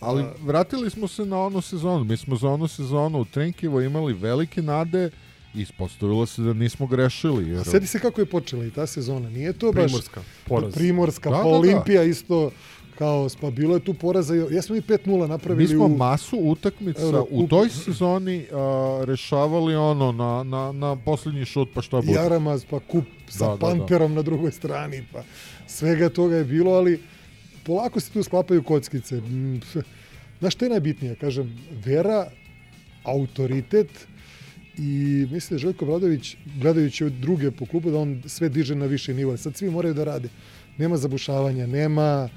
Ali 0.00 0.22
A- 0.22 0.32
vratili 0.42 0.90
smo 0.90 1.08
se 1.08 1.24
na 1.26 1.38
onu 1.38 1.60
sezonu. 1.60 2.04
Mi 2.04 2.16
smo 2.16 2.36
za 2.36 2.48
onu 2.48 2.68
sezonu 2.68 3.18
u 3.20 3.24
Trenkivo 3.24 3.80
imali 3.80 4.12
velike 4.12 4.62
nade 4.62 5.10
ispostavilo 5.54 6.26
se 6.26 6.42
da 6.42 6.52
nismo 6.52 6.86
grešili. 6.86 7.50
Jer... 7.50 7.64
Sjeti 7.64 7.86
se 7.86 7.98
kako 7.98 8.20
je 8.20 8.26
počela 8.26 8.64
i 8.64 8.70
ta 8.70 8.86
sezona. 8.86 9.30
Nije 9.30 9.52
to 9.52 9.72
baš... 9.72 9.84
Primorska, 9.84 10.22
poraz. 10.44 10.74
Primorska, 10.74 11.30
Da, 11.30 11.36
pa 11.36 11.42
da, 11.42 11.48
da. 11.48 11.54
Olimpija 11.56 12.02
isto 12.02 12.50
kao, 12.98 13.28
pa 13.40 13.50
bilo 13.50 13.74
je 13.74 13.80
tu 13.80 13.94
poraza. 13.94 14.34
Jesmo 14.34 14.74
mi 14.74 14.80
5-0 14.80 15.28
napravili 15.28 15.62
Mi 15.62 15.68
smo 15.68 15.84
u... 15.84 15.96
masu 15.96 16.38
utakmica 16.38 17.02
Eurokupu. 17.02 17.44
u 17.44 17.48
toj 17.48 17.68
sezoni 17.68 18.46
a, 18.52 19.02
rešavali 19.04 19.76
ono 19.76 20.12
na, 20.12 20.42
na, 20.42 20.72
na 20.72 20.96
posljednji 20.96 21.44
šut 21.44 21.68
pa 21.74 21.82
šta 21.82 21.96
bude. 21.96 22.12
Jaramaz, 22.12 22.64
pa 22.70 22.80
kup 22.80 23.04
sa 23.28 23.44
Da, 23.44 23.50
da, 23.50 23.56
da. 23.56 23.60
Panterom 23.60 24.14
na 24.14 24.22
drugoj 24.22 24.52
strani, 24.52 25.04
pa 25.12 25.22
svega 25.66 26.08
toga 26.08 26.36
je 26.36 26.44
bilo, 26.44 26.72
ali 26.72 27.00
polako 27.64 28.00
se 28.00 28.10
tu 28.10 28.22
sklapaju 28.22 28.62
kockice. 28.62 29.20
Znaš, 30.40 30.54
što 30.54 30.64
je 30.64 30.68
najbitnije? 30.68 31.14
Kažem, 31.14 31.58
vera, 31.84 32.30
autoritet 33.04 34.07
i 34.78 34.90
mislim 35.30 35.54
da 35.54 35.58
Željko 35.58 35.84
Bradović, 35.86 36.36
gledajući 36.60 37.04
od 37.04 37.12
druge 37.12 37.50
po 37.50 37.66
klubu, 37.66 37.90
da 37.90 37.98
on 37.98 38.22
sve 38.26 38.48
diže 38.48 38.74
na 38.74 38.86
više 38.86 39.14
nivo. 39.14 39.36
Sad 39.36 39.56
svi 39.56 39.70
moraju 39.70 39.94
da 39.94 40.04
rade. 40.04 40.28
Nema 40.78 40.96
zabušavanja, 40.96 41.66
nema 41.66 42.28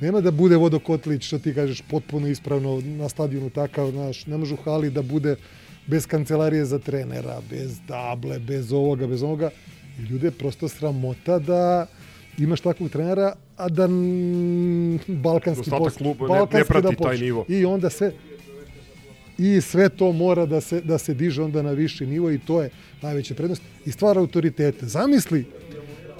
nema 0.00 0.20
da 0.20 0.30
bude 0.30 0.56
vodokotlić, 0.56 1.26
što 1.26 1.38
ti 1.38 1.54
kažeš, 1.54 1.80
potpuno 1.80 2.28
ispravno 2.28 2.82
na 2.84 3.08
stadionu 3.08 3.50
takav, 3.50 3.90
znaš, 3.90 4.26
ne 4.26 4.36
može 4.36 4.54
u 4.54 4.62
hali 4.64 4.90
da 4.90 5.02
bude 5.02 5.36
bez 5.86 6.06
kancelarije 6.06 6.64
za 6.64 6.78
trenera, 6.78 7.40
bez 7.50 7.78
table, 7.88 8.38
bez 8.38 8.72
ovoga, 8.72 9.06
bez 9.06 9.22
ovoga. 9.22 9.50
I 9.98 10.02
ljude 10.02 10.26
je 10.26 10.30
prosto 10.30 10.68
sramota 10.68 11.38
da 11.38 11.86
imaš 12.38 12.60
takvog 12.60 12.90
trenera, 12.90 13.32
a 13.56 13.68
da 13.68 13.88
balkanski 15.06 15.70
post- 15.70 15.98
kluba 15.98 16.24
ne- 16.24 16.28
balkanski 16.28 16.58
ne 16.74 16.80
prati 16.80 16.96
da 16.96 17.04
taj 17.04 17.18
nivo. 17.18 17.44
I 17.48 17.64
onda 17.64 17.90
sve 17.90 18.12
i 19.38 19.60
sve 19.60 19.88
to 19.88 20.12
mora 20.12 20.46
da 20.46 20.60
se, 20.60 20.80
da 20.80 20.98
se 20.98 21.14
diže 21.14 21.42
onda 21.42 21.62
na 21.62 21.70
viši 21.70 22.06
nivo 22.06 22.30
i 22.30 22.38
to 22.38 22.62
je 22.62 22.70
najveća 23.02 23.34
prednost 23.34 23.62
i 23.86 23.92
stvar 23.92 24.18
autoritete. 24.18 24.86
Zamisli, 24.86 25.44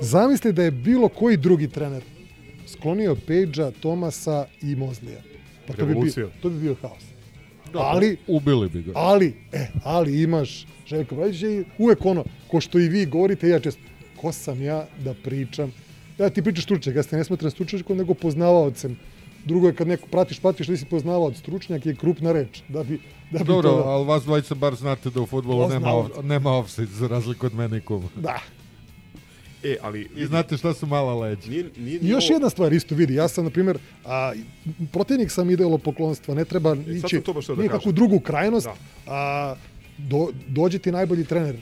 zamisli 0.00 0.52
da 0.52 0.62
je 0.62 0.70
bilo 0.70 1.08
koji 1.08 1.36
drugi 1.36 1.68
trener 1.68 2.02
sklonio 2.66 3.16
Pejđa, 3.26 3.70
Tomasa 3.70 4.46
i 4.62 4.76
Mozlija. 4.76 5.20
Pa 5.66 5.72
to 5.72 5.86
bi, 5.86 5.94
bio, 5.94 6.30
to 6.42 6.50
bi 6.50 6.60
bio 6.60 6.76
haos. 6.82 7.02
Da, 7.72 7.78
ali, 7.78 8.16
ubili 8.26 8.68
bi 8.68 8.82
ga. 8.82 8.92
ali, 8.94 9.34
e, 9.52 9.66
ali 9.84 10.22
imaš 10.22 10.66
Željko 10.86 11.14
Bradovića 11.14 11.48
i 11.48 11.64
uvek 11.78 12.06
ono, 12.06 12.24
ko 12.48 12.60
što 12.60 12.78
i 12.78 12.88
vi 12.88 13.06
govorite, 13.06 13.48
ja 13.48 13.60
često, 13.60 13.80
ko 14.16 14.32
sam 14.32 14.62
ja 14.62 14.86
da 15.04 15.14
pričam, 15.14 15.72
ja 16.18 16.30
ti 16.30 16.42
pričaš 16.42 16.64
stručnjak, 16.64 16.96
ja 16.96 17.02
se 17.02 17.16
ne 17.16 17.24
smatram 17.24 17.50
stručnjakom, 17.50 17.96
nego 17.96 18.14
poznavaocem. 18.14 18.96
Drugo 19.44 19.66
je 19.66 19.74
kad 19.74 19.88
neko 19.88 20.06
pratiš, 20.08 20.38
pratiš, 20.40 20.68
nisi 20.68 20.84
poznavaoc, 20.84 21.36
stručnjak 21.36 21.86
je 21.86 21.94
krupna 21.94 22.32
reč, 22.32 22.62
da 22.68 22.82
bi, 22.82 23.00
da 23.30 23.38
bi 23.38 23.44
Dobro, 23.44 23.70
to... 23.70 23.76
ali 23.78 24.04
vas 24.06 24.22
dvojica 24.24 24.54
bar 24.54 24.74
znate 24.74 25.10
da 25.10 25.20
u 25.20 25.26
futbolu 25.26 25.68
nema, 25.68 25.88
off- 25.88 26.22
nema 26.22 26.52
offside 26.52 26.92
za 26.92 27.06
razliku 27.06 27.46
od 27.46 27.54
mene 27.54 27.76
i 27.76 27.80
kuma. 27.80 28.08
Da. 28.16 28.38
E, 29.64 29.76
ali... 29.82 30.08
I 30.16 30.26
znate 30.26 30.56
šta 30.56 30.74
su 30.74 30.86
mala 30.86 31.14
leđa. 31.16 31.50
Nije, 31.50 31.70
nije, 31.76 31.98
I 31.98 32.08
još 32.08 32.30
jedna 32.30 32.50
stvar 32.50 32.72
isto 32.72 32.94
vidi, 32.94 33.14
ja 33.14 33.28
sam 33.28 33.44
na 33.44 33.50
primjer, 33.50 33.78
a, 34.04 34.32
protivnik 34.92 35.30
sam 35.30 35.50
ideolo 35.50 35.78
poklonstva, 35.78 36.34
ne 36.34 36.44
treba 36.44 36.74
sad 36.74 36.88
ići 36.88 37.20
da 37.48 37.54
nikakvu 37.54 37.78
kažem. 37.78 37.92
drugu 37.92 38.20
krajnost, 38.20 38.66
Da. 38.66 38.74
a, 39.06 39.54
do, 39.98 40.28
dođe 40.48 40.78
ti 40.78 40.92
najbolji 40.92 41.24
trener, 41.24 41.56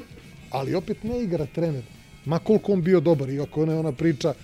ali 0.50 0.74
opet 0.74 1.04
ne 1.04 1.22
igra 1.22 1.46
trener, 1.46 1.82
ma 2.24 2.38
koliko 2.38 2.72
on 2.72 2.82
bio 2.82 3.00
dobar, 3.00 3.30
iako 3.30 3.62
ona, 3.62 3.78
ona 3.78 3.92
priča, 3.92 4.34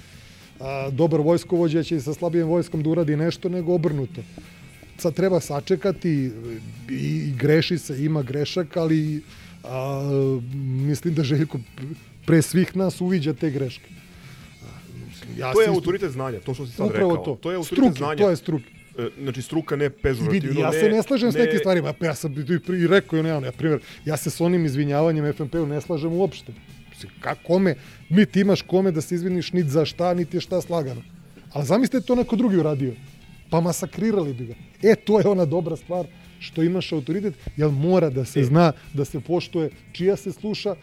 a, 0.60 0.90
dobar 0.90 1.20
vojskovođa 1.20 1.82
će 1.82 2.00
sa 2.00 2.14
slabijim 2.14 2.46
vojskom 2.46 2.82
da 2.82 2.90
uradi 2.90 3.16
nešto, 3.16 3.48
nego 3.48 3.74
obrnuto. 3.74 4.20
Sad 4.98 5.14
treba 5.14 5.40
sačekati 5.40 6.10
i, 6.10 6.30
i 6.90 7.32
greši 7.32 7.78
se, 7.78 8.04
ima 8.04 8.22
grešak, 8.22 8.76
ali 8.76 9.22
a, 9.64 10.02
mislim 10.86 11.14
da 11.14 11.24
Željko 11.24 11.58
pre 12.26 12.42
svih 12.42 12.76
nas 12.76 13.00
uviđa 13.00 13.32
te 13.32 13.50
greške. 13.50 13.88
Ja 15.36 15.52
to 15.52 15.60
je 15.60 15.68
autoritet 15.68 16.10
znanja, 16.10 16.40
to 16.40 16.54
što 16.54 16.66
si 16.66 16.72
sad 16.72 16.86
Upravo 16.86 17.10
rekao. 17.10 17.24
to. 17.24 17.34
To 17.34 17.50
je 17.50 17.56
autoritet 17.56 17.78
Struke, 17.78 17.98
znanja. 17.98 18.16
to 18.16 18.30
je 18.30 18.36
struke. 18.36 18.64
Znači, 19.22 19.42
struka 19.42 19.76
ne 19.76 19.90
vidi, 20.22 20.60
ja 20.60 20.70
ne, 20.70 20.80
se 20.80 20.88
ne 20.88 21.02
slažem 21.02 21.32
s 21.32 21.34
ne- 21.34 21.40
nekim 21.40 21.58
stvarima. 21.58 21.92
Pa 21.92 22.06
Ja 22.06 22.14
sam 22.14 22.34
i 22.74 22.86
rekao 22.86 23.18
ono, 23.20 23.40
na 23.40 23.52
primjer, 23.52 23.80
ja 24.04 24.16
se 24.16 24.30
s 24.30 24.40
onim 24.40 24.64
izvinjavanjem 24.66 25.32
FNP-u 25.32 25.66
ne 25.66 25.80
slažem 25.80 26.12
uopšte. 26.12 26.52
Ka, 27.20 27.34
kome, 27.34 27.74
mi 28.08 28.26
ti 28.26 28.40
imaš 28.40 28.62
kome 28.62 28.90
da 28.90 29.00
se 29.00 29.14
izviniš 29.14 29.52
niti 29.52 29.68
za 29.68 29.84
šta, 29.84 30.14
niti 30.14 30.36
je 30.36 30.40
šta 30.40 30.60
slagano. 30.60 31.02
Ali 31.52 31.66
zamislite 31.66 32.06
to 32.06 32.14
neko 32.14 32.36
drugi 32.36 32.56
uradio. 32.56 32.94
Pa 33.50 33.60
masakrirali 33.60 34.34
bi 34.34 34.46
ga. 34.46 34.54
E, 34.82 34.94
to 34.94 35.20
je 35.20 35.26
ona 35.26 35.44
dobra 35.44 35.76
stvar 35.76 36.06
što 36.38 36.62
imaš 36.62 36.92
autoritet, 36.92 37.34
jer 37.56 37.70
mora 37.70 38.10
da 38.10 38.24
se 38.24 38.44
zna, 38.44 38.72
da 38.94 39.04
se 39.04 39.20
poštuje, 39.20 39.70
čija 39.92 40.16
se 40.16 40.32
sluša, 40.32 40.74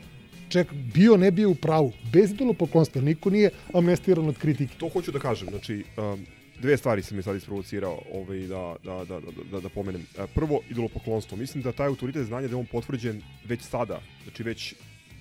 ček, 0.49 0.73
bio 0.93 1.17
ne 1.17 1.31
bio 1.31 1.49
u 1.49 1.55
pravu. 1.55 1.93
Bez 2.13 2.31
idolopoklonstva, 2.31 3.01
niko 3.01 3.29
nije 3.29 3.49
amnestiran 3.73 4.27
od 4.29 4.37
kritike. 4.37 4.75
To 4.77 4.89
hoću 4.89 5.11
da 5.11 5.19
kažem, 5.19 5.49
znači, 5.49 5.83
um, 5.97 6.25
dve 6.61 6.77
stvari 6.77 7.01
sam 7.01 7.17
mi 7.17 7.23
sad 7.23 7.35
isprovocirao 7.35 8.01
ovaj, 8.13 8.39
da, 8.39 8.75
da, 8.83 9.05
da, 9.05 9.19
da, 9.19 9.31
da, 9.51 9.59
da 9.59 9.69
pomenem. 9.69 10.05
E, 10.17 10.27
Prvo, 10.35 10.61
idolopoklonstvo. 10.69 11.37
Mislim 11.37 11.63
da 11.63 11.71
taj 11.71 11.87
autoritet 11.87 12.25
znanja 12.25 12.47
da 12.47 12.53
je 12.53 12.59
on 12.59 12.65
potvrđen 12.65 13.21
već 13.45 13.61
sada, 13.61 14.01
znači 14.23 14.43
već 14.43 14.75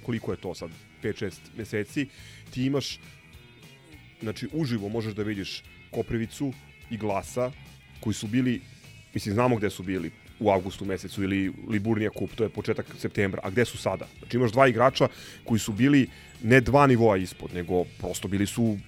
koliko 0.06 0.32
je 0.32 0.36
to 0.36 0.54
sad, 0.54 0.70
5-6 1.02 1.32
meseci, 1.56 2.06
ti 2.50 2.66
imaš, 2.66 2.98
znači 4.22 4.48
uživo 4.52 4.88
možeš 4.88 5.14
da 5.14 5.22
vidiš 5.22 5.62
Koprivicu 5.90 6.52
i 6.90 6.96
Glasa, 6.96 7.50
koji 8.00 8.14
su 8.14 8.26
bili, 8.26 8.60
mislim 9.14 9.34
znamo 9.34 9.56
gde 9.56 9.70
su 9.70 9.82
bili, 9.82 10.10
u 10.40 10.50
avgustu 10.50 10.84
mesecu 10.84 11.22
ili 11.22 11.52
Liburnija 11.68 12.10
kup, 12.10 12.30
to 12.34 12.44
je 12.44 12.48
početak 12.48 12.86
septembra, 12.98 13.40
a 13.44 13.50
gde 13.50 13.64
su 13.64 13.78
sada? 13.78 14.06
Znači 14.18 14.36
imaš 14.36 14.52
dva 14.52 14.68
igrača 14.68 15.08
koji 15.44 15.58
su 15.58 15.72
bili 15.72 16.08
ne 16.42 16.60
dva 16.60 16.86
nivoa 16.86 17.16
ispod, 17.16 17.54
nego 17.54 17.84
prosto 17.98 18.28
bili 18.28 18.46
su 18.46 18.78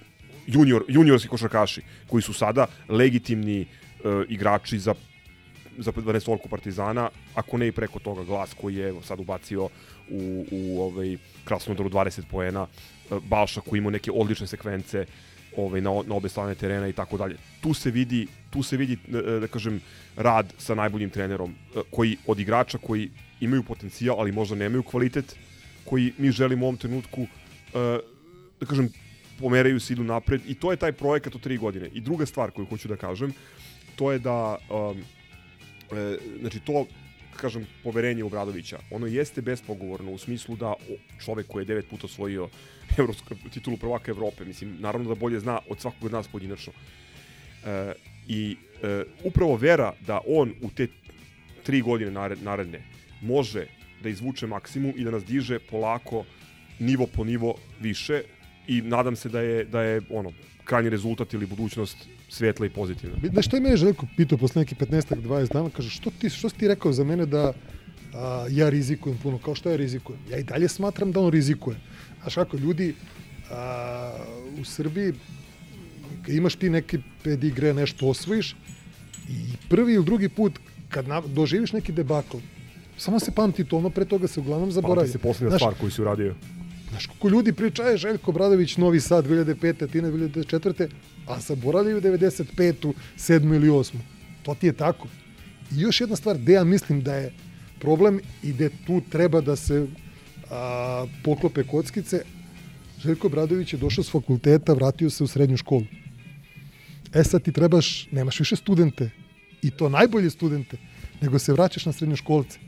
junior, 0.47 0.85
juniorski 0.89 1.29
košarkaši, 1.29 1.83
koji 2.07 2.23
su 2.23 2.33
sada 2.33 2.67
legitimni 2.89 3.61
e, 3.61 3.67
igrači 4.29 4.79
za 4.79 4.95
za 5.79 5.93
12 5.93 6.49
Partizana, 6.51 7.11
ako 7.35 7.59
ne 7.59 7.69
i 7.69 7.73
preko 7.73 7.99
toga 7.99 8.25
glas 8.25 8.55
koji 8.55 8.75
je 8.75 8.95
sad 9.03 9.21
ubacio 9.21 9.69
u, 10.11 10.45
u 10.51 10.83
ovaj, 10.83 11.17
Krasnodaru 11.45 11.91
20 11.91 12.23
poena, 12.31 12.67
e, 12.67 13.15
Balša 13.29 13.61
koji 13.61 13.79
ima 13.79 13.91
neke 13.91 14.11
odlične 14.11 14.47
sekvence 14.47 15.07
ovaj, 15.57 15.81
na, 15.81 15.91
na 16.07 16.15
obe 16.15 16.29
strane 16.29 16.55
terena 16.55 16.89
i 16.89 16.93
tako 16.93 17.17
dalje. 17.17 17.37
Tu 17.61 17.75
se 17.75 17.91
vidi, 17.91 18.27
tu 18.51 18.63
se 18.63 18.77
vidi 18.77 18.99
e, 19.09 19.41
da 19.41 19.47
kažem, 19.47 19.81
rad 20.17 20.53
sa 20.59 20.75
najboljim 20.75 21.11
trenerom, 21.11 21.51
e, 21.51 21.81
koji 21.91 22.17
od 22.27 22.41
igrača 22.41 22.79
koji 22.79 23.11
imaju 23.41 23.63
potencijal, 23.63 24.21
ali 24.21 24.33
možda 24.33 24.57
nemaju 24.57 24.83
kvalitet, 24.83 25.37
koji 25.85 26.13
mi 26.19 26.31
želimo 26.31 26.67
u 26.67 26.69
ovom 26.69 26.77
trenutku, 26.77 27.23
e, 27.23 27.99
da 28.61 28.67
kažem, 28.67 28.91
pomeraju 29.39 29.81
se, 29.81 29.93
idu 29.93 30.05
napred 30.05 30.41
i 30.49 30.55
to 30.55 30.71
je 30.71 30.77
taj 30.77 30.93
projekat 30.93 31.35
od 31.35 31.41
tri 31.41 31.57
godine. 31.57 31.89
I 31.93 32.01
druga 32.01 32.27
stvar 32.27 32.51
koju 32.51 32.67
hoću 32.67 32.89
da 32.89 32.97
kažem, 32.97 33.33
to 33.97 34.13
je 34.13 34.19
da 34.19 34.57
um, 34.71 35.05
e, 35.93 36.19
znači 36.41 36.61
to 36.61 36.87
kažem 37.37 37.67
poverenje 37.85 38.25
u 38.25 38.29
Bradovića 38.29 38.79
ono 38.91 39.07
jeste 39.07 39.43
bespogovorno 39.43 40.13
u 40.13 40.19
smislu 40.19 40.57
da 40.57 40.69
o, 40.69 40.77
čovek 41.25 41.47
koji 41.47 41.63
je 41.63 41.67
devet 41.67 41.89
puta 41.91 42.07
osvojio 42.07 42.49
evropsku 42.99 43.35
titulu 43.53 43.77
prvaka 43.77 44.11
Evrope 44.11 44.45
mislim 44.45 44.77
naravno 44.81 45.09
da 45.09 45.15
bolje 45.15 45.41
zna 45.41 45.61
od 45.69 45.81
svakog 45.81 46.05
od 46.05 46.13
nas 46.13 46.29
pojedinačno. 46.29 46.73
E, 47.65 47.93
i 48.29 48.57
e, 48.83 49.05
upravo 49.25 49.57
vera 49.57 49.93
da 50.07 50.21
on 50.27 50.55
u 50.63 50.71
te 50.71 50.89
tri 51.63 51.81
godine 51.81 52.11
nared- 52.11 52.43
naredne 52.43 52.83
može 53.23 53.67
da 54.03 54.09
izvuče 54.09 54.47
maksimum 54.47 54.93
i 54.97 55.05
da 55.05 55.11
nas 55.11 55.25
diže 55.25 55.59
polako 55.59 56.25
nivo 56.79 57.07
po 57.07 57.25
nivo 57.25 57.55
više 57.81 58.23
i 58.69 58.81
nadam 58.83 59.17
se 59.17 59.29
da 59.29 59.41
je 59.41 59.65
da 59.65 59.83
je 59.83 60.01
ono 60.11 60.33
krajnji 60.65 60.91
rezultat 60.91 61.35
ili 61.35 61.47
budućnost 61.47 62.09
svetla 62.29 62.67
i 62.67 62.71
pozitivna. 62.71 63.17
Znaš 63.33 63.47
šta 63.47 63.57
je 63.57 63.61
mene 63.61 63.77
Željko 63.77 64.07
pitao 64.17 64.39
posle 64.39 64.61
nekih 64.61 64.79
15-20 64.79 65.53
dana, 65.53 65.71
kaže, 65.71 65.91
što, 65.91 66.11
ti, 66.11 66.31
što 66.31 66.49
si 66.49 66.57
ti 66.57 66.69
rekao 66.69 66.93
za 66.93 67.05
mene 67.05 67.27
da 67.27 67.53
a, 68.15 68.47
ja 68.51 68.69
rizikujem 68.69 69.19
puno, 69.23 69.39
kao 69.39 69.55
što 69.55 69.71
ja 69.71 69.77
rizikujem? 69.77 70.21
Ja 70.31 70.39
i 70.39 70.45
dalje 70.45 70.69
smatram 70.69 71.13
da 71.13 71.21
on 71.21 71.31
rizikuje. 71.31 71.77
Znaš 72.21 72.35
kako, 72.35 72.57
ljudi 72.57 72.95
a, 73.51 74.13
u 74.61 74.65
Srbiji, 74.65 75.13
imaš 76.29 76.55
ti 76.55 76.71
neke 76.71 76.99
pedigre, 77.25 77.75
nešto 77.75 78.09
osvojiš, 78.09 78.57
I 79.29 79.57
prvi 79.69 79.95
ili 79.95 80.05
drugi 80.05 80.29
put 80.29 80.59
kad 80.89 81.09
na, 81.09 81.21
doživiš 81.21 81.73
neki 81.73 81.93
debakl, 81.93 82.37
samo 82.97 83.21
se 83.21 83.33
pamti 83.35 83.65
to, 83.65 83.77
ono 83.77 83.91
pre 83.91 84.05
toga 84.05 84.29
se 84.29 84.41
uglavnom 84.41 84.73
zaboravlja. 84.73 85.01
Pamti 85.01 85.13
se 85.13 85.19
posljednja 85.19 85.51
Znaš, 85.51 85.61
stvar 85.61 85.75
koju 85.75 85.91
si 85.91 86.03
uradio. 86.03 86.35
Znaš, 86.91 87.07
koliko 87.07 87.29
ljudi 87.29 87.53
priča 87.53 87.83
je 87.83 87.97
Željko 87.97 88.33
Bradović, 88.33 88.77
Novi 88.77 89.01
Sad 89.01 89.27
2005. 89.27 89.91
Tina 89.91 90.09
2004. 90.09 90.89
A 91.27 91.41
zaboravljaju 91.41 92.01
95. 92.01 92.93
7. 93.19 93.55
ili 93.55 93.69
8. 93.69 93.95
To 94.43 94.55
ti 94.55 94.67
je 94.67 94.73
tako. 94.73 95.09
I 95.73 95.81
još 95.81 96.01
jedna 96.01 96.17
stvar, 96.17 96.39
gde 96.39 96.53
ja 96.53 96.65
mislim 96.65 97.03
da 97.03 97.15
je 97.15 97.33
problem 97.81 98.21
i 98.43 98.53
gde 98.53 98.71
tu 98.87 99.03
treba 99.11 99.41
da 99.41 99.57
se 99.57 99.87
a, 100.51 101.07
poklope 101.25 101.65
kockice, 101.65 102.23
Željko 102.99 103.29
Bradović 103.29 103.73
je 103.73 103.79
došao 103.79 104.05
s 104.05 104.11
fakulteta, 104.11 104.73
vratio 104.73 105.11
se 105.11 105.25
u 105.25 105.27
srednju 105.27 105.57
školu. 105.57 105.85
E 107.15 107.25
sad 107.25 107.43
ti 107.43 107.53
trebaš, 107.53 108.09
nemaš 108.11 108.41
više 108.41 108.57
studente, 108.57 109.11
i 109.63 109.71
to 109.71 109.89
najbolje 109.89 110.31
studente, 110.31 110.77
nego 111.21 111.39
se 111.39 111.53
vraćaš 111.53 111.87
na 111.87 111.93
srednjoškolce. 111.93 112.59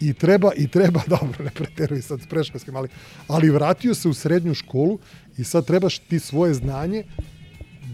I 0.00 0.12
treba, 0.12 0.50
i 0.56 0.68
treba, 0.68 1.02
dobro, 1.16 1.44
ne 1.44 1.50
preteruj 1.50 2.02
sad 2.02 2.22
s 2.22 2.26
preškolskim, 2.26 2.76
ali, 2.76 2.88
ali 3.28 3.50
vratio 3.50 3.94
se 3.94 4.08
u 4.08 4.14
srednju 4.14 4.54
školu 4.54 4.98
i 5.38 5.44
sad 5.44 5.66
trebaš 5.66 5.98
ti 5.98 6.18
svoje 6.18 6.54
znanje 6.54 7.04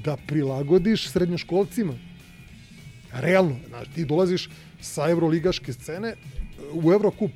da 0.06 0.16
prilagodiš 0.16 1.08
srednjoškolcima. 1.10 1.94
Realno, 3.12 3.56
znaš, 3.68 3.88
ti 3.94 4.04
dolaziš 4.04 4.48
sa 4.80 5.10
evroligaške 5.10 5.72
scene 5.72 6.14
u 6.72 6.92
Evrokup. 6.92 7.30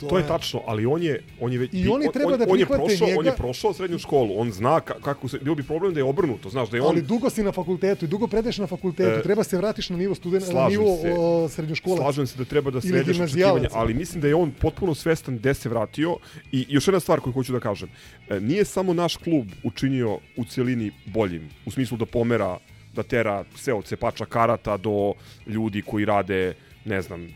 To, 0.00 0.18
je 0.18 0.26
tačno, 0.26 0.62
ali 0.66 0.86
on 0.86 1.02
je 1.02 1.22
on 1.40 1.52
je 1.52 1.58
već 1.58 1.70
I 1.74 1.88
oni 1.88 2.06
on- 2.06 2.12
treba 2.12 2.32
on, 2.32 2.38
da 2.38 2.46
on 2.48 2.58
je 2.58 2.66
prošao, 2.66 3.06
on 3.08 3.10
je 3.10 3.16
njega. 3.16 3.32
prošao 3.32 3.72
srednju 3.72 3.98
školu. 3.98 4.34
On 4.36 4.52
zna 4.52 4.80
ka, 4.80 4.94
kako 4.94 5.28
se 5.28 5.38
bilo 5.38 5.54
bi 5.54 5.62
problem 5.62 5.94
da 5.94 6.00
je 6.00 6.04
obrnuto, 6.04 6.50
znaš 6.50 6.68
da 6.68 6.76
je 6.76 6.82
on 6.82 6.88
Ali 6.88 7.02
dugo 7.02 7.30
si 7.30 7.42
na 7.42 7.52
fakultetu 7.52 8.04
i 8.04 8.08
dugo 8.08 8.26
predeš 8.26 8.58
na 8.58 8.66
fakultetu, 8.66 9.10
E, 9.10 9.22
treba 9.22 9.44
se 9.44 9.56
vratiš 9.56 9.90
na 9.90 9.96
nivo 9.96 10.14
studenta, 10.14 10.52
na 10.52 10.68
nivo 10.68 10.96
se. 10.96 11.14
o, 11.14 11.48
srednjoškolaca. 11.48 12.02
Slažem 12.02 12.26
se 12.26 12.38
da 12.38 12.44
treba 12.44 12.70
da 12.70 12.80
gimnazijalaca. 12.80 13.24
očekivanja, 13.24 13.68
ali 13.72 13.94
mislim 13.94 14.20
da 14.20 14.28
je 14.28 14.34
on 14.34 14.50
potpuno 14.52 14.94
svestan 14.94 15.36
gde 15.36 15.54
se 15.54 15.68
vratio 15.68 16.16
i 16.52 16.66
još 16.68 16.88
jedna 16.88 17.00
stvar 17.00 17.20
koju 17.20 17.32
hoću 17.32 17.52
da 17.52 17.60
kažem. 17.60 17.88
E, 18.28 18.40
Nije 18.40 18.64
samo 18.64 18.94
naš 18.94 19.16
klub 19.16 19.46
učinio 19.64 20.18
u 20.36 20.44
celini 20.44 20.90
boljim, 21.06 21.50
u 21.66 21.70
smislu 21.70 21.96
da 21.96 22.06
pomera, 22.06 22.58
da 22.92 23.02
tera 23.02 23.44
sve 23.54 23.74
od 23.74 23.84
cepača 23.84 24.24
karata 24.24 24.76
do 24.76 25.12
ljudi 25.46 25.82
koji 25.82 26.04
rade, 26.04 26.54
ne 26.84 27.02
znam, 27.02 27.28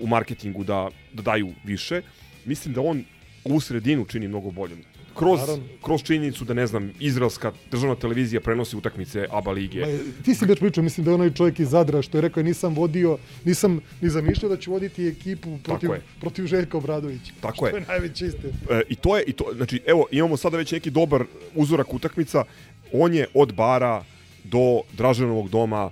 u 0.00 0.06
marketingu 0.06 0.64
da, 0.64 0.88
da 1.12 1.22
daju 1.22 1.52
više. 1.64 2.02
Mislim 2.44 2.74
da 2.74 2.80
on 2.80 3.04
ovu 3.44 3.60
sredinu 3.60 4.04
čini 4.04 4.28
mnogo 4.28 4.50
boljom. 4.50 4.78
Kroz, 5.14 5.40
Naravno. 5.40 5.64
kroz 5.82 6.02
činjenicu 6.02 6.44
da, 6.44 6.54
ne 6.54 6.66
znam, 6.66 6.92
izraelska 7.00 7.52
državna 7.70 7.94
televizija 7.94 8.40
prenosi 8.40 8.76
utakmice 8.76 9.26
ABA 9.30 9.50
lige. 9.50 9.80
Ma, 9.80 9.86
ti 10.24 10.34
si 10.34 10.44
već 10.44 10.58
pričao, 10.58 10.84
mislim 10.84 11.04
da 11.04 11.10
je 11.10 11.14
onaj 11.14 11.30
čovjek 11.34 11.60
iz 11.60 11.68
Zadra 11.70 12.02
što 12.02 12.18
je 12.18 12.22
rekao 12.22 12.42
nisam 12.42 12.74
vodio, 12.74 13.18
nisam 13.44 13.80
ni 14.00 14.10
zamišljao 14.10 14.48
da 14.48 14.56
ću 14.56 14.72
voditi 14.72 15.06
ekipu 15.08 15.58
protiv, 15.62 15.90
protiv 16.20 16.46
Željka 16.46 16.78
Obradovića. 16.78 17.32
Tako 17.40 17.56
što 17.56 17.66
je. 17.66 17.80
je 17.80 17.86
najveća 17.88 18.26
istina. 18.26 18.52
E, 18.70 18.82
I 18.88 18.94
to 18.94 19.16
je, 19.16 19.24
i 19.26 19.32
to, 19.32 19.44
znači, 19.56 19.80
evo, 19.86 20.06
imamo 20.10 20.36
sada 20.36 20.56
već 20.56 20.72
neki 20.72 20.90
dobar 20.90 21.24
uzorak 21.54 21.94
utakmica. 21.94 22.44
On 22.92 23.14
je 23.14 23.26
od 23.34 23.54
bara 23.54 24.04
do 24.44 24.80
Draženovog 24.96 25.48
doma, 25.48 25.90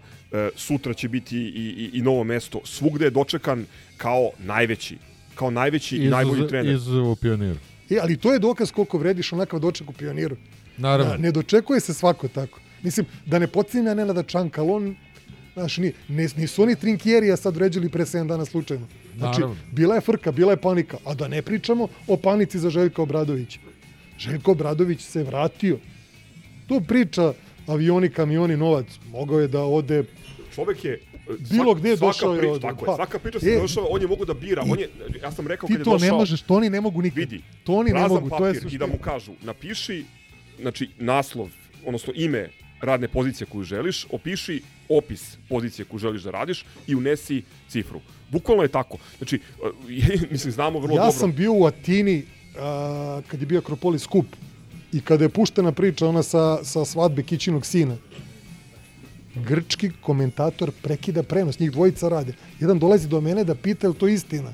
sutra 0.57 0.95
će 0.95 1.09
biti 1.09 1.39
i, 1.39 1.91
i, 1.93 1.99
i 1.99 2.03
novo 2.03 2.25
mesto. 2.25 2.61
Svugde 2.65 3.05
je 3.05 3.11
dočekan 3.11 3.67
kao 3.97 4.31
najveći. 4.39 4.97
Kao 5.35 5.51
najveći 5.51 5.97
i 5.97 6.09
najbolji 6.09 6.49
trener. 6.49 6.75
Izuzev 6.75 7.11
u 7.11 7.17
pioniru. 7.17 7.59
E, 7.91 7.99
ali 8.03 8.17
to 8.17 8.33
je 8.33 8.39
dokaz 8.39 8.73
koliko 8.73 8.99
vrediš 8.99 9.33
onakav 9.33 9.61
doček 9.61 9.91
u 9.91 9.93
pioniru. 9.93 10.37
Naravno. 10.77 11.13
Da, 11.13 11.19
ne 11.19 11.33
dočekuje 11.33 11.81
se 11.81 11.95
svako 11.95 12.29
tako. 12.29 12.61
Mislim, 12.83 13.07
da 13.27 13.39
ne 13.39 13.47
podsjeća 13.47 13.95
Nenada 13.95 14.23
Čanka, 14.23 14.61
ali 14.61 14.71
on, 14.71 14.97
znaš, 15.55 15.77
ni, 15.77 15.93
ne, 16.09 16.29
nisu 16.37 16.63
oni 16.63 16.77
trinkjerija 16.77 17.37
sad 17.37 17.57
vređali 17.57 17.89
pre 17.89 18.05
7 18.05 18.27
dana 18.27 18.45
slučajno. 18.45 18.87
Znači, 19.17 19.41
Naravno. 19.41 19.57
bila 19.73 19.95
je 19.95 20.01
frka, 20.01 20.33
bila 20.33 20.53
je 20.53 20.57
panika, 20.57 20.97
a 21.05 21.15
da 21.15 21.29
ne 21.29 21.43
pričamo 21.43 21.89
o 22.07 22.17
panici 22.17 22.59
za 22.59 22.71
Željka 22.71 23.03
Obradovića. 23.03 23.59
Željko 24.19 24.51
Obradović 24.51 25.01
se 25.01 25.23
vratio. 25.23 25.79
Tu 26.69 26.81
priča 26.81 27.33
avioni, 27.67 28.09
kamioni, 28.09 28.57
novac. 28.57 28.87
Mogao 29.11 29.41
je 29.41 29.49
da 29.49 29.63
ode 29.63 30.05
Čovek 30.55 30.85
je 30.85 30.93
e, 30.93 30.99
Bilo 31.51 31.65
svak- 31.75 31.79
gde 31.79 31.97
svaka 31.97 32.07
došao 32.07 32.35
je 32.35 32.39
priča, 32.41 32.61
Tako 32.61 32.85
pa, 32.85 32.91
je, 32.93 32.97
svaka 32.97 33.19
priča 33.19 33.41
se 33.41 33.51
e, 33.51 33.61
dešava, 33.61 33.87
on 33.91 34.01
je 34.03 34.07
mogu 34.09 34.25
da 34.25 34.35
bira. 34.35 34.63
On 34.71 34.79
je, 34.79 34.89
ja 35.23 35.33
sam 35.33 35.47
rekao 35.47 35.67
ti 35.67 35.73
kad 35.75 35.81
je 35.81 35.85
to 35.85 35.91
došao... 35.93 36.07
ne 36.09 36.13
možeš, 36.13 36.43
to 36.43 36.55
oni 36.55 36.71
ne 36.71 36.81
mogu 36.81 37.03
nikad. 37.03 37.17
Vidi, 37.19 37.43
To 37.65 37.73
oni 37.75 37.91
ne 37.93 38.09
mogu, 38.09 38.29
to 38.31 38.37
je 38.37 38.53
papir 38.53 38.57
i 38.57 38.61
suština. 38.61 38.87
da 38.87 38.93
mu 38.93 38.99
kažu, 38.99 39.33
napiši 39.43 40.05
znači, 40.61 40.89
naslov, 40.99 41.49
odnosno 41.87 42.13
ime 42.17 42.49
radne 42.81 43.09
pozicije 43.09 43.47
koju 43.53 43.65
želiš, 43.65 44.07
opiši 44.11 44.63
opis 44.89 45.37
pozicije 45.49 45.85
koju 45.85 45.99
želiš 45.99 46.23
da 46.23 46.31
radiš 46.31 46.65
i 46.87 46.95
unesi 46.95 47.43
cifru. 47.69 48.01
Bukvalno 48.31 48.63
je 48.63 48.69
tako. 48.69 48.99
Znači, 49.19 49.37
e, 49.37 49.69
mislim, 50.33 50.53
znamo 50.53 50.79
vrlo 50.79 50.97
ja 50.97 51.03
dobro. 51.03 51.13
sam 51.19 51.33
bio 51.33 51.53
u 51.53 51.65
Atini 51.65 52.23
a, 52.59 53.21
kad 53.29 53.41
je 53.41 53.47
bio 53.47 53.59
Akropolis 53.59 54.03
skup 54.03 54.27
i 54.97 55.01
kada 55.01 55.25
je 55.25 55.29
puštena 55.29 55.73
priča 55.73 56.07
ona 56.09 56.23
sa, 56.23 56.65
sa 56.65 56.85
svadbe 56.85 57.23
Kićinog 57.23 57.67
sina. 57.67 57.97
Grčki 59.35 59.91
komentator 60.01 60.73
prekida 60.83 61.23
prenos, 61.23 61.59
njih 61.59 61.71
dvojica 61.71 62.09
rade. 62.09 62.33
Jedan 62.61 62.79
dolazi 62.79 63.09
do 63.09 63.21
mene 63.21 63.45
da 63.45 63.55
pita 63.55 63.87
je 63.87 63.95
to 63.95 64.09
istina. 64.09 64.53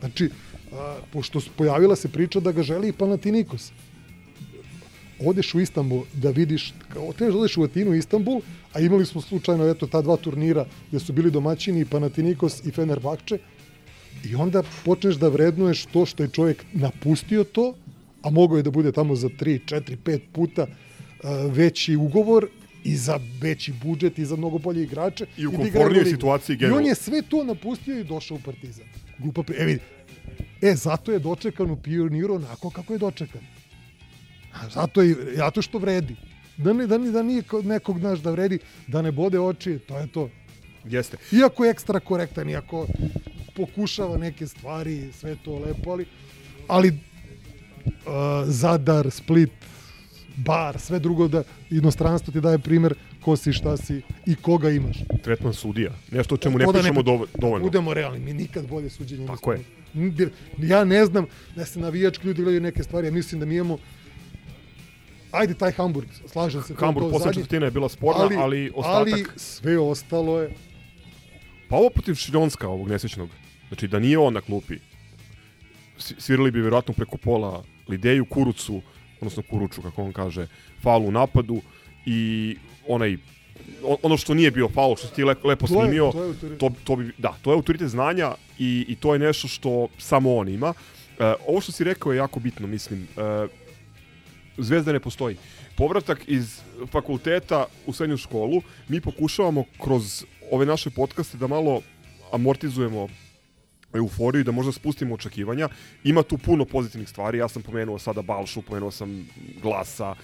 Znači, 0.00 0.30
a, 0.72 0.96
pošto 1.12 1.40
pojavila 1.56 1.96
se 1.96 2.08
priča 2.08 2.40
da 2.40 2.52
ga 2.52 2.62
želi 2.62 2.88
i 2.88 2.92
Panathinaikos. 2.92 3.72
Odeš 5.26 5.54
u 5.54 5.60
Istanbul 5.60 6.04
da 6.12 6.30
vidiš, 6.30 6.72
kao 6.92 7.12
trebaš 7.12 7.34
da 7.34 7.40
odeš 7.40 7.56
u 7.56 7.64
Atinu 7.64 7.94
Istanbul, 7.94 8.40
a 8.72 8.80
imali 8.80 9.06
smo 9.06 9.20
slučajno 9.20 9.66
eto 9.66 9.86
ta 9.86 10.02
dva 10.02 10.16
turnira 10.16 10.66
gde 10.90 11.00
su 11.00 11.12
bili 11.12 11.30
domaćini 11.30 11.80
i 11.80 11.84
Panathinaikos 11.84 12.64
i 12.64 12.70
Fenerbahče, 12.70 13.38
I 14.24 14.34
onda 14.34 14.62
počneš 14.84 15.16
da 15.16 15.28
vrednuješ 15.28 15.86
to 15.86 16.06
što 16.06 16.22
je 16.22 16.28
čovjek 16.28 16.64
napustio 16.72 17.44
to, 17.44 17.74
a 18.22 18.30
mogao 18.30 18.56
je 18.56 18.62
da 18.62 18.70
bude 18.70 18.92
tamo 18.92 19.16
za 19.16 19.28
3, 19.28 19.60
4, 19.64 19.96
5 20.04 20.20
puta 20.32 20.62
uh, 20.62 20.72
veći 21.52 21.96
ugovor 21.96 22.46
i 22.84 22.96
za 22.96 23.20
veći 23.40 23.72
budžet 23.82 24.18
i 24.18 24.24
za 24.24 24.36
mnogo 24.36 24.58
bolje 24.58 24.82
igrače. 24.82 25.26
I 25.36 25.46
u 25.46 25.50
da 25.50 25.56
komfornijoj 25.56 25.82
Euroligu. 25.84 26.10
situaciji 26.10 26.54
I 26.54 26.56
on 26.56 26.60
generalno. 26.60 26.88
je 26.88 26.94
sve 26.94 27.22
to 27.22 27.44
napustio 27.44 27.98
i 28.00 28.04
došao 28.04 28.36
u 28.36 28.40
Partizan. 28.40 28.86
Glupa 29.18 29.42
pri... 29.42 29.56
E, 29.58 29.64
vidi. 29.64 29.80
E, 30.62 30.74
zato 30.74 31.12
je 31.12 31.18
dočekan 31.18 31.70
u 31.70 31.76
pioniru 31.76 32.34
onako 32.34 32.70
kako 32.70 32.92
je 32.92 32.98
dočekan. 32.98 33.40
A 34.52 34.68
zato, 34.68 35.02
je, 35.02 35.16
zato 35.36 35.62
što 35.62 35.78
vredi. 35.78 36.16
Da, 36.56 36.72
ne, 36.72 36.86
da, 36.86 36.98
ni- 36.98 37.12
da 37.12 37.22
nije 37.22 37.42
nekog, 37.64 37.98
znaš, 37.98 38.18
da 38.18 38.30
vredi, 38.30 38.58
da 38.86 39.02
ne 39.02 39.12
bode 39.12 39.40
oči, 39.40 39.78
to 39.88 39.98
je 39.98 40.06
to. 40.06 40.30
Jeste. 40.84 41.16
Iako 41.32 41.64
je 41.64 41.70
ekstra 41.70 42.00
korektan, 42.00 42.48
iako 42.50 42.86
pokušava 43.56 44.16
neke 44.18 44.46
stvari, 44.46 45.08
sve 45.12 45.36
to 45.44 45.58
lepo, 45.58 45.90
ali, 45.90 46.06
ali 46.68 46.98
Zadar, 48.44 49.10
Split, 49.10 49.50
Bar, 50.36 50.78
sve 50.78 50.98
drugo 50.98 51.28
da 51.28 51.42
inostranstvo 51.70 52.32
ti 52.32 52.40
daje 52.40 52.58
primer 52.58 52.94
ko 53.20 53.36
si, 53.36 53.52
šta 53.52 53.76
si 53.76 54.02
i 54.26 54.34
koga 54.34 54.70
imaš. 54.70 54.96
Tretman 55.22 55.52
sudija. 55.54 55.90
Nešto 56.10 56.34
o 56.34 56.38
čemu 56.38 56.58
ne 56.58 56.64
da 56.64 56.72
pri- 56.72 57.02
dovo- 57.02 57.26
dovoljno. 57.34 57.64
Budemo 57.64 57.94
realni, 57.94 58.18
mi 58.20 58.32
nikad 58.34 58.68
bolje 58.68 58.90
suđenje 58.90 59.26
Tako 59.26 59.54
imali. 59.94 60.30
Ja 60.58 60.84
ne 60.84 61.04
znam 61.06 61.26
da 61.56 61.64
se 61.64 61.80
navijački 61.80 62.26
ljudi 62.26 62.42
gledaju 62.42 62.60
neke 62.60 62.82
stvari, 62.82 63.06
ja 63.06 63.12
mislim 63.12 63.40
da 63.40 63.46
mi 63.46 63.54
imamo 63.54 63.78
Ajde, 65.32 65.54
taj 65.54 65.72
Hamburg, 65.72 66.08
slažem 66.26 66.62
se. 66.62 66.72
je 66.72 66.76
Hamburg, 66.76 67.10
posle 67.12 67.34
četvrtine 67.34 67.66
je 67.66 67.70
bila 67.70 67.88
sporna, 67.88 68.28
ali 68.36 68.70
ostatak- 68.70 68.96
Ali 68.96 69.24
sve 69.36 69.78
ostalo 69.78 70.40
je... 70.40 70.50
Pa 71.68 71.76
ovo 71.76 71.90
protiv 71.90 72.14
Šiljonska, 72.14 72.68
ovog 72.68 72.88
nesrećnog. 72.88 73.28
Znači, 73.68 73.88
da 73.88 73.98
nije 73.98 74.18
on 74.18 74.34
na 74.34 74.40
klupi, 74.40 74.74
svirali 76.00 76.50
bi 76.50 76.60
vjerojatno 76.60 76.94
preko 76.94 77.16
pola 77.16 77.62
Lideju, 77.88 78.24
Kurucu, 78.24 78.80
odnosno 79.20 79.42
Kuruču, 79.42 79.82
kako 79.82 80.02
on 80.02 80.12
kaže, 80.12 80.46
faul 80.82 81.02
u 81.02 81.10
napadu 81.10 81.60
i 82.06 82.56
onaj 82.88 83.16
ono 84.02 84.16
što 84.16 84.34
nije 84.34 84.50
bio 84.50 84.68
faul, 84.68 84.96
što 84.96 85.06
si 85.06 85.14
ti 85.14 85.24
lepo, 85.24 85.48
lepo 85.48 85.66
To 85.66 85.74
je- 85.74 85.80
snimio, 85.80 86.12
to 86.12 86.18
je 86.18 86.26
autoritet. 86.26 86.58
to, 86.58 86.70
to 86.84 86.96
bi, 86.96 87.12
da, 87.18 87.34
to 87.42 87.50
je 87.50 87.54
autoritet 87.54 87.88
znanja 87.88 88.30
i, 88.58 88.84
i 88.88 88.96
to 88.96 89.12
je 89.12 89.18
nešto 89.18 89.48
što 89.48 89.88
samo 89.98 90.36
on 90.36 90.48
ima. 90.48 90.74
E, 91.18 91.34
ovo 91.46 91.60
što 91.60 91.72
si 91.72 91.84
rekao 91.84 92.12
je 92.12 92.16
jako 92.16 92.40
bitno, 92.40 92.66
mislim. 92.66 93.08
E, 93.16 93.46
Zvezda 94.58 94.92
ne 94.92 95.00
postoji. 95.00 95.36
Povratak 95.76 96.24
iz 96.26 96.60
fakulteta 96.86 97.66
u 97.86 97.92
srednju 97.92 98.16
školu, 98.16 98.62
mi 98.88 99.00
pokušavamo 99.00 99.64
kroz 99.78 100.24
ove 100.50 100.66
naše 100.66 100.90
podcaste 100.90 101.36
da 101.38 101.46
malo 101.46 101.80
amortizujemo 102.32 103.08
euforiju 103.94 104.40
i 104.40 104.44
da 104.44 104.52
možda 104.52 104.72
spustimo 104.72 105.14
očekivanja. 105.14 105.68
Ima 106.04 106.22
tu 106.22 106.38
puno 106.38 106.64
pozitivnih 106.64 107.08
stvari, 107.08 107.38
ja 107.38 107.48
sam 107.48 107.62
pomenuo 107.62 107.98
sada 107.98 108.22
Balšu, 108.22 108.62
pomenuo 108.62 108.90
sam 108.90 109.28
Glasa, 109.62 110.14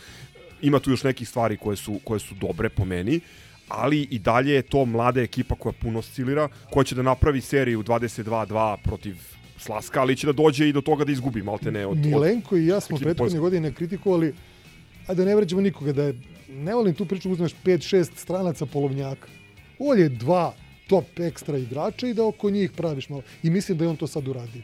ima 0.62 0.78
tu 0.78 0.90
još 0.90 1.04
nekih 1.04 1.28
stvari 1.28 1.56
koje 1.56 1.76
su, 1.76 2.00
koje 2.04 2.20
su 2.20 2.34
dobre 2.34 2.68
po 2.68 2.84
meni, 2.84 3.20
ali 3.68 4.02
i 4.10 4.18
dalje 4.18 4.52
je 4.52 4.62
to 4.62 4.84
mlada 4.84 5.20
ekipa 5.20 5.54
koja 5.54 5.72
puno 5.72 5.98
oscilira, 5.98 6.48
koja 6.70 6.84
će 6.84 6.94
da 6.94 7.02
napravi 7.02 7.40
seriju 7.40 7.82
22-2 7.82 8.76
protiv 8.82 9.16
Slaska, 9.58 10.00
ali 10.00 10.16
će 10.16 10.26
da 10.26 10.32
dođe 10.32 10.68
i 10.68 10.72
do 10.72 10.80
toga 10.80 11.04
da 11.04 11.12
izgubi, 11.12 11.42
malte 11.42 11.70
ne. 11.72 11.86
Od, 11.86 11.96
Milenko 11.98 12.56
i 12.56 12.66
ja 12.66 12.80
smo 12.80 12.98
prethodne 12.98 13.38
godine 13.38 13.72
kritikovali, 13.72 14.34
a 15.06 15.14
da 15.14 15.24
ne 15.24 15.36
vređamo 15.36 15.62
nikoga, 15.62 15.92
da 15.92 16.02
je, 16.02 16.20
ne 16.48 16.74
volim 16.74 16.94
tu 16.94 17.06
priču, 17.06 17.30
uzmeš 17.30 17.52
5-6 17.64 18.10
stranaca 18.16 18.66
polovnjaka. 18.66 19.28
Bolje 19.78 20.08
dva 20.08 20.54
top 20.86 21.20
ekstra 21.20 21.58
igrača 21.58 22.08
i 22.08 22.14
da 22.14 22.24
oko 22.24 22.50
njih 22.50 22.70
praviš 22.72 23.08
malo. 23.08 23.22
I 23.42 23.50
mislim 23.50 23.78
da 23.78 23.84
je 23.84 23.88
on 23.88 23.96
to 23.96 24.06
sad 24.06 24.28
uradio. 24.28 24.62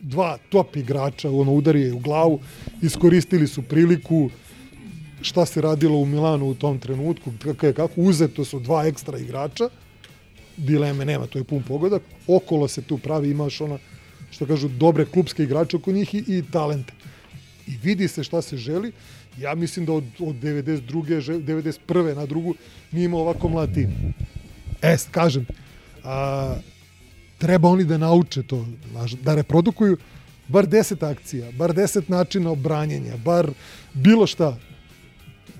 Dva 0.00 0.38
top 0.48 0.76
igrača, 0.76 1.30
ono 1.30 1.52
udario 1.52 1.86
je 1.86 1.92
u 1.92 1.98
glavu, 1.98 2.40
iskoristili 2.82 3.46
su 3.46 3.62
priliku, 3.62 4.30
šta 5.22 5.46
se 5.46 5.60
radilo 5.60 5.98
u 5.98 6.06
Milanu 6.06 6.46
u 6.46 6.54
tom 6.54 6.78
trenutku, 6.78 7.32
kako 7.42 7.66
je 7.66 7.72
kako, 7.72 7.92
uzeto 7.96 8.44
su 8.44 8.60
dva 8.60 8.86
ekstra 8.86 9.18
igrača, 9.18 9.68
dileme 10.56 11.04
nema, 11.04 11.26
to 11.26 11.38
je 11.38 11.44
pun 11.44 11.62
pogodak, 11.62 12.02
okolo 12.26 12.68
se 12.68 12.82
tu 12.82 12.98
pravi, 12.98 13.30
imaš 13.30 13.60
ona, 13.60 13.78
što 14.30 14.46
kažu, 14.46 14.68
dobre 14.68 15.04
klubske 15.04 15.42
igrače 15.42 15.76
oko 15.76 15.92
njih 15.92 16.14
i, 16.14 16.24
i 16.26 16.42
talente. 16.52 16.92
I 17.66 17.76
vidi 17.82 18.08
se 18.08 18.24
šta 18.24 18.42
se 18.42 18.56
želi, 18.56 18.92
ja 19.38 19.54
mislim 19.54 19.86
da 19.86 19.92
od, 19.92 20.04
od 20.18 20.34
92. 20.36 21.20
žel- 21.20 21.44
91. 21.44 22.16
na 22.16 22.26
drugu 22.26 22.54
nije 22.92 23.04
imao 23.04 23.20
ovako 23.20 23.48
mlad 23.48 23.74
tim. 23.74 24.14
E, 24.82 24.96
kažem, 25.10 25.46
a, 26.04 26.56
treba 27.38 27.68
oni 27.68 27.84
da 27.84 27.98
nauče 27.98 28.42
to, 28.42 28.66
da 29.22 29.34
reprodukuju 29.34 29.96
bar 30.48 30.66
10 30.66 31.10
akcija, 31.10 31.52
bar 31.52 31.74
10 31.74 32.10
načina 32.10 32.50
obranjenja, 32.50 33.16
bar 33.24 33.50
bilo 33.94 34.26
šta. 34.26 34.56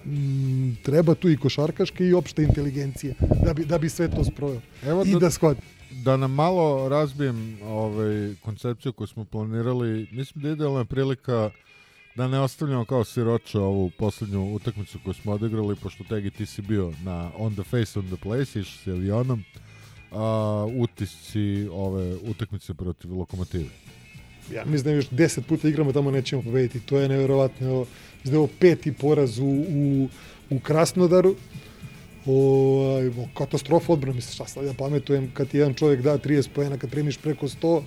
Mm, 0.05 0.73
treba 0.83 1.15
tu 1.15 1.31
i 1.31 1.37
košarkaške 1.37 2.07
i 2.07 2.15
opšte 2.15 2.43
inteligencije 2.43 3.15
da 3.45 3.55
bi, 3.55 3.65
da 3.65 3.79
bi 3.79 3.89
sve 3.89 4.11
to 4.11 4.25
sprojao. 4.25 4.61
Evo 4.83 5.03
I 5.07 5.19
da, 5.21 5.31
shvati. 5.31 5.61
Da 5.91 6.17
nam 6.17 6.33
malo 6.33 6.89
razbijem 6.89 7.59
ovaj, 7.63 8.35
koncepciju 8.43 8.93
koju 8.93 9.07
smo 9.07 9.25
planirali, 9.25 10.09
mislim 10.13 10.43
da 10.43 10.49
je 10.49 10.53
idealna 10.53 10.85
prilika 10.85 11.51
da 12.15 12.29
ne 12.29 12.41
ostavljamo 12.41 12.85
kao 12.85 13.05
siroča 13.05 13.61
ovu 13.61 13.91
poslednju 13.91 14.55
utakmicu 14.55 14.99
koju 15.05 15.15
smo 15.15 15.33
odigrali, 15.33 15.77
pošto 15.77 16.05
Tegi 16.05 16.31
ti 16.31 16.47
si 16.47 16.63
bio 16.63 16.93
na 17.05 17.31
On 17.39 17.55
the 17.55 17.63
Face, 17.63 17.99
On 17.99 18.07
the 18.07 18.17
Place, 18.17 18.61
išao 18.61 18.79
si 18.85 18.91
avionom, 18.91 19.45
a, 20.11 20.67
utisci 20.77 21.69
ove 21.73 22.15
utakmice 22.15 22.75
protiv 22.75 23.19
Lokomotive. 23.19 23.69
ja 24.55 24.65
mislim 24.65 24.85
da 24.85 24.91
još 24.91 25.09
10 25.09 25.41
puta 25.41 25.69
igramo 25.69 25.93
tamo 25.93 26.11
nećemo 26.11 26.43
pobediti. 26.43 26.81
To 26.81 26.99
je 26.99 27.09
neverovatno. 27.09 27.79
Mislim 27.79 28.25
da 28.25 28.31
je 28.33 28.39
ovo 28.39 28.49
peti 28.61 28.93
poraz 28.93 29.39
u, 29.39 29.65
u, 29.69 30.09
u 30.51 30.61
Krasnodaru. 30.61 31.37
O, 32.27 33.01
katastrofa 33.39 33.93
odbrana, 33.93 34.15
mislim, 34.15 34.35
šta 34.35 34.47
sad 34.47 34.65
ja 34.65 34.75
pametujem, 34.75 35.31
kad 35.35 35.49
ti 35.49 35.59
jedan 35.59 35.75
čovjek 35.75 36.03
da 36.03 36.19
30 36.19 36.49
pojena, 36.55 36.79
kad 36.79 36.91
primiš 36.91 37.17
preko 37.19 37.49
100, 37.49 37.83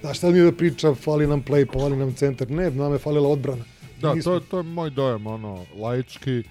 znaš 0.00 0.18
šta 0.18 0.30
mi 0.30 0.40
da 0.40 0.52
priča, 0.52 0.94
fali 0.94 1.26
nam 1.26 1.42
play, 1.42 1.66
pa 1.72 1.78
fali 1.78 1.96
nam 1.96 2.14
centar. 2.14 2.50
Ne, 2.50 2.70
nam 2.70 2.92
je 2.92 2.98
falila 2.98 3.28
odbrana. 3.28 3.64
Da, 4.00 4.14
Nismo- 4.14 4.22
to, 4.22 4.40
to 4.40 4.56
je 4.56 4.62
moj 4.62 4.90
dojam, 4.90 5.26
ono, 5.26 5.66
laički, 5.76 6.42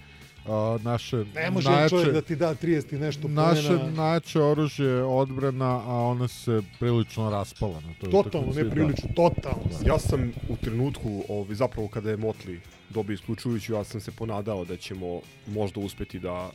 a, 0.47 0.77
naše 0.83 1.25
Ne 1.35 1.51
može 1.51 1.69
jedan 1.69 1.89
čovjek 1.89 2.13
da 2.13 2.21
ti 2.21 2.35
da 2.35 2.55
30 2.55 2.95
i 2.95 2.99
nešto 2.99 3.27
Naše 3.27 3.79
najjače 3.95 4.41
oružje 4.41 4.87
je 4.87 5.03
odbrana, 5.03 5.81
a 5.85 5.93
ona 5.93 6.27
se 6.27 6.61
prilično 6.79 7.29
raspala 7.29 7.81
na 7.81 7.93
toj 7.99 8.11
Totalno, 8.11 8.53
ne 8.53 8.69
prilično, 8.69 9.09
totalno. 9.15 9.69
Ja 9.85 9.99
sam 9.99 10.31
u 10.49 10.55
trenutku, 10.55 11.23
ovaj, 11.29 11.55
zapravo 11.55 11.87
kada 11.87 12.09
je 12.09 12.17
Motli 12.17 12.59
dobio 12.89 13.13
isključujuću, 13.13 13.73
ja 13.73 13.83
sam 13.83 14.01
se 14.01 14.11
ponadao 14.11 14.65
da 14.65 14.77
ćemo 14.77 15.21
možda 15.47 15.79
uspeti 15.79 16.19
da 16.19 16.51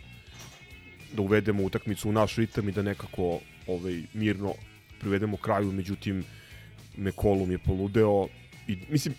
da 1.13 1.23
uvedemo 1.23 1.63
utakmicu 1.65 2.09
u 2.09 2.13
naš 2.13 2.37
ritam 2.37 2.69
i 2.69 2.73
da 2.73 2.83
nekako 2.83 3.39
ovaj 3.67 4.03
mirno 4.15 4.55
privedemo 5.01 5.37
kraju, 5.37 5.73
međutim 5.73 6.25
Mekolum 7.01 7.51
je 7.51 7.59
poludeo 7.59 8.29
i 8.69 8.77
mislim 8.89 9.15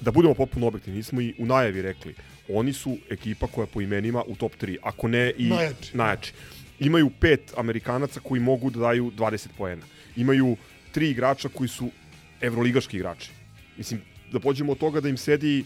da 0.00 0.10
budemo 0.10 0.34
potpuno 0.34 0.66
objektivni, 0.66 0.96
nismo 0.96 1.20
i 1.20 1.34
u 1.38 1.46
najavi 1.46 1.82
rekli, 1.82 2.14
oni 2.48 2.72
su 2.72 2.96
ekipa 3.10 3.46
koja 3.46 3.66
po 3.66 3.80
imenima 3.80 4.22
u 4.26 4.36
top 4.36 4.52
3, 4.60 4.76
ako 4.82 5.08
ne 5.08 5.32
i 5.38 5.48
Najjači. 5.48 5.96
najjači. 5.96 6.32
Imaju 6.80 7.10
pet 7.20 7.52
Amerikanaca 7.56 8.20
koji 8.20 8.40
mogu 8.40 8.70
da 8.70 8.80
daju 8.80 9.10
20 9.16 9.48
poena. 9.58 9.82
Imaju 10.16 10.56
tri 10.92 11.10
igrača 11.10 11.48
koji 11.48 11.68
su 11.68 11.90
evroligaški 12.40 12.96
igrači. 12.96 13.30
Mislim, 13.76 14.00
da 14.32 14.40
pođemo 14.40 14.72
od 14.72 14.78
toga 14.78 15.00
da 15.00 15.08
im 15.08 15.16
sedi 15.16 15.60
eh, 15.60 15.64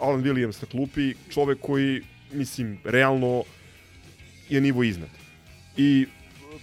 Alan 0.00 0.22
Williams 0.22 0.62
na 0.62 0.68
klupi, 0.68 1.14
čovek 1.30 1.58
koji, 1.60 2.02
mislim, 2.32 2.78
realno 2.84 3.44
je 4.48 4.60
nivo 4.60 4.82
iznad. 4.82 5.08
I, 5.76 6.06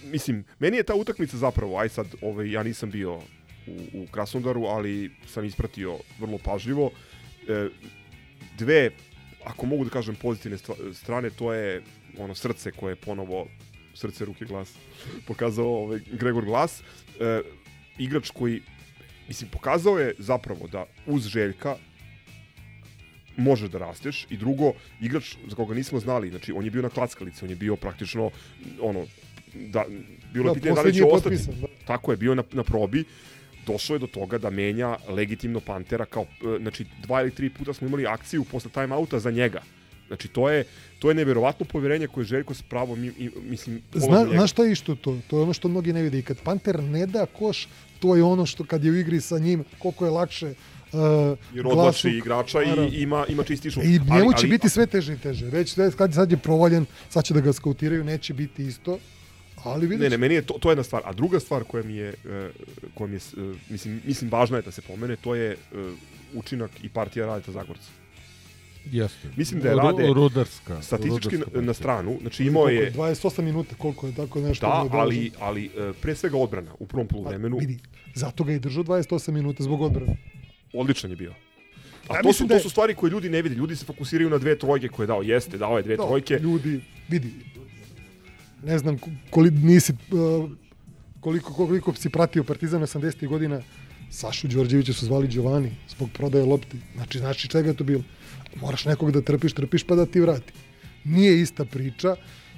mislim, 0.04 0.44
meni 0.58 0.76
je 0.76 0.82
ta 0.82 0.94
utakmica 0.94 1.36
zapravo, 1.36 1.78
aj 1.78 1.88
sad, 1.88 2.06
ovaj, 2.22 2.50
ja 2.50 2.62
nisam 2.62 2.90
bio 2.90 3.20
u, 3.66 4.02
u 4.02 4.06
Krasnodaru, 4.10 4.64
ali 4.64 5.10
sam 5.26 5.44
ispratio 5.44 5.98
vrlo 6.18 6.38
pažljivo. 6.38 6.90
E, 7.48 7.68
dve, 8.58 8.90
ako 9.44 9.66
mogu 9.66 9.84
da 9.84 9.90
kažem 9.90 10.14
pozitivne 10.14 10.58
strane, 10.92 11.30
to 11.30 11.52
je 11.52 11.82
ono 12.18 12.34
srce 12.34 12.70
koje 12.70 12.92
je 12.92 12.96
ponovo 12.96 13.46
srce, 13.94 14.24
ruke, 14.24 14.44
glas 14.44 14.74
pokazao 15.28 15.66
ovaj, 15.66 16.00
Gregor 16.12 16.44
Glas. 16.44 16.82
E, 17.20 17.40
igrač 17.98 18.30
koji, 18.30 18.62
mislim, 19.28 19.50
pokazao 19.50 19.98
je 19.98 20.14
zapravo 20.18 20.66
da 20.66 20.86
uz 21.06 21.26
Željka 21.26 21.76
možeš 23.36 23.70
da 23.70 23.78
rasteš 23.78 24.26
i 24.30 24.36
drugo, 24.36 24.72
igrač 25.00 25.36
za 25.48 25.56
koga 25.56 25.74
nismo 25.74 26.00
znali, 26.00 26.30
znači 26.30 26.52
on 26.52 26.64
je 26.64 26.70
bio 26.70 26.82
na 26.82 26.88
klackalici, 26.88 27.44
on 27.44 27.50
je 27.50 27.56
bio 27.56 27.76
praktično 27.76 28.30
ono, 28.80 29.06
da, 29.54 29.84
bilo 30.32 30.44
Da, 30.44 30.50
je 30.50 30.54
pitanje 30.54 30.74
da 30.74 30.82
li 30.82 30.94
će 30.94 31.04
ostati. 31.04 31.36
potpisan, 31.36 31.60
da. 31.60 31.66
Tako 31.86 32.10
je, 32.10 32.16
bio 32.16 32.34
na, 32.34 32.42
na 32.52 32.62
probi, 32.62 33.04
došao 33.66 33.94
je 33.94 33.98
do 33.98 34.06
toga 34.06 34.38
da 34.38 34.50
menja 34.50 34.96
legitimno 35.08 35.60
Pantera 35.60 36.04
kao, 36.04 36.22
e, 36.22 36.58
znači 36.60 36.86
dva 37.02 37.22
ili 37.22 37.30
tri 37.30 37.50
puta 37.50 37.74
smo 37.74 37.86
imali 37.86 38.06
akciju 38.06 38.44
posle 38.44 38.70
timeouta 38.70 39.18
za 39.18 39.30
njega. 39.30 39.62
Znači 40.08 40.28
to 40.28 40.50
je 40.50 40.64
to 40.98 41.10
je 41.10 41.14
neverovatno 41.14 41.66
poverenje 41.66 42.06
koje 42.06 42.24
Željko 42.24 42.54
s 42.54 42.62
pravom 42.62 43.04
i, 43.04 43.30
mislim 43.42 43.82
Zna, 43.92 44.26
znaš 44.32 44.50
šta 44.50 44.64
je 44.64 44.72
isto 44.72 44.94
to? 44.94 45.18
To 45.26 45.36
je 45.36 45.42
ono 45.42 45.52
što 45.52 45.68
mnogi 45.68 45.92
ne 45.92 46.02
vide. 46.02 46.18
I 46.18 46.22
kad 46.22 46.36
Panter 46.40 46.82
ne 46.82 47.06
da 47.06 47.26
koš, 47.26 47.68
to 48.00 48.16
je 48.16 48.22
ono 48.22 48.46
što 48.46 48.64
kad 48.64 48.84
je 48.84 48.90
u 48.90 48.96
igri 48.96 49.20
sa 49.20 49.38
njim, 49.38 49.64
koliko 49.78 50.04
je 50.04 50.10
lakše 50.10 50.46
uh, 50.46 51.38
Jer 51.54 51.66
odlači 51.66 52.10
igrača 52.10 52.62
i 52.62 53.02
ima, 53.02 53.24
ima 53.28 53.44
čisti 53.44 53.70
šut. 53.70 53.84
I 53.84 53.88
njemu 53.88 54.32
će 54.32 54.46
ali- 54.46 54.48
biti 54.48 54.68
sve 54.68 54.86
teže 54.86 55.14
i 55.14 55.18
teže. 55.18 55.46
Već 55.46 55.74
kad 55.96 56.14
sad 56.14 56.30
je 56.30 56.36
provaljen, 56.36 56.86
sad 57.10 57.24
će 57.24 57.34
da 57.34 57.40
ga 57.40 57.52
skautiraju, 57.52 58.04
neće 58.04 58.34
biti 58.34 58.66
isto. 58.66 58.98
Ali 59.64 59.86
vidiš, 59.86 60.02
Ne, 60.02 60.10
ne, 60.10 60.16
meni 60.18 60.34
je 60.34 60.42
to, 60.42 60.54
to 60.54 60.68
je 60.68 60.72
jedna 60.72 60.82
stvar. 60.82 61.02
A 61.04 61.12
druga 61.12 61.40
stvar 61.40 61.64
koja 61.64 61.82
mi 61.84 61.94
je, 61.94 62.08
e, 62.08 62.50
koja 62.94 63.08
mi 63.08 63.14
je 63.14 63.18
e, 63.18 63.40
mislim, 63.68 64.00
mislim, 64.04 64.30
važna 64.30 64.56
je 64.56 64.62
da 64.62 64.70
se 64.70 64.82
pomene, 64.82 65.16
to 65.16 65.34
je 65.34 65.50
e, 65.50 65.56
učinak 66.34 66.70
i 66.82 66.88
partija 66.88 67.26
Radeta 67.26 67.52
Zagorca. 67.52 67.90
Jeste. 68.86 69.28
Mislim 69.36 69.60
da 69.60 69.68
je 69.68 69.76
Rade 69.76 70.02
rudarska- 70.04 70.82
statistički 70.82 71.36
rudarska 71.36 71.60
na, 71.60 71.74
stranu, 71.74 72.18
znači 72.20 72.44
imao 72.44 72.68
je 72.68 72.92
28 72.92 73.42
minuta, 73.42 73.74
koliko 73.76 74.06
je 74.06 74.14
tako 74.14 74.40
nešto. 74.40 74.66
da, 74.66 74.82
bilo 74.82 75.02
ali, 75.02 75.30
ali 75.40 75.70
pre 76.00 76.14
svega 76.14 76.36
odbrana 76.36 76.72
u 76.78 76.86
prvom 76.86 77.06
poluvremenu. 77.08 77.58
Vidi, 77.58 77.78
zato 78.14 78.44
ga 78.44 78.52
je 78.52 78.58
držao 78.58 78.84
28 78.84 79.30
minuta 79.30 79.62
zbog 79.62 79.80
odbrane. 79.80 80.16
Odličan 80.74 81.10
je 81.10 81.16
bio. 81.16 81.34
A 82.08 82.16
Ja 82.16 82.22
to 82.22 82.32
su, 82.32 82.44
da 82.44 82.48
to 82.48 82.54
je- 82.54 82.60
su 82.60 82.70
stvari 82.70 82.94
koje 82.94 83.10
ljudi 83.10 83.28
ne 83.28 83.42
vide. 83.42 83.54
Ljudi 83.54 83.76
se 83.76 83.84
fokusiraju 83.84 84.30
na 84.30 84.38
dve 84.38 84.58
trojke 84.58 84.88
koje 84.88 85.04
je 85.04 85.08
dao. 85.08 85.22
Jeste, 85.22 85.58
dao 85.58 85.76
je 85.76 85.82
dve 85.82 85.96
Da, 85.96 86.06
trojke. 86.06 86.34
Ljudi, 86.34 86.80
vidi, 87.08 87.30
ne 88.62 88.78
znam 88.78 88.98
koliko 89.30 89.56
nisi, 89.56 89.92
uh, 89.92 90.50
koliko, 91.20 91.52
koliko 91.52 91.94
si 91.94 92.10
pratio 92.10 92.44
Partizan 92.44 92.82
80. 92.82 93.28
godina, 93.28 93.62
Sašu 94.10 94.48
Đorđevića 94.48 94.92
su 94.92 95.06
zvali 95.06 95.28
Giovanni 95.28 95.70
zbog 95.88 96.08
prodaje 96.12 96.44
lopti. 96.44 96.76
Znači, 96.94 97.18
znači 97.18 97.48
čega 97.48 97.68
je 97.68 97.76
to 97.76 97.84
bilo? 97.84 98.02
Moraš 98.60 98.84
nekog 98.84 99.10
da 99.12 99.20
trpiš, 99.20 99.52
trpiš 99.52 99.82
pa 99.82 99.94
da 99.94 100.06
ti 100.06 100.20
vrati. 100.20 100.52
Nije 101.04 101.40
ista 101.40 101.64
priča. 101.64 102.16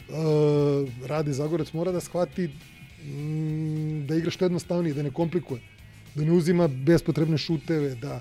Uh, 0.09 1.07
Rade 1.07 1.33
Zagorac 1.33 1.73
mora 1.73 1.93
da 1.93 2.01
shvati 2.01 2.51
mm, 3.05 4.07
da 4.07 4.17
igra 4.17 4.31
što 4.31 4.45
jednostavnije, 4.45 4.95
da 4.95 5.03
ne 5.03 5.11
komplikuje. 5.11 5.61
Da 6.15 6.25
ne 6.25 6.33
uzima 6.33 6.69
bespotrebne 6.69 7.39
šuteve, 7.39 7.95
da 7.95 8.21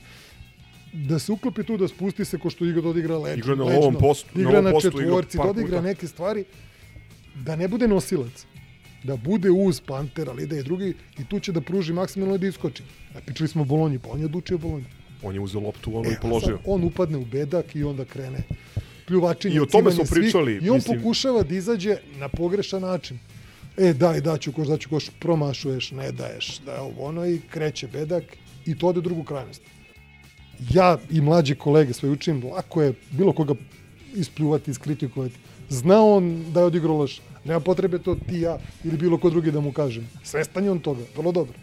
da 0.93 1.19
se 1.19 1.31
uklopi 1.31 1.64
tu, 1.64 1.77
da 1.77 1.88
spusti 1.88 2.26
se 2.26 2.38
ko 2.38 2.49
što 2.49 2.65
igra 2.65 2.81
da 2.81 2.89
odigra 2.89 3.18
lečno. 3.18 3.39
Igra 3.39 3.55
na 3.55 3.64
lečno. 3.64 3.81
ovom 3.81 3.95
postu- 3.95 4.35
na 4.35 4.41
igra 4.41 4.51
ovom 4.51 4.64
na 4.64 4.72
postu 4.72 4.88
igra 4.88 5.01
četvorci, 5.01 5.38
par 5.38 5.45
da 5.45 5.51
odigra 5.51 5.81
neke 5.81 6.07
stvari, 6.07 6.45
da 7.35 7.55
ne 7.55 7.68
bude 7.68 7.88
nosilac, 7.88 8.45
da 9.03 9.15
bude 9.18 9.51
uz 9.51 9.81
Panter, 9.81 10.30
ali 10.30 10.47
da 10.47 10.55
je 10.55 10.64
drugi 10.64 10.93
i 11.19 11.26
tu 11.26 11.39
će 11.39 11.51
da 11.51 11.61
pruži 11.61 11.93
maksimalno 11.93 12.38
da 12.38 12.47
iskoči. 12.47 12.84
A 13.15 13.19
pričali 13.22 13.47
smo 13.47 13.61
o 13.61 13.65
Bolonji, 13.65 13.99
pa 13.99 14.10
on 14.10 14.19
je 14.19 14.26
odlučio 14.26 14.57
Bolonju. 14.57 14.85
On 15.23 15.34
je 15.34 15.39
uzeo 15.39 15.61
loptu, 15.61 15.97
ono 15.97 16.10
E, 16.10 16.14
i 16.14 16.15
položio. 16.22 16.47
sad 16.47 16.65
on 16.65 16.84
upadne 16.84 17.18
u 17.18 17.26
bedak 17.26 17.76
i 17.76 17.84
onda 17.84 18.05
krene 18.05 18.38
pljuvačenje. 19.07 19.55
I 19.55 19.60
o 19.60 19.65
tome 19.65 19.91
smo 19.91 20.03
pričali, 20.05 20.53
Svih, 20.53 20.64
I 20.64 20.69
on 20.69 20.76
mislim- 20.76 20.97
pokušava 20.97 21.43
da 21.43 21.55
izađe 21.55 21.97
na 22.18 22.27
pogrešan 22.30 22.81
način. 22.81 23.19
E, 23.77 23.93
daj, 23.93 24.22
daću 24.22 24.51
koš, 24.51 24.68
daću 24.68 24.89
koš, 24.89 25.10
promašuješ, 25.19 25.91
ne 25.91 26.11
daješ, 26.11 26.60
da 26.60 26.73
je 26.73 26.80
ovo 26.80 27.05
ono 27.05 27.26
i 27.26 27.39
kreće 27.49 27.88
bedak 27.88 28.23
i 28.65 28.77
to 28.77 28.88
ode 28.88 28.99
u 28.99 29.01
drugu 29.01 29.23
krajnost. 29.23 29.61
Ja 30.69 30.97
i 31.11 31.22
mlađe 31.22 31.55
kolege 31.55 31.93
svoje 31.93 32.11
učim, 32.11 32.43
lako 32.45 32.81
je 32.81 32.93
bilo 33.11 33.34
koga 33.34 33.53
ispljuvati, 34.15 34.72
iskritikovati. 34.72 35.35
Zna 35.73 36.03
on 36.03 36.45
da 36.53 36.59
je 36.59 36.65
odigrao 36.65 36.97
loš. 36.97 37.21
Nema 37.45 37.59
potrebe 37.59 37.99
to 37.99 38.15
ti 38.15 38.39
ja 38.39 38.57
ili 38.83 38.97
bilo 38.97 39.17
ko 39.17 39.29
drugi 39.29 39.51
da 39.51 39.59
mu 39.59 39.71
kažem. 39.71 40.09
Svestan 40.23 40.63
je 40.63 40.71
on 40.71 40.79
toga, 40.79 41.01
vrlo 41.17 41.31
dobro. 41.31 41.53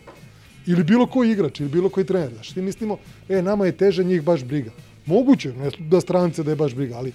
Ili 0.67 0.85
bilo 0.85 1.07
koji 1.07 1.31
igrač, 1.31 1.61
ili 1.61 1.69
bilo 1.69 1.89
koji 1.89 2.07
trener. 2.07 2.33
Znaš, 2.35 2.53
ti 2.53 2.63
mislimo, 2.63 2.99
e, 3.29 3.43
nama 3.43 3.67
je 3.67 3.73
teže, 3.73 4.05
njih 4.05 4.23
baš 4.23 4.45
briga. 4.45 4.71
Moguće, 5.07 5.53
ne 5.53 5.71
da 5.79 6.01
strance 6.01 6.43
da 6.43 6.51
je 6.51 6.57
baš 6.57 6.75
briga, 6.75 6.97
ali 6.97 7.13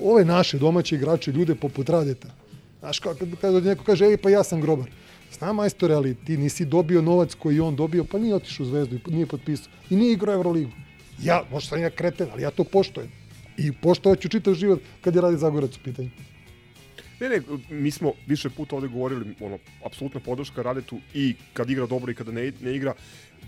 ove 0.00 0.24
naše 0.24 0.58
domaće 0.58 0.96
igrače, 0.96 1.32
ljude 1.32 1.54
poput 1.54 1.88
Radeta, 1.88 2.28
Znaš, 2.84 2.98
kad, 3.00 3.16
neko 3.64 3.84
kaže, 3.84 4.04
ej, 4.04 4.16
pa 4.16 4.30
ja 4.30 4.42
sam 4.44 4.60
grobar. 4.60 4.90
Znam, 5.32 5.56
majstore, 5.56 5.94
ali 5.94 6.14
ti 6.14 6.36
nisi 6.36 6.64
dobio 6.64 7.02
novac 7.02 7.34
koji 7.34 7.56
je 7.56 7.62
on 7.62 7.76
dobio, 7.76 8.04
pa 8.04 8.18
nije 8.18 8.34
otišao 8.34 8.64
u 8.64 8.68
Zvezdu 8.68 8.98
nije 9.06 9.26
potpisao. 9.26 9.72
I 9.90 9.96
nije 9.96 10.12
igrao 10.12 10.34
Euroligu. 10.34 10.70
Ja, 11.22 11.42
možda 11.50 11.68
sam 11.68 11.80
ja 11.82 11.90
kreten, 11.90 12.28
ali 12.32 12.42
ja 12.42 12.50
to 12.50 12.64
poštojem. 12.64 13.08
I 13.56 13.72
poštovaću 13.72 14.28
čitav 14.28 14.54
život 14.54 14.80
kad 15.00 15.14
je 15.14 15.20
radi 15.20 15.36
Zagorac 15.36 15.76
u 15.76 15.80
pitanju. 15.84 16.10
Ne, 17.20 17.28
ne, 17.28 17.40
mi 17.70 17.90
smo 17.90 18.12
više 18.26 18.50
puta 18.50 18.76
ovde 18.76 18.88
govorili, 18.88 19.34
ono, 19.40 19.58
apsolutna 19.84 20.20
podrška 20.20 20.62
Radetu 20.62 21.00
i 21.14 21.34
kad 21.52 21.70
igra 21.70 21.86
dobro 21.86 22.12
i 22.12 22.14
kada 22.14 22.32
ne, 22.32 22.52
ne 22.60 22.74
igra, 22.76 22.94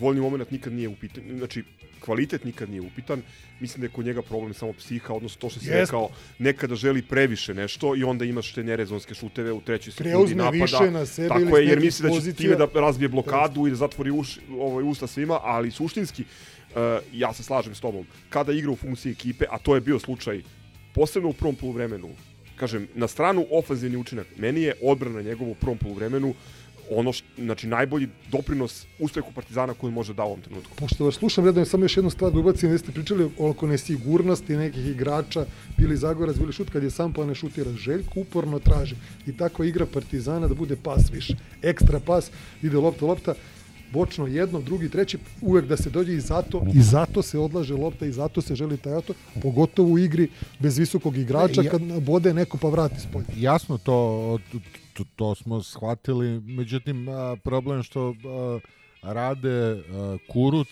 voljni 0.01 0.21
moment 0.21 0.51
nikad 0.51 0.73
nije 0.73 0.89
upitan, 0.89 1.25
znači 1.39 1.65
kvalitet 2.01 2.45
nikad 2.45 2.71
nije 2.71 2.81
upitan, 2.81 3.23
mislim 3.61 3.81
da 3.81 3.87
je 3.87 3.91
kod 3.91 4.07
njega 4.07 4.23
problem 4.23 4.55
samo 4.55 4.73
psiha, 4.73 5.15
odnosno 5.15 5.41
to 5.41 5.51
što 5.51 5.61
si 5.61 5.67
Jest. 5.67 5.79
rekao, 5.79 6.09
nekada 6.39 6.75
želi 6.75 7.03
previše 7.03 7.55
nešto 7.55 7.97
i 7.97 8.05
onda 8.05 8.25
imaš 8.25 8.53
te 8.53 8.65
nerezonske 8.65 9.15
šuteve 9.15 9.53
u 9.53 9.61
trećoj 9.61 9.93
sekundi 9.93 10.11
Preuzme 10.11 10.37
napada. 10.37 10.63
više 10.63 10.91
na 10.91 11.07
sebe 11.07 11.29
Tako 11.29 11.41
ili 11.41 11.61
je, 11.61 11.69
jer 11.69 11.81
misli 11.81 12.11
da 12.11 12.21
će 12.21 12.33
time 12.33 12.57
da 12.57 12.69
razbije 12.75 13.09
blokadu 13.09 13.67
i 13.67 13.71
da 13.71 13.77
zatvori 13.77 14.11
uš, 14.11 14.39
ovaj, 14.59 14.85
usta 14.85 15.07
svima, 15.07 15.41
ali 15.43 15.71
suštinski, 15.71 16.23
uh, 16.23 16.77
ja 17.13 17.33
se 17.33 17.43
slažem 17.43 17.75
s 17.75 17.81
tobom, 17.81 18.07
kada 18.29 18.53
igra 18.53 18.71
u 18.71 18.77
funkciji 18.77 19.13
ekipe, 19.13 19.45
a 19.51 19.59
to 19.59 19.75
je 19.75 19.81
bio 19.81 19.99
slučaj 19.99 20.43
posebno 20.95 21.29
u 21.29 21.33
prvom 21.33 21.55
poluvremenu, 21.55 22.11
kažem, 22.57 22.89
na 22.95 23.09
stranu 23.09 23.47
ofenzivni 23.51 23.97
učinak, 23.97 24.27
meni 24.39 24.63
je 24.63 24.75
odbrana 24.83 25.23
njegova 25.23 25.51
u 25.51 25.55
prvom 25.55 25.79
poluvremenu 25.79 26.35
ono 26.91 27.13
što, 27.13 27.27
znači 27.39 27.67
najbolji 27.67 28.09
doprinos 28.31 28.87
uspehu 28.99 29.33
Partizana 29.33 29.75
koji 29.75 29.93
može 29.93 30.15
da 30.15 30.25
u 30.25 30.27
ovom 30.27 30.41
trenutku. 30.41 30.77
Pošto 30.77 31.05
vas 31.05 31.15
slušam, 31.15 31.45
redom 31.45 31.65
samo 31.65 31.85
još 31.85 31.97
jednu 31.97 32.11
stvar 32.11 32.33
da 32.33 32.39
ubacim, 32.39 32.71
da 32.71 32.79
ste 32.79 32.93
pričali 32.93 33.31
oko 33.39 33.67
nesigurnosti 33.67 34.57
nekih 34.57 34.87
igrača, 34.87 35.47
bili 35.77 35.97
Zagorac, 35.97 36.37
bili 36.37 36.53
šut, 36.53 36.71
kad 36.71 36.83
je 36.83 36.91
sam 36.91 37.13
pa 37.13 37.27
ne 37.27 37.35
šutira, 37.35 37.73
Željko 37.73 38.21
uporno 38.21 38.59
traži 38.59 38.95
i 39.27 39.37
tako 39.37 39.65
igra 39.65 39.87
Partizana 39.87 40.49
da 40.49 40.55
bude 40.55 40.77
pas 40.77 41.11
više. 41.13 41.37
Ekstra 41.63 42.01
pas, 42.01 42.31
ide 42.63 42.77
lopta, 42.77 43.07
lopta, 43.07 43.35
bočno 43.93 44.27
jedno, 44.27 44.61
drugi, 44.61 44.89
treći, 44.89 45.19
uvek 45.41 45.67
da 45.67 45.77
se 45.77 45.91
dođe 45.91 46.13
i 46.13 46.21
zato, 46.21 46.63
i 46.75 46.83
zato 46.83 47.23
se 47.23 47.39
odlaže 47.39 47.75
lopta 47.75 48.07
i 48.07 48.13
zato 48.13 48.41
se 48.41 48.55
želi 48.55 48.77
taj 48.77 48.95
auto, 48.95 49.15
pogotovo 49.43 49.89
u 49.89 49.99
igri 49.99 50.29
bez 50.59 50.79
visokog 50.79 51.17
igrača, 51.17 51.63
kad 51.71 51.83
bode 52.03 52.35
neko 52.35 52.59
pa 52.59 52.69
vrati 52.69 53.01
s 53.01 53.07
polja. 53.13 53.27
Jasno, 53.37 53.79
to, 53.79 54.39
to, 54.95 55.05
to 55.17 55.35
smo 55.35 55.63
shvatili, 55.63 56.41
međutim, 56.41 57.07
problem 57.45 57.83
što 57.83 58.15
rade 59.03 59.83
Kuruc, 60.29 60.69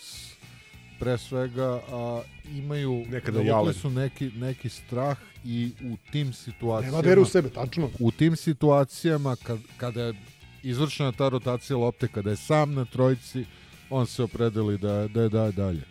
pre 0.98 1.18
svega, 1.18 1.80
a, 1.92 2.22
imaju, 2.56 3.04
Nekada 3.10 3.40
jale. 3.40 3.72
su 3.72 3.90
neki, 3.90 4.30
neki 4.30 4.68
strah 4.68 5.18
i 5.44 5.70
u 5.82 5.96
tim 6.12 6.32
situacijama... 6.32 6.96
Nema 6.96 7.08
vere 7.08 7.20
u 7.20 7.24
sebe, 7.24 7.48
tačno. 7.48 7.90
U 7.98 8.10
tim 8.10 8.36
situacijama, 8.36 9.36
kad, 9.36 9.58
kada 9.76 10.02
je 10.02 10.14
izvršena 10.64 11.12
ta 11.12 11.28
rotacija 11.28 11.76
lopte, 11.76 12.08
kada 12.08 12.30
je 12.30 12.36
sam 12.36 12.74
na 12.74 12.84
trojici, 12.84 13.44
on 13.90 14.06
se 14.06 14.22
opredeli 14.22 14.78
da, 14.78 15.08
da 15.08 15.22
je 15.22 15.28
daje 15.28 15.52
dalje. 15.52 15.82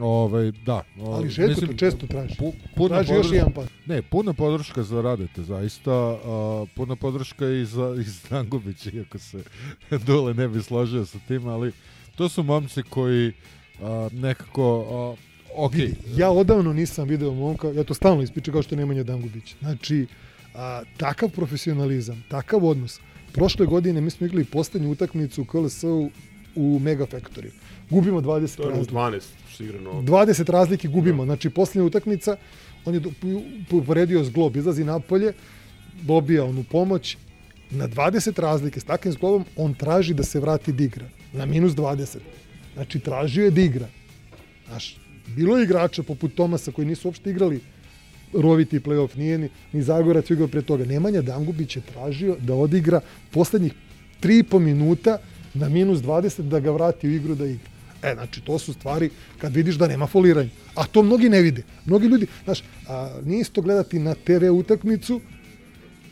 Ovaj, 0.00 0.52
da. 0.66 0.82
o, 1.00 1.12
Ali 1.12 1.28
Željko 1.28 1.60
to 1.60 1.72
često 1.72 2.06
traži. 2.06 2.34
puna 2.76 2.88
Traži 2.94 3.12
još 3.12 3.26
podrška- 3.26 3.34
jedan 3.34 3.52
pas. 3.52 3.68
Ne, 3.86 4.02
puna 4.02 4.32
podrška 4.32 4.82
za 4.82 5.02
Radete, 5.02 5.42
zaista. 5.42 5.92
A, 5.92 6.64
puna 6.74 6.96
podrška 6.96 7.48
i 7.48 7.64
za 7.64 7.96
i 8.00 8.02
za 8.02 8.28
Dangubića, 8.30 8.90
iako 8.90 9.18
se 9.18 9.42
Dule 10.06 10.34
ne 10.34 10.48
bi 10.48 10.62
složio 10.62 11.06
sa 11.06 11.18
tim, 11.28 11.46
ali 11.46 11.72
to 12.16 12.28
su 12.28 12.42
momci 12.42 12.82
koji 12.82 13.32
a, 13.82 14.08
nekako... 14.12 14.86
A, 14.90 15.16
ok, 15.56 15.74
Vidi, 15.74 15.94
ja 16.16 16.30
odavno 16.30 16.72
nisam 16.72 17.08
video 17.08 17.32
momka, 17.34 17.68
ja 17.68 17.84
to 17.84 17.94
stalno 17.94 18.22
ispičem 18.22 18.52
kao 18.52 18.62
što 18.62 18.74
je 18.74 18.78
Nemanja 18.78 19.02
Dangubić. 19.02 19.54
Znači, 19.60 20.06
a, 20.54 20.82
takav 20.96 21.28
profesionalizam, 21.28 22.24
takav 22.28 22.64
odnos. 22.66 23.00
Prošle 23.38 23.66
godine 23.66 24.00
mi 24.00 24.10
smo 24.10 24.26
igrali 24.26 24.44
poslednju 24.44 24.90
utakmicu 24.90 25.42
u 25.42 25.44
KLS-u 25.44 26.10
u 26.54 26.78
Mega 26.78 27.06
Factory. 27.06 27.50
Gubimo 27.90 28.20
20 28.20 28.56
To 28.56 28.70
razlike. 28.70 28.92
12 28.92 29.22
što 29.52 29.62
je 29.62 29.68
igrano. 29.68 29.92
20 29.92 30.50
razlike 30.50 30.88
gubimo. 30.88 31.24
Znači, 31.24 31.50
posljednja 31.50 31.86
utakmica, 31.86 32.36
on 32.84 32.94
je 32.94 33.00
poredio 33.86 34.24
zglob, 34.24 34.56
izlazi 34.56 34.84
napolje, 34.84 35.32
dobija 36.02 36.44
onu 36.44 36.64
pomoć, 36.70 37.16
na 37.70 37.88
20 37.88 38.40
razlike 38.40 38.80
s 38.80 38.84
takvim 38.84 39.12
zglobom, 39.12 39.44
on 39.56 39.74
traži 39.74 40.14
da 40.14 40.22
se 40.22 40.40
vrati 40.40 40.72
da 40.72 40.84
igra. 40.84 41.08
Na 41.32 41.46
minus 41.46 41.72
20. 41.72 42.16
Znači, 42.74 42.98
tražio 43.00 43.44
je 43.44 43.50
da 43.50 43.60
igra. 43.60 43.88
Znaš, 44.68 44.96
bilo 45.36 45.56
je 45.56 45.64
igrača 45.64 46.02
poput 46.02 46.34
Tomasa 46.34 46.72
koji 46.72 46.86
nisu 46.86 47.08
uopšte 47.08 47.30
igrali 47.30 47.60
roviti 48.32 48.80
play-off, 48.80 49.16
nije 49.16 49.38
ni, 49.38 49.48
ni 49.72 49.82
Zagorac 49.82 50.30
igrao 50.30 50.48
pre 50.48 50.62
toga. 50.62 50.84
Nemanja 50.84 51.22
Dangubić 51.22 51.76
je 51.76 51.82
tražio 51.82 52.36
da 52.40 52.54
odigra 52.54 53.00
poslednjih 53.30 53.72
3,5 54.22 54.58
minuta 54.58 55.18
na 55.54 55.68
minus 55.68 55.98
20 55.98 56.42
da 56.42 56.60
ga 56.60 56.70
vrati 56.70 57.08
u 57.08 57.12
igru 57.12 57.34
da 57.34 57.46
igra. 57.46 57.70
E, 58.02 58.14
znači, 58.14 58.40
to 58.40 58.58
su 58.58 58.72
stvari 58.72 59.10
kad 59.38 59.54
vidiš 59.54 59.74
da 59.74 59.88
nema 59.88 60.06
foliranja. 60.06 60.50
A 60.74 60.84
to 60.84 61.02
mnogi 61.02 61.28
ne 61.28 61.42
vide. 61.42 61.62
Mnogi 61.84 62.06
ljudi, 62.06 62.26
znaš, 62.44 62.62
a, 62.88 63.20
nije 63.24 63.40
isto 63.40 63.62
gledati 63.62 63.98
na 63.98 64.14
TV 64.14 64.50
utakmicu 64.52 65.20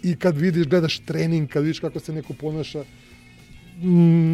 i 0.02 0.16
kad 0.16 0.38
vidiš, 0.38 0.66
gledaš 0.66 0.98
trening, 0.98 1.48
kad 1.48 1.62
vidiš 1.62 1.80
kako 1.80 2.01
se 2.01 2.12
neko 2.12 2.34
ponaša, 2.34 2.84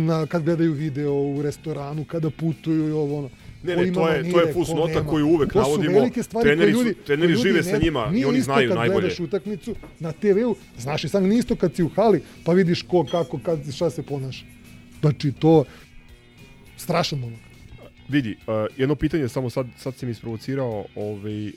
na, 0.06 0.26
kad 0.26 0.42
gledaju 0.44 0.72
video 0.72 1.14
u 1.14 1.42
restoranu, 1.42 2.04
kada 2.04 2.30
putuju 2.30 2.88
i 2.88 2.92
ovo 2.92 3.18
ono. 3.18 3.30
Ne, 3.62 3.76
ne, 3.76 3.92
to 3.92 4.08
je, 4.08 4.22
to 4.22 4.28
je 4.28 4.34
manire, 4.34 4.52
fus 4.52 4.68
ko 4.68 4.74
nota 4.74 4.94
nema. 4.94 5.10
koju 5.10 5.26
uvek 5.26 5.52
to 5.52 5.60
navodimo. 5.60 5.90
su 5.90 5.98
velike 5.98 6.22
stvari 6.22 6.48
treneri, 6.48 6.72
koje 6.72 6.84
ljudi, 6.84 6.94
treneri 7.06 7.34
koje 7.34 7.42
žive 7.42 7.56
ljudi 7.56 7.68
sa 7.68 7.78
ne- 7.78 7.84
njima 7.84 8.06
i 8.10 8.14
nije 8.14 8.26
oni 8.26 8.38
isto 8.38 8.52
znaju 8.52 8.68
kad 8.68 8.78
najbolje. 8.78 9.00
gledaš 9.00 9.20
utakmicu 9.20 9.74
na 10.00 10.12
TV-u, 10.12 10.56
znaš 10.78 11.04
i 11.04 11.08
sam 11.08 11.24
nije 11.24 11.38
isto 11.38 11.56
kad 11.56 11.74
si 11.74 11.82
u 11.82 11.88
hali, 11.88 12.22
pa 12.44 12.52
vidiš 12.52 12.82
ko, 12.82 13.06
kako, 13.10 13.38
kad, 13.38 13.72
šta 13.74 13.90
se 13.90 14.02
ponaša. 14.02 14.44
Znači, 15.00 15.32
to 15.32 15.64
strašan 16.76 17.18
momak. 17.18 17.40
Vidi, 18.08 18.36
uh, 18.46 18.54
jedno 18.76 18.94
pitanje 18.94 19.28
samo 19.28 19.50
sad, 19.50 19.66
sad 19.76 19.94
si 19.96 20.06
mi 20.06 20.12
isprovocirao, 20.12 20.84
ovaj, 20.94 21.46
uh, 21.46 21.52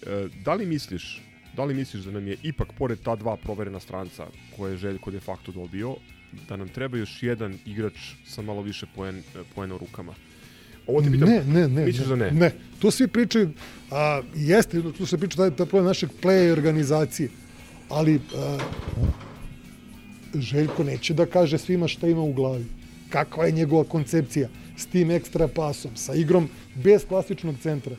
da 0.46 0.54
li 0.54 0.66
misliš, 0.66 1.22
da 1.56 1.64
li 1.64 1.74
misliš 1.74 2.04
da 2.04 2.12
nam 2.12 2.28
je 2.28 2.38
ipak 2.44 2.68
pored 2.78 3.00
ta 3.04 3.16
dva 3.16 3.38
proverena 3.38 3.80
stranca 3.80 4.28
koje 4.58 4.72
je 4.72 4.78
Željko 4.78 5.12
de 5.12 5.20
facto 5.20 5.52
dobio, 5.52 5.96
da 6.50 6.56
nam 6.56 6.70
treba 6.70 6.98
još 6.98 7.24
jedan 7.24 7.58
igrač 7.66 7.94
sa 8.28 8.42
malo 8.42 8.62
više 8.62 8.86
poen, 8.96 9.24
poena 9.56 9.76
u 9.76 9.78
rukama? 9.78 10.14
Ovo 10.88 11.02
ti 11.02 11.12
pitam, 11.12 11.30
Ne, 11.30 11.44
ne, 11.44 11.68
ne. 11.68 11.86
Misliš 11.86 12.08
da 12.08 12.16
ne? 12.16 12.32
Ne, 12.32 12.52
to 12.80 12.92
svi 12.92 13.08
pričaju, 13.08 13.50
a, 13.92 14.22
jeste, 14.36 14.82
tu 14.98 15.06
se 15.06 15.18
priča 15.18 15.38
taj, 15.38 15.50
taj 15.50 15.66
problem 15.66 15.86
našeg 15.86 16.10
playa 16.22 16.48
i 16.48 16.52
organizacije, 16.52 17.30
ali 17.90 18.20
a, 18.36 18.58
Željko 20.40 20.84
neće 20.84 21.14
da 21.14 21.26
kaže 21.26 21.58
svima 21.58 21.88
šta 21.88 22.08
ima 22.08 22.22
u 22.22 22.34
glavi. 22.34 22.66
Kakva 23.10 23.46
je 23.46 23.52
njegova 23.52 23.84
koncepcija 23.84 24.50
s 24.78 24.86
tim 24.86 25.12
ekstra 25.12 25.48
pasom, 25.48 25.92
sa 25.96 26.14
igrom 26.14 26.50
bez 26.76 27.06
klasičnog 27.08 27.56
centra. 27.64 27.96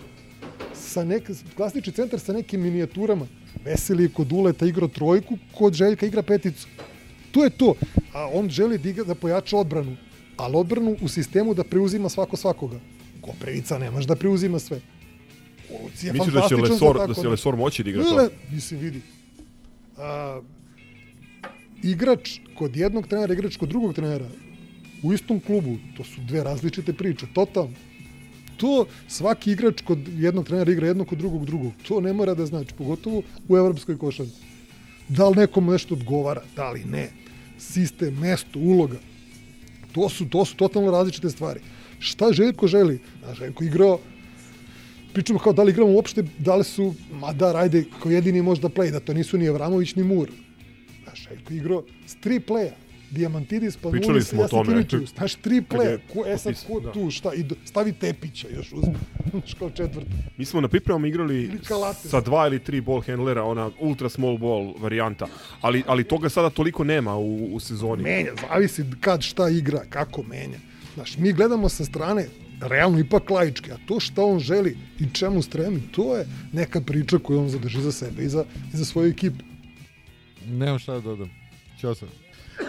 Sa 0.74 1.04
nek, 1.04 1.30
klasični 1.56 1.92
centar 1.92 2.20
sa 2.20 2.32
nekim 2.32 2.60
minijaturama. 2.60 3.26
Veseli 3.64 4.02
je 4.02 4.08
kod 4.08 4.32
Uleta 4.32 4.66
igrao 4.66 4.88
trojku, 4.88 5.38
kod 5.52 5.74
Željka 5.74 6.06
igra 6.06 6.22
peticu. 6.22 6.66
To 7.36 7.44
je 7.44 7.50
to. 7.50 7.74
A 8.12 8.28
on 8.32 8.48
želi 8.48 8.78
da, 8.78 8.88
igra, 8.88 9.04
da 9.04 9.14
pojača 9.14 9.56
odbranu. 9.56 9.96
Ali 10.36 10.56
odbranu 10.56 10.96
u 11.02 11.08
sistemu 11.08 11.54
da 11.54 11.64
preuzima 11.64 12.08
svako 12.08 12.36
svakoga. 12.36 12.78
Koprivica 13.20 13.78
nemaš 13.78 14.06
da 14.08 14.16
preuzima 14.16 14.58
sve. 14.58 14.80
Misliš 15.92 16.32
da 16.32 16.46
će 16.48 16.56
Lesor, 16.56 17.00
da 17.08 17.14
će. 17.14 17.28
Lesor 17.28 17.56
moći 17.56 17.84
da 17.84 17.90
igra 17.90 18.04
to? 18.04 18.14
Le, 18.16 18.28
mislim, 18.52 18.80
vidi. 18.80 19.02
A, 19.98 20.40
igrač 21.82 22.38
kod 22.54 22.76
jednog 22.76 23.06
trenera, 23.06 23.32
igrač 23.32 23.56
kod 23.56 23.68
drugog 23.68 23.94
trenera, 23.94 24.28
u 25.02 25.12
istom 25.12 25.40
klubu, 25.40 25.76
to 25.96 26.04
su 26.04 26.20
dve 26.20 26.44
različite 26.44 26.92
priče, 26.92 27.26
totalno. 27.34 27.76
To 28.56 28.86
svaki 29.08 29.52
igrač 29.52 29.82
kod 29.82 30.08
jednog 30.08 30.46
trenera 30.46 30.72
igra 30.72 30.86
jednog 30.86 31.08
kod 31.08 31.18
drugog 31.18 31.44
drugog. 31.46 31.72
To 31.88 32.00
ne 32.00 32.12
mora 32.12 32.34
da 32.34 32.46
znači, 32.46 32.74
pogotovo 32.78 33.22
u 33.48 33.56
evropskoj 33.56 33.98
košarci. 33.98 34.40
Da 35.08 35.28
li 35.28 35.36
nekom 35.36 35.66
nešto 35.66 35.94
odgovara, 35.94 36.42
da 36.56 36.70
li 36.70 36.84
ne. 36.84 37.25
Sistem, 37.58 38.18
mesto, 38.20 38.58
uloga. 38.58 38.98
To 39.92 40.08
su, 40.08 40.28
to 40.28 40.44
su 40.44 40.56
totalno 40.56 40.90
različite 40.90 41.30
stvari. 41.30 41.60
Šta 41.98 42.32
Željko 42.32 42.66
želi? 42.66 43.00
A 43.26 43.34
Željko 43.34 43.64
igrao 43.64 43.98
pričamo 45.12 45.38
kao 45.38 45.52
da 45.52 45.62
li 45.62 45.72
igramo 45.72 45.92
uopšte, 45.92 46.24
da 46.38 46.56
li 46.56 46.64
su, 46.64 46.94
ma 47.12 47.32
da, 47.32 47.56
ajde, 47.56 47.84
kao 48.02 48.12
jedini 48.12 48.42
možda 48.42 48.68
play, 48.68 48.90
da 48.90 49.00
to 49.00 49.14
nisu 49.14 49.38
ni 49.38 49.48
Avramović 49.48 49.94
ni 49.94 50.02
Mur. 50.04 50.30
Znaš, 51.04 51.28
Željko 51.28 51.54
igrao 51.54 51.84
s 52.06 52.14
tri 52.14 52.40
playa. 52.40 52.72
Diamantidis, 53.16 53.76
pa 53.76 53.90
Pričali 53.90 54.22
smo 54.22 54.42
o 54.42 54.48
tome. 54.48 54.84
Znaš, 55.16 55.34
tri 55.34 55.62
Kad 55.68 55.80
playa. 55.80 55.90
je 55.90 55.98
Ko, 56.12 56.24
e 56.26 56.38
sad, 56.38 56.66
ko 56.66 56.80
da. 56.80 56.92
tu, 56.92 57.10
šta, 57.10 57.34
i 57.34 57.42
do, 57.42 57.54
stavi 57.64 57.92
Tepića 57.92 58.48
još 58.56 58.72
uzme. 58.72 58.94
Znaš, 59.30 59.54
kao 59.54 59.70
četvrti. 59.70 60.10
Mi 60.36 60.44
smo 60.44 60.60
na 60.60 60.68
pripremama 60.68 61.06
igrali 61.08 61.50
sa 61.94 62.20
dva 62.20 62.46
ili 62.46 62.58
tri 62.58 62.80
ball 62.80 63.00
handlera, 63.06 63.44
ona 63.44 63.70
ultra 63.80 64.08
small 64.08 64.38
ball 64.38 64.74
varijanta, 64.78 65.26
ali, 65.60 65.82
ali 65.86 66.04
toga 66.04 66.28
sada 66.28 66.50
toliko 66.50 66.84
nema 66.84 67.16
u, 67.16 67.54
u 67.54 67.60
sezoni. 67.60 68.02
Menja, 68.02 68.32
zavisi 68.48 68.84
kad 69.00 69.22
šta 69.22 69.48
igra, 69.48 69.80
kako 69.90 70.22
menja. 70.22 70.58
Znaš, 70.94 71.18
mi 71.18 71.32
gledamo 71.32 71.68
sa 71.68 71.84
strane 71.84 72.26
realno 72.60 72.98
ipak 72.98 73.30
laički, 73.30 73.72
a 73.72 73.76
to 73.86 74.00
šta 74.00 74.24
on 74.24 74.38
želi 74.38 74.76
i 75.00 75.04
čemu 75.12 75.42
stremi, 75.42 75.80
to 75.92 76.16
je 76.16 76.26
neka 76.52 76.80
priča 76.80 77.18
koju 77.18 77.40
on 77.40 77.48
zadrži 77.48 77.82
za 77.82 77.92
sebe 77.92 78.22
i 78.22 78.28
za, 78.28 78.44
i 78.74 78.76
za 78.76 78.84
svoju 78.84 79.10
ekipu. 79.10 79.44
Nemam 80.46 80.78
šta 80.78 80.92
da 80.92 81.00
dodam. 81.00 81.30
Ćao 81.80 81.94
sam. 81.94 82.08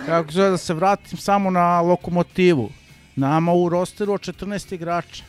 Kako 0.06 0.32
zove 0.32 0.50
da 0.50 0.58
se 0.58 0.74
vratim 0.74 1.18
samo 1.18 1.50
na 1.50 1.82
lokomotivu. 1.82 2.70
Nama 3.16 3.54
u 3.54 3.70
rosteru 3.70 4.14
od 4.14 4.22
14 4.22 4.74
igrača. 4.74 5.24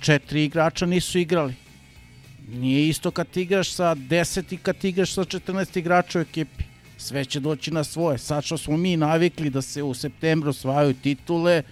Četiri 0.00 0.44
igrača 0.44 0.86
nisu 0.86 1.18
igrali. 1.18 1.54
Nije 2.48 2.88
isto 2.88 3.10
kad 3.10 3.28
ti 3.28 3.42
igraš 3.42 3.72
sa 3.72 3.94
10 3.94 4.54
i 4.54 4.56
kad 4.56 4.78
ti 4.78 4.88
igraš 4.88 5.14
sa 5.14 5.24
14 5.24 5.78
igrača 5.78 6.18
u 6.18 6.22
ekipi. 6.22 6.64
Sve 6.96 7.24
će 7.24 7.40
doći 7.40 7.70
na 7.70 7.84
svoje. 7.84 8.18
Sad 8.18 8.44
što 8.44 8.58
smo 8.58 8.76
mi 8.76 8.96
navikli 8.96 9.50
da 9.50 9.62
se 9.62 9.82
u 9.82 9.94
septembru 9.94 10.50
osvajaju 10.50 10.94
titule, 10.94 11.62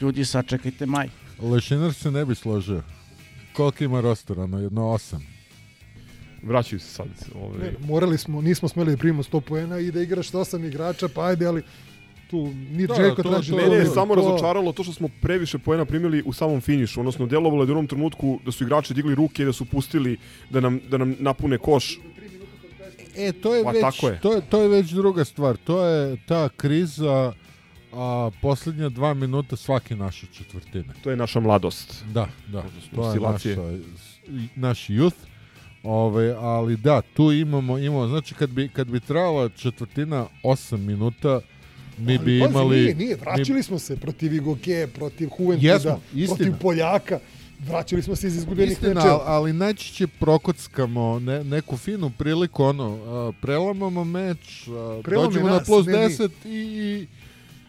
ljudi 0.00 0.24
sačekajte 0.24 0.86
maj. 0.86 1.08
Lešinar 1.42 1.94
se 1.94 2.10
ne 2.10 2.24
bi 2.24 2.34
složio. 2.34 2.82
Koliko 3.52 3.84
ima 3.84 4.00
rostera? 4.00 4.46
Na 4.46 4.58
jedno 4.58 4.88
osam. 4.88 5.39
Vraćaju 6.42 6.80
se 6.80 6.86
sad. 6.88 7.08
Ovaj. 7.34 7.58
Ne, 7.58 7.74
morali 7.80 8.18
smo, 8.18 8.40
nismo 8.42 8.68
smeli 8.68 8.90
da 8.90 8.96
primimo 8.96 9.22
100 9.22 9.40
poena 9.40 9.78
i 9.78 9.90
da 9.90 10.02
igraš 10.02 10.28
sa 10.28 10.38
osam 10.38 10.64
igrača, 10.64 11.08
pa 11.08 11.24
ajde, 11.24 11.46
ali 11.46 11.62
tu 12.30 12.42
ni 12.70 12.86
Da, 12.86 12.94
Željko 12.94 13.22
to- 13.22 13.28
traži. 13.30 13.50
to- 13.50 13.56
Mene 13.56 13.76
je 13.76 13.86
samo 13.86 14.14
razočaralo 14.14 14.72
to 14.72 14.84
što 14.84 14.92
smo 14.92 15.08
previše 15.22 15.58
poena 15.58 15.84
primili 15.84 16.22
u 16.22 16.32
samom 16.32 16.60
finišu, 16.60 17.00
odnosno 17.00 17.26
djelovalo 17.26 17.62
je 17.62 17.66
da 17.66 17.72
u 17.72 17.74
jednom 17.74 17.86
trenutku 17.86 18.40
da 18.44 18.52
su 18.52 18.64
igrači 18.64 18.94
digli 18.94 19.14
ruke 19.14 19.42
i 19.42 19.46
da 19.46 19.52
su 19.52 19.64
pustili 19.64 20.16
da 20.50 20.60
nam, 20.60 20.80
da 20.90 20.98
nam 20.98 21.16
napune 21.18 21.58
koš. 21.58 21.98
E, 23.16 23.32
to 23.32 23.54
je 23.54 23.64
Pa, 23.64 23.70
već, 23.70 23.80
tako 23.82 24.08
je. 24.08 24.20
To, 24.20 24.32
je, 24.32 24.40
to 24.40 24.62
je 24.62 24.68
već 24.68 24.90
druga 24.90 25.24
stvar. 25.24 25.56
To 25.56 25.84
je 25.84 26.16
ta 26.26 26.48
kriza 26.48 27.32
a 27.92 28.30
posljednja 28.42 28.88
dva 28.88 29.14
minuta 29.14 29.56
svake 29.56 29.96
naše 29.96 30.26
četvrtine. 30.26 30.94
To 31.02 31.10
je 31.10 31.16
naša 31.16 31.40
mladost. 31.40 32.04
Da, 32.12 32.28
da. 32.48 32.64
To 32.94 33.12
je 33.12 33.20
naša, 33.20 33.48
naš 34.56 34.86
youth. 34.88 35.14
Ove, 35.82 36.34
ali 36.38 36.76
da, 36.76 37.02
tu 37.02 37.32
imamo, 37.32 37.78
imamo, 37.78 38.08
znači 38.08 38.34
kad 38.34 38.50
bi, 38.50 38.68
kad 38.68 38.86
bi 38.86 39.00
trajala 39.00 39.48
četvrtina 39.48 40.26
8 40.42 40.76
minuta, 40.76 41.40
mi 41.98 42.12
Ali, 42.12 42.18
bi 42.18 42.40
pazi, 42.40 42.50
imali... 42.52 42.76
Nije, 42.80 42.94
nije, 42.94 43.14
mi- 43.16 43.20
vraćali 43.20 43.62
smo 43.62 43.78
se 43.78 43.96
protiv 43.96 44.34
Igoke, 44.34 44.88
protiv 44.94 45.28
Juventuda, 45.38 45.72
Jesmo, 45.72 46.00
istina. 46.14 46.36
protiv 46.36 46.52
Poljaka. 46.60 47.18
Vraćali 47.68 48.02
smo 48.02 48.16
se 48.16 48.26
iz 48.26 48.36
izgubljenih 48.36 48.72
Istina, 48.72 48.94
mečeva. 48.94 49.12
ali, 49.14 49.22
ali 49.26 49.52
najčešće 49.52 50.06
prokockamo 50.06 51.18
ne, 51.18 51.44
neku 51.44 51.76
finu 51.76 52.10
priliku, 52.18 52.64
ono, 52.64 52.98
a, 53.06 53.32
prelamamo 53.40 54.04
meč, 54.04 54.68
a, 54.68 55.00
Prelome 55.04 55.26
dođemo 55.26 55.46
na 55.48 55.54
nas, 55.54 55.66
plus 55.66 55.86
ne 55.86 55.92
mi. 55.92 55.98
10 55.98 56.30
i, 56.44 56.48
i 56.48 57.06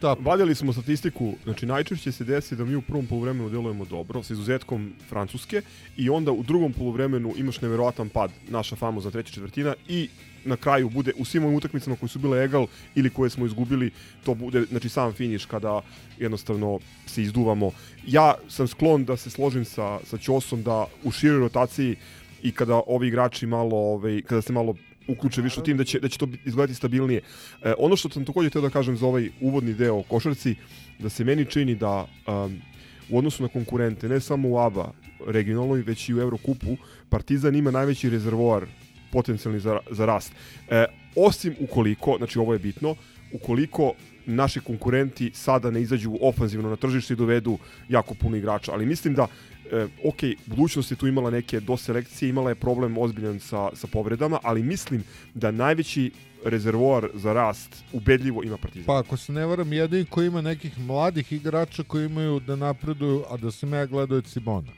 tap. 0.01 0.19
Valjali 0.21 0.55
smo 0.55 0.73
statistiku, 0.73 1.33
znači 1.43 1.65
najčešće 1.65 2.11
se 2.11 2.23
desi 2.23 2.55
da 2.55 2.65
mi 2.65 2.75
u 2.75 2.81
prvom 2.81 3.05
poluvremenu 3.05 3.49
djelujemo 3.49 3.85
dobro, 3.85 4.23
sa 4.23 4.33
izuzetkom 4.33 4.93
Francuske, 5.09 5.61
i 5.97 6.09
onda 6.09 6.31
u 6.31 6.43
drugom 6.43 6.73
poluvremenu 6.73 7.33
imaš 7.37 7.61
neverovatan 7.61 8.09
pad, 8.09 8.31
naša 8.49 8.75
famozna 8.75 9.11
treća 9.11 9.33
četvrtina, 9.33 9.73
i 9.87 10.09
na 10.45 10.57
kraju 10.57 10.89
bude 10.89 11.13
u 11.17 11.25
svim 11.25 11.43
ovim 11.43 11.57
utakmicama 11.57 11.95
koji 11.95 12.09
su 12.09 12.19
bile 12.19 12.43
egal 12.43 12.67
ili 12.95 13.09
koje 13.09 13.29
smo 13.29 13.45
izgubili, 13.45 13.91
to 14.25 14.33
bude 14.33 14.65
znači 14.69 14.89
sam 14.89 15.13
finiš 15.13 15.45
kada 15.45 15.81
jednostavno 16.19 16.79
se 17.05 17.21
izduvamo. 17.21 17.71
Ja 18.07 18.33
sam 18.49 18.67
sklon 18.67 19.05
da 19.05 19.17
se 19.17 19.29
složim 19.29 19.65
sa, 19.65 19.99
sa 20.03 20.17
Ćosom 20.17 20.63
da 20.63 20.85
u 21.03 21.11
široj 21.11 21.39
rotaciji 21.39 21.95
i 22.43 22.51
kada 22.51 22.81
ovi 22.87 23.07
igrači 23.07 23.45
malo, 23.45 23.77
ovaj, 23.77 24.21
kada 24.21 24.41
se 24.41 24.53
malo 24.53 24.75
uključe 25.07 25.41
više 25.41 25.59
u 25.59 25.63
tim, 25.63 25.77
da 25.77 25.83
će, 25.83 25.99
da 25.99 26.09
će 26.09 26.17
to 26.17 26.27
izgledati 26.45 26.75
stabilnije. 26.75 27.21
E, 27.61 27.73
ono 27.77 27.95
što 27.95 28.09
sam 28.09 28.25
također 28.25 28.49
htio 28.49 28.61
da 28.61 28.69
kažem 28.69 28.97
za 28.97 29.07
ovaj 29.07 29.29
uvodni 29.41 29.73
deo 29.73 29.99
o 29.99 30.03
košarci, 30.03 30.55
da 30.99 31.09
se 31.09 31.23
meni 31.23 31.45
čini 31.45 31.75
da 31.75 32.07
um, 32.27 32.61
u 33.09 33.17
odnosu 33.17 33.43
na 33.43 33.49
konkurente, 33.49 34.09
ne 34.09 34.19
samo 34.19 34.49
u 34.49 34.59
ABA 34.59 34.91
regionalnoj, 35.27 35.81
već 35.81 36.09
i 36.09 36.13
u 36.13 36.21
Eurokupu, 36.21 36.77
Partizan 37.09 37.55
ima 37.55 37.71
najveći 37.71 38.09
rezervoar 38.09 38.65
potencijalni 39.11 39.59
za, 39.59 39.79
za 39.91 40.05
rast. 40.05 40.33
E, 40.69 40.85
osim 41.15 41.55
ukoliko, 41.59 42.15
znači 42.17 42.39
ovo 42.39 42.53
je 42.53 42.59
bitno, 42.59 42.95
ukoliko 43.33 43.93
naši 44.25 44.59
konkurenti 44.59 45.31
sada 45.33 45.71
ne 45.71 45.81
izađu 45.81 46.17
ofanzivno 46.21 46.69
na 46.69 46.75
tržište 46.75 47.13
i 47.13 47.17
dovedu 47.17 47.57
jako 47.89 48.13
puno 48.13 48.37
igrača, 48.37 48.71
ali 48.73 48.85
mislim 48.85 49.13
da 49.13 49.27
e, 49.71 49.87
ok, 50.03 50.17
budućnost 50.45 50.91
je 50.91 50.97
tu 50.97 51.07
imala 51.07 51.29
neke 51.29 51.59
doselekcije, 51.59 52.29
imala 52.29 52.49
je 52.49 52.55
problem 52.55 52.97
ozbiljan 52.97 53.39
sa, 53.39 53.69
sa 53.73 53.87
povredama, 53.87 54.39
ali 54.43 54.63
mislim 54.63 55.03
da 55.33 55.51
najveći 55.51 56.11
rezervoar 56.45 57.09
za 57.13 57.33
rast 57.33 57.83
ubedljivo 57.93 58.43
ima 58.43 58.57
Partizan. 58.57 58.85
Pa 58.85 58.99
ako 58.99 59.17
se 59.17 59.33
ne 59.33 59.45
varam, 59.45 59.73
jedin 59.73 60.05
koji 60.05 60.27
ima 60.27 60.41
nekih 60.41 60.79
mladih 60.79 61.31
igrača 61.31 61.83
koji 61.83 62.05
imaju 62.05 62.39
da 62.39 62.55
napreduju, 62.55 63.23
a 63.29 63.37
da 63.37 63.51
sam 63.51 63.73
ja 63.73 63.85
gledao 63.85 64.15
je 64.15 64.21
Cibona. 64.21 64.71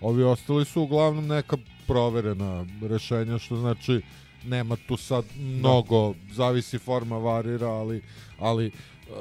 Ovi 0.00 0.22
ostali 0.22 0.64
su 0.64 0.82
uglavnom 0.82 1.26
neka 1.26 1.56
proverena 1.86 2.66
rešenja, 2.82 3.38
što 3.38 3.56
znači 3.56 4.00
nema 4.44 4.76
tu 4.88 4.96
sad 4.96 5.24
mnogo, 5.38 6.14
zavisi 6.32 6.78
forma 6.78 7.18
varira, 7.18 7.68
ali, 7.68 8.02
ali 8.38 8.66
uh, 8.66 8.72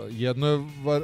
jedno 0.10 0.48
je 0.48 0.66
var, 0.84 1.04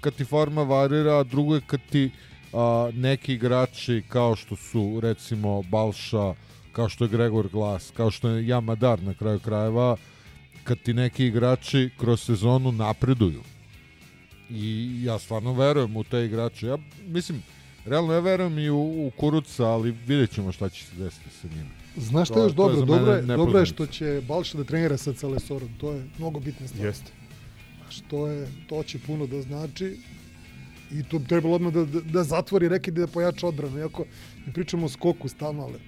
kad 0.00 0.14
ti 0.14 0.24
forma 0.24 0.62
varira, 0.62 1.18
a 1.18 1.24
drugo 1.24 1.54
je 1.54 1.60
kad 1.66 1.80
ti 1.90 2.10
a, 2.52 2.90
neki 2.94 3.34
igrači 3.34 4.02
kao 4.08 4.36
što 4.36 4.56
su 4.56 5.00
recimo 5.00 5.62
Balša, 5.62 6.34
kao 6.72 6.88
što 6.88 7.04
je 7.04 7.08
Gregor 7.08 7.48
Glas, 7.48 7.92
kao 7.96 8.10
što 8.10 8.28
je 8.28 8.46
Jamadar 8.46 9.02
na 9.02 9.14
kraju 9.14 9.40
krajeva, 9.40 9.96
kad 10.64 10.78
ti 10.78 10.94
neki 10.94 11.26
igrači 11.26 11.90
kroz 11.98 12.20
sezonu 12.20 12.72
napreduju. 12.72 13.42
I 14.50 14.90
ja 15.04 15.18
stvarno 15.18 15.52
verujem 15.52 15.96
u 15.96 16.04
te 16.04 16.24
igrače. 16.24 16.66
Ja 16.66 16.78
mislim, 17.06 17.42
realno 17.84 18.12
ja 18.12 18.20
verujem 18.20 18.58
i 18.58 18.70
u, 18.70 18.78
u 18.78 19.10
Kuruca, 19.16 19.64
ali 19.64 19.90
vidjet 20.06 20.34
ćemo 20.34 20.52
šta 20.52 20.68
će 20.68 20.84
se 20.84 20.96
desiti 20.96 21.30
sa 21.42 21.48
njima. 21.48 21.70
Znaš 21.96 22.28
šta 22.28 22.38
je 22.38 22.44
još 22.44 22.52
to 22.52 22.56
dobro? 22.56 22.76
za 22.76 22.84
Dobro 22.84 23.12
je, 23.12 23.22
dobro 23.22 23.58
je 23.58 23.66
što 23.66 23.86
će 23.86 24.22
Balša 24.28 24.58
da 24.58 24.64
trenira 24.64 24.96
sa 24.96 25.12
Celesorom. 25.12 25.68
To 25.78 25.92
je 25.92 26.04
mnogo 26.18 26.40
bitna 26.40 26.68
stvar. 26.68 26.86
Jeste. 26.86 27.12
Znaš, 27.82 28.00
to, 28.10 28.26
je, 28.26 28.48
to 28.68 28.82
će 28.82 28.98
puno 28.98 29.26
da 29.26 29.42
znači 29.42 29.96
i 30.92 31.02
to 31.02 31.18
trebalo 31.28 31.54
odmah 31.54 31.72
da, 31.72 31.84
da, 31.84 32.00
da 32.00 32.24
zatvori 32.24 32.68
rekid 32.68 32.96
i 32.98 33.00
da 33.00 33.06
pojača 33.06 33.46
odbranu. 33.46 33.78
Iako 33.78 34.04
ne 34.46 34.52
pričamo 34.52 34.86
o 34.86 34.88
skoku 34.88 35.28
stalno, 35.28 35.62
ali 35.62 35.78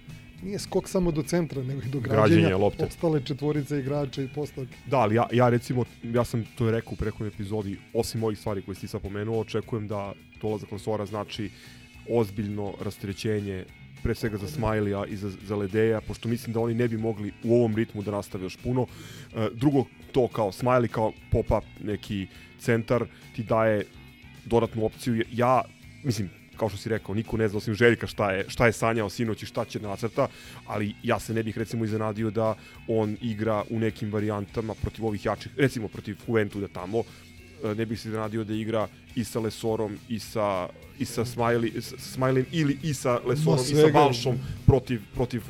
nije 0.43 0.59
skok 0.59 0.89
samo 0.89 1.11
do 1.11 1.23
centra, 1.23 1.63
nego 1.63 1.83
i 1.83 1.89
do 1.89 2.01
Građenja 2.01 2.37
građenja, 2.37 2.57
lopte. 2.57 2.85
ostale 2.85 3.21
četvorice 3.25 3.79
igrača 3.79 4.23
i 4.23 4.29
postavke. 4.35 4.77
Da, 4.87 4.99
ali 4.99 5.15
ja, 5.15 5.27
ja 5.33 5.49
recimo, 5.49 5.85
ja 6.03 6.25
sam 6.25 6.45
to 6.59 6.71
rekao 6.71 6.93
u 6.93 6.97
prethodnoj 6.97 7.29
epizodi, 7.29 7.79
osim 7.95 8.23
ovih 8.23 8.39
stvari 8.39 8.63
koje 8.63 8.75
si 8.75 8.89
sad 8.89 9.03
pomenuo, 9.03 9.41
očekujem 9.41 9.89
da 9.89 10.13
dolazak 10.41 10.73
Lansora 10.73 11.07
znači 11.07 11.51
ozbiljno 12.11 12.75
rasterećenje 12.81 13.65
pre 14.03 14.15
svega 14.15 14.37
za 14.37 14.47
Smajlija 14.47 15.05
i 15.07 15.17
za, 15.17 15.31
za 15.47 15.57
Ledeja, 15.57 16.01
pošto 16.01 16.29
mislim 16.29 16.53
da 16.55 16.61
oni 16.61 16.75
ne 16.75 16.89
bi 16.89 16.97
mogli 16.97 17.33
u 17.45 17.57
ovom 17.57 17.77
ritmu 17.77 18.03
da 18.03 18.11
nastave 18.11 18.45
još 18.45 18.57
puno. 18.57 18.87
E, 19.37 19.49
drugo, 19.55 19.85
to 20.13 20.29
kao 20.29 20.53
Smiley, 20.53 20.89
kao 20.89 21.13
pop-up 21.33 21.65
neki 21.85 22.27
centar, 22.59 23.05
ti 23.37 23.43
daje 23.43 23.85
dodatnu 24.49 24.85
opciju. 24.85 25.25
Ja, 25.33 25.63
mislim, 26.05 26.29
kao 26.57 26.69
što 26.69 26.79
si 26.79 26.89
rekao, 26.89 27.15
niko 27.15 27.37
ne 27.37 27.49
zna 27.49 27.59
osim 27.59 27.75
Željka 27.75 28.07
šta 28.07 28.31
je, 28.31 28.45
šta 28.49 28.67
je 28.67 28.73
sanjao 28.73 29.11
sinoć 29.11 29.43
i 29.43 29.47
šta 29.47 29.65
će 29.65 29.79
da 29.79 29.89
nacrta, 29.89 30.29
ali 30.67 30.95
ja 31.03 31.19
se 31.19 31.35
ne 31.35 31.43
bih 31.43 31.59
recimo 31.59 31.85
iznenadio 31.85 32.31
da 32.31 32.55
on 32.89 33.17
igra 33.23 33.65
u 33.71 33.79
nekim 33.79 34.13
varijantama 34.13 34.75
protiv 34.75 35.07
ovih 35.07 35.27
jačih, 35.27 35.53
recimo 35.57 35.89
protiv 35.89 36.17
Juventuda 36.29 36.69
tamo, 36.69 36.99
e, 37.65 37.75
ne 37.75 37.87
bih 37.87 38.01
se 38.01 38.09
iznenadio 38.09 38.45
da 38.45 38.55
igra 38.55 38.89
i 39.15 39.25
sa 39.25 39.41
Lesorom 39.41 39.99
i 40.09 40.19
sa 40.19 40.69
i 40.99 41.05
sa 41.05 41.25
Smiley, 41.25 41.81
s- 41.81 42.17
Smileyem 42.17 42.45
ili 42.53 42.79
i 42.83 42.95
sa 42.95 43.21
Lesorom 43.21 43.59
i 43.63 43.75
sa. 43.77 43.87
Balšom 43.93 44.35
protiv, 44.67 45.01
protiv 45.15 45.43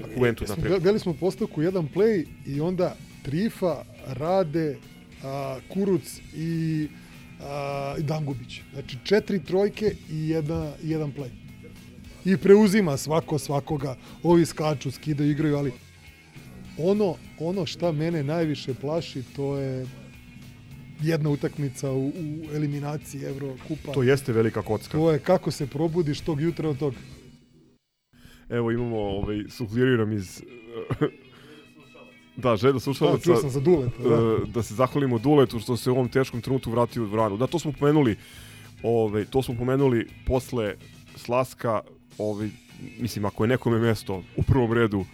naprijed. 0.48 0.82
bili 0.82 0.98
smo 0.98 1.14
postavku 1.14 1.62
jedan 1.62 1.88
play 1.88 2.26
i 2.46 2.60
onda 2.60 2.96
Trifa, 3.22 3.84
Rade, 4.08 4.76
a, 5.24 5.58
Kuruc 5.68 6.02
i, 6.34 6.88
i 7.98 8.02
Dangubić. 8.02 8.60
Znači 8.72 8.96
četiri 9.04 9.44
trojke 9.44 9.94
i 10.10 10.28
jedna, 10.28 10.72
jedan 10.82 11.12
play. 11.12 11.30
I 12.24 12.36
preuzima 12.36 12.96
svako 12.96 13.38
svakoga. 13.38 13.96
Ovi 14.22 14.46
skaču, 14.46 14.90
skidaju, 14.90 15.30
igraju, 15.30 15.56
ali 15.56 15.72
ono, 16.78 17.14
ono 17.38 17.66
šta 17.66 17.92
mene 17.92 18.22
najviše 18.22 18.74
plaši, 18.74 19.22
to 19.36 19.58
je 19.58 19.86
jedna 21.02 21.30
utakmica 21.30 21.90
u, 21.90 22.08
u 22.08 22.12
eliminaciji 22.54 23.22
Evrokupa. 23.22 23.92
To 23.92 24.02
jeste 24.02 24.32
velika 24.32 24.62
kocka. 24.62 24.98
To 24.98 25.12
je 25.12 25.18
kako 25.18 25.50
se 25.50 25.66
probudiš 25.66 26.20
tog 26.20 26.40
jutra 26.40 26.68
od 26.68 26.78
toga. 26.78 26.96
Evo 28.48 28.70
imamo, 28.70 28.96
ovaj, 28.96 29.44
sufliraju 29.48 29.98
nam 29.98 30.12
iz... 30.12 30.42
da, 32.38 32.56
želja 32.56 32.80
slušalaca... 32.80 33.16
Da, 33.16 33.22
čuo 33.22 33.36
sam 33.36 33.50
za 33.50 33.60
Duleta, 33.60 34.02
da. 34.02 34.14
e, 34.14 34.46
da 34.46 34.62
se 34.62 34.74
zahvalimo 34.74 35.18
Duletu 35.18 35.60
što 35.60 35.76
se 35.76 35.90
u 35.90 35.94
ovom 35.94 36.08
teškom 36.08 36.40
trenutku 36.40 36.70
vratio 36.70 37.02
u 37.02 37.06
dvoranu. 37.06 37.36
Da, 37.36 37.46
to 37.46 37.58
smo 37.58 37.72
pomenuli, 37.72 38.16
ovaj, 38.82 39.24
to 39.24 39.42
smo 39.42 39.54
pomenuli 39.54 40.06
posle 40.26 40.74
Slaska, 41.16 41.80
ovaj, 42.18 42.48
mislim, 42.98 43.24
ako 43.24 43.44
je 43.44 43.48
nekome 43.48 43.78
mesto 43.78 44.22
u 44.36 44.42
prvom 44.42 44.72
redu 44.72 45.04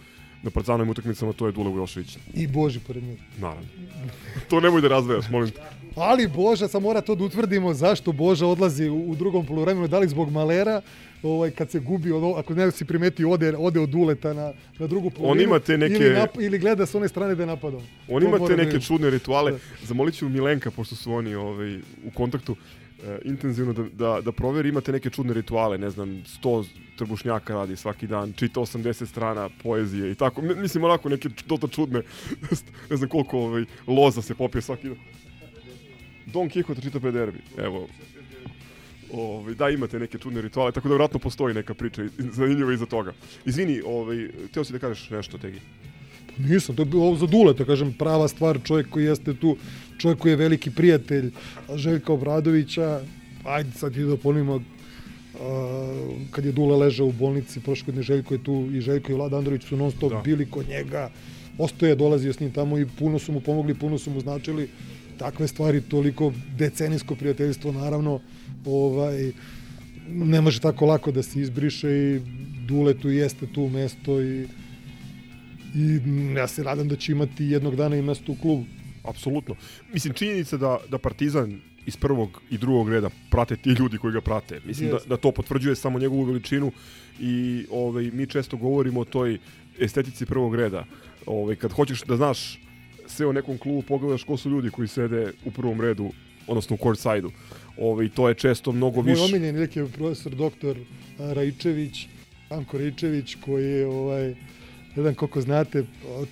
na 0.43 0.51
Partizanovim 0.51 0.89
utakmicama, 0.89 1.33
to 1.33 1.45
je 1.45 1.51
Dule 1.51 1.69
Vujošević. 1.69 2.17
I 2.33 2.47
Boži 2.47 2.79
pored 2.79 3.03
njega. 3.03 3.21
Naravno. 3.37 3.67
to 4.49 4.59
nemoj 4.59 4.81
da 4.81 4.87
razdvajaš, 4.87 5.29
molim 5.29 5.49
te. 5.51 5.61
Ali 5.95 6.27
Boža, 6.27 6.67
sad 6.67 6.81
mora 6.81 7.01
to 7.01 7.15
da 7.15 7.23
utvrdimo 7.23 7.73
zašto 7.73 8.11
Boža 8.11 8.47
odlazi 8.47 8.89
u, 8.89 9.15
drugom 9.15 9.45
poluvremenu, 9.45 9.87
da 9.87 9.99
li 9.99 10.07
zbog 10.07 10.31
Malera, 10.31 10.81
ovaj, 11.25 11.51
kad 11.51 11.71
se 11.71 11.79
gubi, 11.79 12.11
ono, 12.11 12.31
ako 12.31 12.53
ne 12.53 12.71
si 12.71 12.85
primetio, 12.85 13.29
ode, 13.29 13.53
ode 13.57 13.79
od 13.79 13.95
uleta 13.95 14.33
na, 14.33 14.45
na 14.79 14.87
drugu 14.87 15.09
poluvremenu. 15.09 15.43
ima 15.45 15.59
te 15.59 15.77
neke- 15.77 15.95
Ili, 15.95 16.09
nap, 16.11 16.29
ili 16.39 16.59
gleda 16.59 16.85
s 16.85 16.95
one 16.95 17.07
strane 17.07 17.35
da 17.35 17.43
je 17.43 17.47
napadao. 17.47 17.81
On 18.09 18.21
To 18.21 18.27
ima 18.27 18.37
te 18.39 18.43
da 18.47 18.55
neke 18.55 18.71
vidiš. 18.71 18.87
čudne 18.87 19.09
rituale. 19.09 19.51
Da. 19.51 19.57
Zamolit 19.83 20.15
ću 20.15 20.29
Milenka, 20.29 20.71
pošto 20.71 20.95
su 20.95 21.13
oni 21.13 21.35
ovaj, 21.35 21.77
u 21.77 22.11
kontaktu, 22.13 22.55
e, 23.03 23.19
intenzivno 23.25 23.73
da, 23.73 23.83
da, 23.85 24.21
da 24.21 24.31
proveri, 24.31 24.69
imate 24.69 24.91
neke 24.91 25.09
čudne 25.09 25.33
rituale, 25.33 25.77
ne 25.77 25.89
znam, 25.89 26.09
100 26.35 26.65
trbušnjaka 26.95 27.53
radi 27.53 27.75
svaki 27.75 28.07
dan, 28.07 28.33
čita 28.33 28.59
80 28.59 29.05
strana 29.05 29.49
poezije 29.63 30.11
i 30.11 30.15
tako. 30.15 30.41
Mi- 30.41 30.55
Mislim, 30.55 30.83
onako 30.83 31.09
neke 31.09 31.29
dosta 31.47 31.67
čudne, 31.67 32.01
ne 32.89 32.97
znam 32.97 33.09
koliko 33.09 33.39
ovaj, 33.39 33.65
loza 33.87 34.21
se 34.21 34.35
popije 34.35 34.61
svaki 34.61 34.87
dan. 34.87 34.97
Don 36.25 36.49
Quixote 36.49 36.81
čita 36.81 36.99
pederbi, 36.99 37.37
evo. 37.57 37.87
Ovaj, 39.13 39.53
da, 39.55 39.69
imate 39.69 39.99
neke 39.99 40.17
čudne 40.17 40.41
rituale, 40.41 40.71
tako 40.71 40.87
da 40.87 40.93
vjerojatno 40.93 41.19
postoji 41.19 41.53
neka 41.53 41.73
priča 41.73 42.03
zanimljiva 42.17 42.73
iza 42.73 42.85
toga. 42.85 43.13
Izvini, 43.45 43.81
ovaj, 43.85 44.29
teo 44.53 44.63
si 44.63 44.73
da 44.73 44.79
kažeš 44.79 45.09
nešto, 45.09 45.37
Tegi. 45.37 45.59
Nisam, 46.37 46.75
to 46.75 46.81
je 46.81 46.85
bilo 46.85 47.15
za 47.15 47.25
Duleta, 47.25 47.65
kažem, 47.65 47.93
prava 47.93 48.27
stvar, 48.27 48.59
čovjek 48.63 48.89
koji 48.89 49.05
jeste 49.05 49.33
tu, 49.33 49.57
čovjek 49.97 50.19
koji 50.19 50.31
je 50.31 50.35
veliki 50.35 50.71
prijatelj 50.71 51.31
Željka 51.75 52.13
Obradovića, 52.13 53.01
ajde 53.43 53.71
sad 53.71 53.97
i 53.97 54.03
da 54.03 54.17
ponovimo, 54.17 54.61
a, 55.39 56.07
kad 56.31 56.45
je 56.45 56.51
Dule 56.51 56.77
ležao 56.77 57.07
u 57.07 57.11
bolnici, 57.11 57.59
prošle 57.59 57.85
godine 57.85 58.03
Željko 58.03 58.33
je 58.33 58.43
tu 58.43 58.69
i 58.73 58.81
Željko 58.81 59.11
i 59.11 59.15
Vlada 59.15 59.37
Andrović 59.37 59.63
su 59.63 59.77
non 59.77 59.91
stop 59.91 60.11
Da. 60.11 60.21
bili 60.21 60.49
kod 60.49 60.69
njega, 60.69 61.09
ostoje 61.57 61.89
je 61.89 61.95
dolazio 61.95 62.33
s 62.33 62.39
njim 62.39 62.51
tamo 62.51 62.79
i 62.79 62.85
puno 62.99 63.19
su 63.19 63.31
mu 63.31 63.41
pomogli, 63.41 63.73
puno 63.73 63.97
su 63.97 64.11
mu 64.11 64.19
značili 64.19 64.69
takve 65.17 65.47
stvari, 65.47 65.81
toliko 65.81 66.33
decenijsko 66.57 67.15
prijateljstvo, 67.15 67.71
naravno, 67.71 68.19
ovaj, 68.65 69.31
ne 70.07 70.41
može 70.41 70.59
tako 70.59 70.85
lako 70.85 71.11
da 71.11 71.23
se 71.23 71.41
izbriše 71.41 71.89
i 71.89 72.21
Dule 72.67 72.93
tu 72.93 73.09
jeste 73.09 73.47
tu 73.53 73.69
mesto 73.69 74.21
i 74.21 74.47
i 75.75 75.99
ja 76.35 76.47
se 76.47 76.63
nadam 76.63 76.87
da 76.87 76.95
će 76.95 77.11
imati 77.11 77.45
jednog 77.45 77.75
dana 77.75 77.95
i 77.95 78.01
mesto 78.01 78.31
u 78.31 78.35
klubu. 78.35 78.65
Apsolutno. 79.03 79.55
Mislim, 79.93 80.13
činjenica 80.13 80.57
da, 80.57 80.77
da 80.89 80.97
Partizan 80.97 81.59
iz 81.85 81.97
prvog 81.97 82.41
i 82.49 82.57
drugog 82.57 82.89
reda 82.89 83.09
prate 83.31 83.55
ti 83.55 83.69
ljudi 83.69 83.97
koji 83.97 84.13
ga 84.13 84.21
prate. 84.21 84.59
Mislim 84.65 84.89
da, 84.89 84.95
Jest. 84.95 85.07
da 85.07 85.17
to 85.17 85.31
potvrđuje 85.31 85.75
samo 85.75 85.99
njegovu 85.99 86.23
veličinu 86.23 86.71
i 87.19 87.65
ovaj, 87.71 88.11
mi 88.13 88.27
često 88.27 88.57
govorimo 88.57 88.99
o 88.99 89.05
toj 89.05 89.37
estetici 89.79 90.25
prvog 90.25 90.55
reda. 90.55 90.85
Ovaj, 91.25 91.55
kad 91.55 91.71
hoćeš 91.71 92.03
da 92.03 92.17
znaš 92.17 92.59
sve 93.07 93.25
o 93.25 93.33
nekom 93.33 93.57
klubu, 93.57 93.81
pogledaš 93.81 94.23
ko 94.23 94.37
su 94.37 94.49
ljudi 94.49 94.69
koji 94.69 94.87
sede 94.87 95.31
u 95.45 95.51
prvom 95.51 95.81
redu, 95.81 96.11
odnosno 96.47 96.75
u 96.75 96.83
court 96.83 96.99
side-u. 96.99 97.31
Ovaj, 97.77 98.09
to 98.09 98.29
je 98.29 98.35
često 98.35 98.71
mnogo 98.71 99.01
Moj 99.01 99.11
više. 99.11 99.23
omiljeni 99.23 99.59
neki 99.59 99.79
je 99.79 99.87
profesor 99.87 100.35
doktor 100.35 100.77
a, 101.19 101.33
Raičević, 101.33 102.07
Anko 102.49 102.77
Raičević, 102.77 103.35
koji 103.45 103.65
je, 103.65 103.87
ovaj, 103.87 104.35
znam 104.95 105.15
koliko 105.15 105.41
znate, 105.41 105.83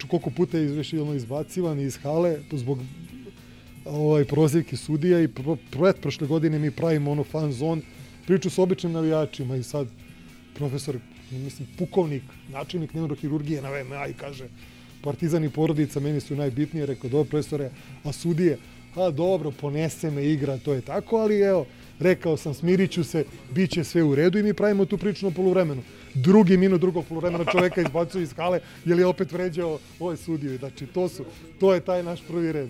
koliko 0.07 0.29
puta 0.29 0.57
je 0.57 0.65
izveš, 0.65 0.93
ono, 0.93 1.13
izbacivan 1.13 1.79
iz 1.79 1.97
hale 1.97 2.37
zbog 2.51 2.79
ovaj, 3.85 4.25
prozivke 4.25 4.77
sudija 4.77 5.19
i 5.19 5.27
pro, 5.27 5.57
pret 5.71 6.01
prošle 6.01 6.27
godine 6.27 6.59
mi 6.59 6.71
pravimo 6.71 7.11
ono 7.11 7.23
fan 7.23 7.51
zone, 7.51 7.81
priču 8.25 8.49
s 8.49 8.59
običnim 8.59 8.91
navijačima 8.91 9.55
i 9.55 9.63
sad 9.63 9.87
profesor, 10.55 10.99
mislim, 11.31 11.67
pukovnik, 11.77 12.23
načelnik 12.51 12.93
neurohirurgije 12.93 13.61
na 13.61 13.69
VMA 13.69 14.07
i 14.07 14.13
kaže 14.13 14.47
Partizan 15.03 15.43
i 15.43 15.49
porodica 15.49 15.99
meni 15.99 16.19
su 16.19 16.35
najbitnije, 16.35 16.85
rekao, 16.85 17.09
dobro 17.09 17.29
profesore, 17.29 17.69
a 18.03 18.11
sudije, 18.11 18.57
a 18.95 19.09
dobro, 19.09 19.51
ponese 19.51 20.11
me 20.11 20.25
igra, 20.25 20.57
to 20.57 20.73
je 20.73 20.81
tako, 20.81 21.17
ali 21.17 21.39
evo, 21.39 21.65
rekao 21.99 22.37
sam, 22.37 22.53
smirit 22.53 22.91
ću 22.91 23.03
se, 23.03 23.25
bit 23.51 23.71
će 23.71 23.83
sve 23.83 24.03
u 24.03 24.15
redu 24.15 24.39
i 24.39 24.43
mi 24.43 24.53
pravimo 24.53 24.85
tu 24.85 24.97
priču 24.97 25.25
na 25.25 25.31
poluvremenu. 25.31 25.81
Drugi 26.13 26.57
minut 26.57 26.81
drugog 26.81 27.05
poluvremena 27.05 27.45
čoveka 27.51 27.81
izbacuje 27.81 28.23
iz 28.23 28.33
hale, 28.33 28.59
jer 28.85 28.99
je 28.99 29.05
opet 29.05 29.31
vređao 29.31 29.79
ovaj 29.99 30.17
sudiju. 30.17 30.57
Znači, 30.57 30.85
to 30.85 31.09
su, 31.09 31.25
to 31.59 31.73
je 31.73 31.79
taj 31.79 32.03
naš 32.03 32.19
prvi 32.27 32.51
red. 32.51 32.69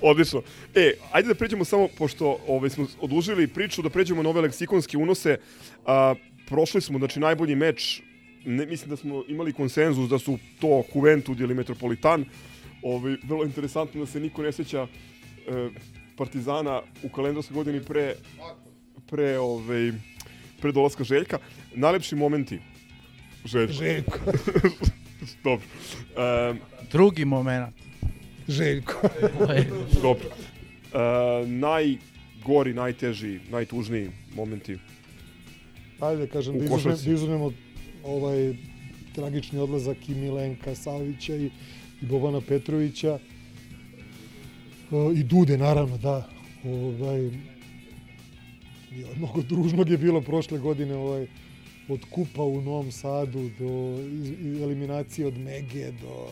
Odlično. 0.00 0.42
E, 0.74 0.92
ajde 1.12 1.28
da 1.28 1.34
pređemo 1.34 1.64
samo, 1.64 1.88
pošto 1.98 2.38
ovaj, 2.48 2.70
smo 2.70 2.86
odužili 3.00 3.46
priču, 3.46 3.82
da 3.82 3.90
pređemo 3.90 4.22
na 4.22 4.30
ove 4.30 4.40
leksikonske 4.40 4.98
unose. 4.98 5.38
A, 5.86 6.14
prošli 6.48 6.80
smo, 6.80 6.98
znači, 6.98 7.20
najbolji 7.20 7.54
meč, 7.56 8.02
ne, 8.44 8.66
mislim 8.66 8.90
da 8.90 8.96
smo 8.96 9.24
imali 9.28 9.52
konsenzus 9.52 10.08
da 10.08 10.18
su 10.18 10.38
to 10.60 10.82
Juventud 10.94 11.40
ili 11.40 11.54
Metropolitan. 11.54 12.24
Ovaj, 12.82 13.16
vrlo 13.24 13.44
interesantno 13.44 14.00
da 14.00 14.06
se 14.06 14.20
niko 14.20 14.42
ne 14.42 14.52
sjeća 14.52 14.82
e, 14.82 14.86
Partizana 16.16 16.82
u 17.02 17.08
kalendarskoj 17.08 17.54
godini 17.54 17.84
pre, 17.84 18.14
pre, 19.06 19.38
ovaj, 19.38 19.92
pre 20.60 20.72
dolaska 20.72 21.04
Željka. 21.04 21.38
Najlepši 21.74 22.16
momenti. 22.16 22.58
Željko. 23.44 23.72
Željko. 23.72 24.18
Dobro. 25.44 25.66
E, 26.16 26.54
Drugi 26.92 27.24
moment. 27.24 27.74
Željko. 28.48 29.08
Dobro. 30.02 30.28
E, 30.28 31.46
najgori, 31.46 32.74
najteži, 32.74 33.40
najtužniji 33.50 34.10
momenti. 34.34 34.78
Ajde 36.00 36.26
da 36.26 36.32
kažem, 36.32 36.58
da, 36.58 36.76
da 36.84 36.92
izuzmemo 36.92 37.52
ovaj 38.04 38.54
tragični 39.14 39.58
odlazak 39.58 40.08
i 40.08 40.14
Milenka 40.14 40.74
Savića 40.74 41.36
i, 41.36 41.50
i 42.02 42.06
Bobana 42.06 42.40
Petrovića. 42.40 43.18
I 45.14 45.22
Dude, 45.24 45.58
naravno, 45.58 45.98
da. 45.98 46.28
Ovaj, 46.64 47.30
mnogo 49.16 49.42
družnog 49.42 49.90
je 49.90 49.98
bilo 49.98 50.20
prošle 50.20 50.58
godine 50.58 50.96
ovaj, 50.96 51.26
od 51.88 52.00
kupa 52.10 52.42
u 52.42 52.60
Novom 52.60 52.92
Sadu 52.92 53.50
do 53.58 53.98
eliminacije 54.62 55.26
od 55.26 55.38
Mege 55.38 55.90
do 56.02 56.26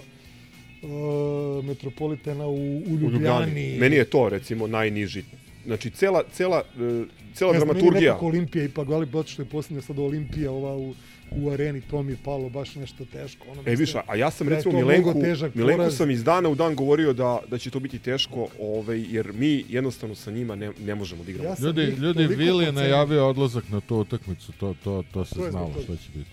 uh, 0.88 1.64
Metropolitana 1.64 2.46
u, 2.46 2.54
u 2.54 2.82
U 2.86 2.90
Ljubljani. 2.90 3.12
Ljubljani. 3.12 3.76
Meni 3.78 3.96
je 3.96 4.04
to, 4.04 4.28
recimo, 4.28 4.66
najniži. 4.66 5.22
Znači, 5.66 5.90
cela, 5.90 6.22
cela, 6.32 6.62
e, 6.78 7.04
cela 7.34 7.52
Ne 7.52 7.58
znam, 7.58 7.68
meni 7.68 7.80
dramaturgija. 7.80 8.12
nekako 8.12 8.26
Olimpija 8.26 8.64
ipak, 8.64 8.88
ali 8.88 9.06
zato 9.12 9.28
što 9.28 9.42
je 9.42 9.46
posljednja 9.46 9.82
sad 9.82 9.98
Olimpija 9.98 10.50
ova 10.52 10.76
u, 10.76 10.94
u 11.32 11.50
areni, 11.50 11.80
to 11.80 12.02
mi 12.02 12.12
je 12.12 12.18
palo 12.24 12.48
baš 12.48 12.74
nešto 12.74 13.04
teško. 13.04 13.46
Ono, 13.50 13.62
E, 13.66 13.74
viš, 13.74 13.94
a- 13.96 14.14
ja 14.14 14.30
sam 14.30 14.46
da 14.46 14.54
recimo 14.56 14.74
Milenku, 14.74 15.14
Milenku 15.54 15.76
poraz. 15.76 15.96
sam 15.96 16.10
iz 16.10 16.24
dana 16.24 16.48
u 16.48 16.54
dan 16.54 16.74
govorio 16.74 17.12
da, 17.12 17.38
da 17.48 17.58
će 17.58 17.70
to 17.70 17.80
biti 17.80 17.98
teško, 17.98 18.48
ovaj, 18.60 19.04
jer 19.08 19.32
mi 19.32 19.64
jednostavno 19.68 20.14
sa 20.14 20.30
njima 20.30 20.54
ne, 20.56 20.72
ne 20.80 20.94
možemo 20.94 21.24
da 21.24 21.30
igramo. 21.30 21.48
Ja 21.48 21.56
Ljudi, 21.60 21.82
ljudi, 21.82 22.26
Vili 22.26 22.64
je 22.64 22.72
najavio 22.72 23.28
odlazak 23.28 23.64
na 23.68 23.80
tu 23.80 23.96
utakmicu, 23.96 24.52
to, 24.52 24.74
to, 24.84 25.02
to 25.12 25.24
se 25.24 25.50
znalo 25.50 25.72
što 25.84 25.96
će 25.96 26.08
biti. 26.14 26.30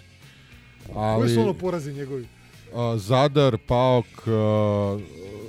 Koji 0.85 1.30
su 1.30 1.39
ono 1.39 1.49
Ali, 1.49 1.57
porazi 1.57 1.93
njegovi? 1.93 2.26
a, 2.73 2.97
Zadar, 2.97 3.57
Paok, 3.57 4.05
a, 4.27 4.99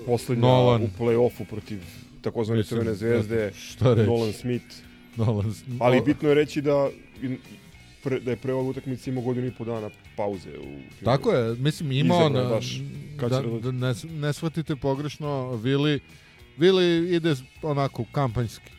Poslednja 0.06 0.42
Nolan, 0.42 0.82
u 0.82 0.88
play-offu 0.98 1.44
protiv 1.44 1.78
takozvane 2.22 2.62
Crvene 2.64 2.94
zvezde? 2.94 3.52
Nolan 4.06 4.32
Smith. 4.32 4.66
Nolan 5.16 5.54
Ali 5.80 6.00
bitno 6.00 6.28
je 6.28 6.34
reći 6.34 6.60
da, 6.60 6.90
pre, 8.02 8.20
da 8.20 8.30
je 8.30 8.36
pre 8.36 8.52
ovog 8.52 8.68
utakmice 8.68 9.10
imao 9.10 9.22
godinu 9.22 9.46
i 9.46 9.50
po 9.50 9.64
dana 9.64 9.90
pauze. 10.16 10.50
U, 10.58 11.04
Tako 11.04 11.32
je, 11.32 11.56
mislim 11.56 11.92
imao 11.92 12.28
na, 12.28 12.44
baš 12.44 12.80
kad 13.16 13.30
da, 13.30 13.42
će 13.42 13.48
da 13.48 13.72
ne, 13.72 13.94
ne 14.20 14.32
shvatite 14.32 14.76
pogrešno, 14.76 15.50
Vili, 15.56 16.00
Vili 16.58 17.16
ide 17.16 17.34
onako 17.62 18.04
kampanjski 18.12 18.70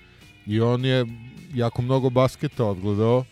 i 0.45 0.61
on 0.61 0.85
je 0.85 1.05
jako 1.53 1.81
mnogo 1.81 2.09
basketa 2.09 2.65
odgledao. 2.65 3.25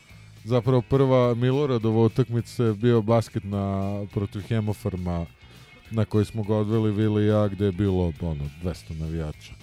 Zapravo 0.44 0.82
prva 0.82 1.36
Miloradova 1.36 2.02
utakmica 2.02 2.64
je 2.64 2.74
bio 2.74 3.02
basket 3.02 3.44
na 3.44 4.06
protiv 4.14 4.42
Hemofarma 4.42 5.26
na 5.92 6.06
koji 6.06 6.26
smo 6.26 6.44
ga 6.44 6.56
odveli 6.56 6.92
Vili 6.92 7.24
i 7.24 7.28
ja 7.28 7.48
gde 7.48 7.66
je 7.66 7.72
bilo 7.72 8.14
ono 8.22 8.50
200 8.64 9.00
navijača. 9.00 9.54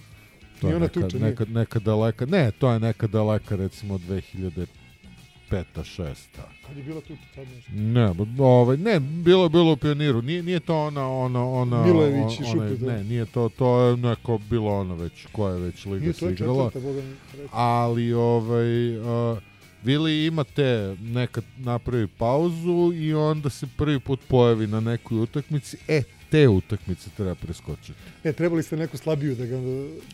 To 0.61 0.69
je 0.69 0.79
neka, 0.79 0.99
neka, 1.19 1.45
neka 1.45 1.79
daleka, 1.79 2.25
ne, 2.25 2.51
to 2.51 2.71
je 2.71 2.79
neka 2.79 3.07
daleka 3.07 3.55
recimo 3.55 3.99
2005 5.51 5.83
šesta. 5.83 6.49
Kad 6.67 6.77
je 6.77 6.83
bila 6.83 7.01
tu 7.01 7.17
tad 7.35 7.47
nešto? 7.47 7.71
Ne, 7.73 8.13
ovaj, 8.39 8.77
ne, 8.77 8.99
bilo 8.99 9.43
je 9.43 9.49
bilo 9.49 9.73
u 9.73 9.77
pioniru. 9.77 10.21
Nije, 10.21 10.43
nije 10.43 10.59
to 10.59 10.77
ona, 10.77 11.09
ona, 11.09 11.45
ona... 11.45 11.85
Milojević 11.85 12.39
i 12.39 12.43
Šupe, 12.51 12.85
da. 12.85 12.91
Ne, 12.91 13.03
nije 13.03 13.25
to, 13.25 13.49
to 13.49 13.81
je 13.81 13.97
neko 13.97 14.37
bilo 14.49 14.79
ono 14.79 14.95
već, 14.95 15.27
koja 15.31 15.53
je 15.53 15.61
već 15.61 15.85
liga 15.85 16.13
se 16.13 16.31
igrala. 16.31 16.69
četvrta, 16.69 16.87
boga. 16.87 17.01
Ali, 17.51 18.13
ovaj, 18.13 18.97
uh, 18.97 19.37
Vili 19.83 20.25
ima 20.25 20.43
te, 20.43 20.95
nekad 21.01 21.43
napravi 21.57 22.07
pauzu 22.07 22.93
i 22.95 23.13
onda 23.13 23.49
se 23.49 23.67
prvi 23.77 23.99
put 23.99 24.19
pojavi 24.27 24.67
na 24.67 24.79
nekoj 24.79 25.19
utakmici. 25.19 25.77
E, 25.87 26.01
te 26.31 26.47
utakmice 26.47 27.09
treba 27.17 27.35
preskočiti. 27.35 27.99
Ne, 28.23 28.33
trebali 28.33 28.63
ste 28.63 28.77
neku 28.77 28.97
slabiju 28.97 29.35
da 29.35 29.45
ga... 29.45 29.57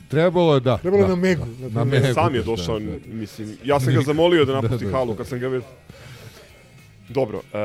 Trebalo 0.08 0.54
je 0.54 0.60
da. 0.60 0.78
Trebalo 0.78 1.04
je 1.04 1.08
da, 1.08 1.16
na 1.16 1.22
Megu. 1.22 1.46
da, 1.60 1.68
na 1.70 1.74
na. 1.74 1.84
Megu. 1.84 2.14
Sam 2.14 2.36
je 2.36 2.40
da, 2.40 2.46
došao, 2.46 2.80
da. 2.80 2.92
mislim, 3.08 3.58
ja 3.66 3.80
sam 3.80 3.94
ga 3.94 4.02
zamolio 4.02 4.46
da 4.46 4.54
napusti 4.62 4.86
Da, 4.86 4.92
da, 4.92 4.98
halu 4.98 5.12
da. 5.12 5.18
kad 5.18 5.28
sam 5.28 5.40
ga 5.40 5.48
vidio. 5.48 5.68
Dobro, 7.10 7.42
e, 7.54 7.58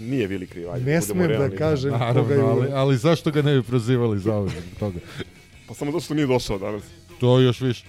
nije 0.00 0.26
Vili 0.26 0.46
kriv, 0.46 0.70
ajde. 0.70 0.90
Ne 0.92 1.02
smem 1.02 1.18
da 1.18 1.26
realni. 1.26 1.56
kažem 1.56 1.90
koga 1.90 2.04
je 2.04 2.14
Naravno, 2.14 2.46
ali, 2.46 2.68
ali 2.72 2.96
zašto 2.96 3.30
ga 3.30 3.42
ne 3.42 3.54
bi 3.54 3.62
prozivali 3.62 4.18
za 4.18 4.48
zbog 4.48 4.52
toga? 4.78 4.98
Pa 5.68 5.74
samo 5.74 5.90
zato 5.92 6.04
što 6.04 6.14
nije 6.14 6.26
došao 6.26 6.58
danas. 6.58 6.82
To 7.20 7.40
još 7.40 7.60
više. 7.60 7.84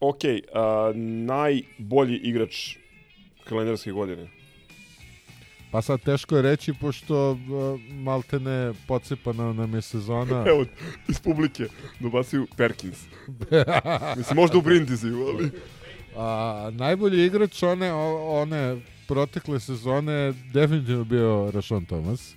Ok, 0.00 0.20
a, 0.54 0.92
najbolji 1.26 2.16
igrač 2.16 2.76
kalendarske 3.44 3.92
godine. 3.92 4.28
Pa 5.70 5.82
sad 5.82 6.00
teško 6.00 6.36
je 6.36 6.42
reći, 6.42 6.72
pošto 6.80 7.30
uh, 7.30 7.38
maltene 7.90 8.72
pocepana 8.86 9.52
nam 9.52 9.74
je 9.74 9.82
sezona. 9.82 10.44
Evo, 10.46 10.64
iz 11.08 11.20
publike 11.20 11.66
dobacuju 12.00 12.46
Perkins. 12.56 13.04
Mislim, 14.16 14.36
možda 14.36 14.58
u 14.58 14.62
Brindisi, 14.62 15.06
ali... 15.06 15.50
A, 16.16 16.70
najbolji 16.72 17.26
igrač 17.26 17.62
one, 17.62 17.92
one 17.92 18.80
protekle 19.08 19.60
sezone 19.60 20.32
definitivno 20.52 21.04
bio 21.04 21.50
Rashawn 21.52 21.86
Thomas. 21.86 22.34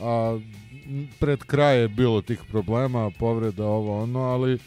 A, 0.00 0.38
pred 1.18 1.42
kraj 1.44 1.80
je 1.80 1.88
bilo 1.88 2.22
tih 2.22 2.40
problema, 2.50 3.10
povreda 3.18 3.64
ovo 3.64 4.02
ono, 4.02 4.20
ali 4.20 4.58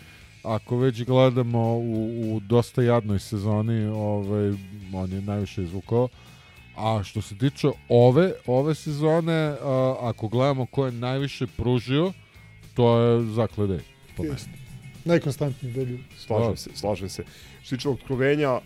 ako 0.44 0.78
već 0.78 1.04
gledamo 1.04 1.76
u, 1.76 2.36
u 2.36 2.40
dosta 2.40 2.82
jadnoj 2.82 3.20
sezoni, 3.20 3.86
ovaj, 3.86 4.54
on 4.94 5.12
je 5.12 5.22
najviše 5.22 5.64
izvukao. 5.64 6.08
A 6.76 7.04
što 7.04 7.22
se 7.22 7.38
tiče 7.38 7.68
ove, 7.90 8.34
ove 8.46 8.76
sezone, 8.76 9.34
a, 9.34 9.96
ako 10.02 10.28
gledamo 10.28 10.66
ko 10.66 10.86
je 10.86 10.92
najviše 10.92 11.48
pružio, 11.58 12.14
to 12.74 13.00
je 13.00 13.26
Zakledej. 13.26 13.80
Najkonstantniji 15.06 15.74
debut. 15.74 16.00
Slažem 16.18 16.58
se, 16.58 16.70
slažem 16.76 17.10
se. 17.10 17.24
Što 17.64 17.76
tiče 17.76 17.90
otkrovenja, 17.90 18.54
uh, 18.54 18.62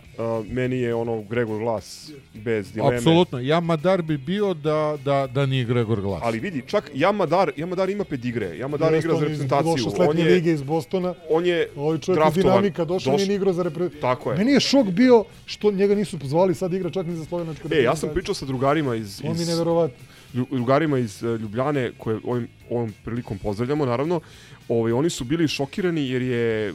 meni 0.47 0.77
je 0.77 0.95
ono 0.95 1.21
Gregor 1.21 1.59
Glas 1.59 2.11
bez 2.35 2.71
dileme. 2.71 2.95
Apsolutno. 2.97 3.39
Ja 3.39 3.59
Madar 3.59 4.01
bi 4.01 4.17
bio 4.17 4.53
da, 4.53 4.97
da, 5.05 5.27
da 5.27 5.45
nije 5.45 5.65
Gregor 5.65 6.01
Glas. 6.01 6.21
Ali 6.23 6.39
vidi, 6.39 6.63
čak 6.67 6.91
Jamadar, 6.93 7.51
Jamadar 7.57 7.89
ima 7.89 8.03
pedigre. 8.03 8.57
Jamadar 8.57 8.93
Jeste, 8.93 9.07
igra 9.07 9.11
za 9.11 9.17
on 9.17 9.23
iz- 9.23 9.39
reprezentaciju. 9.39 9.85
On 9.99 10.17
je, 10.17 10.25
lige 10.25 10.51
iz 10.51 10.63
Bostona. 10.63 11.13
on 11.29 11.45
je 11.45 11.69
Ovaj 11.75 11.97
čovjek 11.97 12.09
iz 12.09 12.23
draftovan. 12.23 12.43
dinamika 12.51 12.85
došao, 12.85 13.11
Doš- 13.11 13.17
nije 13.17 13.27
ni 13.27 13.35
igrao 13.35 13.53
za 13.53 13.63
reprezentaciju. 13.63 14.01
Tako 14.01 14.31
je. 14.31 14.37
Meni 14.37 14.51
je 14.51 14.59
šok 14.59 14.87
bio 14.87 15.23
što 15.45 15.71
njega 15.71 15.95
nisu 15.95 16.19
pozvali, 16.19 16.55
sad 16.55 16.73
igra 16.73 16.89
čak 16.89 17.05
ni 17.07 17.15
za 17.15 17.25
slovenačku 17.25 17.67
E, 17.71 17.83
ja 17.83 17.95
sam 17.95 18.09
pričao 18.09 18.35
sa 18.35 18.45
drugarima 18.45 18.95
iz... 18.95 19.17
To 19.17 19.23
mi 19.23 19.29
je 19.29 19.41
iz 19.41 19.47
neverovatno. 19.47 19.97
Drugarima 20.33 20.97
iz 20.97 21.23
uh, 21.23 21.41
Ljubljane, 21.41 21.91
koje 21.97 22.19
ovim, 22.25 22.47
ovom 22.69 22.93
prilikom 23.05 23.37
pozdravljamo, 23.37 23.85
naravno, 23.85 24.21
ovaj, 24.69 24.91
oni 24.91 25.09
su 25.09 25.23
bili 25.23 25.47
šokirani 25.47 26.09
jer 26.09 26.21
je 26.21 26.73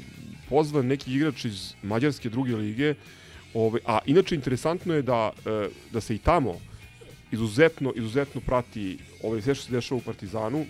pozvan 0.52 0.86
neki 0.86 1.14
igrač 1.14 1.44
iz 1.48 1.72
Mađarske 1.82 2.28
druge 2.28 2.56
lige, 2.56 2.94
ovaj, 3.54 3.80
a 3.86 3.98
inače 4.06 4.34
interesantno 4.34 4.94
je 4.94 5.02
da, 5.02 5.30
e, 5.46 5.68
da 5.92 6.00
se 6.00 6.14
i 6.14 6.18
tamo 6.18 6.58
izuzetno, 7.32 7.92
izuzetno 7.96 8.40
prati 8.40 8.98
ovaj, 9.22 9.40
sve 9.42 9.54
što 9.54 9.64
se 9.66 9.72
dešava 9.72 9.98
u 9.98 10.04
Partizanu. 10.04 10.66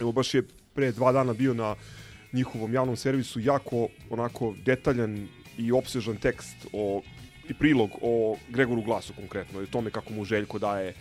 Evo 0.00 0.12
baš 0.12 0.34
je 0.34 0.42
pre 0.74 0.92
dva 0.92 1.12
dana 1.12 1.32
bio 1.32 1.54
na 1.54 1.74
njihovom 2.32 2.72
javnom 2.74 2.96
servisu 2.96 3.40
jako 3.40 3.88
onako 4.10 4.54
detaljan 4.64 5.28
i 5.58 5.72
opsežan 5.72 6.16
tekst 6.16 6.66
o, 6.72 7.02
i 7.48 7.54
prilog 7.54 7.90
o 8.00 8.36
Gregoru 8.48 8.82
Glasu 8.82 9.12
konkretno, 9.12 9.60
i 9.60 9.68
o 9.68 9.72
tome 9.76 9.90
kako 9.90 10.12
mu 10.12 10.24
Željko 10.24 10.58
daje 10.58 10.94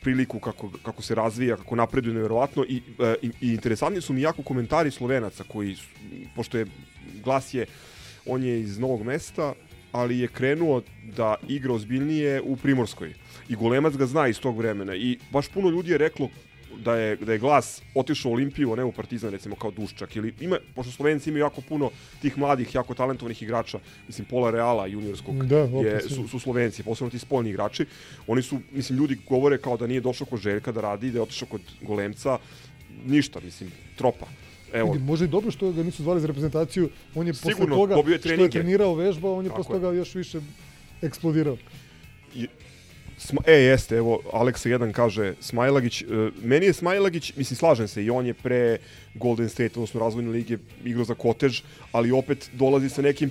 priliku 0.00 0.38
kako, 0.40 0.70
kako 0.82 1.02
se 1.02 1.14
razvija, 1.14 1.56
kako 1.56 1.76
napreduje 1.76 2.14
neverovatno 2.14 2.64
i, 2.68 2.82
e, 2.98 3.14
i, 3.22 3.30
i 3.40 3.52
interesantni 3.54 4.00
su 4.00 4.12
mi 4.12 4.20
jako 4.20 4.42
komentari 4.42 4.90
Slovenaca 4.90 5.44
koji, 5.44 5.76
pošto 6.36 6.58
je 6.58 6.66
Glas 7.20 7.54
je, 7.54 7.66
on 8.26 8.42
je 8.42 8.60
iz 8.60 8.78
Novog 8.78 9.02
mesta, 9.02 9.54
ali 9.92 10.18
je 10.18 10.28
krenuo 10.28 10.82
da 11.16 11.34
igra 11.48 11.72
ozbiljnije 11.72 12.40
u 12.42 12.56
Primorskoj. 12.56 13.14
I 13.48 13.54
Golemac 13.54 13.94
ga 13.94 14.06
zna 14.06 14.28
iz 14.28 14.40
tog 14.40 14.58
vremena 14.58 14.94
i 14.94 15.18
baš 15.30 15.48
puno 15.48 15.70
ljudi 15.70 15.90
je 15.90 15.98
reklo 15.98 16.28
da 16.84 16.94
je, 16.96 17.16
da 17.16 17.32
je 17.32 17.38
glas 17.38 17.82
otišao 17.94 18.30
u 18.30 18.34
Olimpiju, 18.34 18.72
a 18.72 18.76
ne 18.76 18.84
u 18.84 18.92
Partizan, 18.92 19.30
recimo 19.30 19.56
kao 19.56 19.70
Duščak. 19.70 20.16
Ili 20.16 20.34
ima, 20.40 20.58
pošto 20.74 20.92
Slovenci 20.92 21.30
imaju 21.30 21.40
jako 21.40 21.60
puno 21.60 21.90
tih 22.22 22.38
mladih, 22.38 22.74
jako 22.74 22.94
talentovanih 22.94 23.42
igrača, 23.42 23.78
mislim, 24.06 24.26
Pola 24.26 24.50
Reala 24.50 24.86
juniorskog 24.86 25.46
Da, 25.46 25.88
je, 25.88 26.00
su- 26.00 26.28
su 26.28 26.38
Slovenci, 26.38 26.82
posebno 26.82 27.10
ti 27.10 27.18
spoljni 27.18 27.50
igrači. 27.50 27.86
Oni 28.26 28.42
su, 28.42 28.60
mislim, 28.72 28.98
ljudi 28.98 29.18
govore 29.28 29.58
kao 29.58 29.76
da 29.76 29.86
nije 29.86 30.00
došao 30.00 30.26
kod 30.26 30.40
Željka 30.40 30.72
da 30.72 30.80
radi, 30.80 31.10
da 31.10 31.18
je 31.18 31.22
otišao 31.22 31.48
kod 31.48 31.60
Golemca. 31.80 32.38
Ništa, 33.06 33.40
mislim, 33.40 33.70
tropa. 33.96 34.26
Evo, 34.72 34.92
Vidi, 34.92 35.04
možda 35.04 35.24
i 35.24 35.28
dobro 35.28 35.50
što 35.50 35.72
ga 35.72 35.82
nisu 35.82 36.02
zvali 36.02 36.20
za 36.20 36.26
reprezentaciju, 36.26 36.88
on 37.14 37.26
je 37.26 37.32
posle 37.32 37.52
Sigurno, 37.52 37.76
toga 37.76 37.94
dobio 37.94 38.12
je 38.12 38.18
što 38.18 38.30
je 38.30 38.50
trenirao, 38.50 38.94
vežbao, 38.94 39.34
on 39.34 39.44
je 39.44 39.48
Tako 39.48 39.62
posle 39.62 39.74
toga 39.74 39.92
još 39.96 40.14
više 40.14 40.40
eksplodirao. 41.02 41.56
I, 42.34 42.46
Sma, 43.18 43.40
e, 43.46 43.52
jeste, 43.52 43.96
evo, 43.96 44.20
Aleksa 44.32 44.68
jedan 44.68 44.92
kaže 44.92 45.34
Smajlagić, 45.40 46.02
e, 46.02 46.06
meni 46.42 46.66
je 46.66 46.72
Smajlagić, 46.72 47.36
mislim, 47.36 47.56
slažem 47.56 47.88
se, 47.88 48.04
i 48.04 48.10
on 48.10 48.26
je 48.26 48.34
pre 48.34 48.78
Golden 49.14 49.48
State, 49.48 49.72
odnosno 49.74 50.00
razvojne 50.00 50.30
lige, 50.30 50.58
igrao 50.84 51.04
za 51.04 51.14
kotež, 51.14 51.62
ali 51.92 52.12
opet 52.12 52.50
dolazi 52.52 52.88
sa 52.88 53.02
nekim 53.02 53.30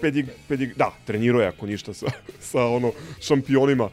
pedig, 0.00 0.26
pedig, 0.48 0.74
da, 0.76 0.92
trenirao 1.06 1.40
je 1.40 1.48
ako 1.48 1.66
ništa 1.66 1.94
sa, 1.94 2.06
sa 2.50 2.66
ono, 2.66 2.92
šampionima 3.20 3.88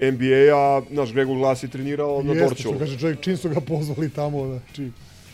NBA-a, 0.00 0.82
naš 0.90 1.12
Gregor 1.12 1.36
Glas 1.36 1.62
je 1.62 1.68
trenirao 1.68 2.22
na 2.22 2.32
Jeste, 2.32 2.48
Dorčolu. 2.48 2.74
što 2.74 2.84
kaže 2.84 2.98
čovjek, 2.98 3.20
čim 3.20 3.36
su 3.36 3.48
ga 3.48 3.60
pozvali 3.60 4.10
tamo, 4.10 4.46
znači... 4.46 4.90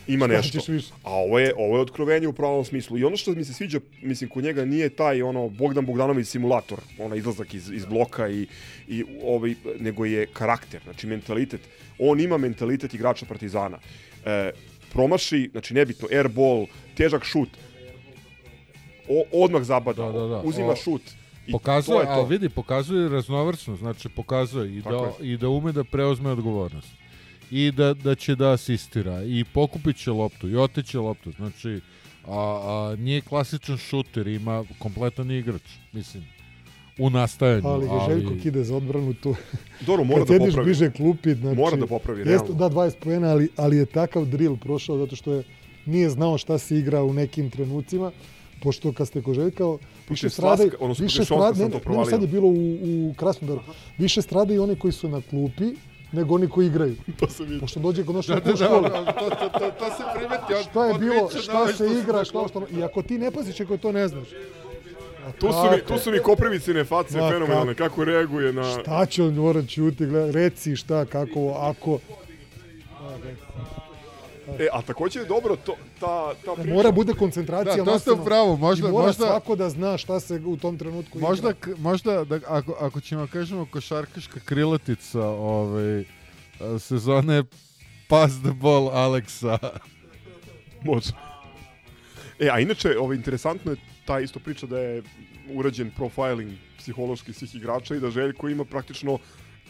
Ima 0.07 0.27
nešto. 0.27 0.59
A 1.03 1.11
ovo 1.11 1.39
je, 1.39 1.55
ovo 1.57 1.77
je 1.77 1.83
otkrovenje 1.83 2.29
u 2.29 2.33
pravom 2.33 2.65
smislu. 2.65 2.99
I 2.99 3.05
ono 3.05 3.17
što 3.17 3.33
mi 3.33 3.45
se 3.45 3.53
sviđa, 3.53 3.81
mislim, 4.03 4.31
kod 4.31 4.45
njega 4.45 4.65
nije 4.65 4.89
taj 4.89 5.23
ono 5.23 5.49
Bogdan 5.49 5.87
Bogdanović 5.87 6.29
simulator, 6.29 6.79
onaj 6.99 7.19
izlazak 7.19 7.55
iz, 7.55 7.71
iz 7.71 7.87
bloka 7.87 8.29
i, 8.29 8.47
i 8.89 9.05
ovaj, 9.23 9.55
nego 9.81 10.05
je 10.05 10.27
karakter, 10.27 10.81
znači 10.85 11.07
mentalitet. 11.07 11.61
On 11.99 12.21
ima 12.21 12.39
mentalitet 12.39 12.95
igrača 12.95 13.27
Partizana. 13.27 13.79
E, 14.25 14.51
promaši, 14.93 15.49
znači 15.53 15.75
nebitno, 15.75 16.09
airball, 16.13 16.67
težak 16.97 17.25
šut, 17.25 17.49
o, 19.09 19.25
odmah 19.45 19.63
zabada, 19.63 20.03
Da, 20.07 20.13
da, 20.13 20.27
da. 20.27 20.41
uzima 20.45 20.73
O, 20.73 20.77
šut. 20.77 21.03
I 21.47 21.53
Pokazuje, 21.53 21.97
to 21.97 22.01
je 22.01 22.07
to. 22.07 22.13
ali 22.13 22.29
vidi, 22.29 22.49
pokazuje 22.49 23.09
raznovrsnost, 23.09 23.81
znači 23.81 24.09
pokazuje 24.09 24.79
i 24.79 24.83
Tako 24.83 25.15
da, 25.19 25.25
i 25.25 25.37
da 25.37 25.49
ume 25.49 25.73
da 25.73 25.85
preuzme 25.85 26.31
odgovornost. 26.31 26.89
I 27.51 27.71
da, 27.71 27.95
da 27.95 28.15
će 28.15 28.35
da 28.35 28.53
asistira, 28.53 29.23
i 29.23 29.45
pokupit 29.45 29.97
će 29.97 30.11
loptu, 30.11 30.49
i 30.49 30.57
oteće 30.57 30.99
loptu, 30.99 31.33
znači 31.33 31.81
a, 32.27 32.33
a, 32.33 32.97
nije 32.99 33.21
klasičan 33.21 33.77
šuter, 33.77 34.27
ima 34.27 34.65
kompletan 34.79 35.31
igrač, 35.31 35.63
mislim, 35.93 36.25
u 36.99 37.11
nastajanju. 37.11 37.69
Ali 37.69 37.87
ga 37.87 38.07
Željko 38.09 38.33
kide 38.43 38.65
za 38.65 38.77
odbranu 38.77 39.15
tu. 39.15 39.35
Dobro, 39.87 40.05
mora 40.11 40.25
Kad 40.25 40.39
da 40.39 40.45
popravi. 40.45 40.65
bliže 40.65 40.91
klupi, 40.91 41.35
znači... 41.35 41.57
Mora 41.57 41.77
da 41.77 41.87
popravi, 41.87 42.21
Jeste, 42.21 42.33
realno. 42.33 42.55
da, 42.55 42.71
20 42.71 42.95
poena, 43.01 43.29
ali, 43.29 43.49
ali 43.57 43.77
je 43.77 43.87
takav 43.87 44.25
drill 44.25 44.57
prošao 44.57 44.99
zato 44.99 45.17
što 45.17 45.33
je 45.33 45.45
nije 45.87 46.11
znao 46.11 46.39
šta 46.39 46.59
se 46.59 46.79
igra 46.79 47.03
u 47.03 47.13
nekim 47.13 47.51
trenucima, 47.51 48.13
pošto 48.63 48.93
kad 48.93 49.09
ste 49.09 49.23
ko 49.23 49.35
Željka, 49.35 49.65
više 50.11 50.27
odnosno 50.81 51.03
više 51.03 51.25
sam 51.25 51.39
ne, 51.39 51.71
to 51.71 51.91
ne, 51.91 52.07
sad 52.11 52.23
je 52.23 52.29
bilo 52.29 52.49
u, 52.49 52.79
u 52.83 53.15
Krasnodaru, 53.17 53.61
više 53.99 54.23
strada 54.23 54.55
i 54.55 54.59
oni 54.59 54.77
koji 54.77 54.93
su 54.93 55.09
na 55.09 55.21
klupi, 55.31 55.65
nego 56.13 56.35
oni 56.35 56.49
koji 56.49 56.67
igraju. 56.67 56.97
to 57.21 57.29
se 57.29 57.45
vidi. 57.45 57.61
Pošto 57.61 57.81
dođe 57.81 58.05
kod 58.05 58.15
naše 58.15 58.35
Da, 58.35 58.41
da, 58.41 58.53
da, 58.53 58.57
škole. 58.57 58.91
to, 58.91 59.31
to, 59.31 59.49
to, 59.59 59.71
to 59.79 59.91
se 59.91 60.03
primeti 60.15 60.71
Šta 60.71 60.87
je 60.87 60.99
bilo, 60.99 61.31
šta 61.43 61.59
Novića 61.59 61.77
se 61.77 61.87
igra, 62.03 62.25
šta 62.25 62.49
što... 62.49 62.67
I 62.71 62.83
ako 62.83 63.03
ti 63.03 63.19
ne 63.19 63.31
paziš, 63.31 63.61
ako 63.61 63.77
to 63.77 63.93
ne 63.93 64.09
znaš. 64.09 64.29
A 65.27 65.33
Tu 65.33 65.53
su, 65.53 65.71
mi, 65.73 65.81
tu 65.83 65.99
su 65.99 66.11
mi 66.11 66.19
Koprivicine 66.19 66.85
face 66.85 67.21
Ma, 67.21 67.31
fenomenalne, 67.31 67.75
kako 67.75 68.05
reaguje 68.05 68.53
na... 68.53 68.65
Šta 68.81 69.07
će 69.07 69.23
on 69.23 69.35
mora 69.35 69.63
čuti, 69.63 70.07
gleda, 70.07 70.31
reci 70.31 70.77
šta, 70.77 71.05
kako, 71.05 71.53
ako... 71.61 71.99
E, 74.49 74.69
a 74.73 74.83
takođe 74.83 75.21
je 75.21 75.25
dobro 75.25 75.57
to, 75.57 75.77
ta, 76.01 76.35
ta 76.37 76.55
priča. 76.55 76.75
Mora 76.75 76.91
bude 76.91 77.13
koncentracija 77.15 77.77
Da, 77.77 77.85
to 77.85 77.99
ste 77.99 78.11
maksimalna. 78.11 78.23
u 78.23 78.27
pravu, 78.27 78.57
možda- 78.59 78.89
I 78.89 78.93
mora 78.93 79.07
možda- 79.07 79.27
svako 79.27 79.57
da 79.57 79.71
zna 79.71 79.99
šta 79.99 80.21
se 80.21 80.35
u 80.37 80.57
tom 80.57 80.79
trenutku 80.79 81.19
Možda, 81.19 81.51
igra. 81.53 81.75
možda 81.79 82.25
da, 82.25 82.41
ako, 82.47 82.73
ako 82.73 83.01
ćemo 83.01 83.27
kažemo 83.27 83.67
košarkaška 83.67 84.41
krilatica 84.41 85.21
ovaj, 85.23 86.05
sezone 86.79 87.45
Pass 88.09 88.35
the 88.37 88.53
ball 88.53 88.89
Aleksa. 88.89 89.59
Može. 90.85 91.11
E, 92.39 92.49
a 92.49 92.61
inače, 92.61 92.99
ovo, 92.99 93.13
interesantno 93.13 93.73
je 93.73 93.77
ta 94.05 94.21
isto 94.21 94.39
priča 94.39 94.67
da 94.67 94.79
je 94.79 95.03
urađen 95.49 95.91
profiling 95.91 96.51
psihološki 96.79 97.33
svih 97.33 97.55
igrača 97.55 97.95
i 97.95 98.01
da 98.01 98.11
Željko 98.11 98.49
ima 98.49 98.65
praktično 98.65 99.19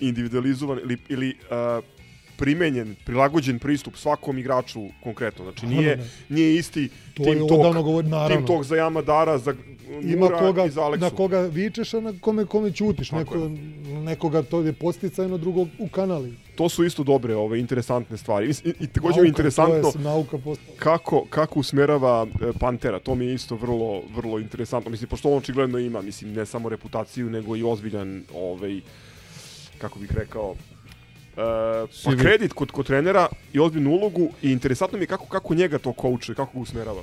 individualizovan 0.00 0.78
ili, 0.78 0.98
ili 1.08 1.36
uh, 1.40 1.84
primenjen, 2.36 2.96
prilagođen 3.04 3.58
pristup 3.58 3.96
svakom 3.96 4.38
igraču 4.38 4.80
konkretno. 5.02 5.44
Znači 5.44 5.66
nije, 5.66 6.10
nije 6.28 6.56
isti 6.56 6.88
To 7.14 7.22
je 7.22 7.38
Talk, 7.38 7.52
odavno 7.52 7.82
govori. 7.82 8.08
Team 8.28 8.46
Talk 8.46 8.64
za 8.64 8.76
Jamadara, 8.76 9.38
za 9.38 9.54
Ima 10.02 10.20
Nura 10.20 10.38
koga, 10.38 10.64
i 10.64 10.70
za 10.70 10.82
Aleksu. 10.82 11.04
na 11.04 11.10
koga 11.10 11.40
vičeš, 11.40 11.94
a 11.94 12.00
na 12.00 12.12
kome, 12.20 12.44
kome 12.44 12.72
ćutiš. 12.72 13.12
Neko, 13.12 13.50
nekoga 14.04 14.42
to 14.42 14.60
je 14.60 14.72
posticajno, 14.72 15.38
drugog 15.38 15.68
u 15.78 15.88
kanali. 15.88 16.34
To 16.54 16.68
su 16.68 16.84
isto 16.84 17.02
dobre, 17.02 17.36
ove 17.36 17.60
interesantne 17.60 18.16
stvari. 18.16 18.46
I, 18.46 18.68
i, 18.68 18.74
i 18.80 18.86
takođe 18.86 19.20
mi 19.20 19.26
je 19.26 19.28
interesantno 19.28 19.92
je 19.94 20.04
nauka 20.04 20.38
postala. 20.38 20.76
kako, 20.78 21.26
kako 21.30 21.60
usmerava 21.60 22.26
e, 22.26 22.52
Pantera. 22.60 22.98
To 22.98 23.14
mi 23.14 23.26
je 23.26 23.34
isto 23.34 23.56
vrlo, 23.56 24.02
vrlo 24.16 24.38
interesantno. 24.38 24.90
Mislim, 24.90 25.08
pošto 25.08 25.30
on 25.30 25.38
očigledno 25.38 25.78
ima, 25.78 26.02
mislim, 26.02 26.32
ne 26.32 26.46
samo 26.46 26.68
reputaciju, 26.68 27.30
nego 27.30 27.56
i 27.56 27.62
ozbiljan, 27.62 28.24
ovaj, 28.34 28.80
kako 29.78 29.98
bih 29.98 30.12
rekao, 30.12 30.54
pa 32.04 32.16
kredit 32.16 32.52
kod, 32.52 32.70
kod 32.70 32.86
trenera 32.86 33.28
i 33.52 33.60
ozbiljnu 33.60 33.90
ulogu 33.90 34.30
i 34.42 34.52
interesantno 34.52 34.98
mi 34.98 35.02
je 35.02 35.08
kako, 35.08 35.26
kako 35.26 35.54
njega 35.54 35.78
to 35.78 35.92
koučuje, 35.92 36.36
kako 36.36 36.52
ga 36.52 36.60
usmerava. 36.60 37.02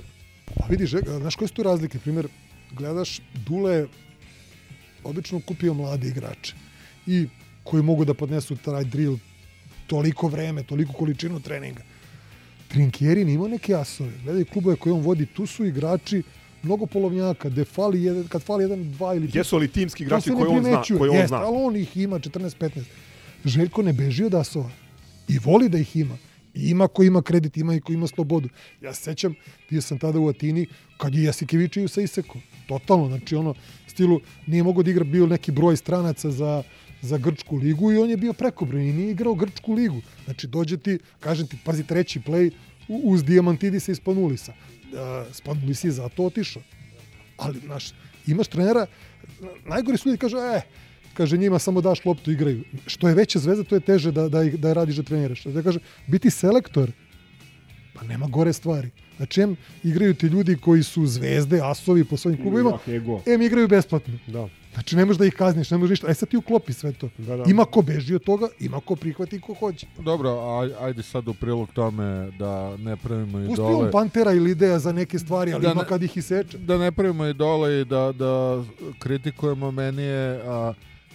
Pa 0.55 0.65
vidiš, 0.69 0.91
znaš 1.19 1.35
koje 1.35 1.47
su 1.47 1.53
tu 1.53 1.64
razlike? 1.64 1.99
Primjer, 1.99 2.27
gledaš, 2.72 3.19
Dule 3.34 3.88
obično 5.03 5.41
kupio 5.47 5.73
mlade 5.73 6.07
igrače 6.07 6.55
i 7.07 7.27
koji 7.64 7.84
mogu 7.84 8.05
da 8.05 8.14
podnesu 8.14 8.55
taj 8.55 8.84
drill 8.84 9.18
toliko 9.88 10.27
vreme, 10.27 10.64
toliko 10.64 10.93
količinu 10.93 11.39
treninga. 11.39 11.81
Trinkieri 12.68 13.26
nije 13.26 13.35
imao 13.35 13.47
neke 13.47 13.76
asove. 13.76 14.11
Gledaj 14.23 14.43
klubove 14.43 14.76
koje 14.76 14.93
on 14.93 15.01
vodi, 15.01 15.26
tu 15.26 15.45
su 15.45 15.65
igrači 15.65 16.23
mnogo 16.64 16.85
polovnjaka, 16.85 17.49
gde 17.49 17.65
fali 17.65 18.03
jedan, 18.03 18.27
kad 18.27 18.43
fali 18.43 18.64
jedan, 18.64 18.91
dva 18.91 19.15
ili... 19.15 19.30
Jesu 19.34 19.57
li 19.57 19.68
timski 19.68 20.03
igrači 20.03 20.30
koje 20.30 20.47
on 20.47 20.64
zna? 20.64 20.84
Koje 20.97 21.10
on 21.10 21.15
Jeste, 21.15 21.27
zna? 21.27 21.38
ali 21.38 21.57
on 21.60 21.76
ih 21.76 21.97
ima 21.97 22.19
14-15. 22.19 22.81
Željko 23.45 23.82
ne 23.82 23.94
beži 23.94 24.24
od 24.24 24.34
asova. 24.34 24.70
I 25.28 25.40
voli 25.40 25.70
da 25.70 25.78
ih 25.78 25.95
ima. 25.95 26.18
I 26.53 26.70
ima 26.70 26.88
ko 26.88 27.03
ima 27.03 27.22
kredit, 27.22 27.57
ima 27.57 27.76
i 27.76 27.80
ko 27.82 27.94
ima 27.94 28.07
slobodu. 28.07 28.49
Ja 28.82 28.94
se 28.94 29.03
sećam, 29.03 29.36
bio 29.70 29.82
sam 29.82 29.99
tada 29.99 30.20
u 30.20 30.28
Atini, 30.30 30.68
kad 30.98 31.15
je 31.15 31.24
Jasikevičiju 31.24 31.88
sa 31.88 32.02
Iseko. 32.02 32.40
Totalno, 32.68 33.07
znači 33.07 33.36
ono, 33.36 33.53
stilu, 33.88 34.20
nije 34.48 34.64
mogao 34.64 34.84
da 34.84 34.91
igra, 34.91 35.03
bio 35.03 35.28
neki 35.28 35.52
broj 35.52 35.78
stranaca 35.78 36.32
za, 36.32 36.64
za 37.02 37.18
Grčku 37.18 37.56
ligu 37.57 37.91
i 37.91 37.98
on 37.98 38.10
je 38.10 38.18
bio 38.18 38.34
prekobrojni 38.34 38.94
nije 38.94 39.11
igrao 39.11 39.36
Grčku 39.36 39.74
ligu. 39.74 40.02
Znači, 40.26 40.48
dođe 40.48 40.78
ti, 40.78 40.99
kažem 41.20 41.48
ti, 41.48 41.57
pazi, 41.65 41.84
treći 41.84 42.20
play 42.20 42.52
uz 42.88 43.24
Diamantidisa 43.24 43.91
i 43.91 43.95
Spanulisa. 43.95 44.53
Uh, 44.53 45.34
Spanulis 45.34 45.84
je 45.84 45.91
zato 45.91 46.26
otišao. 46.26 46.61
Ali, 47.38 47.60
znaš, 47.60 47.94
imaš 48.28 48.48
trenera, 48.48 48.86
najgori 49.65 49.98
su 49.98 50.10
ljudi 50.10 50.18
kažu, 50.18 50.38
e, 50.38 50.61
kaže 51.14 51.38
njima 51.38 51.60
samo 51.60 51.81
daš 51.81 52.06
loptu 52.06 52.31
i 52.31 52.34
igraju. 52.34 52.64
Što 52.88 53.07
je 53.07 53.15
veća 53.15 53.40
zvezda, 53.40 53.64
to 53.64 53.76
je 53.76 53.81
teže 53.81 54.11
da, 54.11 54.30
da, 54.30 54.44
ih- 54.44 54.56
da 54.56 54.68
je 54.68 54.73
radiš 54.73 54.95
da 54.95 55.03
treniraš. 55.03 55.44
Da 55.45 55.61
kaže, 55.61 55.80
biti 56.07 56.30
selektor, 56.30 56.91
pa 57.94 58.03
nema 58.03 58.27
gore 58.27 58.53
stvari. 58.53 58.90
Znači, 59.18 59.41
em 59.41 59.56
igraju 59.84 60.14
ti 60.14 60.26
ljudi 60.26 60.57
koji 60.57 60.84
su 60.84 61.06
zvezde, 61.06 61.60
asovi 61.64 62.03
po 62.03 62.18
svojim 62.18 62.41
klubovima, 62.41 62.80
em 63.26 63.41
igraju 63.41 63.68
besplatno. 63.68 64.14
Da. 64.27 64.48
Znači, 64.73 64.95
ne 64.95 65.06
možeš 65.06 65.18
da 65.18 65.26
ih 65.26 65.34
kazniš, 65.34 65.72
ne 65.72 65.77
možeš 65.77 65.90
ništa. 65.91 66.07
Aj 66.07 66.15
sad 66.15 66.30
ti 66.30 66.38
uklopi 66.38 66.73
sve 66.73 66.91
to. 66.94 67.10
Da, 67.18 67.38
da. 67.38 67.44
Ima 67.48 67.65
ko 67.65 67.81
beži 67.81 68.15
od 68.15 68.23
toga, 68.23 68.48
ima 68.60 68.80
ko 68.80 68.95
prihvati 68.95 69.35
i 69.35 69.41
ko 69.41 69.53
hoće. 69.53 69.88
Dobro, 69.99 70.30
aj, 70.52 70.69
ajde 70.80 71.03
sad 71.03 71.27
u 71.27 71.34
prilog 71.34 71.69
tome 71.72 72.03
da 72.31 72.77
ne 72.77 72.98
pravimo 72.98 73.38
Pusti 73.40 73.53
idole. 73.53 73.76
on 73.77 73.91
Pantera 73.91 74.31
ili 74.31 74.52
ideja 74.52 74.80
za 74.80 74.91
neke 74.91 75.19
stvari, 75.19 75.53
ali 75.53 75.61
Da 75.61 75.72
ima 75.72 75.81
ne- 75.81 75.88
kad 75.88 76.03
ih 76.03 76.18
iseče. 76.18 76.57
Da 76.57 76.77
ne 76.77 76.91
pravimo 76.91 77.26
idole 77.26 77.81
i 77.81 77.85
da, 77.85 78.11
da 78.11 78.64
kritikujemo 78.99 79.72
meni 79.72 80.02
je 80.03 80.41
a, 80.45 80.73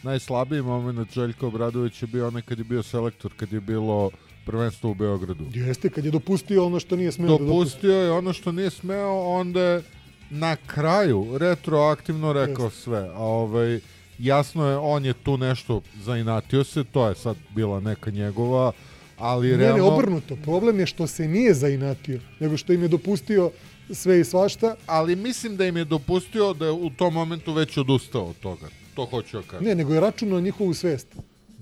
najslabiji 0.09 0.62
moment 0.62 1.12
Željka 1.14 1.47
Obradović 1.47 2.02
je 2.02 2.06
bio 2.06 2.26
onaj 2.28 2.43
kad 2.43 2.59
je 2.59 2.64
bio 2.64 2.82
selektor, 2.82 3.32
kad 3.36 3.52
je 3.52 3.60
bilo 3.60 4.10
prvenstvo 4.47 4.90
u 4.90 4.94
Beogradu. 4.94 5.44
Jeste, 5.55 5.90
kad 5.90 6.05
je 6.05 6.10
dopustio 6.10 6.66
ono 6.66 6.80
što 6.80 6.97
nije 6.97 7.12
smeo 7.12 7.26
da 7.26 7.32
dopusti. 7.32 7.48
Dopustio 7.48 7.97
je 7.97 8.12
ono 8.12 8.32
što 8.32 8.52
nije 8.52 8.70
smeo, 8.70 9.22
onda 9.22 9.62
je 9.62 9.82
na 10.30 10.56
kraju 10.56 11.39
retroaktivno 11.39 12.32
rekao 12.32 12.70
sve. 12.70 13.10
A 13.14 13.22
ovaj, 13.22 13.80
jasno 14.18 14.66
je, 14.68 14.76
on 14.76 15.05
je 15.05 15.12
tu 15.12 15.36
nešto 15.36 15.82
zainatio 16.05 16.64
se, 16.64 16.85
to 16.85 17.09
je 17.09 17.14
sad 17.14 17.36
bila 17.55 17.80
neka 17.80 18.10
njegova, 18.10 18.72
ali 19.18 19.51
Ne, 19.51 19.56
ne, 19.56 19.64
realno... 19.64 19.86
obrnuto. 19.86 20.36
Problem 20.36 20.80
je 20.80 20.86
što 20.86 21.06
se 21.06 21.28
nije 21.28 21.55
zainatio, 21.55 22.20
nego 22.40 22.56
što 22.56 22.72
im 22.72 22.82
je 22.82 22.89
dopustio 22.89 23.51
sve 23.90 24.20
i 24.20 24.24
svašta. 24.24 24.76
Ali 24.86 25.16
mislim 25.16 25.56
da 25.56 25.66
im 25.66 25.76
je 25.76 25.85
dopustio 25.85 26.55
da 26.55 26.64
je 26.66 26.72
u 26.72 26.90
tom 26.90 27.14
momentu 27.14 27.52
već 27.52 27.76
odustao 27.76 28.24
od 28.24 28.36
toga. 28.39 28.68
To 28.99 29.05
hoću 29.07 29.37
ja 29.37 29.43
kažem. 29.43 29.66
Ne, 29.66 29.75
nego 29.75 29.95
je 29.95 30.01
računao 30.01 30.41
njihovu 30.41 30.75
svest. 30.75 31.07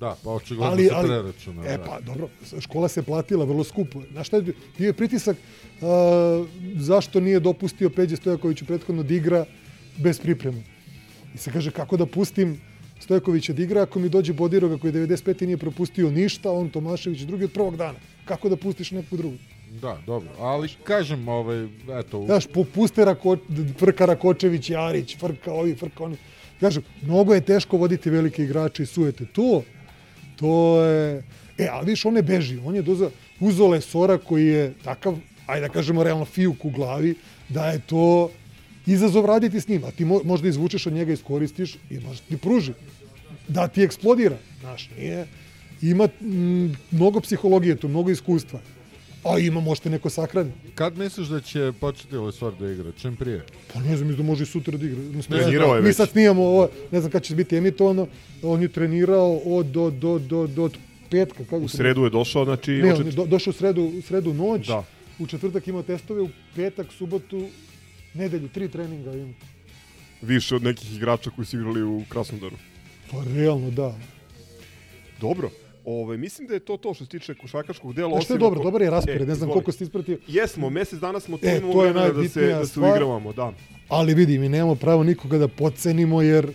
Da, 0.00 0.16
pa 0.24 0.30
očigledno 0.30 0.72
Ali, 0.72 0.84
se 0.84 0.94
ali, 0.94 1.08
preračunao. 1.08 1.64
e 1.64 1.76
da. 1.76 1.84
pa, 1.84 2.00
dobro, 2.00 2.28
škola 2.60 2.88
se 2.88 3.02
platila 3.02 3.44
vrlo 3.44 3.64
skupo. 3.64 4.02
Znaš 4.12 4.26
šta 4.26 4.36
je 4.36 4.42
bio? 4.42 4.54
Je 4.78 4.92
pritisak 4.92 5.36
a, 5.82 6.44
zašto 6.76 7.20
nije 7.20 7.40
dopustio 7.40 7.90
Peđe 7.90 8.16
Stojakoviću 8.16 8.64
prethodno 8.64 9.02
da 9.02 9.14
igra 9.14 9.44
bez 9.96 10.20
pripreme. 10.20 10.62
I 11.34 11.38
se 11.38 11.52
kaže, 11.52 11.70
kako 11.70 11.96
da 11.96 12.06
pustim 12.06 12.60
Stojakovića 13.00 13.52
da 13.52 13.62
igra 13.62 13.82
ako 13.82 13.98
mi 13.98 14.08
dođe 14.08 14.32
Bodiroga 14.32 14.78
koji 14.78 14.92
95. 14.92 15.46
nije 15.46 15.56
propustio 15.56 16.10
ništa, 16.10 16.52
on 16.52 16.70
Tomašević 16.70 17.20
drugi 17.20 17.44
od 17.44 17.52
prvog 17.52 17.76
dana. 17.76 17.98
Kako 18.24 18.48
da 18.48 18.56
pustiš 18.56 18.90
neku 18.90 19.16
drugu? 19.16 19.36
Da, 19.82 19.98
dobro. 20.06 20.28
Ali 20.38 20.68
kažem, 20.84 21.28
ovaj, 21.28 21.64
eto... 22.00 22.22
Znaš, 22.26 22.46
popuste 22.46 23.04
Rako, 23.04 23.36
Frka 23.78 24.06
Rakočević, 24.06 24.70
Jarić, 24.70 25.16
Frka 25.18 25.52
ovi, 25.52 25.74
Frka 25.74 26.04
oni. 26.04 26.16
Kažem, 26.60 26.82
mnogo 27.02 27.34
je 27.34 27.40
teško 27.40 27.76
voditi 27.76 28.10
velike 28.10 28.44
igrače 28.44 28.82
i 28.82 28.86
sujete. 28.86 29.24
To, 29.24 29.62
to 30.36 30.82
je... 30.84 31.22
E, 31.58 31.68
ali 31.72 31.86
viš, 31.86 32.04
on 32.04 32.14
ne 32.14 32.22
beži. 32.22 32.58
On 32.64 32.74
je 32.74 32.82
doza, 32.82 33.10
uzeo 33.40 33.68
Lesora 33.68 34.18
koji 34.18 34.46
je 34.46 34.74
takav, 34.84 35.18
ajde 35.46 35.68
da 35.68 35.72
kažemo, 35.72 36.04
realno 36.04 36.24
fijuk 36.24 36.64
u 36.64 36.70
glavi, 36.70 37.14
da 37.48 37.66
je 37.66 37.80
to 37.86 38.30
izazov 38.86 39.26
raditi 39.26 39.60
s 39.60 39.68
njim. 39.68 39.84
A 39.84 39.90
ti 39.90 40.04
mo, 40.04 40.20
možda 40.24 40.48
izvučeš 40.48 40.86
od 40.86 40.92
njega, 40.92 41.12
iskoristiš 41.12 41.76
i 41.90 42.00
možda 42.00 42.26
ti 42.28 42.36
pruži. 42.36 42.72
Da 43.48 43.68
ti 43.68 43.82
eksplodira. 43.82 44.36
Znaš, 44.60 44.90
nije... 44.98 45.26
Ima 45.82 46.08
mm, 46.20 46.72
mnogo 46.90 47.20
psihologije 47.20 47.76
tu, 47.76 47.88
mnogo 47.88 48.10
iskustva. 48.10 48.60
A 49.28 49.38
ima, 49.38 49.60
možete 49.60 49.90
neko 49.90 50.10
sahrani. 50.10 50.52
Kad 50.74 50.98
misliš 50.98 51.28
da 51.28 51.40
će 51.40 51.72
početi 51.80 52.16
Lesor 52.16 52.54
da 52.60 52.70
igra? 52.70 52.92
Čim 52.92 53.16
prije? 53.16 53.44
Pa 53.74 53.80
ne 53.80 53.96
znam, 53.96 54.16
da 54.16 54.22
može 54.22 54.42
i 54.42 54.46
sutra 54.46 54.76
da 54.78 54.86
igra. 54.86 54.98
Mislim, 55.00 55.38
Trenirao 55.40 55.74
je 55.74 55.80
mi 55.82 55.86
već. 55.86 55.96
sad 55.96 56.10
snijamo 56.10 56.42
ovo, 56.42 56.68
ne 56.90 57.00
znam 57.00 57.12
kad 57.12 57.22
će 57.22 57.34
biti 57.34 57.56
emitovano, 57.56 58.06
on 58.42 58.62
je 58.62 58.68
trenirao 58.68 59.36
od, 59.36 59.66
do, 59.66 59.90
do, 59.90 60.18
do, 60.18 60.46
do, 60.46 60.64
od 60.64 60.78
petka. 61.10 61.44
Kako 61.44 61.56
U 61.56 61.68
sredu 61.68 62.04
je 62.04 62.10
došao, 62.10 62.44
znači... 62.44 62.70
Ne, 62.72 62.94
on 62.94 63.06
je 63.06 63.12
do, 63.12 63.26
došao 63.26 63.50
u 63.50 63.54
sredu, 63.54 63.82
u 63.98 64.02
sredu 64.02 64.34
noć, 64.34 64.66
Da. 64.66 64.84
u 65.18 65.26
četvrtak 65.26 65.68
imao 65.68 65.82
testove, 65.82 66.22
u 66.22 66.28
petak, 66.56 66.86
subotu, 66.92 67.48
nedelju, 68.14 68.48
tri 68.48 68.68
treninga 68.68 69.12
ima. 69.12 69.32
Više 70.22 70.56
od 70.56 70.62
nekih 70.62 70.96
igrača 70.96 71.30
koji 71.30 71.46
su 71.46 71.56
igrali 71.56 71.82
u 71.82 72.02
Krasnodaru. 72.08 72.56
Pa 73.10 73.16
realno, 73.34 73.70
da. 73.70 73.94
Dobro. 75.20 75.50
Ove, 75.86 76.16
mislim 76.16 76.48
da 76.48 76.54
je 76.54 76.60
to 76.60 76.76
to 76.76 76.94
što 76.94 77.04
se 77.04 77.10
tiče 77.10 77.34
košarkaškog 77.34 77.94
dela. 77.94 78.10
Znaš 78.10 78.24
što 78.24 78.34
je 78.34 78.38
dobro, 78.38 78.58
ako- 78.58 78.64
dobar 78.64 78.82
je 78.82 78.90
raspored, 78.90 79.16
E, 79.16 79.26
ne 79.26 79.34
znam 79.34 79.36
izvoli. 79.36 79.52
koliko 79.52 79.72
ste 79.72 79.84
ispratio. 79.84 80.18
Jesmo, 80.28 80.70
mesec 80.70 80.98
dana 81.00 81.20
smo 81.20 81.38
tu 81.38 81.46
E, 81.46 81.56
imamo 81.58 81.72
to 81.72 81.84
je 81.84 81.92
vremena 81.92 82.12
da 82.12 82.28
se, 82.28 82.46
da 82.46 82.66
se 82.66 82.80
uigravamo, 82.80 83.32
da. 83.32 83.52
Ali 83.88 84.14
vidi, 84.14 84.38
mi 84.38 84.48
nemamo 84.48 84.74
pravo 84.74 85.02
nikoga 85.04 85.38
da 85.38 85.48
podcenimo, 85.48 86.22
jer 86.22 86.48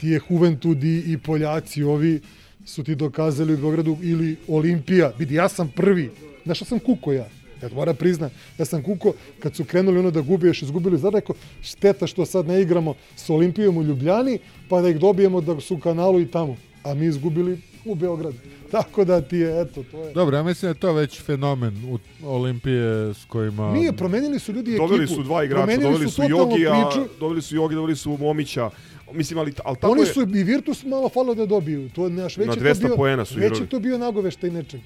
ti 0.00 0.08
je 0.08 0.20
Juventud 0.30 0.84
i, 0.84 1.02
i 1.06 1.18
Poljaci 1.18 1.82
ovi 1.82 2.20
su 2.64 2.84
ti 2.84 2.94
dokazali 2.94 3.54
u 3.54 3.58
Beogradu 3.58 3.96
ili 4.02 4.36
Olimpija. 4.48 5.12
Vidi, 5.18 5.34
ja 5.34 5.48
sam 5.48 5.68
prvi. 5.70 6.10
Znaš 6.44 6.58
šta 6.58 6.64
sam 6.64 6.78
kuko 6.78 7.12
ja? 7.12 7.26
Ja 7.62 7.68
to 7.68 7.74
moram 7.74 7.96
priznat. 7.96 8.32
Ja 8.58 8.64
sam 8.64 8.82
kuko, 8.82 9.12
kad 9.38 9.56
su 9.56 9.64
krenuli 9.64 9.98
ono 9.98 10.10
da 10.10 10.20
gube, 10.20 10.46
još 10.46 10.62
izgubili, 10.62 10.98
zar 10.98 11.12
rekao, 11.12 11.34
šteta 11.62 12.06
što 12.06 12.26
sad 12.26 12.46
ne 12.46 12.60
igramo 12.62 12.94
s 13.16 13.30
Olimpijom 13.30 13.76
u 13.76 13.82
Ljubljani, 13.82 14.38
pa 14.68 14.80
da 14.80 14.88
ih 14.88 14.98
dobijemo 14.98 15.40
da 15.40 15.60
su 15.60 15.74
u 15.74 15.80
kanalu 15.80 16.20
i 16.20 16.26
tamo. 16.26 16.56
A 16.82 16.94
mi 16.94 17.06
izgubili 17.06 17.58
u 17.84 17.94
Beogradu. 17.94 18.36
Tako 18.70 19.04
da 19.04 19.20
ti 19.20 19.36
je, 19.36 19.60
eto, 19.60 19.82
to 19.90 20.04
je... 20.04 20.12
Dobro, 20.14 20.36
ja 20.36 20.42
mislim 20.42 20.72
da 20.72 20.76
je 20.76 20.80
to 20.80 20.92
već 20.92 21.22
fenomen 21.22 21.84
u 21.84 21.98
Olimpije 22.26 23.14
s 23.14 23.24
kojima... 23.24 23.72
Nije, 23.72 23.92
promenili 23.92 24.38
su 24.38 24.52
ljudi 24.52 24.70
ekipu. 24.70 24.88
Doveli 24.88 25.06
su 25.08 25.22
dva 25.22 25.44
igrača, 25.44 25.62
Promenili 25.66 25.92
doveli 25.92 26.10
su 26.10 26.16
totalno 26.16 26.36
Jogija, 26.38 26.88
priču. 26.90 27.08
doveli 27.20 27.42
su 27.42 27.56
Jogi, 27.56 27.74
doveli 27.74 27.96
su 27.96 28.16
Momića. 28.20 28.70
Mislim, 29.12 29.38
ali, 29.38 29.52
ali 29.64 29.76
tako 29.76 29.92
Oni 29.92 30.02
je... 30.02 30.06
su 30.06 30.22
i 30.22 30.44
Virtus 30.44 30.84
malo 30.84 31.08
falo 31.08 31.34
da 31.34 31.46
dobiju. 31.46 31.88
To 31.94 32.08
naš 32.08 32.36
već 32.36 32.46
Na 32.46 32.52
je 32.52 32.58
to 32.58 32.64
200 32.64 32.86
bio, 32.86 32.96
poena 32.96 33.24
su 33.24 33.34
Već 33.34 33.44
igrali. 33.44 33.62
je 33.62 33.68
to 33.68 33.80
bio 33.80 33.98
nagoveštaj 33.98 34.50
nečeg. 34.50 34.80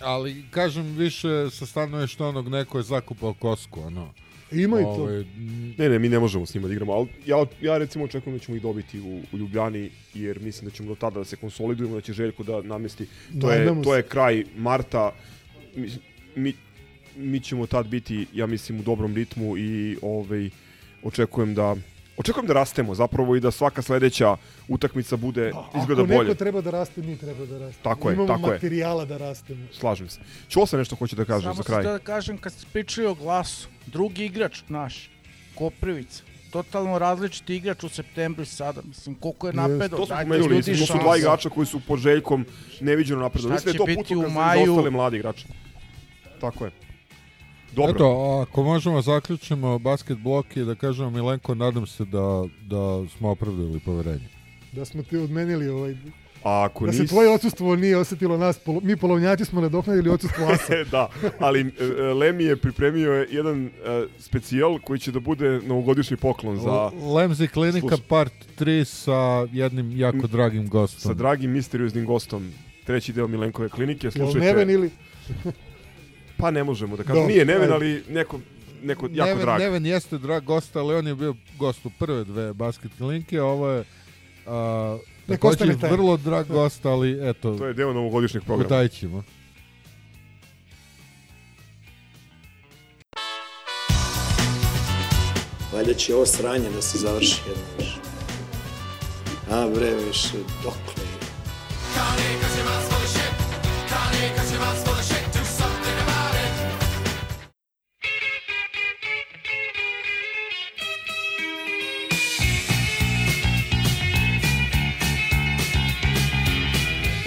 Ali, 0.00 0.44
kažem, 0.50 0.96
više 0.96 1.50
sa 1.50 1.66
stanovišta 1.66 2.14
što 2.14 2.28
onog 2.28 2.48
neko 2.48 2.78
je 2.78 2.82
zakupao 2.84 3.34
kosku, 3.34 3.80
ono. 3.80 4.08
Ima 4.52 4.80
i 4.80 4.82
to. 4.82 4.88
Ovaj, 4.88 5.24
Ne, 5.78 5.88
ne, 5.88 5.98
mi 5.98 6.08
ne 6.08 6.18
možemo 6.18 6.46
s 6.46 6.54
njima 6.54 6.68
da 6.68 6.72
igramo, 6.74 6.92
ali 6.92 7.08
ja, 7.26 7.46
ja 7.60 7.78
recimo 7.78 8.04
očekujem 8.04 8.38
da 8.38 8.44
ćemo 8.44 8.56
ih 8.56 8.62
dobiti 8.62 9.00
u, 9.00 9.20
u 9.32 9.38
Ljubljani, 9.38 9.90
jer 10.14 10.40
mislim 10.40 10.70
da 10.70 10.76
ćemo 10.76 10.88
do 10.88 10.94
tada 10.94 11.18
da 11.18 11.24
se 11.24 11.36
konsolidujemo, 11.36 11.94
da 11.94 12.00
će 12.00 12.12
Željko 12.12 12.42
da 12.42 12.62
namesti. 12.62 13.06
To 13.40 13.50
je, 13.52 13.82
to 13.82 13.96
je 13.96 14.02
kraj 14.02 14.44
marta, 14.56 15.12
mi, 15.76 15.90
mi, 16.36 16.52
mi 17.16 17.40
ćemo 17.40 17.66
tad 17.66 17.86
biti, 17.86 18.26
ja 18.34 18.46
mislim, 18.46 18.80
u 18.80 18.82
dobrom 18.82 19.14
ritmu 19.14 19.58
i 19.58 19.96
ovaj, 20.02 20.50
očekujem 21.02 21.54
da 21.54 21.76
Očekujem 22.16 22.46
da 22.46 22.54
rastemo 22.54 22.94
zapravo 22.94 23.36
i 23.36 23.40
da 23.40 23.50
svaka 23.50 23.82
sledeća 23.82 24.36
utakmica 24.68 25.16
bude 25.16 25.52
izgleda 25.74 26.02
Ako 26.02 26.08
bolje. 26.08 26.18
neko 26.20 26.34
treba 26.34 26.60
da 26.60 26.70
raste, 26.70 27.02
mi 27.02 27.18
treba 27.18 27.46
da 27.46 27.58
rastemo. 27.58 27.84
Tako 27.84 28.10
je, 28.10 28.14
Imamo 28.14 28.28
tako 28.28 28.46
je. 28.46 28.52
materijala 28.52 29.04
da 29.04 29.16
rastemo. 29.18 29.66
Slažem 29.72 30.08
se. 30.08 30.18
Čuo 30.48 30.66
sam 30.66 30.78
nešto 30.78 30.96
hoće 30.96 31.16
da 31.16 31.24
kaže 31.24 31.42
Samo 31.42 31.54
za 31.54 31.62
kraj. 31.62 31.78
htio 31.78 31.92
da 31.92 31.98
kažem 32.00 32.38
kad 32.38 32.52
ste 32.52 32.66
pričali 32.72 33.06
o 33.06 33.14
glasu, 33.14 33.68
drugi 33.86 34.24
igrač 34.24 34.62
naš, 34.68 35.10
Koprivica, 35.54 36.22
totalno 36.50 36.98
različiti 36.98 37.56
igrač 37.56 37.84
u 37.84 37.88
septembru 37.88 38.42
i 38.42 38.46
sada. 38.46 38.80
Mislim, 38.84 39.14
koliko 39.14 39.46
je 39.46 39.52
napredao. 39.52 39.98
To 39.98 40.06
smo 40.06 40.16
pomenuli, 40.16 40.38
ljudi 40.40 40.54
mislim, 40.70 40.78
to 40.78 40.86
su 40.88 40.98
dva 40.98 41.16
igrača 41.16 41.50
koji 41.50 41.66
su 41.66 41.80
pod 41.80 41.98
Željkom 41.98 42.46
neviđeno 42.80 43.20
napredovali. 43.20 43.60
Šta 43.60 43.66
Mislim 43.66 43.86
da 43.86 43.90
je 43.90 43.96
će 43.96 43.96
to 43.96 44.00
biti 44.00 44.14
put 44.14 44.24
u 44.24 44.28
za 44.28 44.34
maju? 44.34 44.72
ostale 44.72 44.90
mlade 44.90 45.16
igrače. 45.16 45.46
Tako 46.40 46.64
je. 46.64 46.70
Dobro. 47.74 47.90
Eto, 47.90 48.06
ako 48.42 48.62
možemo 48.62 49.02
zaključimo 49.02 49.78
basket 49.78 50.18
blok 50.18 50.56
i 50.56 50.64
da 50.64 50.74
kažemo 50.74 51.10
Milenko, 51.10 51.54
nadam 51.54 51.86
se 51.86 52.04
da, 52.04 52.44
da 52.62 53.08
smo 53.08 53.30
opravdali 53.30 53.80
poverenje. 53.80 54.28
Da 54.72 54.84
smo 54.84 55.02
ti 55.02 55.16
odmenili 55.16 55.68
ovaj... 55.68 55.96
A 56.42 56.64
ako 56.64 56.86
Da 56.86 56.92
se 56.92 57.02
nis- 57.02 57.08
tvoje 57.08 57.28
odsustvo 57.30 57.76
nije 57.76 57.96
osetilo 57.96 58.36
nas, 58.38 58.58
polo, 58.58 58.80
mi 58.82 58.96
polovnjaci 58.96 59.44
smo 59.44 59.60
nadoknadili 59.60 60.10
odsustvo 60.10 60.46
Asa. 60.52 60.84
da, 60.90 61.08
ali 61.38 61.60
e, 61.60 61.84
Lemi 62.02 62.44
je 62.44 62.56
pripremio 62.56 63.12
je 63.12 63.28
jedan 63.30 63.66
e, 63.66 63.70
specijal 64.18 64.78
koji 64.78 64.98
će 64.98 65.12
da 65.12 65.20
bude 65.20 65.60
novogodišnji 65.66 66.16
poklon 66.16 66.56
za 66.56 66.90
Lemzi 67.16 67.48
klinika 67.48 67.80
Slušaj. 67.88 68.06
part 68.08 68.32
3 68.58 68.84
sa 68.84 69.46
jednim 69.52 69.96
jako 69.98 70.26
dragim 70.26 70.68
gostom. 70.68 71.00
sa 71.00 71.14
dragim 71.14 71.50
misterioznim 71.50 72.06
gostom. 72.06 72.50
Treći 72.86 73.12
deo 73.12 73.28
Milenkove 73.28 73.68
klinike. 73.68 74.06
Jel 74.06 74.12
Slušajte. 74.12 74.38
Neven 74.46 74.70
ili... 74.70 74.90
Pa 76.36 76.50
ne 76.50 76.64
možemo 76.64 76.96
da 76.96 77.02
kažemo. 77.02 77.26
Nije 77.26 77.44
Neven, 77.44 77.72
ali 77.72 78.04
neko, 78.08 78.40
neko 78.82 79.08
jako 79.12 79.28
Neven, 79.28 79.42
drag. 79.42 79.58
Neven 79.60 79.86
jeste 79.86 80.18
drag 80.18 80.44
gost, 80.44 80.76
ali 80.76 80.94
on 80.94 81.06
je 81.06 81.14
bio 81.14 81.34
gost 81.58 81.86
u 81.86 81.90
prve 81.98 82.24
dve 82.24 82.52
basket 82.52 82.90
klinike, 82.98 83.42
ovo 83.42 83.68
je 83.70 83.84
a, 84.46 84.98
takođe 85.28 85.64
vrlo 85.90 86.16
drag 86.16 86.46
gost, 86.48 86.86
ali 86.86 87.30
eto, 87.30 87.56
To 87.58 87.66
je 87.66 87.74
deo 87.74 87.92
novogodišnjeg 87.92 88.44
programa. 88.44 88.66
utajit 88.66 88.92
ćemo. 88.92 89.22
Valjda 95.72 95.94
će 95.94 96.14
ovo 96.14 96.26
sranje 96.26 96.70
da 96.70 96.82
se 96.82 96.98
završi 96.98 97.40
jedno 97.48 97.64
više. 97.78 97.98
A 99.50 99.68
bre, 99.74 99.94
više, 100.06 100.36
dokle 100.62 101.02
je? 101.02 101.14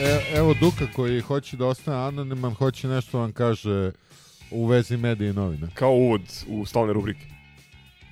E, 0.08 0.38
evo 0.38 0.54
Duka 0.54 0.88
koji 0.96 1.22
hoće 1.22 1.58
da 1.58 1.66
ostane 1.66 1.98
anoniman, 1.98 2.54
hoće 2.54 2.88
nešto 2.88 3.20
vam 3.20 3.32
kaže 3.32 3.92
u 4.52 4.66
vezi 4.66 4.98
medije 4.98 5.30
i 5.30 5.34
novina. 5.34 5.68
Kao 5.74 5.92
uvod 5.92 6.22
u 6.48 6.66
stalne 6.66 6.94
rubrike. 6.94 7.26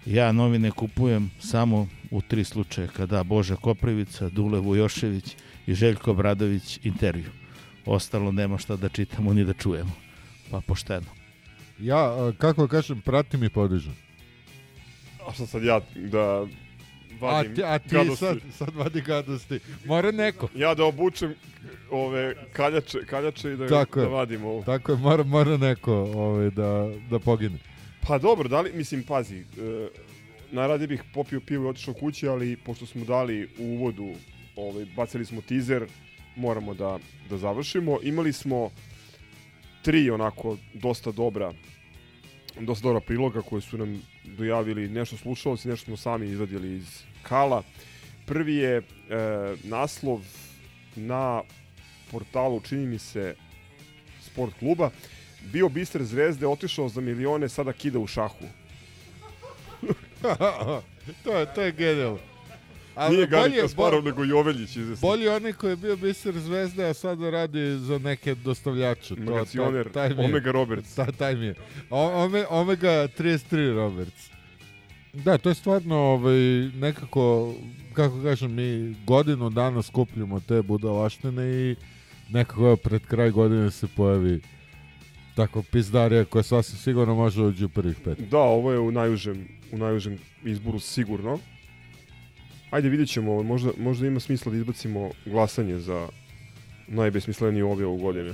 Ja 0.05 0.31
novine 0.31 0.71
kupujem 0.71 1.31
samo 1.39 1.87
u 2.11 2.21
tri 2.21 2.43
slučaje 2.43 2.87
kada 2.97 3.23
Boža 3.23 3.55
Koprivica, 3.55 4.29
Dule 4.29 4.59
Vujošević 4.59 5.35
i 5.67 5.73
Željko 5.73 6.13
Bradović 6.13 6.79
intervju. 6.83 7.29
Ostalo 7.85 8.31
nema 8.31 8.57
šta 8.57 8.75
da 8.75 8.89
čitamo 8.89 9.33
ni 9.33 9.45
da 9.45 9.53
čujemo. 9.53 9.91
Pa 10.51 10.61
pošteno. 10.61 11.07
Ja, 11.79 11.97
a, 11.97 12.31
kako 12.37 12.67
kažem, 12.67 13.01
pratim 13.01 13.43
i 13.43 13.49
podižem. 13.49 13.95
A 15.27 15.33
šta 15.33 15.45
sad 15.45 15.63
ja 15.63 15.79
da 15.95 16.45
A 17.21 17.25
vadim 17.25 17.55
ti, 17.55 17.63
a 17.63 17.79
ti 17.79 17.89
gadosti? 17.95 18.25
sad, 18.25 18.37
sad 18.51 18.75
vadi 18.75 19.01
gadosti. 19.01 19.59
Mora 19.85 20.11
neko. 20.11 20.47
Ja 20.55 20.75
da 20.75 20.85
obučem 20.85 21.35
ove 21.91 22.35
kaljače, 22.53 23.05
kaljače 23.05 23.53
i 23.53 23.57
da, 23.57 23.67
Tako 23.67 24.01
da 24.01 24.07
vadim 24.07 24.45
ovo. 24.45 24.63
Tako 24.63 24.91
je, 24.91 24.97
mora, 24.97 25.23
mora 25.23 25.57
neko 25.57 25.93
ovaj, 25.93 26.49
da, 26.49 26.91
da 27.09 27.19
pogine. 27.19 27.57
Pa 28.07 28.17
dobro, 28.17 28.49
da 28.49 28.61
li, 28.61 28.71
mislim, 28.73 29.03
pazi, 29.03 29.37
e, 29.37 29.43
najradije 30.51 30.87
bih 30.87 31.03
popio 31.13 31.39
pivo 31.39 31.65
i 31.65 31.69
otišao 31.69 31.93
kući, 31.93 32.27
ali 32.27 32.57
pošto 32.57 32.85
smo 32.85 33.05
dali 33.05 33.49
u 33.59 33.63
uvodu, 33.63 34.11
ovaj, 34.55 34.85
bacili 34.95 35.25
smo 35.25 35.41
teaser, 35.41 35.85
moramo 36.35 36.73
da, 36.73 36.99
da 37.29 37.37
završimo. 37.37 37.99
Imali 38.03 38.33
smo 38.33 38.69
tri 39.81 40.09
onako 40.09 40.57
dosta 40.73 41.11
dobra 41.11 41.53
dosta 42.59 42.87
dobra 42.87 42.99
priloga 42.99 43.41
koje 43.41 43.61
su 43.61 43.77
nam 43.77 44.01
dojavili 44.37 44.89
nešto 44.89 45.17
slušalci, 45.17 45.67
nešto 45.67 45.85
smo 45.85 45.97
sami 45.97 46.27
izvadili 46.27 46.75
iz 46.75 47.03
Kala. 47.23 47.63
Prvi 48.25 48.55
je 48.55 48.77
e, 48.77 48.83
naslov 49.63 50.21
na 50.95 51.41
portalu, 52.11 52.61
čini 52.61 52.85
mi 52.85 52.99
se, 52.99 53.35
sport 54.21 54.53
kluba. 54.59 54.89
Bio 55.51 55.69
biser 55.69 56.03
zvezde, 56.03 56.47
otišao 56.47 56.89
za 56.89 57.01
milione, 57.01 57.49
sada 57.49 57.73
kida 57.73 57.99
u 57.99 58.07
šahu. 58.07 58.45
to, 61.23 61.37
je, 61.37 61.53
to 61.55 61.61
je 61.61 61.71
genijalno. 61.71 62.34
Nije 63.09 63.27
Gari 63.27 63.49
bolje- 63.49 63.61
Kasparov, 63.61 64.03
nego 64.03 64.23
Joveljić. 64.23 64.75
Iz 64.75 64.99
Bolje 65.01 65.31
onaj 65.31 65.53
koji 65.53 65.71
je 65.71 65.75
bio 65.75 65.95
biser 65.95 66.33
zvezde, 66.35 66.85
a 66.85 66.93
sada 66.93 67.29
radi 67.29 67.77
za 67.77 67.97
neke 67.99 68.35
dostavljače. 68.35 69.15
Magacioner, 69.15 69.91
taj- 69.91 70.13
Omega 70.15 70.51
Roberts. 70.51 70.95
Ta, 70.95 71.05
taj 71.07 71.35
mi 71.35 71.45
je. 71.45 71.55
O, 71.89 72.23
ome, 72.23 72.45
Omega 72.49 73.07
33 73.09 73.45
Roberts. 73.73 74.29
Da, 75.15 75.37
to 75.37 75.49
je 75.49 75.55
stvarno 75.55 75.95
ovaj, 75.97 76.35
nekako, 76.71 77.53
kako 77.93 78.23
kažem, 78.23 78.53
mi 78.53 78.95
godinu 79.05 79.49
dana 79.49 79.81
skupljamo 79.81 80.39
te 80.39 80.61
budalaštine 80.61 81.43
i 81.51 81.75
nekako 82.29 82.75
pred 82.75 83.05
kraj 83.05 83.31
godine 83.31 83.71
se 83.71 83.87
pojavi 83.87 84.41
tako 85.35 85.63
pizdarija 85.63 86.25
koja 86.25 86.43
sasvim 86.43 86.77
sigurno 86.77 87.15
može 87.15 87.41
uđi 87.41 87.65
u 87.65 87.69
prvih 87.69 87.97
pet. 88.03 88.17
Da, 88.21 88.37
ovo 88.37 88.71
je 88.71 88.79
u 88.79 88.91
najužem, 88.91 89.47
u 89.71 89.77
najužem 89.77 90.17
izboru 90.43 90.79
sigurno. 90.79 91.39
Ajde, 92.69 92.89
vidjet 92.89 93.09
ćemo, 93.09 93.43
možda, 93.43 93.71
možda 93.77 94.07
ima 94.07 94.19
smisla 94.19 94.51
da 94.51 94.57
izbacimo 94.57 95.11
glasanje 95.25 95.79
za 95.79 96.09
najbesmisleniju 96.87 97.69
objavu 97.69 97.97
godine. 97.97 98.33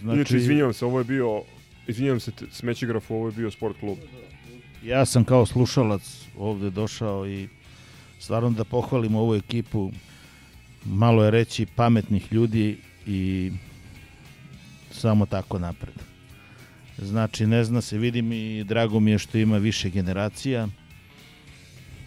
Znači- 0.00 0.16
Inače, 0.16 0.36
izvinjavam 0.36 0.72
se, 0.72 0.84
ovo 0.84 0.98
je 0.98 1.04
bio, 1.04 1.42
izvinjavam 1.86 2.20
se 2.20 2.32
smećigrafu, 2.50 3.14
ovo 3.14 3.28
je 3.28 3.32
bio 3.32 3.50
sport 3.50 3.76
klub. 3.80 3.98
Ja 4.84 5.04
sam 5.06 5.24
kao 5.24 5.46
slušalac 5.46 6.26
ovde 6.36 6.70
došao 6.70 7.26
i 7.28 7.48
stvarno 8.18 8.50
da 8.50 8.64
pohvalim 8.64 9.14
ovu 9.14 9.34
ekipu. 9.34 9.92
Malo 10.84 11.24
je 11.24 11.30
reći 11.30 11.66
pametnih 11.66 12.32
ljudi 12.32 12.76
i 13.06 13.52
samo 14.90 15.26
tako 15.26 15.58
napred. 15.58 15.94
Znači, 16.98 17.46
ne 17.46 17.64
zna 17.64 17.80
se, 17.80 17.98
vidim 17.98 18.32
i 18.32 18.64
drago 18.64 19.00
mi 19.00 19.10
je 19.10 19.18
što 19.18 19.38
ima 19.38 19.58
više 19.58 19.90
generacija 19.90 20.68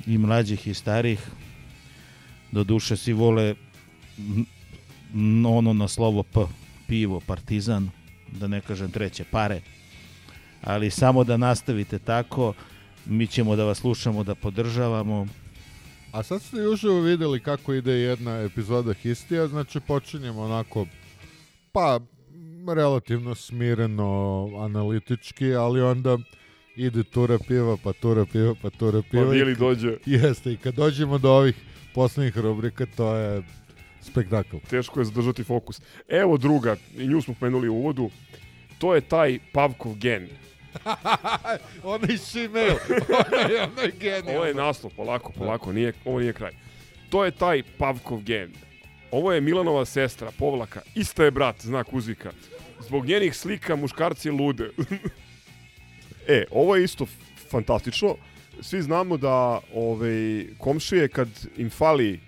i 0.07 0.17
mlađih 0.17 0.67
i 0.67 0.73
starih. 0.73 1.19
Do 2.51 2.63
duše 2.63 2.97
svi 2.97 3.13
vole 3.13 3.55
ono 5.47 5.73
na 5.73 5.87
slovo 5.87 6.23
P, 6.23 6.39
pivo, 6.87 7.21
partizan, 7.27 7.89
da 8.39 8.47
ne 8.47 8.61
kažem 8.61 8.91
treće 8.91 9.23
pare 9.31 9.61
ali 10.61 10.91
samo 10.91 11.23
da 11.23 11.37
nastavite 11.37 11.99
tako, 11.99 12.53
mi 13.05 13.27
ćemo 13.27 13.55
da 13.55 13.63
vas 13.63 13.77
slušamo, 13.77 14.23
da 14.23 14.35
podržavamo. 14.35 15.27
A 16.11 16.23
sad 16.23 16.41
ste 16.41 16.67
uživo 16.67 17.01
videli 17.01 17.39
kako 17.39 17.73
ide 17.73 17.91
jedna 17.91 18.39
epizoda 18.39 18.93
Histija, 18.93 19.47
znači 19.47 19.79
počinjemo 19.79 20.41
onako, 20.41 20.85
pa 21.71 21.99
relativno 22.75 23.35
smireno, 23.35 24.49
analitički, 24.59 25.53
ali 25.53 25.81
onda 25.81 26.17
ide 26.77 27.03
tura 27.03 27.37
piva, 27.39 27.77
pa 27.77 27.93
tura 27.93 28.25
piva, 28.25 28.55
pa 28.61 28.69
tura 28.69 29.01
piva. 29.01 29.23
i 29.25 29.37
Vili 29.37 29.53
kad- 29.53 29.59
dođe. 29.59 29.97
Jeste, 30.05 30.53
i 30.53 30.57
kad 30.57 30.75
dođemo 30.75 31.17
do 31.17 31.31
ovih 31.31 31.55
poslednjih 31.93 32.37
rubrika, 32.37 32.85
to 32.87 33.15
je 33.15 33.43
spektakl. 34.01 34.57
Teško 34.69 34.99
je 34.99 35.05
zadržati 35.05 35.43
fokus. 35.43 35.81
Evo 36.07 36.37
druga, 36.37 36.75
i 36.97 37.07
nju 37.07 37.21
smo 37.21 37.33
pomenuli 37.33 37.69
u 37.69 37.75
uvodu, 37.75 38.09
to 38.77 38.95
je 38.95 39.01
taj 39.01 39.39
Pavkov 39.51 39.95
gen. 39.95 40.27
onaj 41.83 42.17
shemale, 42.17 42.75
onaj, 43.09 43.55
onaj 43.57 43.91
genijalno. 43.99 44.31
Ovo 44.31 44.45
je 44.45 44.53
naslov, 44.53 44.91
polako, 44.95 45.31
polako, 45.31 45.73
nije, 45.73 45.93
ovo 46.05 46.19
nije 46.19 46.33
kraj. 46.33 46.51
To 47.09 47.25
je 47.25 47.31
taj 47.31 47.63
Pavkov 47.77 48.21
gen. 48.21 48.51
Ovo 49.11 49.33
je 49.33 49.41
Milanova 49.41 49.85
sestra, 49.85 50.31
povlaka, 50.39 50.81
ista 50.95 51.23
je 51.23 51.31
brat, 51.31 51.61
znak 51.61 51.93
uzvika. 51.93 52.31
Zbog 52.79 53.05
njenih 53.05 53.35
slika 53.35 53.75
muškarci 53.75 54.29
lude. 54.29 54.69
e, 56.27 56.45
ovo 56.51 56.75
je 56.75 56.83
isto 56.83 57.05
fantastično. 57.49 58.15
Svi 58.61 58.81
znamo 58.81 59.17
da 59.17 59.59
ovaj, 59.73 60.45
komšije 60.57 61.07
kad 61.07 61.27
im 61.57 61.69
fali 61.69 62.13
e, 62.13 62.19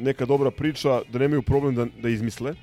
neka 0.00 0.24
dobra 0.24 0.50
priča, 0.50 1.00
da 1.12 1.18
nemaju 1.18 1.42
problem 1.42 1.74
da, 1.74 1.86
da 2.02 2.08
izmisle. 2.08 2.50
E, 2.50 2.56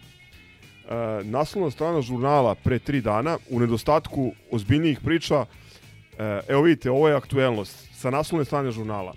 naslovna 1.23 1.71
strana 1.71 2.01
žurnala 2.01 2.55
pre 2.55 2.79
tri 2.79 3.01
dana, 3.01 3.37
u 3.49 3.59
nedostatku 3.59 4.33
ozbiljnijih 4.51 4.99
priča, 4.99 5.45
e, 5.45 6.39
evo 6.47 6.61
vidite, 6.61 6.91
ovo 6.91 7.07
je 7.07 7.15
aktuelnost 7.15 7.89
sa 7.95 8.09
naslovne 8.09 8.45
strane 8.45 8.71
žurnala. 8.71 9.13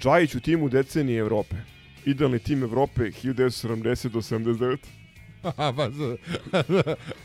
Džajić 0.00 0.34
u 0.34 0.40
timu 0.40 0.68
decenije 0.68 1.18
Evrope. 1.18 1.56
Idealni 2.04 2.38
tim 2.38 2.62
Evrope 2.62 3.02
1970 3.02 4.08
do 4.08 4.20
79. 4.20 5.01
pa, 5.76 5.90
za, 5.90 6.16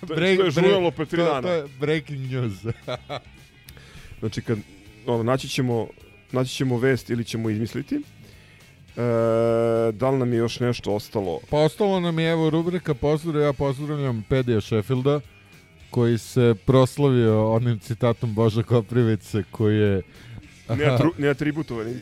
To 0.08 0.14
je- 0.16 0.38
to 0.38 0.44
je 0.44 0.52
žurnalo 0.52 0.92
pre 0.92 1.06
tri 1.06 1.18
to- 1.18 1.26
dana. 1.26 1.42
To 1.42 1.52
je 1.52 1.68
breaking 1.80 2.32
news. 2.32 2.54
Znači, 4.20 4.42
kad, 4.42 4.58
ono, 5.06 5.24
naći 5.24 5.48
ćemo, 5.50 5.88
naći 6.32 6.52
ćemo 6.52 6.78
vest 6.78 7.10
ili 7.10 7.26
ćemo 7.26 7.50
izmisliti. 7.50 7.96
E, 7.96 8.02
da 9.92 10.10
li 10.10 10.18
nam 10.18 10.34
je 10.34 10.38
još 10.38 10.60
nešto 10.60 10.94
ostalo? 10.94 11.40
Pa 11.50 11.58
ostalo 11.58 12.00
nam 12.00 12.20
je 12.20 12.32
evo 12.32 12.50
rubrika 12.50 12.94
pozdrav, 12.94 13.42
ja 13.42 13.54
pozdravljam 13.54 14.26
Pedija 14.30 14.62
Sheffielda 14.62 15.20
koji 15.90 16.18
se 16.18 16.56
proslavio 16.66 17.52
onim 17.52 17.80
citatom 17.80 18.34
Boža 18.34 18.64
Koprivice 18.64 19.44
koji 19.52 19.78
je 19.78 20.02
citatom. 20.70 21.12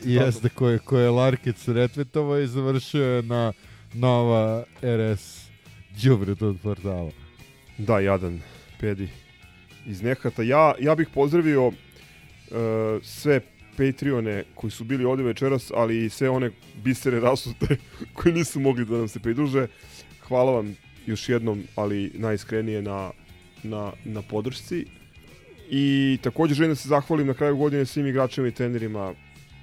Jeste, 0.04 0.48
koji, 0.48 0.78
koji 0.78 1.02
je 1.02 1.10
Larkic 1.10 1.68
retweetovao 1.68 2.38
i 2.38 2.48
završio 2.48 3.04
je 3.04 3.22
na 3.22 3.52
nova 3.94 4.64
RS 4.82 5.45
đubret 6.02 6.42
od 6.42 6.56
portala. 6.62 7.10
Da, 7.78 8.00
jadan 8.00 8.40
pedi 8.80 9.08
iz 9.86 10.02
Nehata. 10.02 10.42
Ja, 10.42 10.74
ja 10.80 10.94
bih 10.94 11.08
pozdravio 11.14 11.66
uh, 11.66 11.74
sve 13.02 13.40
Patreone 13.76 14.44
koji 14.54 14.70
su 14.70 14.84
bili 14.84 15.04
ovde 15.04 15.22
večeras, 15.22 15.70
ali 15.74 16.04
i 16.04 16.08
sve 16.08 16.30
one 16.30 16.50
bisere 16.84 17.20
rasute 17.20 17.76
koji 18.14 18.34
nisu 18.34 18.60
mogli 18.60 18.84
da 18.84 18.96
nam 18.96 19.08
se 19.08 19.20
pridruže. 19.20 19.66
Hvala 20.28 20.52
vam 20.52 20.76
još 21.06 21.28
jednom, 21.28 21.62
ali 21.76 22.12
najiskrenije 22.14 22.82
na, 22.82 23.10
na, 23.62 23.92
na 24.04 24.22
podršci. 24.22 24.86
I 25.70 26.18
takođe 26.22 26.54
želim 26.54 26.70
da 26.70 26.76
se 26.76 26.88
zahvalim 26.88 27.26
na 27.26 27.34
kraju 27.34 27.56
godine 27.56 27.86
svim 27.86 28.06
igračima 28.06 28.48
i 28.48 28.52
trenerima 28.52 29.14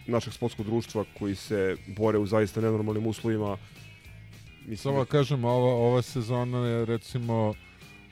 našeg 0.07 0.33
sportskog 0.33 0.65
društva 0.65 1.05
koji 1.19 1.35
se 1.35 1.75
bore 1.87 2.17
u 2.17 2.25
zaista 2.25 2.61
nenormalnim 2.61 3.07
uslovima. 3.07 3.57
Mislim, 4.65 4.77
Samo 4.77 4.99
da 4.99 5.05
kažem, 5.05 5.45
ova, 5.45 5.73
ova 5.73 6.01
sezona 6.01 6.67
je 6.67 6.85
recimo, 6.85 7.53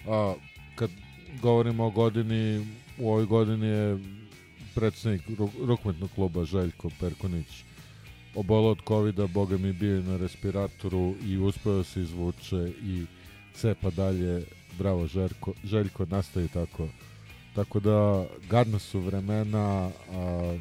a, 0.08 0.34
kad 0.76 0.90
govorimo 1.42 1.86
o 1.86 1.90
godini, 1.90 2.68
u 2.98 3.10
ovoj 3.10 3.26
godini 3.26 3.68
je 3.68 4.00
predsednik 4.76 5.22
rukmetnog 5.66 6.10
kluba 6.16 6.46
Željko 6.46 6.90
Perkonić 7.00 7.64
obolo 8.36 8.70
od 8.70 8.78
covida, 8.88 9.28
boga 9.28 9.58
mi 9.58 9.74
bio 9.74 10.02
na 10.02 10.18
respiratoru 10.18 11.16
i 11.28 11.38
uspeo 11.38 11.78
da 11.78 11.84
se 11.84 12.02
izvuče 12.02 12.72
i 12.84 13.06
cepa 13.54 13.90
dalje, 13.90 14.44
bravo 14.78 15.08
Željko, 15.08 15.54
Željko 15.64 16.06
nastavi 16.06 16.48
tako. 16.48 16.88
Tako 17.56 17.80
da 17.80 18.26
gadno 18.50 18.80
su 18.80 19.00
vremena, 19.00 19.92
a, 20.14 20.58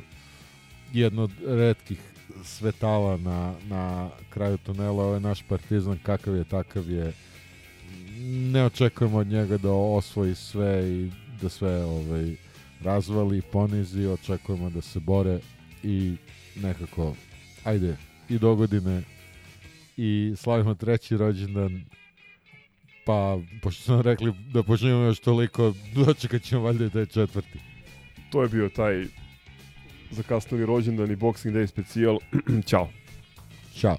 jedno 0.92 1.22
od 1.22 1.30
redkih 1.46 1.98
svetala 2.44 3.16
na, 3.16 3.54
na 3.68 4.10
kraju 4.30 4.58
tunela, 4.58 5.04
ovo 5.04 5.14
je 5.14 5.20
naš 5.20 5.42
partizan, 5.42 5.98
kakav 6.02 6.36
je, 6.36 6.44
takav 6.44 6.90
je. 6.90 7.12
Ne 8.52 8.64
očekujemo 8.64 9.18
od 9.18 9.26
njega 9.26 9.58
da 9.58 9.72
osvoji 9.72 10.34
sve 10.34 10.90
i 10.90 11.10
da 11.42 11.48
sve 11.48 11.84
ovaj, 11.84 12.36
razvali, 12.82 13.42
ponizi, 13.42 14.06
očekujemo 14.06 14.70
da 14.70 14.80
se 14.80 15.00
bore 15.00 15.40
i 15.82 16.16
nekako, 16.56 17.14
ajde, 17.64 17.96
i 18.28 18.38
do 18.38 18.54
godine 18.54 19.02
i 19.96 20.34
slavimo 20.36 20.74
treći 20.74 21.16
rođendan 21.16 21.84
pa, 23.06 23.38
pošto 23.62 23.82
smo 23.82 24.02
rekli 24.02 24.32
da 24.52 24.62
počnemo 24.62 25.04
još 25.04 25.20
toliko, 25.20 25.74
dočekat 25.96 26.42
ćemo 26.42 26.62
valjda 26.62 26.84
i 26.84 26.90
taj 26.90 27.06
četvrti. 27.06 27.58
To 28.32 28.42
je 28.42 28.48
bio 28.48 28.68
taj 28.68 29.04
zakasnili 30.10 30.66
rođendan 30.66 31.10
i 31.10 31.16
Boxing 31.16 31.52
Day 31.52 31.66
specijal. 31.66 32.18
Ćao. 32.68 32.88
Ćao. 33.74 33.96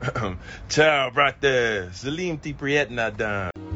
Ciao, 0.74 1.10
brate. 1.10 1.88
Salim 1.92 2.38
ti 2.38 2.54
prijetna 2.58 3.10
dan. 3.10 3.67